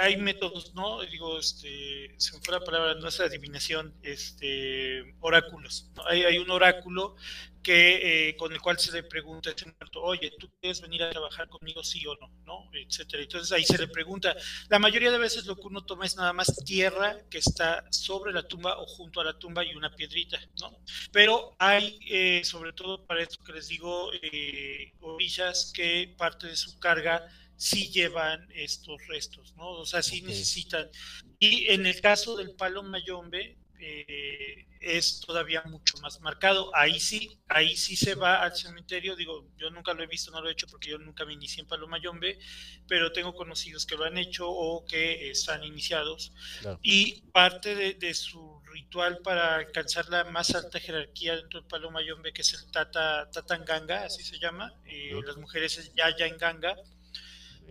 hay 0.00 0.16
métodos, 0.18 0.74
¿no? 0.74 1.00
Digo, 1.02 1.38
este, 1.38 2.14
se 2.18 2.36
me 2.36 2.42
fue 2.42 2.58
la 2.58 2.64
palabra, 2.64 2.94
no 2.94 3.08
es 3.08 3.18
adivinación, 3.18 3.94
este, 4.02 5.14
oráculos. 5.20 5.90
Hay, 6.06 6.22
hay, 6.24 6.38
un 6.38 6.50
oráculo 6.50 7.16
que, 7.64 8.28
eh, 8.28 8.36
con 8.36 8.52
el 8.52 8.60
cual 8.60 8.78
se 8.78 8.92
le 8.92 9.02
pregunta 9.02 9.48
a 9.50 9.52
este 9.52 9.64
muerto, 9.64 10.02
oye, 10.02 10.32
¿tú 10.38 10.48
quieres 10.60 10.80
venir 10.80 11.02
a 11.02 11.10
trabajar 11.10 11.48
conmigo, 11.48 11.82
sí 11.82 12.06
o 12.06 12.14
no? 12.14 12.30
¿no? 12.44 12.70
Etcétera. 12.72 13.22
Entonces 13.22 13.50
ahí 13.50 13.64
se 13.64 13.78
le 13.78 13.88
pregunta. 13.88 14.36
La 14.68 14.78
mayoría 14.78 15.10
de 15.10 15.18
veces 15.18 15.46
lo 15.46 15.56
que 15.56 15.66
uno 15.66 15.84
toma 15.84 16.06
es 16.06 16.16
nada 16.16 16.32
más 16.32 16.54
tierra 16.64 17.18
que 17.30 17.38
está 17.38 17.84
sobre 17.90 18.32
la 18.32 18.46
tumba 18.46 18.78
o 18.78 18.86
junto 18.86 19.20
a 19.20 19.24
la 19.24 19.38
tumba 19.38 19.64
y 19.64 19.74
una 19.74 19.94
piedrita, 19.94 20.38
¿no? 20.60 20.78
Pero 21.10 21.56
hay, 21.58 21.98
eh, 22.08 22.42
sobre 22.44 22.72
todo 22.72 23.04
para 23.06 23.22
esto 23.22 23.42
que 23.42 23.52
les 23.54 23.66
digo, 23.68 24.10
orillas 25.00 25.72
que 25.74 26.14
parte 26.16 26.46
de 26.46 26.56
su 26.56 26.78
carga 26.78 27.26
sí 27.56 27.90
llevan 27.90 28.46
estos 28.54 29.00
restos, 29.08 29.54
¿no? 29.56 29.70
O 29.70 29.86
sea, 29.86 30.02
sí 30.02 30.22
necesitan. 30.22 30.88
Y 31.38 31.68
en 31.72 31.86
el 31.86 32.00
caso 32.00 32.36
del 32.36 32.54
palo 32.54 32.82
mayombe, 32.82 33.58
eh, 33.86 34.66
es 34.80 35.20
todavía 35.20 35.62
mucho 35.66 35.98
más 35.98 36.20
marcado. 36.20 36.74
Ahí 36.74 36.98
sí, 37.00 37.38
ahí 37.48 37.76
sí 37.76 37.96
se 37.96 38.14
va 38.14 38.42
al 38.42 38.56
cementerio. 38.56 39.16
Digo, 39.16 39.50
yo 39.56 39.70
nunca 39.70 39.92
lo 39.92 40.02
he 40.02 40.06
visto, 40.06 40.30
no 40.30 40.40
lo 40.40 40.48
he 40.48 40.52
hecho 40.52 40.66
porque 40.66 40.90
yo 40.90 40.98
nunca 40.98 41.24
me 41.24 41.34
inicié 41.34 41.60
en 41.62 41.68
Palo 41.68 41.86
Mayombe, 41.86 42.38
pero 42.88 43.12
tengo 43.12 43.34
conocidos 43.34 43.84
que 43.86 43.96
lo 43.96 44.04
han 44.04 44.16
hecho 44.16 44.48
o 44.48 44.84
que 44.86 45.30
están 45.30 45.64
iniciados. 45.64 46.32
Y 46.82 47.22
parte 47.32 47.94
de, 47.94 48.14
su 48.14 48.62
ritual 48.72 49.18
para 49.22 49.56
alcanzar 49.56 50.08
la 50.08 50.24
más 50.24 50.54
alta 50.54 50.80
jerarquía 50.80 51.36
dentro 51.36 51.60
del 51.60 51.68
Palo 51.68 51.90
Mayombe, 51.90 52.32
que 52.32 52.42
es 52.42 52.54
el 52.54 52.70
Tata, 52.70 53.30
Tatanganga, 53.30 54.04
así 54.04 54.22
se 54.22 54.38
llama, 54.38 54.72
eh, 54.86 55.12
las 55.24 55.36
mujeres 55.36 55.78
es 55.78 55.92
Yaya 55.94 56.26
en 56.26 56.38
Ganga 56.38 56.74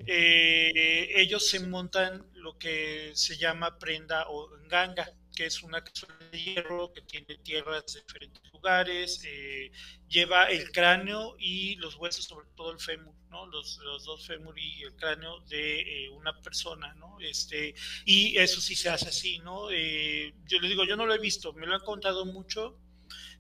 eh, 0.06 1.12
ellos 1.16 1.48
se 1.48 1.60
montan 1.60 2.26
lo 2.34 2.58
que 2.58 3.12
se 3.16 3.38
llama 3.38 3.78
prenda 3.78 4.26
o 4.28 4.50
ganga, 4.68 5.10
que 5.36 5.46
es 5.46 5.64
una 5.64 5.84
cazuela 5.84 6.16
de 6.32 6.42
hierro 6.42 6.94
que 6.94 7.02
tiene 7.02 7.38
tierras 7.38 7.86
de 7.94 8.02
diferentes 8.02 8.42
lugares, 8.52 9.22
eh, 9.26 9.72
lleva 10.08 10.46
el 10.46 10.72
cráneo 10.72 11.36
y 11.40 11.76
los 11.76 11.96
huesos, 11.96 12.26
sobre 12.26 12.48
todo 12.56 12.72
el 12.72 12.80
fémur, 12.80 13.16
¿no? 13.30 13.46
Los, 13.48 13.80
dos 14.06 14.26
fémur 14.26 14.58
y 14.58 14.84
el 14.84 14.96
cráneo 14.96 15.40
de 15.42 16.06
eh, 16.06 16.10
una 16.10 16.40
persona, 16.42 16.94
¿no? 16.96 17.20
Este, 17.20 17.74
y 18.06 18.38
eso 18.38 18.62
sí 18.62 18.76
se 18.76 18.90
hace 18.90 19.10
así, 19.10 19.40
¿no? 19.40 19.70
yo 19.72 20.60
les 20.60 20.70
digo, 20.70 20.86
yo 20.86 20.96
no 20.96 21.06
lo 21.06 21.14
he 21.14 21.20
visto, 21.20 21.54
me 21.54 21.66
lo 21.66 21.76
han 21.76 21.82
contado 21.82 22.26
mucho, 22.26 22.78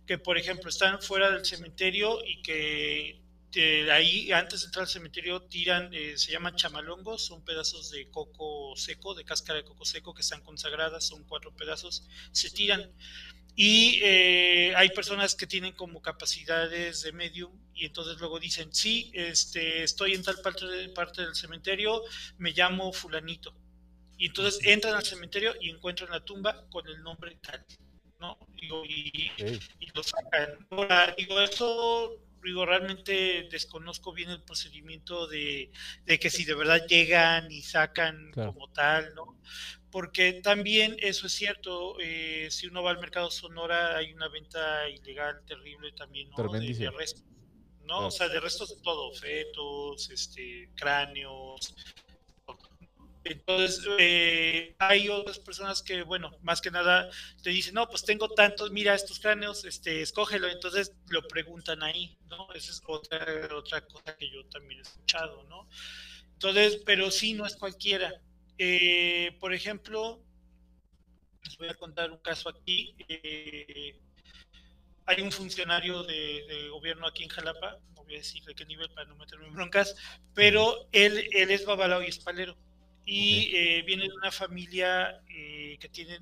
que 0.05 0.17
por 0.17 0.37
ejemplo 0.37 0.69
están 0.69 1.01
fuera 1.01 1.31
del 1.31 1.45
cementerio 1.45 2.19
y 2.25 2.41
que 2.41 3.22
de 3.59 3.91
ahí, 3.91 4.31
antes 4.31 4.61
de 4.61 4.65
entrar 4.67 4.83
al 4.83 4.89
cementerio, 4.89 5.41
tiran, 5.43 5.93
eh, 5.93 6.17
se 6.17 6.31
llaman 6.31 6.55
chamalongos, 6.55 7.25
son 7.25 7.43
pedazos 7.43 7.91
de 7.91 8.09
coco 8.09 8.75
seco, 8.75 9.13
de 9.13 9.25
cáscara 9.25 9.57
de 9.57 9.65
coco 9.65 9.85
seco 9.85 10.13
que 10.13 10.21
están 10.21 10.41
consagradas, 10.41 11.05
son 11.05 11.23
cuatro 11.25 11.55
pedazos, 11.55 12.07
se 12.31 12.49
tiran. 12.49 12.91
Y 13.55 13.99
eh, 14.01 14.73
hay 14.75 14.89
personas 14.89 15.35
que 15.35 15.45
tienen 15.45 15.73
como 15.73 16.01
capacidades 16.01 17.03
de 17.03 17.11
medium 17.11 17.51
y 17.75 17.85
entonces 17.85 18.17
luego 18.19 18.39
dicen, 18.39 18.73
sí, 18.73 19.11
este, 19.13 19.83
estoy 19.83 20.13
en 20.13 20.23
tal 20.23 20.41
parte, 20.41 20.65
de, 20.65 20.89
parte 20.89 21.21
del 21.21 21.35
cementerio, 21.35 22.01
me 22.39 22.51
llamo 22.51 22.91
fulanito. 22.91 23.55
Y 24.17 24.27
entonces 24.27 24.59
entran 24.65 24.95
al 24.95 25.03
cementerio 25.03 25.53
y 25.61 25.69
encuentran 25.69 26.09
la 26.09 26.25
tumba 26.25 26.67
con 26.69 26.87
el 26.87 27.01
nombre 27.03 27.37
tal. 27.41 27.63
¿no? 28.19 28.39
Digo, 28.59 28.83
y, 28.85 29.31
y, 29.79 29.87
lo 29.93 30.01
sacan. 30.01 30.65
Ahora, 30.71 31.13
digo, 31.17 31.39
eso 31.41 32.17
digo, 32.49 32.65
realmente 32.65 33.47
desconozco 33.49 34.13
bien 34.13 34.29
el 34.29 34.43
procedimiento 34.43 35.27
de, 35.27 35.71
que 36.05 36.29
si 36.29 36.45
de 36.45 36.55
verdad 36.55 36.85
llegan 36.87 37.51
y 37.51 37.61
sacan 37.61 38.31
como 38.33 38.69
tal, 38.71 39.13
¿no? 39.15 39.39
Porque 39.91 40.33
también 40.33 40.95
eso 40.99 41.27
es 41.27 41.33
cierto, 41.33 41.97
eh, 41.99 42.47
si 42.49 42.67
uno 42.67 42.81
va 42.81 42.91
al 42.91 42.99
mercado 42.99 43.29
Sonora 43.29 43.97
hay 43.97 44.11
una 44.11 44.27
venta 44.27 44.89
ilegal 44.89 45.43
terrible 45.45 45.91
también, 45.91 46.29
¿no? 46.31 46.51
De, 46.51 46.89
restos, 46.89 47.23
¿no? 47.83 48.07
O 48.07 48.11
sea, 48.11 48.27
de 48.27 48.39
restos 48.39 48.75
de 48.75 48.81
todo, 48.81 49.13
fetos, 49.13 50.09
este, 50.09 50.71
cráneos, 50.75 51.75
entonces, 53.23 53.85
eh, 53.99 54.75
hay 54.79 55.07
otras 55.07 55.39
personas 55.39 55.81
que, 55.81 56.03
bueno, 56.03 56.31
más 56.41 56.59
que 56.59 56.71
nada 56.71 57.09
te 57.41 57.51
dicen, 57.51 57.75
no, 57.75 57.87
pues 57.87 58.03
tengo 58.03 58.29
tantos, 58.29 58.71
mira 58.71 58.93
estos 58.93 59.19
cráneos, 59.19 59.63
este, 59.63 60.01
escógelo, 60.01 60.49
entonces 60.49 60.93
lo 61.07 61.25
preguntan 61.27 61.83
ahí, 61.83 62.17
¿no? 62.27 62.51
Esa 62.53 62.71
es 62.71 62.81
otra, 62.85 63.47
otra 63.55 63.81
cosa 63.85 64.17
que 64.17 64.29
yo 64.29 64.45
también 64.47 64.79
he 64.79 64.83
escuchado, 64.83 65.43
¿no? 65.43 65.69
Entonces, 66.33 66.81
pero 66.85 67.11
sí, 67.11 67.33
no 67.33 67.45
es 67.45 67.55
cualquiera. 67.55 68.13
Eh, 68.57 69.37
por 69.39 69.53
ejemplo, 69.53 70.21
les 71.45 71.57
voy 71.57 71.69
a 71.69 71.75
contar 71.75 72.11
un 72.11 72.17
caso 72.17 72.49
aquí. 72.49 72.93
Eh, 73.07 73.99
hay 75.05 75.21
un 75.21 75.31
funcionario 75.31 76.03
de, 76.03 76.67
gobierno 76.71 77.07
aquí 77.07 77.23
en 77.23 77.29
Jalapa, 77.29 77.77
no 77.95 78.03
voy 78.03 78.15
a 78.15 78.17
decir 78.17 78.43
de 78.43 78.55
qué 78.55 78.65
nivel 78.65 78.89
para 78.89 79.07
no 79.07 79.15
meterme 79.15 79.47
en 79.47 79.53
broncas, 79.53 79.95
pero 80.33 80.89
él, 80.91 81.29
él 81.31 81.51
es 81.51 81.65
babalao 81.65 82.03
y 82.03 82.07
espalero 82.07 82.57
y 83.05 83.55
eh, 83.55 83.83
viene 83.85 84.03
de 84.07 84.13
una 84.13 84.31
familia 84.31 85.21
eh, 85.29 85.77
que 85.79 85.89
tiene 85.89 86.19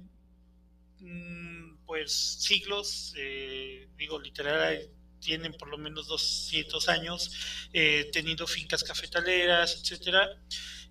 mm, 1.00 1.86
pues 1.86 2.12
siglos, 2.12 3.14
eh, 3.18 3.88
digo 3.98 4.20
literal, 4.20 4.90
tienen 5.20 5.54
por 5.54 5.70
lo 5.70 5.78
menos 5.78 6.08
200 6.08 6.90
años 6.90 7.68
teniendo 8.12 8.48
fincas 8.48 8.84
cafetaleras, 8.84 9.80
etcétera. 9.80 10.28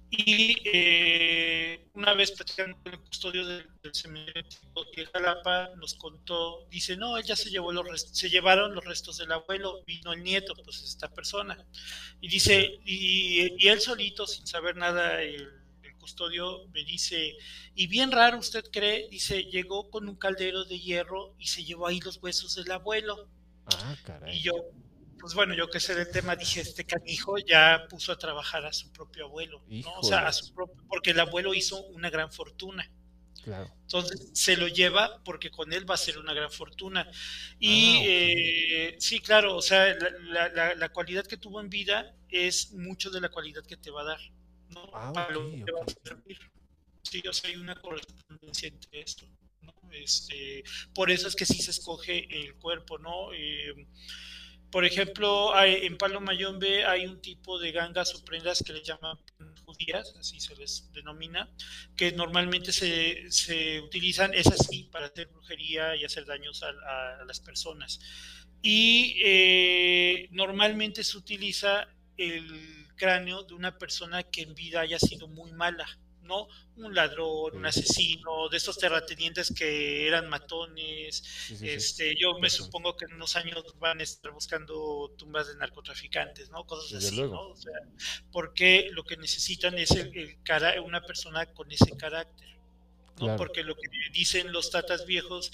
Y 0.09 0.57
una 1.95 2.15
vez 2.15 2.31
platicando 2.33 2.79
con 2.81 2.93
el 2.93 3.01
custodio 3.01 3.45
del, 3.45 3.67
cementerio 3.93 4.45
de 4.97 5.07
Jalapa, 5.07 5.71
nos 5.77 5.95
contó, 5.95 6.67
dice, 6.71 6.97
no, 6.97 7.19
ella 7.19 7.35
se 7.35 7.51
llevó 7.51 7.73
los 7.73 8.03
se 8.13 8.31
llevaron 8.31 8.75
los 8.75 8.85
restos 8.85 9.19
del 9.19 9.33
abuelo, 9.33 9.83
vino 9.85 10.13
el 10.13 10.23
nieto, 10.23 10.55
pues 10.65 10.81
esta 10.83 11.09
persona. 11.09 11.65
Y 12.21 12.29
dice, 12.29 12.79
y, 12.85 13.65
y 13.65 13.69
él 13.69 13.81
solito, 13.81 14.29
sin 14.29 14.47
saber 14.47 14.77
nada, 14.77 15.23
el, 15.23 15.60
custodio 16.01 16.67
me 16.73 16.83
dice, 16.85 17.37
y 17.77 17.87
bien 17.87 18.11
raro 18.11 18.39
usted 18.39 18.65
cree, 18.73 19.09
dice, 19.11 19.45
llegó 19.45 19.89
con 19.91 20.09
un 20.09 20.17
caldero 20.17 20.65
de 20.65 20.81
hierro 20.81 21.35
y 21.39 21.47
se 21.47 21.63
llevó 21.65 21.87
ahí 21.87 22.01
los 22.01 22.17
huesos 22.17 22.57
del 22.57 22.73
abuelo. 22.73 23.29
Ah, 23.67 23.97
caray. 24.05 24.37
Y 24.39 24.43
yo, 24.43 24.53
pues 25.21 25.35
bueno, 25.35 25.55
yo 25.55 25.69
que 25.71 25.79
sé 25.79 25.95
del 25.95 26.11
tema, 26.11 26.35
dije, 26.35 26.61
este 26.63 26.85
canijo 26.85 27.37
ya 27.39 27.87
puso 27.89 28.11
a 28.11 28.19
trabajar 28.19 28.65
a 28.67 28.73
su 28.73 28.91
propio 28.91 29.27
abuelo, 29.27 29.63
¿no? 29.69 29.93
O 29.99 30.03
sea, 30.03 30.27
a 30.27 30.33
su 30.33 30.53
propio, 30.55 30.83
porque 30.89 31.11
el 31.11 31.21
abuelo 31.21 31.55
hizo 31.55 31.81
una 31.89 32.11
gran 32.11 32.33
fortuna. 32.33 32.91
Claro. 33.45 33.73
Entonces 33.83 34.31
se 34.35 34.55
lo 34.59 34.69
lleva 34.69 35.23
porque 35.25 35.51
con 35.51 35.73
él 35.73 35.89
va 35.89 35.95
a 35.95 35.99
ser 35.99 36.19
una 36.19 36.35
gran 36.35 36.51
fortuna. 36.51 37.11
Y 37.59 37.97
Ah, 37.97 38.03
eh, 38.05 38.97
sí, 38.99 39.21
claro, 39.21 39.57
o 39.57 39.63
sea, 39.63 39.95
la- 39.95 40.49
la- 40.51 40.75
la 40.75 40.89
cualidad 40.91 41.27
que 41.27 41.39
tuvo 41.39 41.59
en 41.61 41.71
vida 41.71 42.15
es 42.29 42.73
mucho 42.73 43.09
de 43.11 43.21
la 43.23 43.31
cualidad 43.31 43.65
que 43.67 43.79
te 43.79 43.91
va 43.91 44.03
a 44.03 44.05
dar, 44.05 44.21
¿no? 44.75 44.91
Ah, 44.95 45.13
Para 45.13 45.33
lo 45.33 45.43
va 45.51 45.85
a 45.87 46.09
servir. 46.09 46.39
Sí, 47.03 47.23
o 47.29 47.33
sea, 47.33 47.51
hay 47.51 47.57
una 47.57 47.75
correspondencia 47.77 48.69
entre 48.69 49.01
esto, 49.01 49.27
¿no? 49.63 49.75
Este, 49.93 50.63
por 50.95 51.11
eso 51.11 51.29
es 51.29 51.35
que 51.37 51.47
sí 51.47 51.61
se 51.63 51.71
escoge 51.71 52.27
el 52.35 52.55
cuerpo, 52.57 52.99
¿no? 52.99 53.33
Eh, 53.33 53.87
por 54.71 54.85
ejemplo, 54.85 55.53
hay- 55.55 55.85
en 55.87 55.99
Palo 55.99 56.21
Mayombe 56.21 56.85
hay 56.85 57.05
un 57.07 57.21
tipo 57.21 57.59
de 57.59 57.73
gangas 57.73 58.15
o 58.15 58.25
prendas 58.25 58.63
que 58.65 58.73
le 58.73 58.85
llaman 58.85 59.19
judías, 59.65 60.15
así 60.19 60.39
se 60.41 60.55
les 60.57 60.93
denomina, 60.93 61.51
que 61.97 62.13
normalmente 62.13 62.73
se, 62.73 63.31
se 63.33 63.81
utilizan, 63.81 64.33
es 64.35 64.47
así, 64.47 64.85
para 64.93 65.07
hacer 65.07 65.27
brujería 65.29 65.97
y 65.97 66.05
hacer 66.05 66.25
daños 66.25 66.63
a, 66.63 66.69
a- 66.69 67.21
a 67.23 67.25
las 67.25 67.41
personas. 67.41 67.99
Y 68.63 69.17
eh, 69.25 70.29
normalmente 70.33 71.03
se 71.03 71.17
utiliza 71.19 71.89
el 72.17 72.87
cráneo 73.01 73.43
de 73.45 73.55
una 73.55 73.79
persona 73.79 74.23
que 74.23 74.43
en 74.43 74.55
vida 74.55 74.81
haya 74.83 74.99
sido 74.99 75.27
muy 75.27 75.53
mala, 75.53 75.87
¿no? 76.23 76.47
Un 76.77 76.95
ladrón, 76.95 77.57
un 77.57 77.67
asesino, 77.67 78.49
de 78.51 78.57
estos 78.59 78.77
terratenientes 78.79 79.53
que 79.57 80.07
eran 80.07 80.29
matones, 80.29 81.17
Sí, 81.17 81.57
sí, 81.57 81.57
sí. 81.57 81.69
este, 81.71 82.15
yo 82.21 82.39
me 82.39 82.51
supongo 82.51 82.97
que 82.97 83.07
en 83.07 83.15
unos 83.15 83.35
años 83.37 83.65
van 83.79 84.01
a 84.01 84.03
estar 84.03 84.31
buscando 84.33 85.13
tumbas 85.17 85.49
de 85.49 85.57
narcotraficantes, 85.57 86.51
¿no? 86.51 86.65
Cosas 86.67 86.91
Desde 86.93 87.09
así, 87.09 87.17
luego. 87.17 87.35
¿no? 87.35 87.41
O 87.49 87.57
sea, 87.57 87.73
porque 88.31 88.89
lo 88.93 89.03
que 89.05 89.17
necesitan 89.17 89.79
es 89.79 89.91
el, 89.93 90.17
el 90.17 90.43
cara- 90.43 90.81
una 90.83 91.01
persona 91.03 91.47
con 91.47 91.73
ese 91.73 91.97
carácter, 91.97 92.49
¿no? 93.17 93.25
Claro. 93.27 93.37
Porque 93.37 93.65
lo 93.65 93.75
que 93.75 93.89
dicen 94.13 94.53
los 94.53 94.71
tatas 94.71 95.07
viejos 95.07 95.51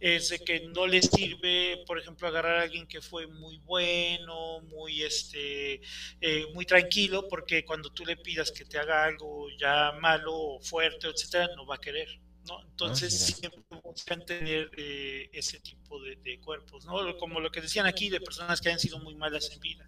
es 0.00 0.28
de 0.30 0.38
que 0.40 0.60
no 0.68 0.86
les 0.86 1.06
sirve, 1.06 1.82
por 1.86 1.98
ejemplo, 1.98 2.28
agarrar 2.28 2.58
a 2.58 2.62
alguien 2.62 2.86
que 2.86 3.00
fue 3.00 3.26
muy 3.26 3.58
bueno, 3.58 4.60
muy 4.62 5.02
este, 5.02 5.80
eh, 6.20 6.46
muy 6.54 6.64
tranquilo, 6.66 7.26
porque 7.28 7.64
cuando 7.64 7.90
tú 7.90 8.04
le 8.04 8.16
pidas 8.16 8.52
que 8.52 8.64
te 8.64 8.78
haga 8.78 9.04
algo 9.04 9.48
ya 9.58 9.92
malo 10.00 10.32
o 10.34 10.60
fuerte, 10.60 11.08
etcétera, 11.08 11.48
no 11.56 11.66
va 11.66 11.76
a 11.76 11.80
querer. 11.80 12.08
¿no? 12.46 12.62
Entonces 12.62 13.12
Ah, 13.14 13.34
siempre 13.40 13.60
buscan 13.84 14.24
tener 14.24 14.70
eh, 14.76 15.28
ese 15.32 15.60
tipo 15.60 16.00
de, 16.02 16.16
de 16.16 16.40
cuerpos, 16.40 16.84
¿no? 16.86 17.16
Como 17.18 17.40
lo 17.40 17.50
que 17.50 17.60
decían 17.60 17.86
aquí 17.86 18.08
de 18.08 18.20
personas 18.20 18.60
que 18.60 18.70
han 18.70 18.78
sido 18.78 18.98
muy 19.00 19.14
malas 19.14 19.50
en 19.52 19.60
vida. 19.60 19.87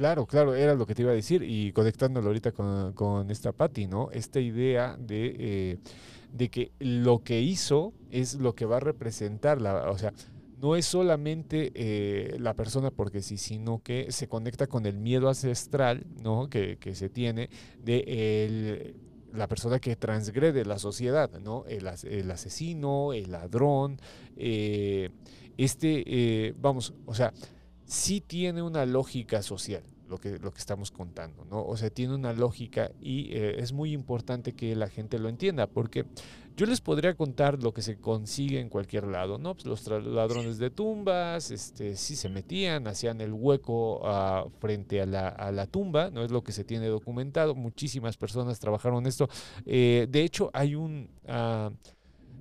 Claro, 0.00 0.24
claro, 0.26 0.54
era 0.54 0.74
lo 0.74 0.86
que 0.86 0.94
te 0.94 1.02
iba 1.02 1.10
a 1.12 1.14
decir 1.14 1.42
y 1.42 1.72
conectándolo 1.72 2.28
ahorita 2.28 2.52
con, 2.52 2.94
con 2.94 3.30
esta 3.30 3.52
Patti, 3.52 3.86
¿no? 3.86 4.08
Esta 4.12 4.40
idea 4.40 4.96
de, 4.98 5.36
eh, 5.38 5.78
de 6.32 6.48
que 6.48 6.72
lo 6.78 7.22
que 7.22 7.42
hizo 7.42 7.92
es 8.10 8.36
lo 8.36 8.54
que 8.54 8.64
va 8.64 8.78
a 8.78 8.80
representar, 8.80 9.60
o 9.62 9.98
sea, 9.98 10.14
no 10.58 10.74
es 10.74 10.86
solamente 10.86 11.70
eh, 11.74 12.36
la 12.38 12.54
persona 12.54 12.90
porque 12.90 13.20
sí, 13.20 13.36
sino 13.36 13.82
que 13.82 14.10
se 14.10 14.26
conecta 14.26 14.66
con 14.68 14.86
el 14.86 14.96
miedo 14.96 15.28
ancestral, 15.28 16.06
¿no? 16.22 16.48
Que, 16.48 16.78
que 16.78 16.94
se 16.94 17.10
tiene 17.10 17.50
de 17.84 17.98
el- 18.46 18.94
la 19.34 19.48
persona 19.48 19.80
que 19.80 19.96
transgrede 19.96 20.64
la 20.64 20.78
sociedad, 20.78 21.30
¿no? 21.40 21.64
El, 21.68 21.86
as- 21.88 22.04
el 22.04 22.30
asesino, 22.30 23.12
el 23.12 23.30
ladrón, 23.32 24.00
eh, 24.38 25.10
este, 25.58 26.54
vamos, 26.58 26.94
o 27.04 27.14
sea, 27.14 27.32
sí 27.90 28.20
tiene 28.20 28.62
una 28.62 28.86
lógica 28.86 29.42
social 29.42 29.82
lo 30.08 30.18
que, 30.18 30.38
lo 30.38 30.52
que 30.52 30.58
estamos 30.58 30.90
contando, 30.90 31.44
¿no? 31.44 31.64
O 31.64 31.76
sea, 31.76 31.88
tiene 31.88 32.14
una 32.14 32.32
lógica 32.32 32.90
y 33.00 33.32
eh, 33.32 33.60
es 33.60 33.72
muy 33.72 33.92
importante 33.92 34.52
que 34.52 34.74
la 34.74 34.88
gente 34.88 35.18
lo 35.18 35.28
entienda, 35.28 35.68
porque 35.68 36.04
yo 36.56 36.66
les 36.66 36.80
podría 36.80 37.14
contar 37.14 37.62
lo 37.62 37.72
que 37.72 37.80
se 37.80 37.98
consigue 37.98 38.60
en 38.60 38.68
cualquier 38.68 39.06
lado, 39.06 39.38
¿no? 39.38 39.54
Pues 39.54 39.66
los 39.66 39.86
ladrones 39.86 40.58
de 40.58 40.70
tumbas, 40.70 41.50
este, 41.50 41.96
sí 41.96 42.16
se 42.16 42.28
metían, 42.28 42.88
hacían 42.88 43.20
el 43.20 43.32
hueco 43.32 44.00
ah, 44.04 44.46
frente 44.58 45.00
a 45.00 45.06
la, 45.06 45.28
a 45.28 45.52
la 45.52 45.66
tumba, 45.66 46.10
¿no? 46.10 46.24
Es 46.24 46.30
lo 46.30 46.42
que 46.42 46.52
se 46.52 46.64
tiene 46.64 46.86
documentado, 46.88 47.54
muchísimas 47.54 48.16
personas 48.16 48.58
trabajaron 48.58 49.06
esto. 49.06 49.28
Eh, 49.64 50.06
de 50.10 50.22
hecho, 50.22 50.50
hay 50.52 50.74
un... 50.74 51.08
ah, 51.28 51.70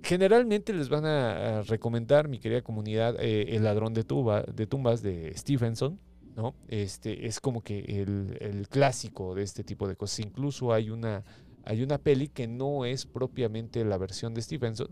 Generalmente 0.03 0.73
les 0.73 0.89
van 0.89 1.05
a, 1.05 1.61
recomendar, 1.63 2.27
mi 2.27 2.39
querida 2.39 2.61
comunidad, 2.61 3.15
eh, 3.19 3.55
El 3.55 3.63
ladrón 3.63 3.93
de, 3.93 4.03
tumbas 4.03 5.01
de 5.01 5.33
Stephenson, 5.35 5.99
¿no? 6.35 6.55
Este 6.67 7.27
es 7.27 7.39
como 7.39 7.61
que 7.61 7.79
el, 7.79 8.67
clásico 8.69 9.35
de 9.35 9.43
este 9.43 9.63
tipo 9.63 9.87
de 9.87 9.95
cosas. 9.95 10.19
Incluso 10.19 10.73
hay 10.73 10.89
una, 10.89 11.23
hay 11.65 11.83
una 11.83 11.97
peli 11.97 12.29
que 12.29 12.47
no 12.47 12.85
es 12.85 13.05
propiamente 13.05 13.83
la 13.83 13.97
versión 13.97 14.33
de 14.33 14.41
Stephenson, 14.41 14.89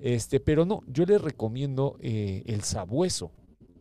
este, 0.00 0.40
pero 0.40 0.64
no, 0.64 0.82
yo 0.86 1.04
les 1.04 1.20
recomiendo 1.20 1.96
eh, 2.00 2.42
El 2.46 2.62
Sabueso, 2.62 3.32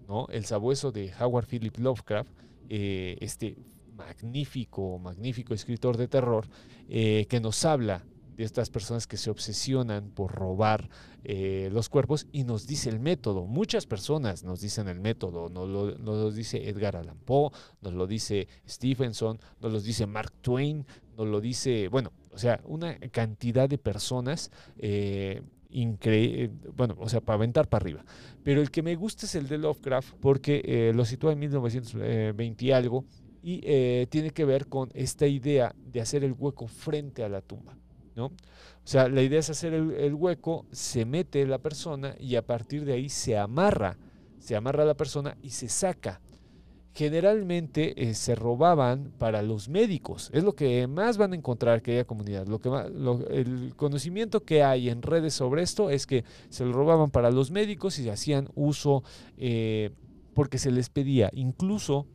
¿no? 0.08 0.28
El 0.30 0.46
Sabueso 0.46 0.92
de 0.92 1.12
Howard 1.20 1.48
Philip 1.48 1.78
Lovecraft, 1.78 2.32
eh, 2.70 3.18
este 3.22 3.58
magnífico, 3.96 5.00
magnífico 5.00 5.54
escritor 5.54 5.98
de 5.98 6.08
terror, 6.08 6.46
que 6.88 7.40
nos 7.42 7.66
habla 7.66 8.06
de 8.38 8.44
estas 8.44 8.70
personas 8.70 9.08
que 9.08 9.18
se 9.18 9.30
obsesionan 9.30 10.12
por 10.12 10.32
robar 10.32 10.90
eh, 11.24 11.70
los 11.74 11.90
cuerpos 11.90 12.28
y 12.32 12.44
nos 12.44 12.68
dice 12.68 12.90
el 12.90 13.00
método. 13.00 13.46
Muchas 13.46 13.86
personas 13.86 14.44
nos 14.44 14.62
dicen 14.62 14.88
el 14.88 15.00
método, 15.00 15.50
nos 15.50 15.68
lo, 15.68 15.98
nos 15.98 16.16
lo 16.16 16.32
dice 16.32 16.70
Edgar 16.70 16.96
Allan 16.96 17.18
Poe, 17.18 17.52
nos 17.82 17.94
lo 17.94 18.08
dice 18.08 18.48
Stephenson, 18.68 19.40
nos 19.60 19.72
lo 19.74 19.82
dice 19.82 20.06
Mark 20.06 20.32
Twain, 20.42 20.86
nos 21.18 21.28
lo 21.28 21.42
dice, 21.42 21.88
bueno, 21.90 22.12
o 22.32 22.38
sea, 22.38 22.62
una 22.66 22.98
cantidad 23.10 23.68
de 23.68 23.80
personas 23.80 24.52
eh, 24.78 25.42
increíble, 25.72 26.52
bueno, 26.76 26.96
o 27.00 27.10
sea, 27.10 27.22
para 27.22 27.36
aventar 27.36 27.68
para 27.68 27.84
arriba. 27.84 28.06
Pero 28.44 28.62
el 28.62 28.72
que 28.72 28.84
me 28.84 28.96
gusta 28.96 29.26
es 29.26 29.36
el 29.36 29.48
de 29.48 29.58
Lovecraft 29.58 30.14
porque 30.22 30.62
eh, 30.64 30.94
lo 30.94 31.04
sitúa 31.06 31.34
en 31.34 31.40
1920 31.40 32.66
y 32.66 32.72
algo 32.72 33.06
y 33.42 33.62
eh, 33.64 34.08
tiene 34.10 34.32
que 34.32 34.46
ver 34.46 34.68
con 34.68 34.90
esta 34.94 35.28
idea 35.28 35.74
de 35.78 36.02
hacer 36.02 36.24
el 36.24 36.34
hueco 36.34 36.68
frente 36.68 37.24
a 37.24 37.30
la 37.30 37.42
tumba. 37.42 37.78
O 38.26 38.32
sea, 38.84 39.10
la 39.10 39.22
idea 39.22 39.40
es 39.40 39.50
hacer 39.50 39.74
el, 39.74 40.14
hueco, 40.14 40.66
se 40.72 41.06
mete 41.06 41.46
la 41.46 41.60
persona 41.60 42.16
y 42.20 42.36
a 42.36 42.46
partir 42.46 42.86
de 42.86 42.94
ahí 42.94 43.10
se 43.10 43.38
amarra, 43.38 43.98
se 44.40 44.56
amarra 44.56 44.86
la 44.86 44.96
persona 44.96 45.38
y 45.42 45.52
se 45.52 45.70
saca. 45.70 46.22
Generalmente 46.94 48.10
eh, 48.10 48.16
se 48.16 48.34
robaban 48.34 49.14
para 49.20 49.44
los 49.44 49.70
médicos, 49.70 50.32
es 50.34 50.44
lo 50.44 50.56
que 50.56 50.88
más 50.88 51.20
van 51.20 51.34
a 51.34 51.36
encontrar 51.36 51.78
aquella 51.78 52.06
comunidad. 52.06 52.48
Lo 52.48 52.60
que 52.60 52.70
más, 52.70 52.90
lo, 52.90 53.28
el 53.28 53.76
conocimiento 53.76 54.44
que 54.44 54.64
hay 54.64 54.90
en 54.90 55.04
redes 55.04 55.36
sobre 55.36 55.62
esto 55.62 55.92
es 55.92 56.08
que 56.08 56.24
se 56.50 56.66
lo 56.66 56.74
robaban 56.74 57.12
para 57.12 57.30
los 57.30 57.52
médicos 57.52 58.00
y 58.00 58.10
hacían 58.10 58.50
uso 58.56 59.04
eh, 59.38 59.92
porque 60.34 60.58
se 60.58 60.72
les 60.72 60.90
pedía. 60.90 61.30
Incluso 61.34 62.08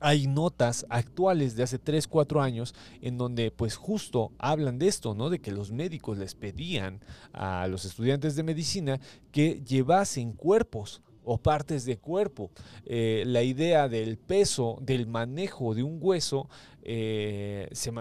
hay 0.00 0.26
notas 0.26 0.86
actuales 0.88 1.54
de 1.54 1.62
hace 1.62 1.78
3, 1.78 2.08
4 2.08 2.42
años 2.42 2.74
en 3.02 3.18
donde 3.18 3.50
pues 3.50 3.76
justo 3.76 4.32
hablan 4.38 4.78
de 4.78 4.88
esto, 4.88 5.14
¿no? 5.14 5.30
De 5.30 5.40
que 5.40 5.52
los 5.52 5.70
médicos 5.70 6.18
les 6.18 6.34
pedían 6.34 7.00
a 7.32 7.66
los 7.68 7.84
estudiantes 7.84 8.34
de 8.34 8.42
medicina 8.42 9.00
que 9.30 9.62
llevasen 9.62 10.32
cuerpos 10.32 11.02
o 11.24 11.38
partes 11.38 11.84
de 11.84 11.98
cuerpo. 11.98 12.50
Eh, 12.84 13.24
la 13.26 13.42
idea 13.42 13.88
del 13.88 14.18
peso, 14.18 14.78
del 14.80 15.06
manejo 15.06 15.74
de 15.74 15.82
un 15.82 15.98
hueso, 16.00 16.48
eh, 16.82 17.68
se, 17.72 17.92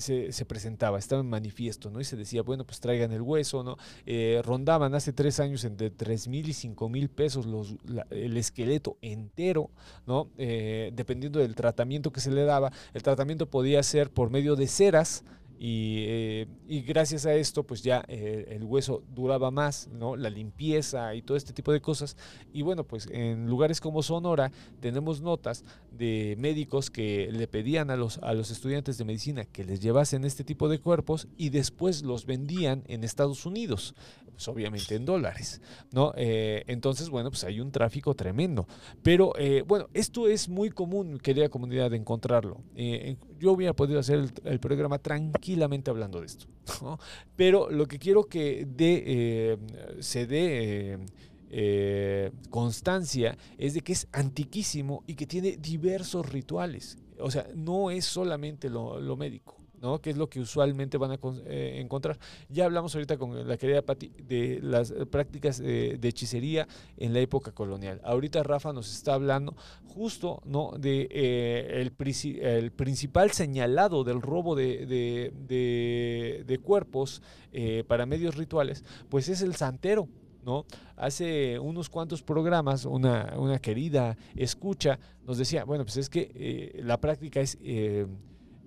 se, 0.00 0.32
se, 0.32 0.44
presentaba, 0.44 0.98
estaba 0.98 1.20
en 1.20 1.28
manifiesto, 1.28 1.90
¿no? 1.90 2.00
Y 2.00 2.04
se 2.04 2.16
decía, 2.16 2.42
bueno, 2.42 2.64
pues 2.64 2.80
traigan 2.80 3.12
el 3.12 3.22
hueso, 3.22 3.62
¿no? 3.62 3.76
Eh, 4.06 4.42
rondaban 4.44 4.94
hace 4.94 5.12
tres 5.12 5.38
años 5.38 5.64
entre 5.64 5.90
tres 5.90 6.26
mil 6.26 6.48
y 6.48 6.52
cinco 6.52 6.88
mil 6.88 7.08
pesos 7.08 7.46
los, 7.46 7.76
el 8.10 8.36
esqueleto 8.36 8.98
entero, 9.02 9.70
¿no? 10.06 10.30
Dependiendo 10.36 11.38
del 11.38 11.54
tratamiento 11.54 12.12
que 12.12 12.20
se 12.20 12.30
le 12.30 12.44
daba. 12.44 12.72
El 12.92 13.02
tratamiento 13.02 13.48
podía 13.48 13.82
ser 13.82 14.10
por 14.10 14.30
medio 14.30 14.56
de 14.56 14.66
ceras, 14.66 15.24
y, 15.58 16.04
eh, 16.06 16.46
y, 16.66 16.82
gracias 16.82 17.26
a 17.26 17.34
esto 17.34 17.62
pues 17.62 17.82
ya 17.82 18.04
eh, 18.08 18.46
el 18.50 18.64
hueso 18.64 19.02
duraba 19.14 19.50
más, 19.50 19.88
¿no? 19.88 20.16
La 20.16 20.30
limpieza 20.30 21.14
y 21.14 21.22
todo 21.22 21.36
este 21.36 21.52
tipo 21.52 21.72
de 21.72 21.80
cosas. 21.80 22.16
Y 22.52 22.62
bueno, 22.62 22.84
pues 22.84 23.08
en 23.10 23.46
lugares 23.46 23.80
como 23.80 24.02
Sonora 24.02 24.50
tenemos 24.80 25.20
notas 25.20 25.64
de 25.90 26.34
médicos 26.38 26.90
que 26.90 27.28
le 27.30 27.46
pedían 27.46 27.90
a 27.90 27.96
los, 27.96 28.18
a 28.18 28.34
los 28.34 28.50
estudiantes 28.50 28.98
de 28.98 29.04
medicina 29.04 29.44
que 29.44 29.64
les 29.64 29.80
llevasen 29.80 30.24
este 30.24 30.44
tipo 30.44 30.68
de 30.68 30.78
cuerpos 30.78 31.28
y 31.36 31.50
después 31.50 32.02
los 32.02 32.26
vendían 32.26 32.82
en 32.86 33.04
Estados 33.04 33.46
Unidos, 33.46 33.94
pues 34.32 34.48
obviamente 34.48 34.94
en 34.96 35.04
dólares, 35.04 35.60
¿no? 35.92 36.12
Eh, 36.16 36.64
entonces, 36.66 37.08
bueno, 37.08 37.30
pues 37.30 37.44
hay 37.44 37.60
un 37.60 37.70
tráfico 37.70 38.14
tremendo. 38.14 38.66
Pero 39.02 39.32
eh, 39.38 39.62
bueno, 39.66 39.88
esto 39.94 40.28
es 40.28 40.48
muy 40.48 40.70
común, 40.70 41.18
querida 41.18 41.48
comunidad, 41.48 41.90
de 41.90 41.96
encontrarlo. 41.96 42.60
Eh, 42.74 43.16
yo 43.38 43.52
hubiera 43.52 43.72
podido 43.72 44.00
hacer 44.00 44.18
el, 44.18 44.32
el 44.44 44.60
programa 44.60 44.98
tranquilamente 45.44 45.90
hablando 45.90 46.20
de 46.20 46.26
esto. 46.26 46.46
Pero 47.36 47.70
lo 47.70 47.86
que 47.86 47.98
quiero 47.98 48.24
que 48.24 48.66
eh, 48.78 49.58
se 50.00 50.26
dé 50.26 50.98
eh, 51.50 52.30
constancia 52.48 53.36
es 53.58 53.74
de 53.74 53.82
que 53.82 53.92
es 53.92 54.08
antiquísimo 54.12 55.04
y 55.06 55.14
que 55.14 55.26
tiene 55.26 55.58
diversos 55.58 56.30
rituales. 56.30 56.96
O 57.18 57.30
sea, 57.30 57.46
no 57.54 57.90
es 57.90 58.06
solamente 58.06 58.70
lo 58.70 59.16
médico. 59.16 59.63
¿No? 59.84 60.00
Que 60.00 60.08
es 60.08 60.16
lo 60.16 60.30
que 60.30 60.40
usualmente 60.40 60.96
van 60.96 61.10
a 61.10 61.18
eh, 61.44 61.78
encontrar. 61.78 62.18
Ya 62.48 62.64
hablamos 62.64 62.94
ahorita 62.94 63.18
con 63.18 63.46
la 63.46 63.58
querida 63.58 63.82
Patti 63.82 64.08
de 64.08 64.58
las 64.62 64.90
prácticas 65.10 65.58
de 65.58 65.98
hechicería 66.02 66.66
en 66.96 67.12
la 67.12 67.20
época 67.20 67.52
colonial. 67.52 68.00
Ahorita 68.02 68.42
Rafa 68.42 68.72
nos 68.72 68.90
está 68.90 69.12
hablando 69.12 69.54
justo, 69.86 70.40
¿no? 70.46 70.72
De 70.78 71.06
eh, 71.10 71.82
el, 71.82 71.92
el, 72.40 72.72
principal 72.72 73.30
señalado 73.32 74.04
del 74.04 74.22
robo 74.22 74.56
de, 74.56 74.86
de, 74.86 76.60
cuerpos 76.62 77.20
eh, 77.52 77.84
para 77.86 78.06
medios 78.06 78.36
rituales, 78.36 78.84
pues 79.10 79.28
es 79.28 79.42
el 79.42 79.54
santero, 79.54 80.08
¿no? 80.46 80.64
Hace 80.96 81.58
unos 81.58 81.90
cuantos 81.90 82.22
programas, 82.22 82.86
una, 82.86 83.34
una, 83.36 83.58
querida 83.58 84.16
escucha 84.34 84.98
nos 85.26 85.36
decía, 85.36 85.64
bueno, 85.64 85.84
pues 85.84 85.98
es 85.98 86.08
que 86.08 86.80
la 86.82 86.98
práctica 86.98 87.42
es 87.42 87.58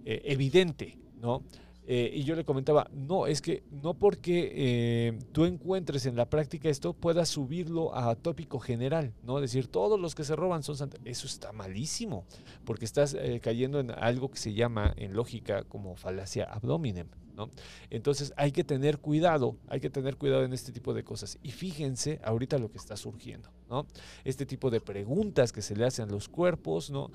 evidente, 0.05 0.99
¿no? 1.21 1.43
Eh, 1.89 2.11
y 2.13 2.23
yo 2.25 2.35
le 2.35 2.43
comentaba, 2.43 2.89
no, 2.91 3.27
es 3.27 3.41
que 3.41 3.63
no 3.71 3.93
porque 3.93 4.51
eh, 4.53 5.19
tú 5.31 5.45
encuentres 5.45 6.05
en 6.05 6.17
la 6.17 6.29
práctica 6.29 6.67
esto, 6.67 6.91
puedas 6.91 7.29
subirlo 7.29 7.95
a 7.95 8.13
tópico 8.15 8.59
general, 8.59 9.13
¿no? 9.23 9.39
Decir, 9.39 9.67
todos 9.67 9.97
los 9.97 10.13
que 10.13 10.25
se 10.25 10.35
roban 10.35 10.63
son 10.63 10.75
santos. 10.75 10.99
Eso 11.05 11.27
está 11.27 11.53
malísimo, 11.53 12.25
porque 12.65 12.83
estás 12.83 13.13
eh, 13.13 13.39
cayendo 13.41 13.79
en 13.79 13.91
algo 13.91 14.29
que 14.29 14.37
se 14.37 14.53
llama 14.53 14.93
en 14.97 15.13
lógica 15.13 15.63
como 15.63 15.95
falacia 15.95 16.43
abdominem, 16.43 17.07
¿no? 17.37 17.51
Entonces 17.89 18.33
hay 18.35 18.51
que 18.51 18.65
tener 18.65 18.97
cuidado, 18.97 19.55
hay 19.69 19.79
que 19.79 19.89
tener 19.89 20.17
cuidado 20.17 20.43
en 20.43 20.51
este 20.51 20.73
tipo 20.73 20.93
de 20.93 21.05
cosas. 21.05 21.39
Y 21.41 21.51
fíjense 21.51 22.19
ahorita 22.21 22.57
lo 22.57 22.69
que 22.69 22.79
está 22.79 22.97
surgiendo, 22.97 23.49
¿no? 23.69 23.87
Este 24.25 24.45
tipo 24.45 24.69
de 24.69 24.81
preguntas 24.81 25.53
que 25.53 25.61
se 25.61 25.73
le 25.73 25.85
hacen 25.85 26.09
a 26.09 26.11
los 26.11 26.27
cuerpos, 26.27 26.89
¿no? 26.89 27.11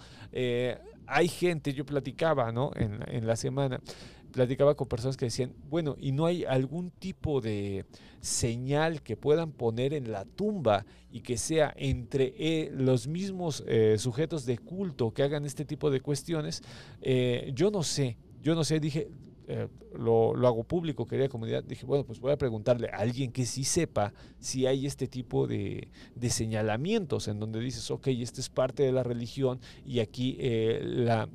hay 1.04 1.26
gente, 1.28 1.74
yo 1.74 1.84
platicaba, 1.84 2.52
¿no? 2.52 2.70
En, 2.76 3.00
en 3.08 3.26
la 3.26 3.34
semana, 3.36 3.80
platicaba 4.32 4.74
con 4.74 4.88
personas 4.88 5.16
que 5.16 5.26
decían, 5.26 5.54
bueno, 5.68 5.94
¿y 5.98 6.10
no 6.10 6.26
hay 6.26 6.44
algún 6.44 6.90
tipo 6.90 7.40
de 7.40 7.84
señal 8.20 9.02
que 9.02 9.16
puedan 9.16 9.52
poner 9.52 9.92
en 9.94 10.10
la 10.10 10.24
tumba 10.24 10.84
y 11.10 11.20
que 11.20 11.36
sea 11.36 11.72
entre 11.76 12.34
eh, 12.38 12.70
los 12.72 13.06
mismos 13.06 13.62
eh, 13.66 13.96
sujetos 13.98 14.46
de 14.46 14.58
culto 14.58 15.12
que 15.12 15.22
hagan 15.22 15.44
este 15.44 15.64
tipo 15.64 15.90
de 15.90 16.00
cuestiones? 16.00 16.62
Eh, 17.00 17.52
yo 17.54 17.70
no 17.70 17.82
sé, 17.82 18.16
yo 18.42 18.54
no 18.54 18.64
sé, 18.64 18.80
dije, 18.80 19.08
lo, 19.98 20.34
lo, 20.34 20.48
hago 20.48 20.64
público, 20.64 21.06
quería 21.06 21.28
comunidad, 21.28 21.62
dije, 21.62 21.84
bueno, 21.84 22.04
pues 22.04 22.20
voy 22.20 22.32
a 22.32 22.38
preguntarle 22.38 22.88
a 22.88 22.98
alguien 22.98 23.32
que 23.32 23.44
sí 23.44 23.64
sepa 23.64 24.14
si 24.38 24.66
hay 24.66 24.86
este 24.86 25.08
tipo 25.08 25.46
de, 25.46 25.88
de 26.14 26.30
señalamientos 26.30 27.28
en 27.28 27.38
donde 27.38 27.60
dices, 27.60 27.90
ok, 27.90 28.06
este 28.06 28.40
es 28.40 28.48
parte 28.48 28.82
de 28.82 28.92
la 28.92 29.02
religión 29.02 29.60
y 29.84 29.98
aquí 29.98 30.38
la 30.40 31.28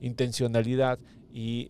intencionalidad 0.00 1.00
y 1.36 1.68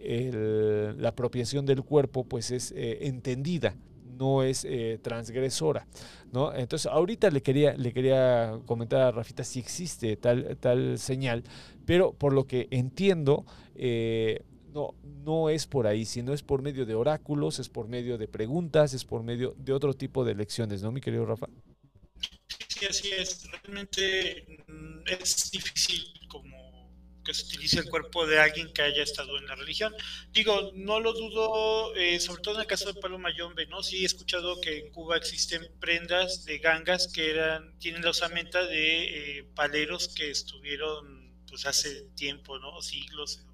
la 0.99 1.09
apropiación 1.09 1.65
del 1.65 1.83
cuerpo 1.83 2.25
pues 2.25 2.51
es 2.51 2.71
eh, 2.77 3.07
entendida, 3.07 3.75
no 4.19 4.43
es 4.43 4.67
eh, 4.67 4.99
transgresora. 5.03 5.87
¿no? 6.33 6.55
Entonces 6.55 6.85
ahorita 6.93 7.31
le 7.31 7.43
quería, 7.43 7.75
le 7.75 7.95
quería 7.95 8.61
comentar 8.67 9.01
a 9.01 9.11
Rafita 9.11 9.43
si 9.43 9.61
existe 9.61 10.17
tal, 10.17 10.59
tal 10.59 10.99
señal, 10.99 11.45
pero 11.87 12.13
por 12.13 12.35
lo 12.35 12.47
que 12.47 12.69
entiendo, 12.71 13.47
eh, 13.75 14.43
no, 14.75 14.95
no 15.25 15.49
es 15.49 15.67
por 15.67 15.87
ahí, 15.87 16.05
sino 16.05 16.35
es 16.35 16.43
por 16.43 16.61
medio 16.61 16.85
de 16.85 16.95
oráculos, 16.95 17.59
es 17.59 17.71
por 17.71 17.89
medio 17.89 18.19
de 18.19 18.29
preguntas, 18.29 18.93
es 18.93 19.07
por 19.07 19.23
medio 19.23 19.55
de 19.57 19.73
otro 19.73 19.95
tipo 19.95 20.27
de 20.27 20.35
lecciones, 20.35 20.83
¿no, 20.83 20.93
mi 20.93 21.01
querido 21.01 21.25
Rafa? 21.25 21.47
Sí, 22.69 22.85
así 22.85 23.09
es. 23.13 23.49
Realmente 23.51 24.45
mm, 24.69 25.09
es 25.23 25.51
difícil 25.51 26.05
como 26.29 26.64
que 27.25 27.35
se 27.35 27.47
utilice 27.47 27.81
el 27.81 27.89
cuerpo 27.89 28.27
de 28.27 28.39
alguien 28.39 28.73
que 28.73 28.83
haya 28.83 29.03
estado 29.03 29.37
en 29.39 29.47
la 29.47 29.55
religión. 29.55 29.95
Digo, 30.33 30.73
no 30.75 31.01
lo 31.01 31.13
dudo, 31.13 31.95
eh, 31.97 32.21
sobre 32.21 32.43
todo 32.43 32.55
en 32.57 32.61
el 32.63 32.67
caso 32.67 32.93
de 32.93 33.01
Palo 33.01 33.19
Mayombe, 33.19 33.67
¿no? 33.67 33.83
Sí 33.83 34.03
he 34.03 34.07
escuchado 34.07 34.61
que 34.61 34.79
en 34.79 34.93
Cuba 34.93 35.17
existen 35.17 35.69
prendas 35.81 36.45
de 36.45 36.59
gangas 36.59 37.09
que 37.09 37.31
eran, 37.31 37.79
tienen 37.79 38.03
la 38.03 38.11
osamenta 38.11 38.65
de 38.67 39.39
eh, 39.39 39.45
paleros 39.55 40.09
que 40.15 40.31
estuvieron 40.31 41.33
pues 41.49 41.67
hace 41.67 42.03
tiempo, 42.17 42.59
¿no? 42.59 42.83
Siglos 42.83 43.45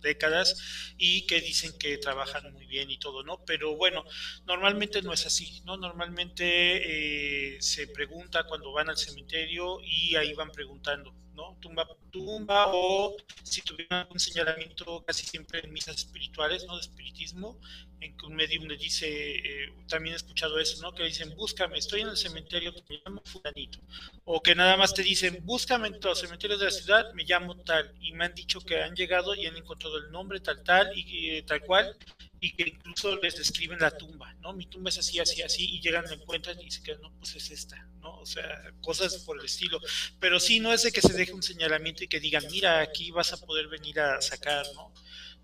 décadas 0.00 0.94
y 0.96 1.26
que 1.26 1.40
dicen 1.40 1.72
que 1.78 1.98
trabajan 1.98 2.52
muy 2.52 2.66
bien 2.66 2.90
y 2.90 2.98
todo, 2.98 3.22
¿no? 3.22 3.44
Pero 3.44 3.76
bueno, 3.76 4.04
normalmente 4.46 5.02
no 5.02 5.12
es 5.12 5.26
así, 5.26 5.62
¿no? 5.64 5.76
Normalmente 5.76 7.54
eh, 7.56 7.62
se 7.62 7.88
pregunta 7.88 8.44
cuando 8.44 8.72
van 8.72 8.88
al 8.88 8.98
cementerio 8.98 9.78
y 9.82 10.16
ahí 10.16 10.34
van 10.34 10.50
preguntando, 10.50 11.14
¿no? 11.34 11.56
Tumba 11.60 11.86
tumba 12.10 12.68
o 12.72 13.16
si 13.42 13.62
tuvieran 13.62 14.08
un 14.10 14.18
señalamiento 14.18 15.04
casi 15.04 15.26
siempre 15.26 15.60
en 15.60 15.72
misas 15.72 15.96
espirituales, 15.96 16.64
¿no? 16.66 16.74
De 16.76 16.80
espiritismo, 16.80 17.60
en 18.00 18.16
que 18.16 18.26
un 18.26 18.34
medium 18.36 18.64
le 18.64 18.76
dice, 18.76 19.06
eh, 19.08 19.72
también 19.88 20.14
he 20.14 20.16
escuchado 20.16 20.58
eso, 20.58 20.80
¿no? 20.82 20.94
Que 20.94 21.04
dicen, 21.04 21.34
búscame, 21.36 21.78
estoy 21.78 22.02
en 22.02 22.08
el 22.08 22.16
cementerio, 22.16 22.72
me 22.88 23.00
llamo 23.04 23.22
fulanito. 23.24 23.80
O 24.24 24.42
que 24.42 24.54
nada 24.54 24.76
más 24.76 24.94
te 24.94 25.02
dicen, 25.02 25.40
búscame 25.42 25.88
en 25.88 25.98
los 26.00 26.20
cementerios 26.20 26.60
de 26.60 26.66
la 26.66 26.70
ciudad, 26.70 27.12
me 27.14 27.24
llamo 27.24 27.56
tal. 27.56 27.92
Y 28.00 28.12
me 28.12 28.26
han 28.26 28.34
dicho 28.34 28.60
que 28.60 28.82
han 28.82 28.94
llegado 28.94 29.34
y 29.34 29.46
han 29.46 29.56
encontrado 29.56 29.98
el 29.98 30.10
nombre 30.10 30.40
tal, 30.40 30.62
tal, 30.62 30.96
y 30.96 31.30
eh, 31.30 31.42
tal 31.42 31.60
cual, 31.62 31.96
y 32.40 32.52
que 32.52 32.68
incluso 32.68 33.16
les 33.16 33.36
describen 33.36 33.80
la 33.80 33.90
tumba, 33.90 34.32
¿no? 34.34 34.52
Mi 34.52 34.66
tumba 34.66 34.90
es 34.90 34.98
así, 34.98 35.18
así, 35.18 35.42
así, 35.42 35.64
y 35.64 35.80
llegan, 35.80 36.04
la 36.04 36.14
encuentran 36.14 36.58
y 36.60 36.66
dicen 36.66 36.84
que 36.84 36.96
no, 36.96 37.12
pues 37.18 37.34
es 37.34 37.50
esta, 37.50 37.76
¿no? 38.00 38.18
O 38.18 38.26
sea, 38.26 38.72
cosas 38.80 39.16
por 39.24 39.38
el 39.38 39.44
estilo. 39.44 39.80
Pero 40.20 40.38
sí, 40.38 40.60
no 40.60 40.72
es 40.72 40.82
de 40.84 40.92
que 40.92 41.00
se 41.00 41.12
deje 41.12 41.32
un 41.32 41.42
señalamiento 41.42 42.04
y 42.04 42.08
que 42.08 42.20
digan, 42.20 42.44
mira, 42.50 42.80
aquí 42.80 43.10
vas 43.10 43.32
a 43.32 43.40
poder 43.40 43.66
venir 43.68 43.98
a 44.00 44.20
sacar, 44.20 44.66
¿no? 44.74 44.92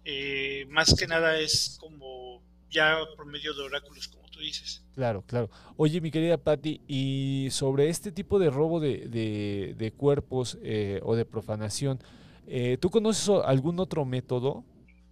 Eh, 0.04 0.66
más 0.68 0.94
que 0.94 1.06
nada 1.06 1.38
es 1.38 1.78
como 1.80 2.42
ya 2.70 2.98
por 3.16 3.26
medio 3.26 3.54
de 3.54 3.62
oráculos, 3.62 4.08
como 4.08 4.28
tú 4.28 4.40
dices. 4.40 4.84
Claro, 4.94 5.22
claro. 5.26 5.48
Oye, 5.76 6.00
mi 6.00 6.10
querida 6.10 6.36
Patti, 6.36 6.80
y 6.86 7.48
sobre 7.50 7.88
este 7.88 8.12
tipo 8.12 8.38
de 8.38 8.50
robo 8.50 8.80
de, 8.80 9.74
de, 9.76 9.92
cuerpos 9.92 10.58
eh, 10.62 11.00
o 11.02 11.14
de 11.16 11.24
profanación, 11.24 11.98
eh, 12.46 12.76
¿tú 12.80 12.90
conoces 12.90 13.30
algún 13.44 13.78
otro 13.78 14.04
método? 14.04 14.64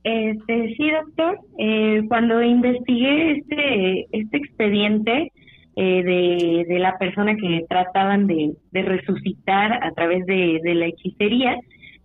Este, 0.04 0.74
sí, 0.76 0.90
doctor. 0.90 1.38
cuando 2.08 2.42
investigué 2.42 3.38
este, 3.38 4.06
este 4.10 4.36
expediente 4.36 5.32
de, 5.76 6.64
de, 6.68 6.78
la 6.80 6.98
persona 6.98 7.36
que 7.36 7.64
trataban 7.68 8.26
de, 8.26 8.52
de 8.72 8.82
resucitar 8.82 9.84
a 9.84 9.92
través 9.92 10.26
de, 10.26 10.60
de 10.62 10.74
la 10.74 10.86
hechicería, 10.86 11.56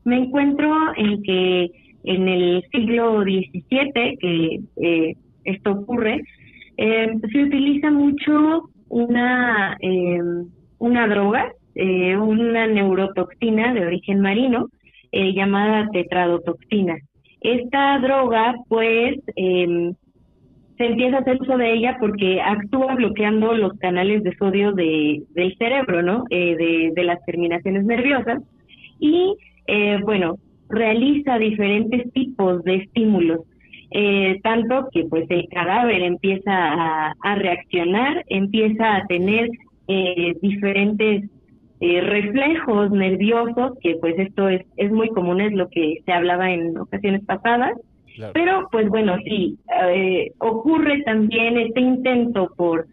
me 0.04 0.18
encuentro 0.20 0.74
en 0.96 1.22
que 1.24 1.72
en 2.08 2.30
el 2.30 2.64
siglo 2.72 3.22
XVII, 3.22 4.18
que 4.18 4.60
eh, 4.82 5.16
esto 5.44 5.72
ocurre, 5.72 6.22
eh, 6.78 7.14
se 7.32 7.44
utiliza 7.44 7.92
mucho 7.92 8.70
una, 8.88 9.78
eh, 9.82 10.22
una 10.80 11.08
droga, 11.08 11.52
una 11.76 12.66
neurotoxina 12.66 13.72
de 13.74 13.86
origen 13.86 14.20
marino, 14.22 14.68
llamada 15.12 15.88
tetradotoxina. 15.92 16.96
Esta 17.42 18.00
droga, 18.00 18.56
pues, 18.68 19.20
em, 19.36 19.94
se 20.78 20.86
empieza 20.86 21.18
a 21.18 21.20
hacer 21.20 21.40
uso 21.40 21.56
de 21.56 21.74
ella 21.74 21.98
porque 22.00 22.42
actúa 22.42 22.96
bloqueando 22.96 23.54
los 23.54 23.74
canales 23.78 24.24
de 24.24 24.36
sodio 24.38 24.72
de, 24.72 25.22
del 25.36 25.56
cerebro, 25.58 26.02
¿no? 26.02 26.24
de, 26.30 26.92
de 26.96 27.04
las 27.04 27.24
terminaciones 27.26 27.86
nerviosas. 27.86 28.42
Y, 29.00 29.36
bueno, 30.04 30.38
realiza 30.70 31.38
diferentes 31.38 32.12
tipos 32.14 32.64
de 32.64 32.76
estímulos, 32.76 33.42
eh, 33.92 34.40
tanto 34.44 34.90
que 34.92 35.06
pues 35.06 35.26
el 35.30 35.48
cadáver 35.50 36.02
empieza 36.02 37.14
a, 37.22 37.36
reaccionar, 37.36 38.24
empieza 38.28 38.98
a 38.98 39.08
tener 39.08 39.50
eh, 39.88 40.36
diferentes 40.42 41.30
eh, 41.80 42.02
reflejos 42.02 42.92
nerviosos, 42.92 43.78
que 43.82 43.96
pues 43.96 44.20
esto 44.20 44.50
es, 44.50 44.66
es 44.76 44.92
muy 44.92 45.10
común, 45.10 45.40
es 45.40 45.54
lo 45.54 45.70
que 45.70 46.02
se 46.06 46.12
hablaba 46.12 46.52
en 46.52 46.78
ocasiones 46.78 47.24
pasadas, 47.24 47.74
pero 48.34 48.68
pues 48.72 48.90
bueno, 48.90 49.16
sí, 49.24 49.60
ocurre 50.40 51.04
también 51.04 51.56
este 51.60 51.82
intento 51.82 52.52
por, 52.58 52.88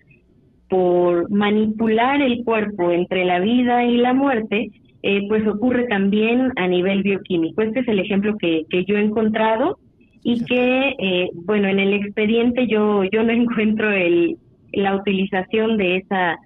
por 0.68 1.30
manipular 1.30 2.20
el 2.20 2.44
cuerpo 2.44 2.90
entre 2.90 3.24
la 3.24 3.40
vida 3.40 3.84
y 3.84 3.96
la 3.96 4.12
muerte, 4.12 4.70
eh, 5.06 5.26
pues 5.28 5.46
ocurre 5.46 5.86
también 5.86 6.50
a 6.56 6.66
nivel 6.66 7.02
bioquímico. 7.02 7.60
Este 7.60 7.80
es 7.80 7.88
el 7.88 7.98
ejemplo 7.98 8.38
que, 8.38 8.64
que 8.70 8.86
yo 8.86 8.96
he 8.96 9.02
encontrado 9.02 9.78
y 10.22 10.42
que, 10.46 10.94
eh, 10.98 11.28
bueno, 11.34 11.68
en 11.68 11.78
el 11.78 11.92
expediente 11.92 12.66
yo, 12.66 13.04
yo 13.04 13.22
no 13.22 13.30
encuentro 13.42 13.90
el, 13.90 14.38
la 14.72 14.96
utilización 14.96 15.76
de 15.76 15.96
esa, 15.96 16.38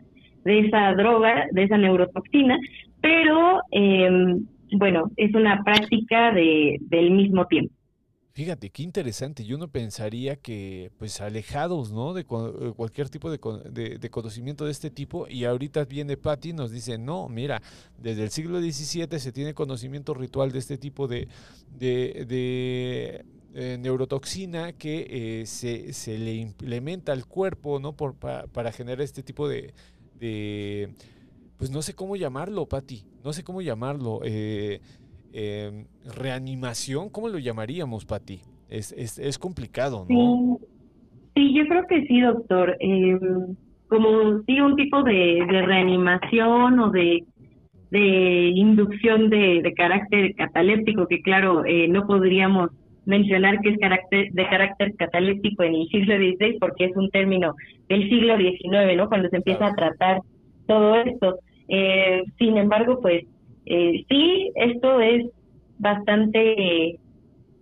de 0.45 0.59
esa 0.59 0.93
droga, 0.95 1.47
de 1.53 1.63
esa 1.63 1.79
neurotoxina, 1.79 2.59
pero, 3.01 3.61
em, 3.71 4.45
bueno, 4.73 5.05
es 5.17 5.33
una 5.37 5.63
práctica 5.63 6.33
de, 6.33 6.79
del 6.81 7.13
mismo 7.13 7.47
tiempo. 7.47 7.73
Fíjate, 8.39 8.71
qué 8.71 8.85
interesante. 8.85 9.45
Yo 9.45 9.59
no 9.59 9.67
pensaría 9.67 10.37
que, 10.37 10.93
pues, 10.97 11.21
alejados, 11.21 11.91
¿no? 11.91 12.15
De 12.15 12.21
eh, 12.21 12.73
cualquier 12.77 13.09
tipo 13.09 13.33
de, 13.33 13.41
conocimiento 14.13 14.65
de 14.65 14.71
este 14.71 14.93
tipo. 14.93 15.27
Y 15.27 15.45
ahorita 15.45 15.85
viene 15.87 16.17
Patty 16.17 16.51
y 16.51 16.53
nos 16.53 16.71
dice, 16.71 16.99
no, 16.99 17.29
mira, 17.29 17.61
desde 18.01 18.23
el 18.23 18.31
siglo 18.31 18.61
XVII 18.61 19.19
se 19.19 19.33
tiene 19.33 19.55
conocimiento 19.55 20.15
ritual 20.15 20.53
de 20.53 20.61
este 20.61 20.79
tipo 20.79 21.09
de, 21.09 21.27
de, 21.77 23.25
eh, 23.55 23.77
neurotoxina 23.81 24.73
que 24.73 25.41
eh, 25.41 25.47
se, 25.47 26.17
le 26.17 26.37
implementa 26.37 27.11
al 27.11 27.27
cuerpo, 27.27 27.81
¿no? 27.81 27.97
Por, 27.97 28.15
para, 28.15 28.71
generar 28.71 29.01
este 29.01 29.25
tipo 29.25 29.49
de, 29.49 29.75
pues, 31.57 31.73
no 31.73 31.83
sé 31.83 31.93
cómo 31.95 32.15
llamarlo, 32.15 32.67
Patty. 32.67 33.05
No 33.25 33.33
sé 33.33 33.43
cómo 33.43 33.63
llamarlo. 33.63 34.21
Em, 35.41 35.85
reanimación, 36.05 37.11
¿cómo 37.11 37.29
lo 37.29 37.39
llamaríamos, 37.39 38.05
Pati? 38.05 38.41
Es, 38.69 38.91
es, 38.91 39.21
es 39.21 39.39
complicado, 39.39 40.05
¿no? 40.09 40.59
Sí. 41.37 41.55
yo 41.55 41.65
creo 41.69 41.87
que 41.87 42.05
sí, 42.07 42.21
doctor. 42.21 42.77
Em, 42.81 43.55
como 43.87 44.43
sí, 44.49 44.61
un 44.61 44.75
tipo 44.75 45.05
de, 45.05 45.47
reanimación 45.49 46.81
o 46.81 46.91
de, 46.91 47.23
de 47.93 48.51
inducción 48.53 49.31
de, 49.31 49.63
de 49.63 49.75
carácter 49.75 50.35
cataléptico, 50.35 51.07
que 51.07 51.23
claro, 51.23 51.65
eh, 51.65 51.87
no 51.87 52.05
podríamos 52.09 52.71
mencionar 53.05 53.61
que 53.61 53.69
es 53.71 53.79
carácter, 53.79 54.33
de 54.33 54.45
carácter 54.49 54.97
cataléptico 54.97 55.63
en 55.63 55.77
el 55.77 55.87
siglo 55.87 56.17
XVI, 56.17 56.59
porque 56.59 56.87
es 56.87 56.97
un 56.97 57.11
término 57.11 57.55
del 57.89 58.09
siglo 58.09 58.37
XIX, 58.37 58.97
¿no? 58.97 59.09
Cuando 59.09 59.29
se 59.29 59.37
empieza 59.37 59.67
a 59.69 59.75
tratar 59.75 60.21
todo 60.67 60.97
esto. 60.97 61.39
Eh, 61.69 62.25
sin 62.39 62.57
embargo, 62.57 62.99
pues 63.01 63.25
eh, 63.69 64.05
sí, 64.09 64.51
esto 64.57 65.01
es 65.01 65.27
bastante 65.79 66.99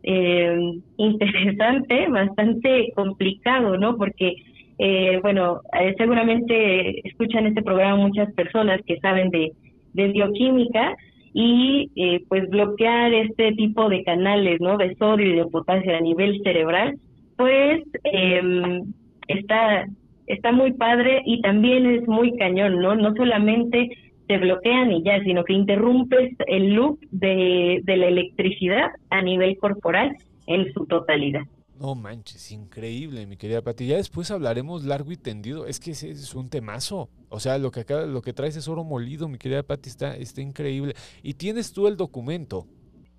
eh, 0.09 0.81
interesante, 0.99 2.07
bastante 2.11 2.93
complicado, 2.95 3.77
¿no? 3.77 3.97
Porque, 3.97 4.37
eh, 4.79 5.19
bueno, 5.21 5.61
eh, 5.79 5.95
seguramente 5.99 7.07
escuchan 7.09 7.47
este 7.47 7.63
programa 7.63 7.97
muchas 7.97 8.33
personas 8.35 8.81
que 8.87 8.99
saben 9.01 9.31
de, 9.31 9.53
de 9.95 10.09
bioquímica 10.09 10.97
y 11.39 11.91
pues 12.29 12.49
bloquear 12.49 13.13
este 13.13 13.53
tipo 13.53 13.91
de 13.91 14.03
canales, 14.05 14.59
¿no? 14.59 14.79
De 14.79 14.95
sodio 14.95 15.27
y 15.27 15.37
de 15.37 15.45
potasio 15.45 15.95
a 15.95 16.01
nivel 16.01 16.41
cerebral, 16.43 16.99
pues 17.37 17.83
em, 18.05 18.95
está 19.29 19.87
está 20.27 20.51
muy 20.51 20.73
padre 20.73 21.21
y 21.27 21.43
también 21.43 21.85
es 21.85 22.09
muy 22.09 22.35
cañón, 22.39 22.81
¿no? 22.81 22.95
No 22.95 23.15
solamente 23.15 23.91
te 24.27 24.39
bloquean 24.39 24.93
y 24.93 25.03
ya, 25.03 25.23
sino 25.23 25.45
que 25.45 25.53
interrumpes 25.53 26.35
el 26.47 26.75
loop 26.75 27.01
de, 27.11 27.83
la 27.87 28.07
electricidad 28.07 28.91
a 29.11 29.23
nivel 29.23 29.57
corporal 29.59 30.17
en 30.47 30.73
su 30.73 30.87
totalidad. 30.87 31.43
No 31.79 31.95
manches, 31.95 32.53
increíble, 32.53 33.27
mi 33.27 33.37
querida 33.37 33.61
Pati. 33.61 33.87
Ya 33.87 33.97
después 33.97 34.31
hablaremos 34.31 34.85
largo 34.85 35.13
y 35.13 35.17
tendido. 35.17 35.67
Es 35.67 35.79
que 35.79 35.91
es, 35.91 36.03
es 36.03 36.35
un 36.35 36.49
temazo. 36.49 37.11
O 37.29 37.39
sea, 37.39 37.59
lo 37.59 37.71
que 37.71 37.81
acá, 37.81 38.07
lo 38.07 38.23
que 38.23 38.33
traes 38.33 38.57
es 38.57 38.67
oro 38.67 38.83
molido, 38.83 39.29
mi 39.29 39.37
querida 39.37 39.63
Pati, 39.63 39.91
está, 39.91 40.17
está 40.17 40.41
increíble. 40.41 40.95
¿Y 41.23 41.35
tienes 41.35 41.73
tú 41.73 41.87
el 41.87 41.97
documento? 41.97 42.67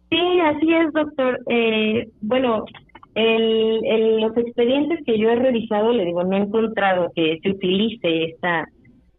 Sí, 0.10 0.40
así 0.40 0.74
es, 0.74 0.92
doctor. 0.94 1.40
Eh, 1.50 2.10
bueno, 2.22 2.66
el, 3.14 4.22
los 4.22 4.38
expedientes 4.38 5.00
que 5.06 5.18
yo 5.18 5.30
he 5.30 5.36
revisado, 5.36 5.92
le 5.92 6.06
digo, 6.06 6.24
no 6.24 6.38
he 6.38 6.42
encontrado 6.42 7.12
que 7.16 7.40
se 7.42 7.50
utilice 7.50 8.26
esta 8.26 8.68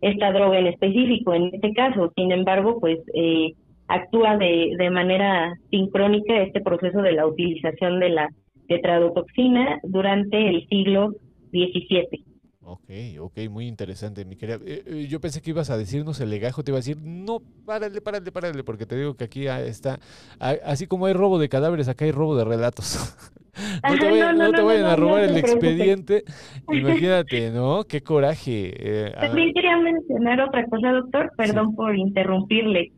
esta 0.00 0.32
droga 0.32 0.58
en 0.58 0.68
específico 0.68 1.34
en 1.34 1.50
este 1.52 1.72
caso. 1.72 2.12
Sin 2.16 2.32
embargo, 2.32 2.78
pues 2.80 2.98
eh, 3.14 3.52
actúa 3.88 4.36
de, 4.36 4.74
de 4.78 4.90
manera 4.90 5.54
sincrónica 5.70 6.42
este 6.42 6.60
proceso 6.60 7.02
de 7.02 7.12
la 7.12 7.26
utilización 7.26 8.00
de 8.00 8.10
la 8.10 8.28
tetradotoxina 8.68 9.80
durante 9.82 10.48
el 10.48 10.66
siglo 10.68 11.12
XVII. 11.50 12.27
Ok, 12.70 12.90
ok, 13.18 13.38
muy 13.50 13.66
interesante, 13.66 14.26
mi 14.26 14.36
querida. 14.36 14.58
Eh, 14.66 14.82
eh, 14.86 15.06
yo 15.08 15.20
pensé 15.20 15.40
que 15.40 15.48
ibas 15.50 15.70
a 15.70 15.78
decirnos 15.78 16.20
el 16.20 16.28
legajo, 16.28 16.62
te 16.62 16.70
iba 16.70 16.76
a 16.76 16.80
decir, 16.80 16.98
no, 17.02 17.38
párale, 17.64 18.02
párale, 18.02 18.30
párale, 18.30 18.62
porque 18.62 18.84
te 18.84 18.94
digo 18.94 19.14
que 19.14 19.24
aquí 19.24 19.46
está, 19.46 19.98
así 20.38 20.86
como 20.86 21.06
hay 21.06 21.14
robo 21.14 21.38
de 21.38 21.48
cadáveres, 21.48 21.88
acá 21.88 22.04
hay 22.04 22.12
robo 22.12 22.36
de 22.36 22.44
relatos. 22.44 23.16
no 23.88 23.98
te, 23.98 24.60
vayan, 24.60 24.84
a 24.84 24.96
robar 24.96 25.24
el 25.24 25.38
expediente. 25.38 26.24
Imagínate, 26.70 27.50
¿no? 27.54 27.84
Qué 27.84 28.02
coraje. 28.02 28.74
Eh, 28.76 29.14
También 29.18 29.54
quería 29.54 29.78
mencionar 29.78 30.38
otra 30.42 30.66
cosa, 30.66 30.92
doctor, 30.92 31.32
perdón 31.38 31.74
por 31.74 31.96
interrumpirle, 31.96 32.92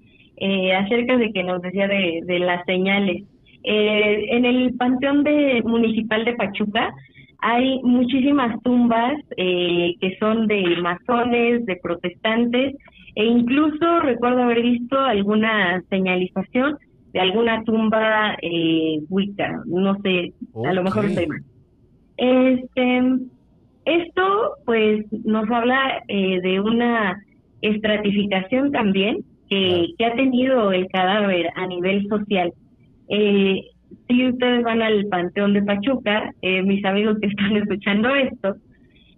acerca 0.77 1.17
de 1.17 1.31
que 1.33 1.45
nos 1.45 1.63
decía 1.63 1.87
de, 1.87 2.23
de 2.25 2.41
las 2.41 2.65
señales. 2.67 3.23
en 3.63 4.45
el 4.45 4.75
Panteón 4.75 5.23
de 5.23 5.63
Municipal 5.65 6.25
de 6.25 6.35
Pachuca, 6.35 6.93
hay 7.43 7.81
muchísimas 7.83 8.61
tumbas 8.63 9.15
eh, 9.37 9.95
que 10.01 10.17
son 10.19 10.47
de 10.47 10.77
masones, 10.83 11.65
de 11.67 11.77
protestantes, 11.77 12.77
e 13.15 13.25
incluso 13.25 14.01
recuerdo 14.01 14.43
haber 14.43 14.63
visto 14.63 14.99
alguna 14.99 15.83
señalización 15.91 16.79
de 17.13 17.21
alguna 17.21 17.65
tumba 17.65 18.37
eh, 18.41 19.01
wicca, 19.09 19.63
no 19.67 19.97
sé, 20.03 20.33
a 20.65 20.73
lo 20.73 20.83
mejor 20.83 21.07
estoy 21.07 21.27
mal. 21.27 21.43
Este, 22.17 23.03
esto 23.85 24.55
pues 24.65 25.07
nos 25.25 25.51
habla 25.51 26.03
eh, 26.07 26.41
de 26.41 26.61
una 26.61 27.21
estratificación 27.63 28.71
también 28.71 29.25
que, 29.49 29.89
que 29.99 30.05
ha 30.05 30.15
tenido 30.15 30.73
el 30.73 30.87
cadáver 30.89 31.51
a 31.57 31.67
nivel 31.67 32.07
social. 32.09 32.53
Eh, 33.09 33.61
si 34.09 34.29
ustedes 34.29 34.63
van 34.65 34.83
al 34.83 35.07
Panteón 35.07 35.53
de 35.53 35.63
Pachuca, 35.63 36.33
eh, 36.43 36.63
mis 36.63 36.85
amigos 36.85 37.19
que 37.21 37.29
están 37.29 37.57
escuchando 37.57 38.15
esto, 38.15 38.57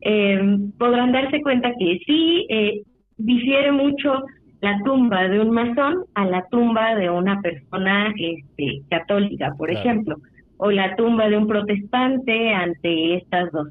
eh, 0.02 0.40
podrán 0.78 1.12
darse 1.12 1.40
cuenta 1.42 1.72
que 1.78 1.98
sí 2.06 2.46
eh, 2.48 2.82
difiere 3.16 3.72
mucho 3.72 4.22
la 4.60 4.78
tumba 4.84 5.28
de 5.28 5.40
un 5.40 5.50
masón 5.50 6.04
a 6.14 6.24
la 6.24 6.44
tumba 6.50 6.94
de 6.94 7.10
una 7.10 7.40
persona 7.40 8.12
este, 8.16 8.82
católica, 8.90 9.52
por 9.58 9.70
ejemplo, 9.70 10.16
o 10.56 10.70
la 10.70 10.94
tumba 10.94 11.28
de 11.28 11.36
un 11.36 11.48
protestante 11.48 12.54
ante 12.54 13.16
estas 13.16 13.50
dos. 13.50 13.68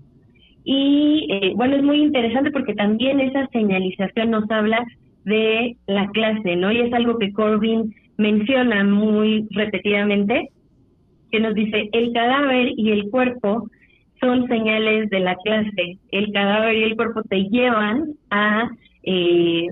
Y 0.63 1.53
bueno, 1.55 1.77
es 1.77 1.83
muy 1.83 2.01
interesante 2.01 2.51
porque 2.51 2.75
también 2.75 3.19
esa 3.19 3.47
señalización 3.47 4.31
nos 4.31 4.49
habla 4.51 4.85
de 5.23 5.77
la 5.87 6.07
clase, 6.09 6.55
¿no? 6.55 6.71
Y 6.71 6.81
es 6.81 6.93
algo 6.93 7.17
que 7.17 7.31
Corbin 7.31 7.93
menciona 8.17 8.83
muy 8.83 9.47
repetidamente, 9.51 10.49
que 11.31 11.39
nos 11.39 11.55
dice, 11.55 11.89
el 11.91 12.13
cadáver 12.13 12.73
y 12.77 12.91
el 12.91 13.09
cuerpo 13.09 13.69
son 14.19 14.47
señales 14.47 15.09
de 15.09 15.19
la 15.19 15.35
clase. 15.37 15.97
El 16.11 16.31
cadáver 16.31 16.75
y 16.75 16.83
el 16.83 16.95
cuerpo 16.95 17.23
te 17.23 17.43
llevan 17.49 18.13
a, 18.29 18.69
eh, 19.03 19.67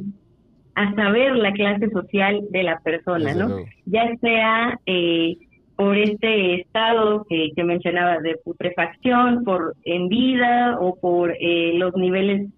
a 0.75 0.93
saber 0.95 1.35
la 1.35 1.51
clase 1.53 1.89
social 1.89 2.41
de 2.49 2.63
la 2.63 2.79
persona, 2.79 3.33
¿no? 3.35 3.57
Ya 3.85 4.09
sea 4.21 4.79
eh, 4.85 5.37
por 5.75 5.97
este 5.97 6.61
estado 6.61 7.25
que, 7.29 7.51
que 7.55 7.63
mencionaba 7.63 8.17
de 8.19 8.37
putrefacción, 8.43 9.43
por 9.43 9.75
en 9.85 10.09
vida 10.09 10.77
o 10.79 10.95
por 10.99 11.35
eh, 11.39 11.73
los 11.75 11.95
niveles 11.95 12.49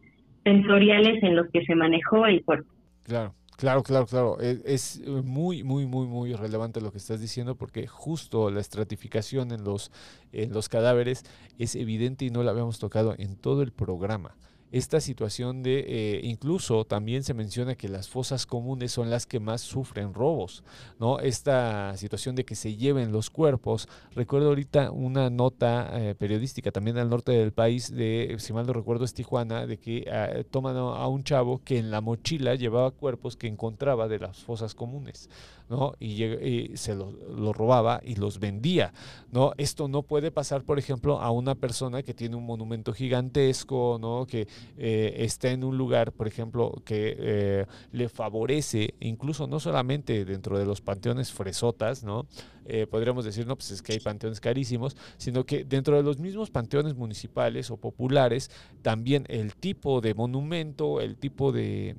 sensoriales 0.43 1.21
en 1.21 1.35
los 1.35 1.47
que 1.51 1.63
se 1.65 1.75
manejó 1.75 2.25
el 2.25 2.43
cuerpo. 2.43 2.71
Claro. 3.03 3.33
Claro, 3.61 3.83
claro, 3.83 4.07
claro. 4.07 4.37
E, 4.41 4.59
es, 4.65 4.99
muy, 5.05 5.61
muy, 5.63 5.85
muy, 5.85 6.07
muy 6.07 6.33
relevante 6.33 6.81
lo 6.81 6.91
que 6.91 6.97
estás 6.97 7.21
diciendo 7.21 7.53
porque 7.53 7.85
justo 7.85 8.49
la 8.49 8.59
estratificación 8.59 9.51
en 9.51 9.63
los, 9.63 9.91
en 10.31 10.51
los 10.51 10.67
cadáveres 10.67 11.25
es 11.59 11.75
evidente 11.75 12.25
y 12.25 12.31
no 12.31 12.41
la 12.41 12.49
habíamos 12.49 12.79
tocado 12.79 13.13
en 13.19 13.35
todo 13.35 13.61
el 13.61 13.71
programa 13.71 14.35
esta 14.71 15.01
situación 15.01 15.63
de, 15.63 15.85
eh, 15.87 16.21
incluso 16.23 16.85
también 16.85 17.23
se 17.23 17.33
menciona 17.33 17.75
que 17.75 17.89
las 17.89 18.07
fosas 18.07 18.45
comunes 18.45 18.91
son 18.91 19.09
las 19.09 19.25
que 19.25 19.39
más 19.39 19.61
sufren 19.61 20.13
robos, 20.13 20.63
¿no? 20.99 21.19
Esta 21.19 21.95
situación 21.97 22.35
de 22.35 22.45
que 22.45 22.55
se 22.55 22.75
lleven 22.75 23.11
los 23.11 23.29
cuerpos. 23.29 23.89
Recuerdo 24.15 24.49
ahorita 24.49 24.91
una 24.91 25.29
nota 25.29 25.89
eh, 25.93 26.15
periodística 26.15 26.71
también 26.71 26.97
al 26.97 27.09
norte 27.09 27.33
del 27.33 27.51
país, 27.51 27.93
de, 27.93 28.35
si 28.39 28.53
mal 28.53 28.65
no 28.65 28.73
recuerdo 28.73 29.03
es 29.03 29.13
Tijuana, 29.13 29.67
de 29.67 29.77
que 29.77 30.09
ah, 30.11 30.43
toman 30.49 30.77
a 30.77 31.07
un 31.07 31.23
chavo 31.23 31.61
que 31.63 31.77
en 31.77 31.91
la 31.91 32.01
mochila 32.01 32.55
llevaba 32.55 32.91
cuerpos 32.91 33.35
que 33.35 33.47
encontraba 33.47 34.07
de 34.07 34.19
las 34.19 34.37
fosas 34.37 34.73
comunes. 34.73 35.29
¿no? 35.71 35.93
Y, 36.01 36.75
se 36.75 36.95
los 36.95 37.13
lo 37.13 37.53
robaba 37.53 38.01
y 38.03 38.15
los 38.15 38.39
vendía, 38.39 38.93
¿no? 39.31 39.53
Esto 39.57 39.87
no 39.87 40.03
puede 40.03 40.29
pasar, 40.29 40.63
por 40.63 40.77
ejemplo, 40.77 41.21
a 41.21 41.31
una 41.31 41.55
persona 41.55 42.03
que 42.03 42.13
tiene 42.13 42.35
un 42.35 42.45
monumento 42.45 42.93
gigantesco, 42.93 43.97
¿no? 43.99 44.25
Que 44.27 44.49
eh, 44.77 45.15
está 45.19 45.49
en 45.49 45.63
un 45.63 45.77
lugar, 45.77 46.11
por 46.11 46.27
ejemplo, 46.27 46.81
que 46.85 47.15
eh, 47.17 47.65
le 47.91 48.09
favorece, 48.09 48.95
incluso 48.99 49.47
no 49.47 49.59
solamente 49.59 50.25
dentro 50.25 50.57
de 50.57 50.65
los 50.65 50.81
panteones 50.81 51.31
fresotas, 51.31 52.03
¿no? 52.03 52.27
Eh, 52.65 52.87
podríamos 52.87 53.25
decir, 53.25 53.47
no, 53.47 53.55
pues 53.55 53.71
es 53.71 53.81
que 53.81 53.93
hay 53.93 53.99
panteones 53.99 54.39
carísimos, 54.39 54.95
sino 55.17 55.45
que 55.45 55.65
dentro 55.65 55.95
de 55.97 56.03
los 56.03 56.19
mismos 56.19 56.51
panteones 56.51 56.95
municipales 56.95 57.71
o 57.71 57.77
populares, 57.77 58.51
también 58.81 59.25
el 59.29 59.55
tipo 59.55 59.99
de 59.99 60.13
monumento, 60.13 61.01
el 61.01 61.17
tipo 61.17 61.51
de, 61.51 61.95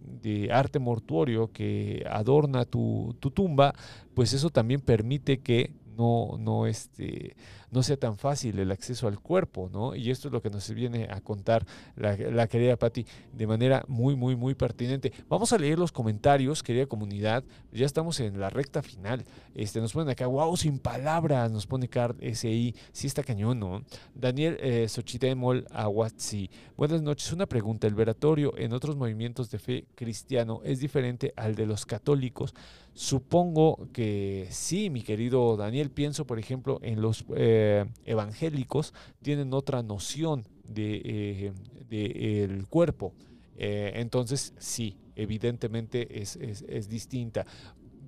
arte 0.53 0.79
mortuorio 0.79 1.53
que 1.53 2.05
adorna 2.09 2.65
tu, 2.65 3.17
tu 3.21 3.31
tumba, 3.31 3.75
pues 4.15 4.33
eso 4.33 4.51
también 4.51 4.81
permite 4.81 5.41
que 5.41 5.73
no, 5.97 6.37
no, 6.39 6.67
este, 6.67 7.37
no 7.73 7.83
sea 7.83 7.97
tan 7.97 8.17
fácil 8.17 8.59
el 8.59 8.71
acceso 8.71 9.09
al 9.09 9.19
cuerpo, 9.19 9.69
¿no? 9.73 9.97
Y 9.97 10.11
esto 10.11 10.29
es 10.29 10.33
lo 10.33 10.41
que 10.41 10.51
nos 10.51 10.71
viene 10.71 11.09
a 11.11 11.21
contar 11.21 11.67
la, 11.97 12.17
la 12.17 12.47
querida 12.47 12.77
Patti 12.77 13.05
de 13.33 13.47
manera 13.47 13.85
muy, 13.89 14.15
muy, 14.15 14.37
muy 14.37 14.55
pertinente. 14.55 15.13
Vamos 15.29 15.53
a 15.53 15.59
leer 15.59 15.79
los 15.79 15.91
comentarios, 15.91 16.63
querida 16.63 16.87
comunidad. 16.87 17.43
Ya 17.73 17.87
estamos 17.87 18.21
en 18.21 18.39
la 18.39 18.51
recta 18.51 18.83
final. 18.83 19.25
Este, 19.55 19.81
nos 19.81 19.93
ponen 19.93 20.11
acá, 20.11 20.27
wow, 20.27 20.57
sin 20.57 20.79
palabras, 20.79 21.51
nos 21.51 21.67
pone 21.67 21.89
Card 21.89 22.17
SI. 22.21 22.75
Sí 22.93 23.07
está 23.07 23.23
cañón, 23.23 23.59
¿no? 23.59 23.83
Daniel 24.15 24.57
eh, 24.61 24.87
Xochitemol. 24.89 25.67
Buenas 26.77 27.03
noches. 27.03 27.33
Una 27.33 27.47
pregunta. 27.47 27.87
¿El 27.87 27.95
veratorio 27.95 28.57
en 28.59 28.73
otros 28.73 28.97
movimientos 28.97 29.51
de 29.51 29.59
fe 29.59 29.87
cristiano 29.95 30.61
es 30.65 30.81
diferente 30.81 31.33
al 31.37 31.55
de 31.55 31.67
los 31.67 31.87
católicos? 31.87 32.55
Supongo 32.95 33.89
que 33.93 34.47
sí, 34.51 34.91
mi 34.91 35.03
querido 35.03 35.57
Daniel. 35.57 35.91
Pienso, 35.91 36.27
por 36.27 36.39
ejemplo, 36.39 36.79
en 36.83 37.01
los 37.01 37.25
eh, 37.35 37.87
evangélicos 38.05 38.93
tienen 39.23 39.55
otra 39.55 39.83
noción 39.83 40.47
de, 40.69 41.53
eh, 41.91 42.45
el 42.45 42.67
cuerpo. 42.69 43.15
Eh, 43.57 43.93
entonces, 43.95 44.53
sí, 44.59 44.97
evidentemente 45.17 46.21
es, 46.21 46.37
es, 46.37 46.89
distinta. 46.89 47.47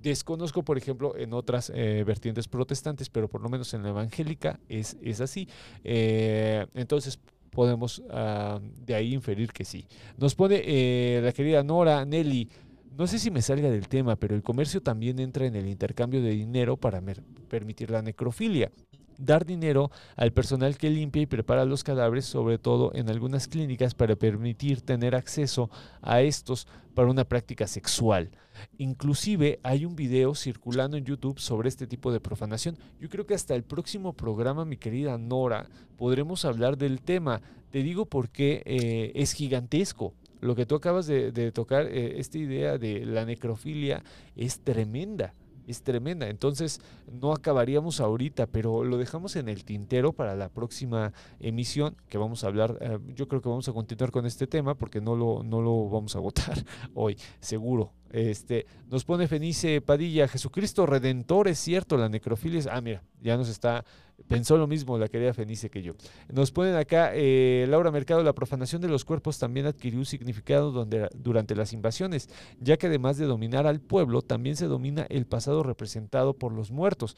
Desconozco, 0.03 0.63
por 0.63 0.77
ejemplo, 0.77 1.17
en 1.17 1.33
otras 1.33 1.71
vertientes 1.71 2.47
protestantes, 2.47 3.09
pero 3.09 3.27
por 3.27 3.41
lo 3.41 3.49
menos 3.49 3.73
en 3.73 3.81
la 3.81 3.89
evangélica 3.89 4.59
es, 4.69 4.97
es 5.01 5.19
así. 5.19 5.47
entonces, 5.83 7.19
podemos 7.49 8.03
ah, 8.11 8.59
de 8.85 8.93
ahí 8.93 9.15
inferir 9.15 9.51
que 9.51 9.65
sí. 9.65 9.87
Nos 10.17 10.35
pone 10.35 11.21
la 11.23 11.31
querida 11.31 11.63
Nora 11.63 12.05
Nelly. 12.05 12.49
No 12.97 13.07
sé 13.07 13.19
si 13.19 13.29
me 13.29 13.41
salga 13.41 13.69
del 13.69 13.89
tema, 13.89 14.15
pero 14.15 14.35
el 14.35 14.43
comercio 14.43 14.81
también 14.81 15.19
entra 15.19 15.45
en 15.45 15.55
el 15.55 15.67
intercambio 15.67 16.21
de 16.21 16.29
dinero 16.29 16.77
para 16.77 17.01
permitir 17.49 17.91
la 17.91 18.01
necrofilia. 18.01 18.71
Dar 19.17 19.45
dinero 19.45 19.91
al 20.15 20.31
personal 20.31 20.77
que 20.77 20.89
limpia 20.89 21.21
y 21.21 21.25
prepara 21.25 21.65
los 21.65 21.83
cadáveres, 21.83 22.23
sobre 22.23 22.57
todo 22.57 22.93
en 22.95 23.09
algunas 23.09 23.49
clínicas, 23.49 23.93
para 23.95 24.15
permitir 24.15 24.81
tener 24.81 25.13
acceso 25.13 25.69
a 26.01 26.21
estos 26.21 26.67
para 26.93 27.09
una 27.09 27.25
práctica 27.25 27.67
sexual. 27.67 28.31
Inclusive 28.77 29.59
hay 29.63 29.83
un 29.83 29.97
video 29.97 30.33
circulando 30.33 30.95
en 30.95 31.03
YouTube 31.03 31.39
sobre 31.39 31.67
este 31.67 31.87
tipo 31.87 32.13
de 32.13 32.21
profanación. 32.21 32.77
Yo 32.97 33.09
creo 33.09 33.25
que 33.25 33.33
hasta 33.33 33.55
el 33.55 33.63
próximo 33.63 34.13
programa, 34.13 34.63
mi 34.63 34.77
querida 34.77 35.17
Nora, 35.17 35.67
podremos 35.97 36.45
hablar 36.45 36.77
del 36.77 37.01
tema. 37.01 37.41
Te 37.71 37.83
digo 37.83 38.05
porque 38.05 38.63
eh, 38.65 39.11
es 39.15 39.33
gigantesco 39.33 40.13
lo 40.45 40.55
que 40.55 40.65
tú 40.65 40.75
acabas 40.75 41.07
de, 41.07 41.51
tocar, 41.51 41.87
eh, 41.87 42.19
esta 42.19 42.37
idea 42.37 42.77
de 42.77 43.05
la 43.05 43.25
necrofilia 43.25 44.03
es 44.35 44.59
tremenda, 44.61 45.33
es 45.67 45.81
tremenda. 45.81 46.29
Entonces 46.29 46.81
no 47.11 47.33
acabaríamos 47.33 47.99
ahorita, 47.99 48.47
pero 48.47 48.83
lo 48.83 48.97
dejamos 48.97 49.35
en 49.35 49.49
el 49.49 49.65
tintero 49.65 50.13
para 50.13 50.35
la 50.35 50.49
próxima 50.49 51.13
emisión 51.39 51.95
que 52.07 52.17
vamos 52.17 52.43
a 52.43 52.47
hablar. 52.47 52.77
Eh, 52.81 52.99
yo 53.15 53.27
creo 53.27 53.41
que 53.41 53.49
vamos 53.49 53.67
a 53.67 53.73
continuar 53.73 54.11
con 54.11 54.25
este 54.25 54.47
tema 54.47 54.75
porque 54.75 55.01
no 55.01 55.15
lo, 55.15 55.43
no 55.43 55.61
lo 55.61 55.89
vamos 55.89 56.15
a 56.15 56.19
agotar 56.19 56.63
hoy, 56.93 57.17
seguro. 57.39 57.91
Este, 58.11 58.65
nos 58.89 59.03
pone 59.03 59.27
Fenice 59.27 59.81
Padilla, 59.81 60.27
Jesucristo 60.27 60.85
Redentor, 60.85 61.49
es 61.49 61.59
cierto, 61.59 61.97
la 61.97 62.07
necrofilia 62.07 62.59
es... 62.59 62.67
Ah, 62.67 62.79
mira, 62.79 63.03
ya 63.21 63.35
nos 63.35 63.49
está 63.49 63.83
Pensó 64.27 64.57
lo 64.57 64.65
mismo 64.65 64.97
la 64.97 65.07
querida 65.07 65.33
Fenice 65.33 65.69
que 65.69 65.83
yo. 65.83 65.93
Nos 66.31 66.51
ponen 66.51 66.75
acá, 66.75 67.11
eh, 67.13 67.65
Laura 67.69 67.91
Mercado, 67.91 68.23
la 68.23 68.33
profanación 68.33 68.81
de 68.81 68.87
los 68.87 69.05
cuerpos 69.05 69.37
también 69.37 69.65
adquirió 69.67 69.99
un 69.99 70.05
significado 70.05 70.71
donde, 70.71 71.09
durante 71.15 71.55
las 71.55 71.73
invasiones, 71.73 72.29
ya 72.59 72.77
que 72.77 72.87
además 72.87 73.17
de 73.17 73.25
dominar 73.25 73.67
al 73.67 73.81
pueblo, 73.81 74.21
también 74.21 74.55
se 74.55 74.65
domina 74.65 75.05
el 75.09 75.25
pasado 75.25 75.63
representado 75.63 76.33
por 76.33 76.53
los 76.53 76.71
muertos. 76.71 77.17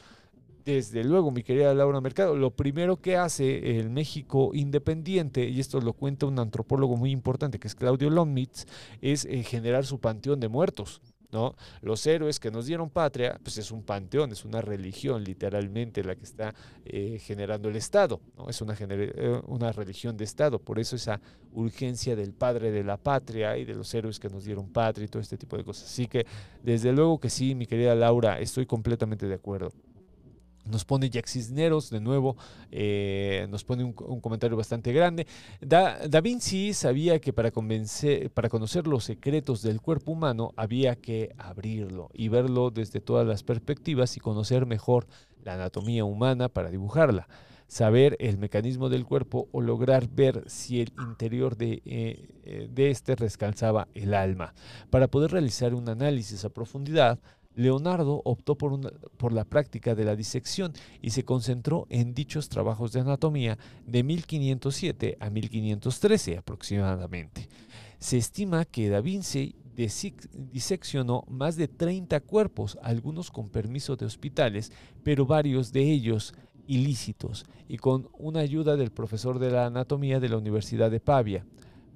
Desde 0.65 1.05
luego, 1.05 1.31
mi 1.31 1.43
querida 1.43 1.73
Laura 1.73 2.01
Mercado, 2.01 2.35
lo 2.35 2.51
primero 2.51 2.97
que 2.97 3.15
hace 3.15 3.79
el 3.79 3.89
México 3.89 4.51
independiente, 4.53 5.47
y 5.47 5.61
esto 5.61 5.79
lo 5.79 5.93
cuenta 5.93 6.25
un 6.25 6.39
antropólogo 6.39 6.97
muy 6.97 7.11
importante 7.11 7.57
que 7.57 7.69
es 7.69 7.75
Claudio 7.75 8.09
Lomnitz, 8.09 8.65
es 9.01 9.23
eh, 9.23 9.43
generar 9.43 9.85
su 9.85 10.01
panteón 10.01 10.41
de 10.41 10.49
muertos. 10.49 11.01
¿No? 11.31 11.55
Los 11.81 12.05
héroes 12.07 12.39
que 12.39 12.51
nos 12.51 12.65
dieron 12.65 12.89
patria, 12.89 13.39
pues 13.43 13.57
es 13.57 13.71
un 13.71 13.83
panteón, 13.83 14.31
es 14.31 14.45
una 14.45 14.61
religión 14.61 15.23
literalmente 15.23 16.03
la 16.03 16.15
que 16.15 16.23
está 16.23 16.53
eh, 16.85 17.19
generando 17.19 17.69
el 17.69 17.75
Estado, 17.75 18.21
¿no? 18.37 18.49
Es 18.49 18.61
una, 18.61 18.75
eh, 18.79 19.41
una 19.47 19.71
religión 19.71 20.15
de 20.17 20.23
Estado, 20.23 20.59
por 20.59 20.79
eso 20.79 20.95
esa 20.95 21.19
urgencia 21.53 22.15
del 22.15 22.33
padre 22.33 22.71
de 22.71 22.83
la 22.83 22.97
patria 22.97 23.57
y 23.57 23.65
de 23.65 23.73
los 23.73 23.93
héroes 23.93 24.19
que 24.19 24.29
nos 24.29 24.45
dieron 24.45 24.69
patria 24.69 25.05
y 25.05 25.07
todo 25.07 25.21
este 25.21 25.37
tipo 25.37 25.57
de 25.57 25.63
cosas. 25.63 25.85
Así 25.85 26.07
que 26.07 26.25
desde 26.63 26.91
luego 26.91 27.19
que 27.19 27.29
sí, 27.29 27.55
mi 27.55 27.65
querida 27.65 27.95
Laura, 27.95 28.39
estoy 28.39 28.65
completamente 28.65 29.27
de 29.27 29.35
acuerdo. 29.35 29.71
Nos 30.69 30.85
pone 30.85 31.09
Jack 31.09 31.27
Cisneros 31.27 31.89
de 31.89 31.99
nuevo, 31.99 32.35
eh, 32.71 33.47
nos 33.49 33.63
pone 33.63 33.83
un, 33.83 33.93
comentario 33.93 34.57
bastante 34.57 34.91
grande. 34.93 35.27
Da, 35.61 36.21
Vinci 36.21 36.73
sabía 36.73 37.19
que 37.19 37.33
para, 37.33 37.51
convencer, 37.51 38.29
para 38.31 38.49
conocer 38.49 38.87
los 38.87 39.03
secretos 39.03 39.61
del 39.61 39.81
cuerpo 39.81 40.11
humano 40.11 40.53
había 40.55 40.95
que 40.95 41.33
abrirlo 41.37 42.09
y 42.13 42.29
verlo 42.29 42.71
desde 42.71 42.99
todas 42.99 43.25
las 43.25 43.43
perspectivas 43.43 44.17
y 44.17 44.19
conocer 44.19 44.65
mejor 44.65 45.07
la 45.43 45.53
anatomía 45.53 46.03
humana 46.05 46.49
para 46.49 46.69
dibujarla. 46.69 47.27
Saber 47.67 48.15
el 48.19 48.37
mecanismo 48.37 48.87
del 48.87 49.03
cuerpo 49.03 49.49
o 49.51 49.59
lograr 49.59 50.07
ver 50.07 50.43
si 50.47 50.79
el 50.79 50.93
interior 50.99 51.57
de, 51.57 51.81
eh, 51.85 52.29
eh, 52.45 52.69
de 52.71 52.89
este 52.89 53.15
rescalzaba 53.15 53.89
el 53.93 54.13
alma. 54.13 54.53
Para 54.89 55.09
poder 55.09 55.31
realizar 55.31 55.73
un 55.73 55.89
análisis 55.89 56.45
a 56.45 56.49
profundidad, 56.49 57.19
Leonardo 57.57 58.21
optó 58.23 58.55
por, 58.55 59.33
la 59.33 59.43
práctica 59.43 59.95
de 59.95 60.05
la 60.05 60.15
disección 60.15 60.73
y 61.01 61.09
se 61.09 61.25
concentró 61.25 61.87
en 61.89 62.13
dichos 62.13 62.49
trabajos 62.49 62.91
de 62.91 62.99
anatomía 62.99 63.57
de 63.85 64.03
1507 64.03 65.17
a 65.19 65.29
1513 65.31 66.37
aproximadamente. 66.37 67.49
Se 67.97 68.17
estima 68.17 68.63
que 68.63 68.89
Da 68.89 69.01
Vinci 69.01 69.55
diseccionó 69.75 71.23
más 71.27 71.55
de 71.55 71.67
30 71.67 72.19
cuerpos, 72.21 72.77
algunos 72.83 73.31
con 73.31 73.49
permiso 73.49 73.95
de 73.95 74.05
hospitales, 74.05 74.71
pero 75.03 75.25
varios 75.25 75.71
de 75.71 75.81
ellos 75.81 76.35
ilícitos, 76.67 77.47
y 77.67 77.77
con 77.77 78.07
una 78.19 78.41
ayuda 78.41 78.75
del 78.75 78.91
profesor 78.91 79.39
de 79.39 79.49
la 79.49 79.65
anatomía 79.65 80.19
de 80.19 80.29
la 80.29 80.37
Universidad 80.37 80.91
de 80.91 80.99
Pavia, 80.99 81.43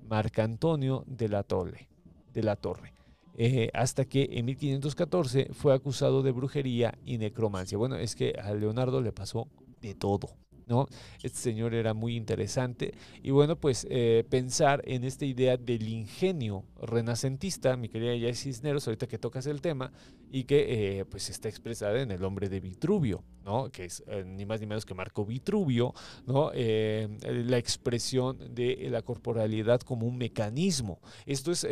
Marcantonio 0.09 1.03
de 1.05 1.29
la 1.29 1.43
Torre. 1.43 1.87
De 2.33 2.41
la 2.41 2.55
Torre. 2.55 2.93
Eh, 3.37 3.69
hasta 3.73 4.05
que 4.05 4.29
en 4.31 4.45
1514 4.45 5.49
fue 5.53 5.73
acusado 5.73 6.21
de 6.21 6.31
brujería 6.31 6.97
y 7.05 7.17
necromancia. 7.17 7.77
Bueno, 7.77 7.95
es 7.95 8.15
que 8.15 8.33
a 8.41 8.53
Leonardo 8.53 9.01
le 9.01 9.11
pasó 9.11 9.47
de 9.81 9.95
todo. 9.95 10.35
¿no? 10.67 10.87
Este 11.21 11.37
señor 11.37 11.73
era 11.73 11.93
muy 11.93 12.15
interesante 12.15 12.93
y 13.21 13.31
bueno, 13.31 13.57
pues 13.57 13.85
eh, 13.89 14.25
pensar 14.29 14.81
en 14.85 15.03
esta 15.03 15.25
idea 15.25 15.57
del 15.57 15.87
ingenio 15.87 16.63
renacentista, 16.81 17.75
mi 17.75 17.89
querida 17.89 18.11
Jay 18.11 18.33
Cisneros, 18.33 18.87
ahorita 18.87 19.07
que 19.07 19.17
tocas 19.17 19.47
el 19.47 19.59
tema, 19.59 19.91
y 20.31 20.45
que 20.45 20.99
eh, 20.99 21.05
pues 21.05 21.29
está 21.29 21.49
expresada 21.49 22.01
en 22.01 22.11
el 22.11 22.23
hombre 22.23 22.49
de 22.49 22.59
Vitruvio, 22.59 23.23
¿no? 23.43 23.69
Que 23.69 23.85
es 23.85 24.03
eh, 24.07 24.23
ni 24.25 24.45
más 24.45 24.61
ni 24.61 24.67
menos 24.67 24.85
que 24.85 24.93
Marco 24.93 25.25
Vitruvio, 25.25 25.93
¿no? 26.25 26.51
la 26.53 27.57
expresión 27.57 28.37
de 28.53 28.87
la 28.89 29.01
corporalidad 29.01 29.81
como 29.81 30.07
un 30.07 30.17
mecanismo. 30.17 30.99
Esto 31.25 31.51
es 31.51 31.67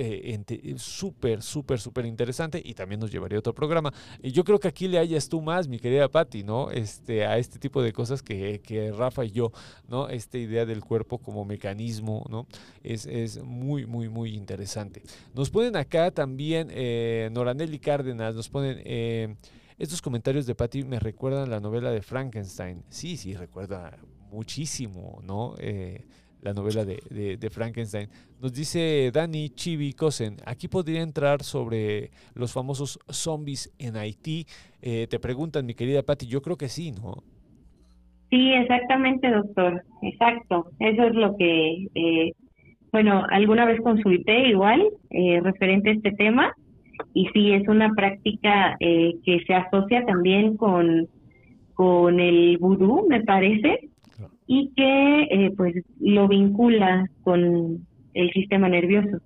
súper, 0.77 1.41
súper, 1.41 1.79
súper 1.79 2.05
interesante 2.05 2.61
y 2.63 2.73
también 2.73 2.99
nos 2.99 3.11
llevaría 3.11 3.37
a 3.37 3.39
otro 3.39 3.53
programa. 3.53 3.93
Y 4.21 4.31
yo 4.31 4.43
creo 4.43 4.59
que 4.59 4.67
aquí 4.67 4.87
le 4.87 4.97
hayas 4.97 5.29
tú 5.29 5.41
más, 5.41 5.67
mi 5.67 5.79
querida 5.79 6.09
Patti, 6.09 6.43
¿no? 6.43 6.71
Este, 6.71 7.25
a 7.25 7.37
este 7.37 7.59
tipo 7.59 7.81
de 7.81 7.93
cosas 7.93 8.21
que, 8.21 8.61
que 8.61 8.91
Rafa 8.91 9.25
y 9.25 9.31
yo, 9.31 9.51
¿no? 9.87 10.09
Esta 10.09 10.37
idea 10.37 10.65
del 10.65 10.83
cuerpo 10.83 11.19
como 11.19 11.45
mecanismo, 11.45 12.25
¿no? 12.29 12.47
Es, 12.83 13.05
es 13.05 13.41
muy, 13.43 13.85
muy, 13.85 14.09
muy 14.09 14.35
interesante. 14.35 15.03
Nos 15.33 15.49
ponen 15.49 15.75
acá 15.75 16.11
también, 16.11 16.69
eh, 16.71 17.29
Noranelli 17.31 17.79
Cárdenas, 17.79 18.35
nos 18.35 18.48
ponen... 18.49 18.81
Eh, 18.83 19.35
estos 19.77 20.01
comentarios 20.01 20.45
de 20.45 20.55
Patty 20.55 20.83
me 20.83 20.99
recuerdan 20.99 21.49
la 21.49 21.61
novela 21.61 21.89
de 21.89 22.01
Frankenstein. 22.01 22.83
Sí, 22.89 23.15
sí, 23.15 23.33
recuerda 23.33 23.97
muchísimo, 24.29 25.21
¿no? 25.25 25.53
Eh, 25.57 26.05
la 26.41 26.53
novela 26.53 26.83
de, 26.83 27.49
Frankenstein. 27.49 28.09
Nos 28.41 28.53
dice 28.53 29.09
Dani 29.13 29.49
Chibi 29.51 29.93
Kosen, 29.93 30.35
aquí 30.45 30.67
podría 30.67 31.01
entrar 31.01 31.43
sobre 31.43 32.11
los 32.33 32.51
famosos 32.51 32.99
zombies 33.09 33.73
en 33.79 33.95
Haití. 33.95 34.45
te 34.81 35.19
preguntan, 35.19 35.65
mi 35.65 35.75
querida 35.75 36.03
Patty, 36.03 36.27
yo 36.27 36.41
creo 36.41 36.57
que 36.57 36.67
sí, 36.67 36.91
¿no? 36.91 37.23
Sí, 38.29 38.53
exactamente, 38.53 39.29
doctor. 39.29 39.83
Exacto. 40.03 40.67
Eso 40.79 41.03
es 41.03 41.15
lo 41.15 41.35
que, 41.35 41.87
eh, 41.95 42.33
bueno, 42.91 43.23
alguna 43.29 43.65
vez 43.65 43.81
consulté 43.81 44.49
igual 44.49 44.83
eh, 45.09 45.41
referente 45.41 45.89
a 45.89 45.93
este 45.93 46.11
tema 46.11 46.53
y 47.13 47.27
sí, 47.33 47.51
es 47.51 47.67
una 47.67 47.93
práctica 47.93 48.75
eh, 48.79 49.15
que 49.25 49.39
se 49.45 49.53
asocia 49.53 50.05
también 50.05 50.57
con, 50.57 51.07
con 51.73 52.19
el 52.19 52.57
vudú, 52.57 53.05
me 53.09 53.23
parece, 53.23 53.89
y 54.47 54.71
que 54.75 55.53
pues 55.55 55.75
lo 55.99 56.27
vincula 56.27 57.09
con 57.23 57.85
el 58.13 58.31
sistema 58.31 58.67
nervioso. 58.67 59.19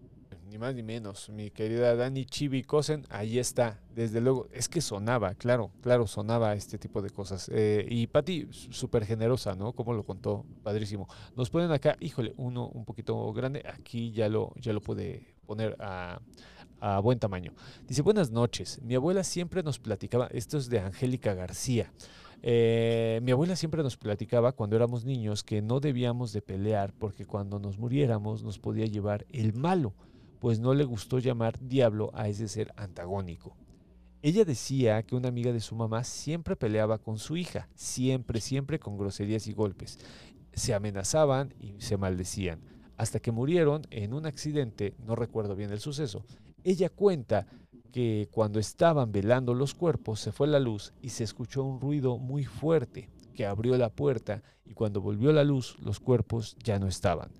ni 0.50 0.58
más 0.58 0.76
ni 0.76 0.84
menos. 0.84 1.30
Mi 1.30 1.50
querida 1.50 1.96
Dani 1.96 2.26
Chibi 2.26 2.62
Kosen, 2.62 3.04
ahí 3.10 3.40
está. 3.40 3.80
Desde 3.96 4.22
luego, 4.22 4.48
es 4.54 4.70
que 4.70 4.82
sonaba, 4.82 5.34
claro, 5.34 5.72
claro, 5.82 6.06
sonaba 6.08 6.54
este 6.54 6.78
tipo 6.78 7.02
de 7.02 7.10
cosas. 7.10 7.50
Eh, 7.54 7.86
y 7.90 8.08
Patti, 8.08 8.48
súper 8.52 9.06
generosa, 9.06 9.56
¿no? 9.56 9.72
Como 9.74 9.94
lo 9.94 10.04
contó, 10.04 10.46
padrísimo. 10.62 11.08
Nos 11.36 11.50
ponen 11.50 11.72
acá, 11.72 11.96
híjole, 12.00 12.34
uno 12.38 12.68
un 12.68 12.86
poquito 12.86 13.32
grande. 13.34 13.64
Aquí 13.74 14.12
ya 14.12 14.30
lo, 14.30 14.54
ya 14.58 14.74
lo 14.74 14.82
puede 14.82 15.34
poner 15.46 15.76
a, 15.80 16.20
a 16.84 17.00
buen 17.00 17.18
tamaño. 17.18 17.54
Dice, 17.88 18.02
buenas 18.02 18.30
noches. 18.30 18.82
Mi 18.84 18.96
abuela 18.96 19.24
siempre 19.24 19.64
nos 19.64 19.80
platicaba, 19.80 20.28
esto 20.28 20.58
es 20.58 20.70
de 20.70 20.80
Angélica 20.80 21.34
García. 21.34 21.94
Eh, 22.42 23.22
mi 23.24 23.32
abuela 23.32 23.56
siempre 23.56 23.82
nos 23.84 23.96
platicaba 23.96 24.52
cuando 24.52 24.76
éramos 24.76 25.06
niños 25.06 25.46
que 25.46 25.62
no 25.62 25.80
debíamos 25.80 26.34
de 26.34 26.42
pelear 26.42 26.92
porque 26.92 27.26
cuando 27.26 27.58
nos 27.58 27.78
muriéramos 27.78 28.44
nos 28.44 28.60
podía 28.60 28.86
llevar 28.86 29.26
el 29.30 29.54
malo, 29.54 29.94
pues 30.42 30.60
no 30.60 30.74
le 30.74 30.84
gustó 30.84 31.20
llamar 31.20 31.58
diablo 31.62 32.12
a 32.14 32.28
ese 32.28 32.50
ser 32.50 32.74
antagónico. 32.76 33.56
Ella 34.22 34.44
decía 34.44 35.04
que 35.04 35.16
una 35.16 35.30
amiga 35.30 35.54
de 35.54 35.62
su 35.62 35.76
mamá 35.76 36.04
siempre 36.04 36.58
peleaba 36.58 36.98
con 36.98 37.18
su 37.18 37.38
hija, 37.38 37.70
siempre, 37.76 38.42
siempre 38.42 38.78
con 38.78 38.98
groserías 38.98 39.48
y 39.48 39.54
golpes. 39.54 40.00
Se 40.52 40.74
amenazaban 40.74 41.54
y 41.62 41.80
se 41.80 41.96
maldecían, 41.96 42.62
hasta 42.98 43.22
que 43.22 43.32
murieron 43.32 43.84
en 43.90 44.14
un 44.14 44.26
accidente, 44.26 44.96
no 45.00 45.16
recuerdo 45.16 45.56
bien 45.56 45.72
el 45.72 45.80
suceso. 45.80 46.26
Ella 46.64 46.90
cuenta 46.90 47.48
que 47.92 48.28
cuando 48.32 48.60
estaban 48.60 49.12
velando 49.12 49.54
los 49.54 49.76
cuerpos 49.76 50.20
se 50.20 50.32
fue 50.32 50.48
la 50.48 50.60
luz 50.60 50.94
y 51.02 51.10
se 51.10 51.24
escuchó 51.24 51.64
un 51.64 51.80
ruido 51.80 52.18
muy 52.18 52.44
fuerte 52.44 53.10
que 53.34 53.46
abrió 53.46 53.78
la 53.78 53.90
puerta 53.90 54.42
y 54.66 54.74
cuando 54.74 55.02
volvió 55.02 55.32
la 55.32 55.44
luz 55.44 55.78
los 55.80 56.00
cuerpos 56.00 56.56
ya 56.64 56.80
no 56.80 56.88
estaban. 56.88 57.32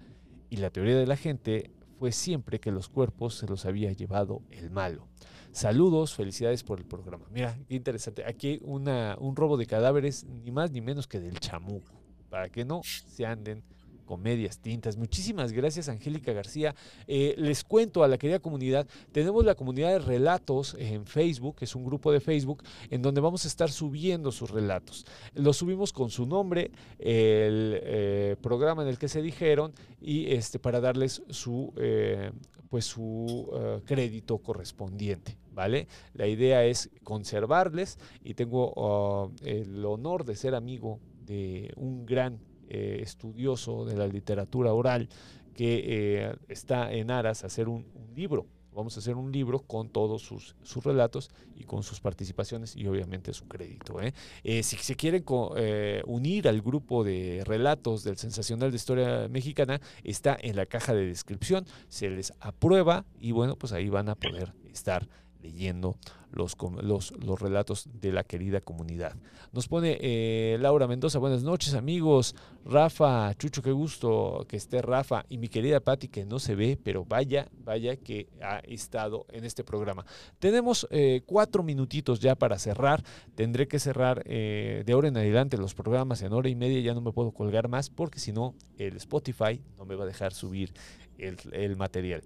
Y 0.50 0.58
la 0.58 0.70
teoría 0.70 0.98
de 0.98 1.08
la 1.08 1.18
gente 1.18 1.72
fue 1.98 2.12
siempre 2.12 2.60
que 2.60 2.72
los 2.72 2.90
cuerpos 2.90 3.36
se 3.36 3.48
los 3.48 3.66
había 3.66 3.92
llevado 3.94 4.42
el 4.52 4.70
malo. 4.70 5.08
Saludos, 5.52 6.16
felicidades 6.16 6.64
por 6.64 6.80
el 6.80 6.86
programa. 6.86 7.26
Mira, 7.32 7.58
qué 7.68 7.76
interesante. 7.76 8.24
Aquí 8.26 8.60
un 8.64 9.36
robo 9.36 9.56
de 9.56 9.66
cadáveres, 9.66 10.26
ni 10.26 10.52
más 10.52 10.72
ni 10.72 10.82
menos 10.82 11.08
que 11.08 11.20
del 11.20 11.40
chamuco, 11.40 11.94
para 12.30 12.50
que 12.50 12.66
no 12.66 12.82
se 12.84 13.26
anden 13.26 13.64
Comedias 14.04 14.60
Tintas. 14.60 14.98
Muchísimas 14.98 15.52
gracias, 15.52 15.90
Angélica 15.90 16.34
García. 16.34 16.76
Eh, 17.08 17.36
les 17.38 17.64
cuento 17.64 18.04
a 18.04 18.08
la 18.08 18.18
querida 18.18 18.40
comunidad, 18.40 18.88
tenemos 19.12 19.44
la 19.46 19.56
comunidad 19.56 19.92
de 19.92 20.00
relatos 20.00 20.76
en 20.80 21.06
Facebook, 21.06 21.58
es 21.62 21.76
un 21.76 21.86
grupo 21.86 22.12
de 22.12 22.20
Facebook, 22.20 22.64
en 22.90 23.02
donde 23.02 23.22
vamos 23.22 23.46
a 23.46 23.48
estar 23.48 23.72
subiendo 23.72 24.32
sus 24.32 24.52
relatos. 24.52 25.06
Los 25.34 25.58
subimos 25.58 25.94
con 25.94 26.10
su 26.10 26.26
nombre, 26.26 26.72
el 27.00 27.80
eh, 27.84 28.36
programa 28.42 28.84
en 28.84 28.90
el 28.90 28.98
que 28.98 29.08
se 29.08 29.22
dijeron 29.22 29.74
y 30.02 30.34
este, 30.34 30.60
para 30.60 30.80
darles 30.80 31.24
su, 31.30 31.74
eh, 31.78 32.32
pues 32.70 32.86
su 32.86 33.82
crédito 33.86 34.38
correspondiente. 34.40 35.38
¿Vale? 35.54 35.88
La 36.16 36.26
idea 36.26 36.66
es 36.66 36.90
conservarles 37.04 38.00
y 38.24 38.34
tengo 38.34 38.74
oh, 38.76 39.32
el 39.44 39.86
honor 39.86 40.26
de 40.26 40.36
ser 40.36 40.56
amigo 40.56 41.00
de 41.26 41.72
un 41.76 42.08
gran 42.08 42.40
eh, 42.74 43.00
estudioso 43.02 43.86
de 43.86 43.96
la 43.96 44.08
literatura 44.08 44.74
oral 44.74 45.08
que 45.54 45.84
eh, 45.86 46.36
está 46.48 46.92
en 46.92 47.12
aras 47.12 47.44
a 47.44 47.48
hacer 47.48 47.70
un, 47.70 47.86
libro. 48.16 48.48
Vamos 48.74 48.96
a 48.98 49.00
hacer 49.00 49.16
un 49.16 49.32
libro 49.32 49.60
con 49.60 49.90
todos 49.90 50.24
sus, 50.24 50.56
sus, 50.64 50.84
relatos 50.84 51.30
y 51.56 51.64
con 51.64 51.84
sus 51.84 52.02
participaciones 52.02 52.76
y 52.76 52.88
obviamente 52.88 53.32
su 53.34 53.48
crédito. 53.48 54.02
¿eh? 54.02 54.14
si 54.64 54.78
se 54.78 54.96
quieren 54.96 55.24
unir 56.08 56.48
al 56.48 56.62
grupo 56.62 57.04
de 57.04 57.44
relatos 57.46 58.04
del 58.04 58.18
Sensacional 58.18 58.72
de 58.72 58.78
Historia 58.78 59.28
Mexicana, 59.30 59.80
está 60.04 60.36
en 60.40 60.56
la 60.56 60.66
caja 60.66 60.96
de 60.96 61.06
descripción, 61.06 61.66
se 61.88 62.10
les 62.10 62.34
aprueba 62.40 63.06
y 63.20 63.32
bueno, 63.32 63.56
pues 63.56 63.74
ahí 63.74 63.90
van 63.90 64.10
a 64.10 64.16
poder 64.16 64.54
estar 64.72 65.08
leyendo 65.44 65.98
los, 66.32 66.58
los, 66.82 67.14
los, 67.24 67.40
relatos 67.40 67.88
de 67.94 68.12
la 68.12 68.24
querida 68.24 68.60
comunidad. 68.60 69.16
Nos 69.52 69.68
pone 69.68 69.98
eh, 70.02 70.58
Laura 70.60 70.88
Mendoza, 70.88 71.20
buenas 71.20 71.44
noches 71.44 71.76
amigos, 71.76 72.36
Rafa, 72.66 73.34
Chucho, 73.36 73.62
qué 73.62 73.72
gusto 73.72 74.46
que 74.48 74.58
esté 74.58 74.82
Rafa 74.82 75.26
y 75.30 75.38
mi 75.38 75.48
querida 75.48 75.80
Patti 75.80 76.08
que 76.08 76.26
no 76.26 76.40
se 76.40 76.56
ve, 76.56 76.78
pero 76.82 77.06
vaya, 77.06 77.48
vaya 77.64 77.96
que 77.98 78.30
ha 78.42 78.60
estado 78.60 79.28
en 79.30 79.46
este 79.46 79.64
programa. 79.64 80.06
Tenemos 80.40 80.88
eh, 80.90 81.22
cuatro 81.26 81.62
minutitos 81.62 82.20
ya 82.20 82.36
para 82.36 82.58
cerrar, 82.58 83.04
tendré 83.36 83.68
que 83.68 83.78
cerrar 83.78 84.24
eh, 84.26 84.84
de 84.86 84.94
ahora 84.94 85.10
en 85.10 85.18
adelante 85.18 85.58
los 85.58 85.76
programas 85.76 86.24
en 86.24 86.34
hora 86.34 86.50
y 86.50 86.56
media, 86.56 86.80
ya 86.80 86.94
no 86.96 87.02
me 87.02 87.12
puedo 87.12 87.32
colgar 87.32 87.68
más 87.68 87.90
porque 87.90 88.20
si 88.20 88.32
no 88.32 88.56
el 88.78 88.98
Spotify 88.98 89.62
no 89.78 89.86
me 89.86 89.96
va 89.96 90.06
a 90.06 90.08
dejar 90.08 90.34
subir 90.34 90.74
el, 91.18 91.76
material. 91.76 92.22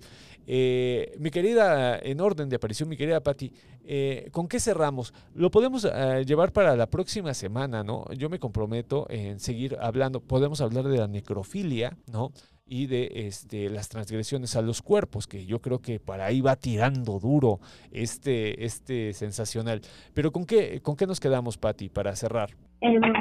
Eh, 0.46 1.16
mi 1.20 1.30
querida, 1.30 2.00
en 2.00 2.22
orden 2.22 2.50
de 2.50 2.56
aparición, 2.56 2.90
mi 2.90 2.98
querida 2.98 3.22
Patti, 3.22 3.52
eh, 3.84 4.30
¿con 4.32 4.48
qué 4.48 4.60
cerramos? 4.60 5.14
Lo 5.36 5.52
podemos 5.52 5.86
eh, 5.86 6.24
llevar 6.26 6.52
para 6.54 6.76
la 6.76 6.88
próxima 6.90 7.34
semana, 7.34 7.84
¿no? 7.84 8.06
Yo 8.14 8.30
me 8.30 8.40
comprometo 8.40 9.08
en 9.10 9.40
seguir 9.40 9.78
hablando, 9.80 10.20
podemos 10.20 10.62
hablar 10.62 10.86
de 10.86 10.98
la 10.98 11.08
necrofilia, 11.08 11.98
¿no? 12.12 12.32
y 12.70 12.88
de 12.88 13.10
este, 13.14 13.70
las 13.70 13.90
transgresiones 13.90 14.56
a 14.56 14.62
los 14.62 14.82
cuerpos, 14.82 15.28
que 15.28 15.46
yo 15.46 15.62
creo 15.62 15.80
que 15.80 16.00
para 16.00 16.26
ahí 16.26 16.42
va 16.42 16.56
tirando 16.56 17.20
duro 17.20 17.60
este, 17.92 18.66
este 18.66 19.14
sensacional. 19.14 19.82
Pero 20.14 20.32
¿con 20.32 20.46
qué, 20.46 20.82
con 20.82 20.96
qué 20.96 21.08
nos 21.08 21.20
quedamos, 21.20 21.58
Patti, 21.58 21.90
para 21.90 22.16
cerrar? 22.16 22.50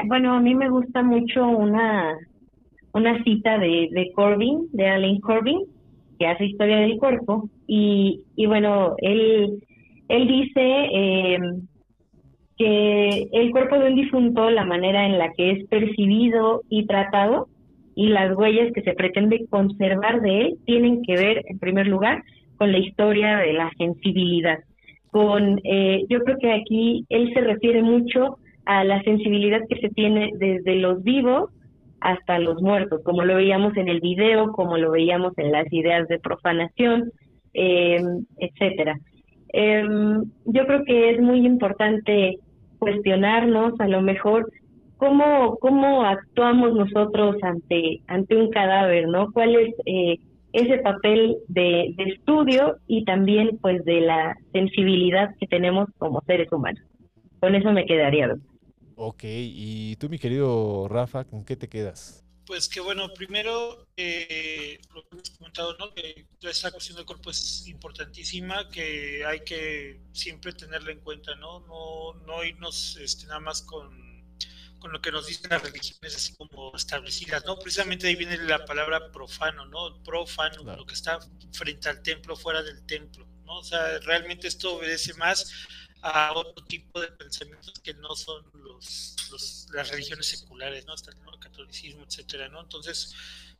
bueno, 0.06 0.34
a 0.34 0.40
mí 0.40 0.54
me 0.54 0.68
gusta 0.68 1.02
mucho 1.02 1.46
una, 1.46 2.18
una 2.96 3.22
cita 3.24 3.58
de, 3.58 3.88
de 3.92 4.10
Corbin, 4.14 4.68
de 4.72 4.86
Alan 4.88 5.20
Corbin, 5.20 5.60
que 6.18 6.26
hace 6.26 6.46
historia 6.46 6.78
del 6.78 6.96
cuerpo, 6.96 7.50
y, 7.66 8.22
y 8.36 8.46
bueno, 8.46 8.94
él, 8.98 9.62
él 10.08 10.26
dice 10.26 10.62
eh, 10.62 11.38
que 12.56 13.28
el 13.32 13.50
cuerpo 13.50 13.78
de 13.78 13.88
un 13.88 13.96
difunto, 13.96 14.50
la 14.50 14.64
manera 14.64 15.04
en 15.04 15.18
la 15.18 15.30
que 15.34 15.50
es 15.50 15.68
percibido 15.68 16.62
y 16.70 16.86
tratado, 16.86 17.48
y 17.94 18.08
las 18.08 18.34
huellas 18.34 18.72
que 18.72 18.82
se 18.82 18.94
pretende 18.94 19.46
conservar 19.50 20.22
de 20.22 20.40
él, 20.40 20.56
tienen 20.64 21.02
que 21.02 21.16
ver, 21.16 21.42
en 21.48 21.58
primer 21.58 21.86
lugar, 21.86 22.22
con 22.56 22.72
la 22.72 22.78
historia 22.78 23.36
de 23.36 23.52
la 23.52 23.70
sensibilidad. 23.76 24.58
Con, 25.10 25.60
eh, 25.64 26.04
yo 26.08 26.20
creo 26.20 26.38
que 26.38 26.52
aquí 26.52 27.04
él 27.10 27.30
se 27.34 27.42
refiere 27.42 27.82
mucho 27.82 28.38
a 28.64 28.84
la 28.84 29.02
sensibilidad 29.02 29.60
que 29.68 29.80
se 29.80 29.90
tiene 29.90 30.30
desde 30.38 30.76
los 30.76 31.02
vivos 31.02 31.50
hasta 32.06 32.38
los 32.38 32.62
muertos, 32.62 33.02
como 33.02 33.24
lo 33.24 33.34
veíamos 33.34 33.76
en 33.76 33.88
el 33.88 34.00
video, 34.00 34.52
como 34.52 34.78
lo 34.78 34.92
veíamos 34.92 35.36
en 35.38 35.50
las 35.50 35.66
ideas 35.72 36.06
de 36.06 36.20
profanación, 36.20 37.10
eh, 37.52 38.00
etcétera. 38.38 38.96
Em, 39.48 40.22
yo 40.44 40.66
creo 40.66 40.84
que 40.84 41.10
es 41.10 41.20
muy 41.20 41.44
importante 41.44 42.38
cuestionarnos 42.78 43.72
a 43.80 43.88
lo 43.88 44.02
mejor 44.02 44.48
cómo 44.98 45.56
cómo 45.56 46.04
actuamos 46.04 46.74
nosotros 46.74 47.36
ante 47.42 48.00
ante 48.06 48.36
un 48.36 48.50
cadáver, 48.50 49.08
¿no? 49.08 49.32
¿Cuál 49.32 49.56
es 49.56 49.74
eh, 49.84 50.18
ese 50.52 50.78
papel 50.78 51.38
de, 51.48 51.92
de 51.96 52.04
estudio 52.04 52.76
y 52.86 53.04
también 53.04 53.58
pues 53.60 53.84
de 53.84 54.00
la 54.00 54.36
sensibilidad 54.52 55.30
que 55.40 55.48
tenemos 55.48 55.88
como 55.98 56.20
seres 56.20 56.52
humanos? 56.52 56.82
Con 57.40 57.56
eso 57.56 57.72
me 57.72 57.84
quedaría. 57.84 58.36
Ok, 58.98 59.24
y 59.24 59.94
tú, 59.96 60.08
mi 60.08 60.18
querido 60.18 60.88
Rafa, 60.88 61.24
¿con 61.24 61.44
qué 61.44 61.54
te 61.54 61.68
quedas? 61.68 62.24
Pues 62.46 62.66
que 62.66 62.80
bueno, 62.80 63.12
primero 63.12 63.86
eh, 63.94 64.80
lo 64.94 65.02
que 65.02 65.08
hemos 65.12 65.30
comentado, 65.30 65.76
¿no? 65.76 65.92
Que 65.92 66.26
esta 66.40 66.70
cuestión 66.70 66.96
del 66.96 67.04
cuerpo 67.04 67.30
es 67.30 67.66
importantísima, 67.66 68.70
que 68.70 69.22
hay 69.26 69.40
que 69.40 70.00
siempre 70.12 70.54
tenerla 70.54 70.92
en 70.92 71.00
cuenta, 71.00 71.34
¿no? 71.34 71.60
No, 71.60 72.14
no 72.24 72.42
irnos 72.42 72.96
este, 72.96 73.26
nada 73.26 73.40
más 73.40 73.60
con, 73.60 74.24
con 74.78 74.92
lo 74.92 75.02
que 75.02 75.12
nos 75.12 75.26
dicen 75.26 75.50
las 75.50 75.62
religiones 75.62 76.16
así 76.16 76.34
como 76.34 76.74
establecidas, 76.74 77.44
¿no? 77.44 77.58
Precisamente 77.58 78.06
ahí 78.06 78.16
viene 78.16 78.38
la 78.38 78.64
palabra 78.64 79.12
profano, 79.12 79.66
¿no? 79.66 80.02
Profano, 80.04 80.62
lo 80.62 80.86
que 80.86 80.94
está 80.94 81.18
frente 81.52 81.90
al 81.90 82.00
templo, 82.02 82.34
fuera 82.34 82.62
del 82.62 82.86
templo, 82.86 83.26
¿no? 83.44 83.58
O 83.58 83.64
sea, 83.64 83.98
realmente 83.98 84.48
esto 84.48 84.76
obedece 84.76 85.12
más 85.14 85.52
a 86.06 86.32
otro 86.32 86.64
tipo 86.66 87.00
de 87.00 87.08
pensamientos 87.08 87.80
que 87.80 87.92
no 87.94 88.14
son 88.14 88.44
los, 88.54 89.66
las 89.72 89.90
religiones 89.90 90.26
seculares, 90.26 90.86
¿no? 90.86 90.92
Hasta 90.92 91.10
el 91.10 91.18
catolicismo, 91.40 92.04
etcétera, 92.04 92.48
¿no? 92.48 92.60
Entonces, 92.60 93.12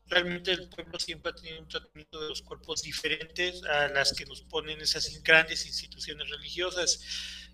realmente 0.07 0.53
el 0.53 0.69
pueblo 0.69 0.99
siempre 1.01 1.33
ha 1.33 1.35
tenido 1.35 1.61
un 1.61 1.69
tratamiento 1.69 2.21
de 2.21 2.29
los 2.29 2.43
cuerpos 2.43 2.83
diferentes 2.83 3.65
a 3.65 3.89
las 3.89 4.13
que 4.13 4.27
nos 4.27 4.43
ponen 4.43 4.81
esas 4.81 5.23
grandes 5.25 5.67
instituciones 5.67 6.31
religiosas. 6.31 7.01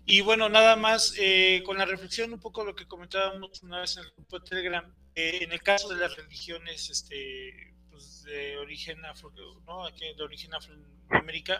Y 0.05 0.21
bueno, 0.21 0.47
nada 0.49 0.75
más 0.75 1.15
eh, 1.17 1.63
con 1.65 1.77
la 1.77 1.85
reflexión 1.85 2.33
un 2.33 2.39
poco 2.39 2.63
lo 2.63 2.75
que 2.75 2.87
comentábamos 2.87 3.63
una 3.63 3.79
vez 3.79 3.97
en 3.97 4.03
el 4.03 4.11
grupo 4.11 4.39
de 4.39 4.45
Telegram, 4.45 4.95
eh, 5.15 5.39
en 5.41 5.51
el 5.53 5.63
caso 5.63 5.89
de 5.89 5.95
las 5.95 6.15
religiones 6.15 6.89
este, 6.89 7.72
de 8.23 8.57
origen 8.57 9.03
afro, 9.05 9.31
¿no? 9.65 9.85
de 9.91 10.23
origen 10.23 10.53
afro 10.53 10.75
América, 11.09 11.59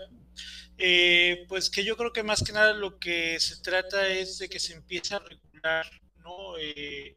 eh, 0.78 1.46
pues 1.48 1.70
que 1.70 1.84
yo 1.84 1.96
creo 1.96 2.12
que 2.12 2.24
más 2.24 2.44
que 2.44 2.54
nada 2.54 2.74
lo 2.74 2.98
que 3.00 3.40
se 3.40 3.62
trata 3.62 4.08
es 4.08 4.40
de 4.40 4.50
que 4.50 4.60
se 4.60 4.74
empiece 4.74 5.16
a 5.16 5.20
regular 5.20 5.86
¿no? 6.24 6.58
Eh, 6.58 7.16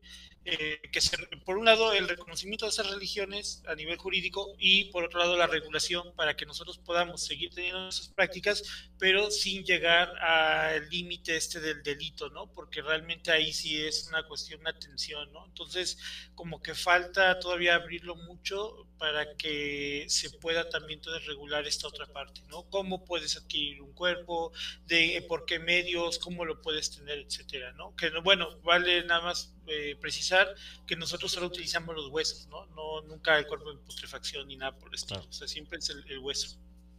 eh, 0.48 0.80
que 0.92 1.00
por 1.44 1.58
un 1.58 1.64
lado 1.64 1.92
el 1.92 2.08
reconocimiento 2.08 2.66
de 2.66 2.70
esas 2.70 2.88
religiones 2.88 3.64
a 3.66 3.74
nivel 3.74 3.96
jurídico 3.96 4.54
y 4.60 4.84
por 4.92 5.02
otro 5.02 5.18
lado 5.18 5.36
la 5.36 5.48
regulación 5.48 6.14
para 6.14 6.36
que 6.36 6.46
nosotros 6.46 6.78
podamos 6.78 7.24
seguir 7.24 7.50
teniendo 7.52 7.88
esas 7.88 8.08
prácticas, 8.10 8.62
pero 8.96 9.32
sin 9.32 9.64
llegar 9.64 10.08
al 10.18 10.88
límite 10.88 11.36
este 11.36 11.58
del 11.58 11.82
delito, 11.82 12.30
¿no? 12.30 12.46
Porque 12.52 12.80
realmente 12.80 13.32
ahí 13.32 13.52
sí 13.52 13.76
es 13.76 14.06
una 14.08 14.22
cuestión 14.28 14.62
de 14.62 14.70
atención, 14.70 15.32
¿no? 15.32 15.46
Entonces, 15.46 15.98
como 16.36 16.62
que 16.62 16.76
falta 16.76 17.40
todavía 17.40 17.74
abrirlo 17.74 18.14
mucho 18.14 18.86
para 18.98 19.36
que 19.36 20.06
se 20.08 20.30
pueda 20.30 20.68
también 20.68 20.98
entonces 20.98 21.26
regular 21.26 21.66
esta 21.66 21.88
otra 21.88 22.06
parte, 22.06 22.40
¿no? 22.48 22.64
Cómo 22.70 23.04
puedes 23.04 23.36
adquirir 23.36 23.82
un 23.82 23.92
cuerpo, 23.92 24.52
de 24.86 25.24
por 25.28 25.44
qué 25.44 25.58
medios, 25.58 26.18
cómo 26.18 26.44
lo 26.44 26.62
puedes 26.62 26.90
tener, 26.90 27.18
etcétera, 27.18 27.72
¿no? 27.72 27.94
Que 27.96 28.10
bueno, 28.22 28.58
vale 28.62 29.04
nada 29.04 29.22
más 29.22 29.54
eh, 29.66 29.96
precisar 30.00 30.48
que 30.86 30.96
nosotros 30.96 31.32
solo 31.32 31.46
utilizamos 31.46 31.94
los 31.94 32.08
huesos, 32.08 32.48
¿no? 32.48 32.66
no 32.66 33.02
nunca 33.02 33.38
el 33.38 33.46
cuerpo 33.46 33.70
en 33.70 33.78
putrefacción 33.78 34.48
ni 34.48 34.56
nada 34.56 34.76
por 34.76 34.88
el 34.88 34.94
estilo. 34.94 35.20
O 35.28 35.32
sea, 35.32 35.46
siempre 35.46 35.78
es 35.78 35.90
el, 35.90 36.18
hueso. 36.18 36.56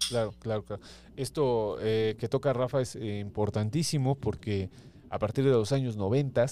Claro, 0.09 0.33
claro, 0.39 0.63
claro. 0.63 0.81
Esto 1.15 1.77
eh, 1.81 2.15
que 2.19 2.29
toca 2.29 2.53
Rafa 2.53 2.81
es 2.81 2.95
eh, 2.95 3.19
importantísimo 3.19 4.15
porque 4.15 4.69
a 5.09 5.19
partir 5.19 5.45
de 5.45 5.51
los 5.51 5.71
años 5.71 5.95
90, 5.95 6.45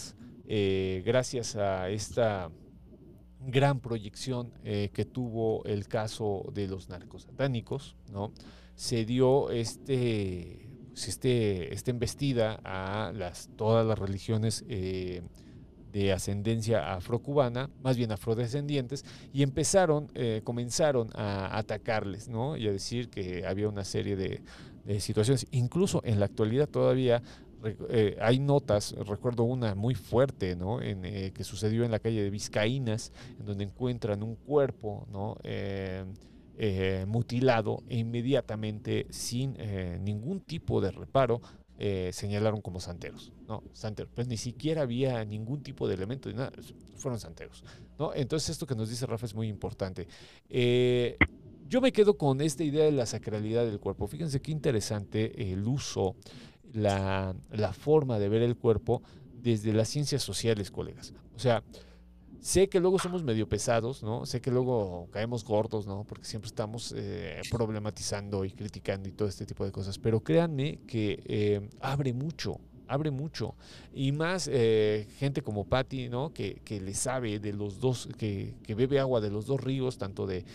gracias 1.04 1.56
a 1.56 1.90
esta 1.90 2.50
gran 3.48 3.80
proyección 3.80 4.52
que 4.64 5.06
tuvo 5.06 5.64
el 5.66 5.88
caso 5.88 6.52
de 6.54 6.68
los 6.68 6.90
narcos 6.90 7.24
satánicos, 7.24 7.96
¿no? 8.12 8.32
se 8.76 9.06
dio 9.06 9.50
este, 9.52 10.70
pues, 10.90 11.08
este, 11.08 11.74
esta 11.74 11.92
embestida 11.92 12.60
a 12.64 13.12
las, 13.14 13.50
todas 13.56 13.86
las 13.86 13.98
religiones 13.98 14.64
de 15.96 16.12
ascendencia 16.12 16.94
afrocubana, 16.94 17.70
más 17.82 17.96
bien 17.96 18.12
afrodescendientes, 18.12 19.06
y 19.32 19.44
empezaron, 19.44 20.12
eh, 20.14 20.42
comenzaron 20.44 21.10
a 21.14 21.58
atacarles, 21.58 22.28
¿no? 22.28 22.58
Y 22.58 22.68
a 22.68 22.72
decir 22.72 23.10
que 23.10 23.46
había 23.48 23.70
una 23.70 23.86
serie 23.86 24.18
de, 24.18 24.42
situaciones. 25.00 25.48
Incluso 25.50 26.02
en 26.04 26.20
la 26.20 26.28
actualidad 26.28 26.70
todavía 26.70 27.24
eh, 27.90 28.18
hay 28.22 28.40
notas, 28.40 28.94
recuerdo 29.08 29.44
una 29.44 29.76
muy 29.76 29.96
fuerte, 29.96 30.56
¿no? 30.56 30.82
Eh, 30.82 31.32
que 31.34 31.44
sucedió 31.44 31.84
en 31.84 31.92
la 31.92 32.00
calle 32.00 32.24
de 32.24 32.30
Vizcaínas, 32.30 33.12
en 33.40 33.46
donde 33.46 33.64
encuentran 33.64 34.24
un 34.24 34.36
cuerpo, 34.36 35.08
¿no? 35.12 35.38
mutilado 37.08 37.84
e 37.90 37.98
inmediatamente, 37.98 39.08
sin 39.10 39.58
ningún 40.04 40.40
tipo 40.40 40.80
de 40.80 40.92
reparo, 40.92 41.42
eh, 41.78 42.12
señalaron 42.14 42.62
como 42.62 42.80
santeros. 42.80 43.34
No, 43.48 43.64
santeros. 43.74 44.12
Pues 44.16 44.28
ni 44.28 44.38
siquiera 44.38 44.84
había 44.84 45.26
ningún 45.26 45.62
tipo 45.62 45.88
de 45.88 45.96
elemento, 45.96 46.30
de 46.30 46.36
nada, 46.36 46.52
fueron 46.96 47.20
santeros. 47.20 47.64
¿no? 48.00 48.14
Entonces 48.14 48.50
esto 48.52 48.66
que 48.66 48.76
nos 48.76 48.90
dice 48.90 49.06
Rafa 49.06 49.26
es 49.26 49.36
muy 49.36 49.50
importante. 49.50 50.08
Eh, 50.50 51.18
yo 51.68 51.82
me 51.82 51.92
quedo 51.92 52.18
con 52.18 52.40
esta 52.40 52.64
idea 52.64 52.86
de 52.86 52.92
la 52.92 53.06
sacralidad 53.06 53.66
del 53.66 53.80
cuerpo. 53.80 54.08
Fíjense 54.08 54.42
qué 54.42 54.52
interesante 54.52 55.52
el 55.52 55.68
uso, 55.68 56.16
la, 56.76 57.36
la 57.52 57.74
forma 57.74 58.20
de 58.20 58.30
ver 58.30 58.42
el 58.42 58.56
cuerpo 58.56 59.02
desde 59.42 59.74
las 59.74 59.90
ciencias 59.90 60.24
sociales, 60.24 60.72
colegas. 60.72 61.14
O 61.36 61.40
sea, 61.40 61.64
Sé 62.46 62.70
que 62.70 62.80
luego 62.80 63.00
somos 63.00 63.24
medio 63.24 63.50
pesados, 63.50 64.04
¿no? 64.04 64.28
Sé 64.28 64.40
que 64.40 64.52
luego 64.52 65.08
caemos 65.10 65.44
gordos, 65.44 65.88
¿no? 65.88 66.04
Porque 66.04 66.26
siempre 66.26 66.48
estamos 66.48 66.94
eh, 66.96 67.42
problematizando 67.50 68.46
y 68.46 68.52
criticando 68.52 69.10
y 69.10 69.14
todo 69.14 69.28
este 69.28 69.48
tipo 69.48 69.66
de 69.66 69.72
cosas. 69.72 69.98
Pero 69.98 70.20
créanme 70.20 70.78
que 70.86 71.24
eh, 71.26 71.68
abre 71.80 72.14
mucho, 72.14 72.60
abre 72.88 73.10
mucho. 73.10 73.56
Y 73.96 74.12
más 74.12 74.48
eh, 74.54 75.08
gente 75.18 75.42
como 75.42 75.66
Patty, 75.66 76.08
¿no? 76.08 76.36
Que, 76.36 76.62
que, 76.64 76.80
le 76.80 76.94
sabe 76.94 77.40
de 77.40 77.52
los 77.52 77.80
dos, 77.80 78.10
que, 78.16 78.54
que, 78.62 78.76
bebe 78.76 79.00
agua 79.00 79.22
de 79.22 79.32
los 79.32 79.48
dos 79.48 79.60
ríos, 79.60 79.98
tanto 79.98 80.28
de 80.28 80.46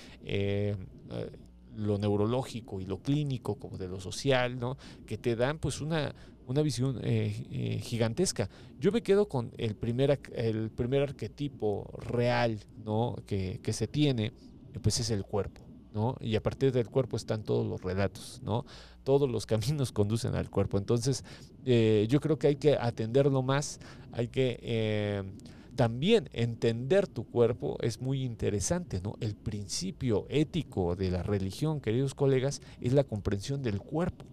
lo 1.77 1.99
neurológico 1.99 2.81
y 2.81 2.85
lo 2.85 2.99
clínico 2.99 3.57
como 3.57 3.79
de 3.79 3.89
lo 3.89 4.01
social, 4.01 4.59
¿no? 4.59 4.77
Que 5.07 5.19
te 5.19 5.37
dan 5.37 5.59
pues 5.59 5.81
una, 5.81 6.15
una 6.51 6.63
visión 6.63 6.99
eh, 7.05 7.47
eh, 7.53 7.81
gigantesca. 7.81 8.51
Yo 8.81 8.91
me 8.91 9.03
quedo 9.03 9.29
con 9.29 9.53
el 9.57 9.77
primer, 9.77 10.19
el 10.35 10.71
primer 10.71 11.03
arquetipo 11.03 11.89
real 12.01 12.59
¿no? 12.85 13.15
que, 13.25 13.61
se 13.73 13.87
tiene, 13.87 14.33
pues 14.83 14.99
es 14.99 15.11
el 15.11 15.25
cuerpo. 15.25 15.61
¿no? 15.95 16.17
Y 16.21 16.35
a 16.35 16.43
partir 16.43 16.73
del 16.73 16.89
cuerpo 16.89 17.17
están 17.17 17.45
todos 17.45 17.65
los 17.67 17.81
relatos, 17.83 18.41
¿no? 18.45 18.65
Todos 19.05 19.31
los 19.31 19.47
caminos 19.47 19.93
conducen 19.93 20.35
al 20.35 20.51
cuerpo. 20.51 20.77
Entonces, 20.77 21.25
eh, 21.65 22.07
yo 22.09 22.21
creo 22.21 22.37
que 22.37 22.49
hay 22.49 22.57
que 22.57 22.77
atenderlo 22.77 23.43
más, 23.43 23.79
hay 24.13 24.27
que 24.27 25.25
también 25.77 26.29
entender 26.33 27.07
tu 27.07 27.25
cuerpo 27.25 27.79
es 27.81 28.01
muy 28.01 28.23
interesante, 28.23 29.01
¿no? 29.01 29.17
El 29.21 29.35
principio 29.35 30.27
ético 30.29 30.97
de 30.97 31.11
la 31.11 31.23
religión, 31.23 31.81
queridos 31.81 32.15
colegas, 32.15 32.63
es 32.81 32.93
la 32.93 33.05
comprensión 33.05 33.63
del 33.63 33.81
cuerpo. 33.81 34.25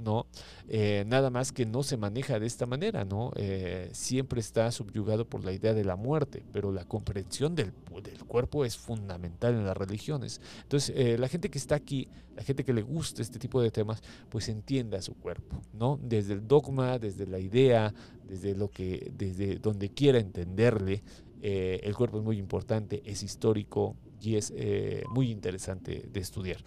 ¿no? 0.00 0.26
Eh, 0.68 1.04
nada 1.06 1.30
más 1.30 1.52
que 1.52 1.66
no 1.66 1.82
se 1.82 1.96
maneja 1.96 2.38
de 2.38 2.46
esta 2.46 2.66
manera, 2.66 3.04
¿no? 3.04 3.32
Eh, 3.36 3.90
siempre 3.92 4.40
está 4.40 4.70
subyugado 4.72 5.28
por 5.28 5.44
la 5.44 5.52
idea 5.52 5.74
de 5.74 5.84
la 5.84 5.96
muerte, 5.96 6.42
pero 6.52 6.72
la 6.72 6.84
comprensión 6.84 7.54
del, 7.54 7.72
del 8.02 8.24
cuerpo 8.24 8.64
es 8.64 8.76
fundamental 8.76 9.54
en 9.54 9.66
las 9.66 9.76
religiones. 9.76 10.40
Entonces, 10.62 10.94
eh, 10.96 11.18
la 11.18 11.28
gente 11.28 11.50
que 11.50 11.58
está 11.58 11.74
aquí, 11.74 12.08
la 12.34 12.42
gente 12.42 12.64
que 12.64 12.72
le 12.72 12.82
gusta 12.82 13.22
este 13.22 13.38
tipo 13.38 13.60
de 13.60 13.70
temas, 13.70 14.02
pues 14.28 14.48
entienda 14.48 15.02
su 15.02 15.14
cuerpo, 15.14 15.60
¿no? 15.72 15.98
Desde 16.02 16.34
el 16.34 16.46
dogma, 16.46 16.98
desde 16.98 17.26
la 17.26 17.38
idea, 17.38 17.92
desde 18.30 18.54
lo 18.54 18.70
que, 18.70 19.10
desde 19.16 19.56
donde 19.56 19.90
quiera 19.90 20.18
entenderle, 20.18 21.02
el 21.42 21.94
cuerpo 21.96 22.18
es 22.18 22.24
muy 22.24 22.38
importante, 22.38 23.02
es 23.04 23.22
histórico, 23.22 23.96
y 24.22 24.36
es 24.36 24.52
eh, 24.56 25.02
muy 25.10 25.30
interesante 25.30 26.08
de 26.12 26.20
estudiar. 26.20 26.58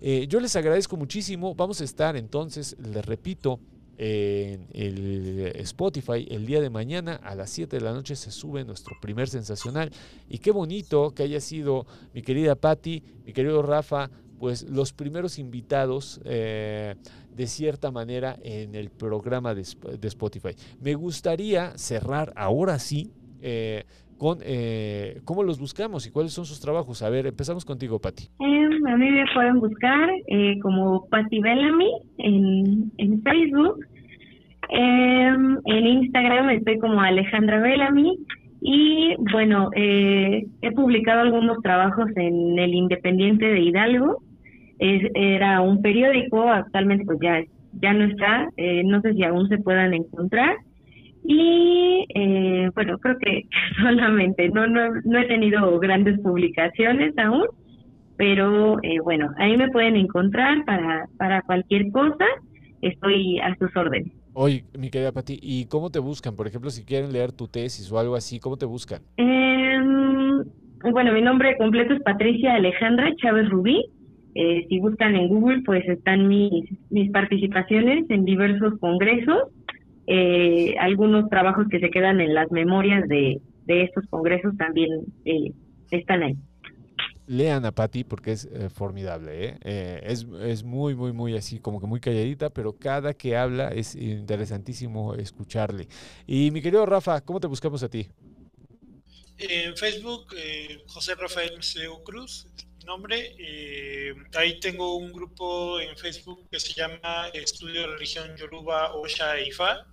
Eh, 0.00 0.26
yo 0.28 0.40
les 0.40 0.54
agradezco 0.56 0.96
muchísimo. 0.96 1.54
Vamos 1.54 1.80
a 1.80 1.84
estar 1.84 2.16
entonces, 2.16 2.76
les 2.78 3.04
repito, 3.04 3.60
en 4.02 4.66
el 4.72 5.52
Spotify 5.56 6.26
el 6.30 6.46
día 6.46 6.62
de 6.62 6.70
mañana 6.70 7.16
a 7.16 7.34
las 7.34 7.50
7 7.50 7.76
de 7.76 7.82
la 7.84 7.92
noche 7.92 8.16
se 8.16 8.30
sube 8.30 8.64
nuestro 8.64 8.96
primer 8.98 9.28
sensacional. 9.28 9.92
Y 10.26 10.38
qué 10.38 10.52
bonito 10.52 11.10
que 11.10 11.24
haya 11.24 11.40
sido 11.40 11.86
mi 12.14 12.22
querida 12.22 12.54
Patti, 12.54 13.02
mi 13.26 13.34
querido 13.34 13.60
Rafa, 13.60 14.10
pues 14.38 14.62
los 14.62 14.94
primeros 14.94 15.38
invitados 15.38 16.18
eh, 16.24 16.94
de 17.40 17.46
cierta 17.46 17.90
manera 17.90 18.36
en 18.42 18.74
el 18.74 18.90
programa 18.90 19.54
de, 19.54 19.62
Spotify. 19.62 20.50
Me 20.78 20.94
gustaría 20.94 21.78
cerrar 21.78 22.34
ahora 22.36 22.78
sí 22.78 23.12
con 24.20 24.38
eh, 24.44 25.22
cómo 25.24 25.42
los 25.42 25.58
buscamos 25.58 26.06
y 26.06 26.10
cuáles 26.10 26.34
son 26.34 26.44
sus 26.44 26.60
trabajos. 26.60 27.00
A 27.02 27.08
ver, 27.08 27.26
empezamos 27.26 27.64
contigo, 27.64 27.98
Patti. 27.98 28.24
Em, 28.38 28.86
a 28.86 28.96
mí 28.98 29.10
me 29.10 29.24
pueden 29.32 29.58
buscar 29.60 30.10
eh, 30.28 30.58
como 30.60 31.06
Patti 31.08 31.40
Bellamy 31.40 31.90
en, 32.18 32.92
en 32.98 33.22
Facebook. 33.22 33.82
Em, 34.68 35.58
en 35.64 35.86
Instagram 35.86 36.50
estoy 36.50 36.78
como 36.80 37.00
Alejandra 37.00 37.60
Bellamy. 37.60 38.18
Y 38.60 39.14
bueno, 39.32 39.70
eh, 39.74 40.44
he 40.60 40.72
publicado 40.72 41.22
algunos 41.22 41.62
trabajos 41.62 42.10
en 42.16 42.58
El 42.58 42.74
Independiente 42.74 43.46
de 43.46 43.60
Hidalgo. 43.60 44.22
Era 44.80 45.60
un 45.60 45.82
periódico, 45.82 46.42
actualmente 46.48 47.04
pues 47.04 47.18
ya, 47.20 47.42
ya 47.80 47.92
no 47.92 48.04
está. 48.04 48.48
no 48.84 49.00
sé 49.02 49.14
si 49.14 49.22
aún 49.24 49.48
se 49.48 49.58
puedan 49.58 49.94
encontrar 49.94 50.56
y 51.24 52.06
eh, 52.14 52.70
bueno, 52.74 52.98
creo 52.98 53.18
que 53.18 53.46
solamente, 53.82 54.48
no, 54.48 54.66
no, 54.66 55.18
he 55.18 55.26
tenido 55.26 55.78
grandes 55.78 56.18
publicaciones 56.20 57.16
aún, 57.18 57.46
pero 58.16 58.78
eh, 58.82 59.00
bueno, 59.02 59.30
ahí 59.38 59.56
me 59.56 59.68
pueden 59.68 59.96
encontrar 59.96 60.64
para, 60.64 61.06
para 61.18 61.42
cualquier 61.42 61.90
cosa, 61.92 62.24
estoy 62.82 63.38
a 63.40 63.54
sus 63.56 63.74
órdenes. 63.76 64.12
Oye, 64.32 64.64
mi 64.78 64.90
querida 64.90 65.12
Pati, 65.12 65.38
¿y 65.42 65.66
cómo 65.66 65.90
te 65.90 65.98
buscan? 65.98 66.36
Por 66.36 66.46
ejemplo, 66.46 66.70
si 66.70 66.84
quieren 66.84 67.12
leer 67.12 67.32
tu 67.32 67.48
tesis 67.48 67.90
o 67.90 67.98
algo 67.98 68.14
así, 68.14 68.38
¿cómo 68.38 68.56
te 68.56 68.64
buscan? 68.64 69.02
Em, 69.16 70.44
bueno, 70.92 71.12
mi 71.12 71.20
nombre 71.20 71.56
completo 71.58 71.94
es 71.94 72.02
Patricia 72.02 72.54
Alejandra 72.54 73.12
Chávez 73.16 73.48
Rubí. 73.48 73.84
Eh, 74.34 74.66
si 74.68 74.78
buscan 74.78 75.14
en 75.16 75.28
Google, 75.28 75.62
pues 75.64 75.88
están 75.88 76.28
mis, 76.28 76.64
mis 76.90 77.10
participaciones 77.10 78.08
en 78.10 78.24
diversos 78.24 78.78
congresos 78.78 79.48
eh, 80.12 80.74
algunos 80.80 81.30
trabajos 81.30 81.68
que 81.70 81.78
se 81.78 81.88
quedan 81.88 82.20
en 82.20 82.34
las 82.34 82.50
memorias 82.50 83.08
de, 83.08 83.40
estos 83.68 84.04
congresos 84.10 84.56
también 84.56 85.04
eh, 85.24 85.52
están 85.92 86.24
ahí. 86.24 86.36
Lean 87.28 87.64
a 87.64 87.70
Patti 87.70 88.02
porque 88.02 88.32
es 88.32 88.46
eh, 88.46 88.68
formidable, 88.70 89.56
es, 89.62 90.26
es 90.42 90.64
muy, 90.64 90.96
muy, 90.96 91.12
muy 91.12 91.36
así, 91.36 91.60
como 91.60 91.80
que 91.80 91.86
muy 91.86 92.00
calladita, 92.00 92.50
pero 92.50 92.72
cada 92.72 93.14
que 93.14 93.36
habla 93.36 93.68
es 93.68 93.94
interesantísimo 93.94 95.14
escucharle. 95.14 95.86
Y 96.26 96.50
mi 96.50 96.60
querido 96.60 96.84
Rafa, 96.86 97.20
¿cómo 97.20 97.38
te 97.38 97.46
buscamos 97.46 97.84
a 97.84 97.88
ti? 97.88 98.08
En 99.38 99.76
Facebook, 99.76 100.34
José 100.88 101.14
Rafael 101.14 101.52
Mceo 101.56 102.02
Cruz, 102.02 102.48
nombre. 102.90 103.36
ahí 104.34 104.58
tengo 104.58 104.96
un 104.96 105.12
grupo 105.12 105.78
en 105.80 105.96
Facebook 105.96 106.48
que 106.50 106.58
se 106.58 106.72
llama 106.72 107.28
Estudio 107.32 107.82
de 107.82 107.86
Religión 107.86 108.36
Yoruba 108.36 108.94
Osha 108.94 109.38
Ifa 109.40 109.86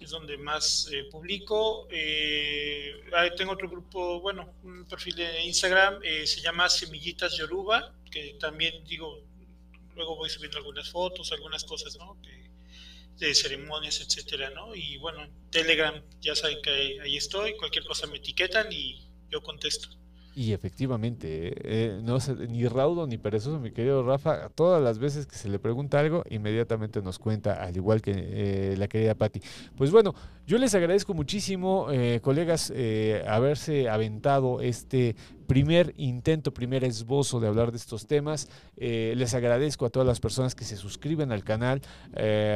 es 0.00 0.10
donde 0.10 0.36
más 0.38 0.88
eh, 0.92 1.04
publico. 1.10 1.86
Eh, 1.90 2.94
tengo 3.36 3.52
otro 3.52 3.68
grupo, 3.68 4.20
bueno, 4.20 4.54
un 4.62 4.86
perfil 4.86 5.14
de 5.16 5.42
Instagram, 5.44 6.00
eh, 6.02 6.26
se 6.26 6.40
llama 6.40 6.68
Semillitas 6.68 7.36
Yoruba, 7.36 7.94
que 8.10 8.36
también 8.40 8.82
digo, 8.84 9.22
luego 9.94 10.16
voy 10.16 10.30
subiendo 10.30 10.58
algunas 10.58 10.90
fotos, 10.90 11.30
algunas 11.32 11.64
cosas, 11.64 11.96
¿no? 11.98 12.16
de 13.18 13.34
ceremonias, 13.34 14.00
etcétera, 14.00 14.48
¿no? 14.48 14.74
Y 14.74 14.96
bueno, 14.96 15.28
Telegram, 15.50 16.02
ya 16.22 16.34
saben 16.34 16.62
que 16.62 16.98
ahí 17.02 17.18
estoy, 17.18 17.54
cualquier 17.58 17.84
cosa 17.84 18.06
me 18.06 18.16
etiquetan 18.16 18.72
y 18.72 19.06
yo 19.28 19.42
contesto. 19.42 19.90
Y 20.34 20.52
efectivamente, 20.52 21.52
eh, 21.64 22.00
no 22.02 22.18
ni 22.48 22.66
raudo 22.68 23.06
ni 23.06 23.18
perezoso, 23.18 23.58
mi 23.58 23.72
querido 23.72 24.04
Rafa, 24.04 24.48
todas 24.50 24.80
las 24.80 24.98
veces 24.98 25.26
que 25.26 25.34
se 25.34 25.48
le 25.48 25.58
pregunta 25.58 25.98
algo, 25.98 26.22
inmediatamente 26.30 27.02
nos 27.02 27.18
cuenta, 27.18 27.54
al 27.62 27.76
igual 27.76 28.00
que 28.00 28.12
eh, 28.14 28.74
la 28.78 28.86
querida 28.86 29.14
Patti. 29.16 29.40
Pues 29.76 29.90
bueno, 29.90 30.14
yo 30.46 30.58
les 30.58 30.74
agradezco 30.74 31.14
muchísimo, 31.14 31.88
eh, 31.90 32.20
colegas, 32.22 32.72
haberse 33.26 33.88
aventado 33.88 34.60
este 34.60 35.16
primer 35.48 35.94
intento, 35.96 36.54
primer 36.54 36.84
esbozo 36.84 37.40
de 37.40 37.48
hablar 37.48 37.72
de 37.72 37.78
estos 37.78 38.06
temas. 38.06 38.48
les 38.76 39.34
agradezco 39.34 39.86
a 39.86 39.90
todas 39.90 40.06
las 40.06 40.20
personas 40.20 40.54
que 40.54 40.64
se 40.64 40.76
suscriben 40.76 41.32
al 41.32 41.42
canal. 41.42 41.82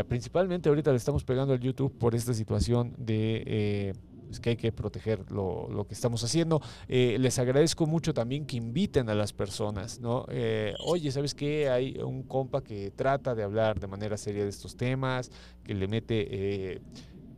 principalmente 0.08 0.68
ahorita 0.68 0.90
le 0.90 0.96
estamos 0.96 1.24
pegando 1.24 1.52
al 1.54 1.60
YouTube 1.60 1.92
por 1.98 2.14
esta 2.14 2.34
situación 2.34 2.94
de 2.98 3.94
que 4.40 4.50
hay 4.50 4.56
que 4.56 4.72
proteger 4.72 5.30
lo, 5.30 5.86
que 5.88 5.94
estamos 5.94 6.22
haciendo. 6.24 6.60
Eh, 6.88 7.16
les 7.18 7.38
agradezco 7.38 7.86
mucho 7.86 8.14
también 8.14 8.46
que 8.46 8.56
inviten 8.56 9.08
a 9.08 9.14
las 9.14 9.32
personas, 9.32 10.00
¿no? 10.00 10.26
Eh, 10.28 10.74
oye, 10.84 11.10
¿sabes 11.10 11.34
qué? 11.34 11.68
Hay 11.68 11.98
un 11.98 12.22
compa 12.22 12.62
que 12.62 12.90
trata 12.90 13.34
de 13.34 13.42
hablar 13.42 13.80
de 13.80 13.86
manera 13.86 14.16
seria 14.16 14.44
de 14.44 14.50
estos 14.50 14.76
temas, 14.76 15.30
que 15.62 15.74
le 15.74 15.88
mete, 15.88 16.26
eh, 16.30 16.80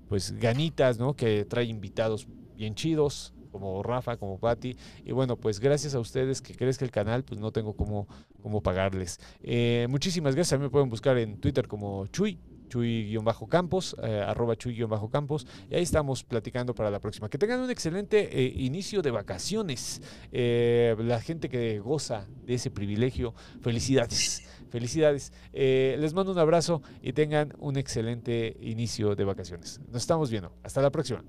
pues, 0.09 0.33
ganitas, 0.33 0.99
¿no? 0.99 1.15
Que 1.15 1.45
trae 1.45 1.65
invitados 1.65 2.27
bien 2.57 2.75
chidos 2.75 3.33
como 3.51 3.83
Rafa, 3.83 4.17
como 4.17 4.39
Patti. 4.39 4.77
Y 5.05 5.13
bueno, 5.13 5.37
pues 5.37 5.61
gracias 5.61 5.95
a 5.95 6.01
ustedes 6.01 6.43
que 6.43 6.55
crezca 6.55 6.85
el 6.85 6.91
canal, 6.91 7.25
pues 7.25 7.41
no 7.41 7.53
tengo 7.53 7.75
cómo, 7.75 8.07
cómo 8.43 8.63
pagarles. 8.63 9.19
muchísimas 9.89 10.35
gracias. 10.35 10.53
A 10.55 10.59
mí 10.59 10.65
me 10.65 10.71
pueden 10.71 10.91
buscar 10.91 11.17
en 11.17 11.39
Twitter 11.41 11.67
como 11.67 12.07
Chuy, 12.09 12.39
Chuy-Campos, 12.69 13.97
eh, 14.03 14.25
arroba 14.27 14.57
Chuy-Campos, 14.57 15.47
y 15.71 15.75
ahí 15.75 15.83
estamos 15.83 16.25
platicando 16.25 16.75
para 16.75 16.91
la 16.91 17.01
próxima. 17.01 17.29
Que 17.29 17.39
tengan 17.39 17.61
un 17.61 17.71
excelente 17.71 18.29
eh, 18.33 18.53
inicio 18.57 19.03
de 19.03 19.11
vacaciones. 19.11 20.03
Eh, 20.33 20.97
la 20.99 21.21
gente 21.21 21.49
que 21.49 21.79
goza 21.79 22.27
de 22.45 22.55
ese 22.55 22.71
privilegio, 22.71 23.35
felicidades, 23.61 24.43
felicidades. 24.71 25.33
les 25.53 26.15
mando 26.15 26.33
un 26.33 26.39
abrazo 26.39 26.83
y 27.03 27.13
tengan 27.13 27.55
un 27.59 27.77
excelente 27.77 28.57
inicio 28.61 29.15
de 29.15 29.25
vacaciones. 29.25 29.81
Nos 29.89 30.03
estamos 30.03 30.31
viendo. 30.31 30.53
Hasta 30.63 30.83
la 30.83 30.91
próxima. 30.91 31.25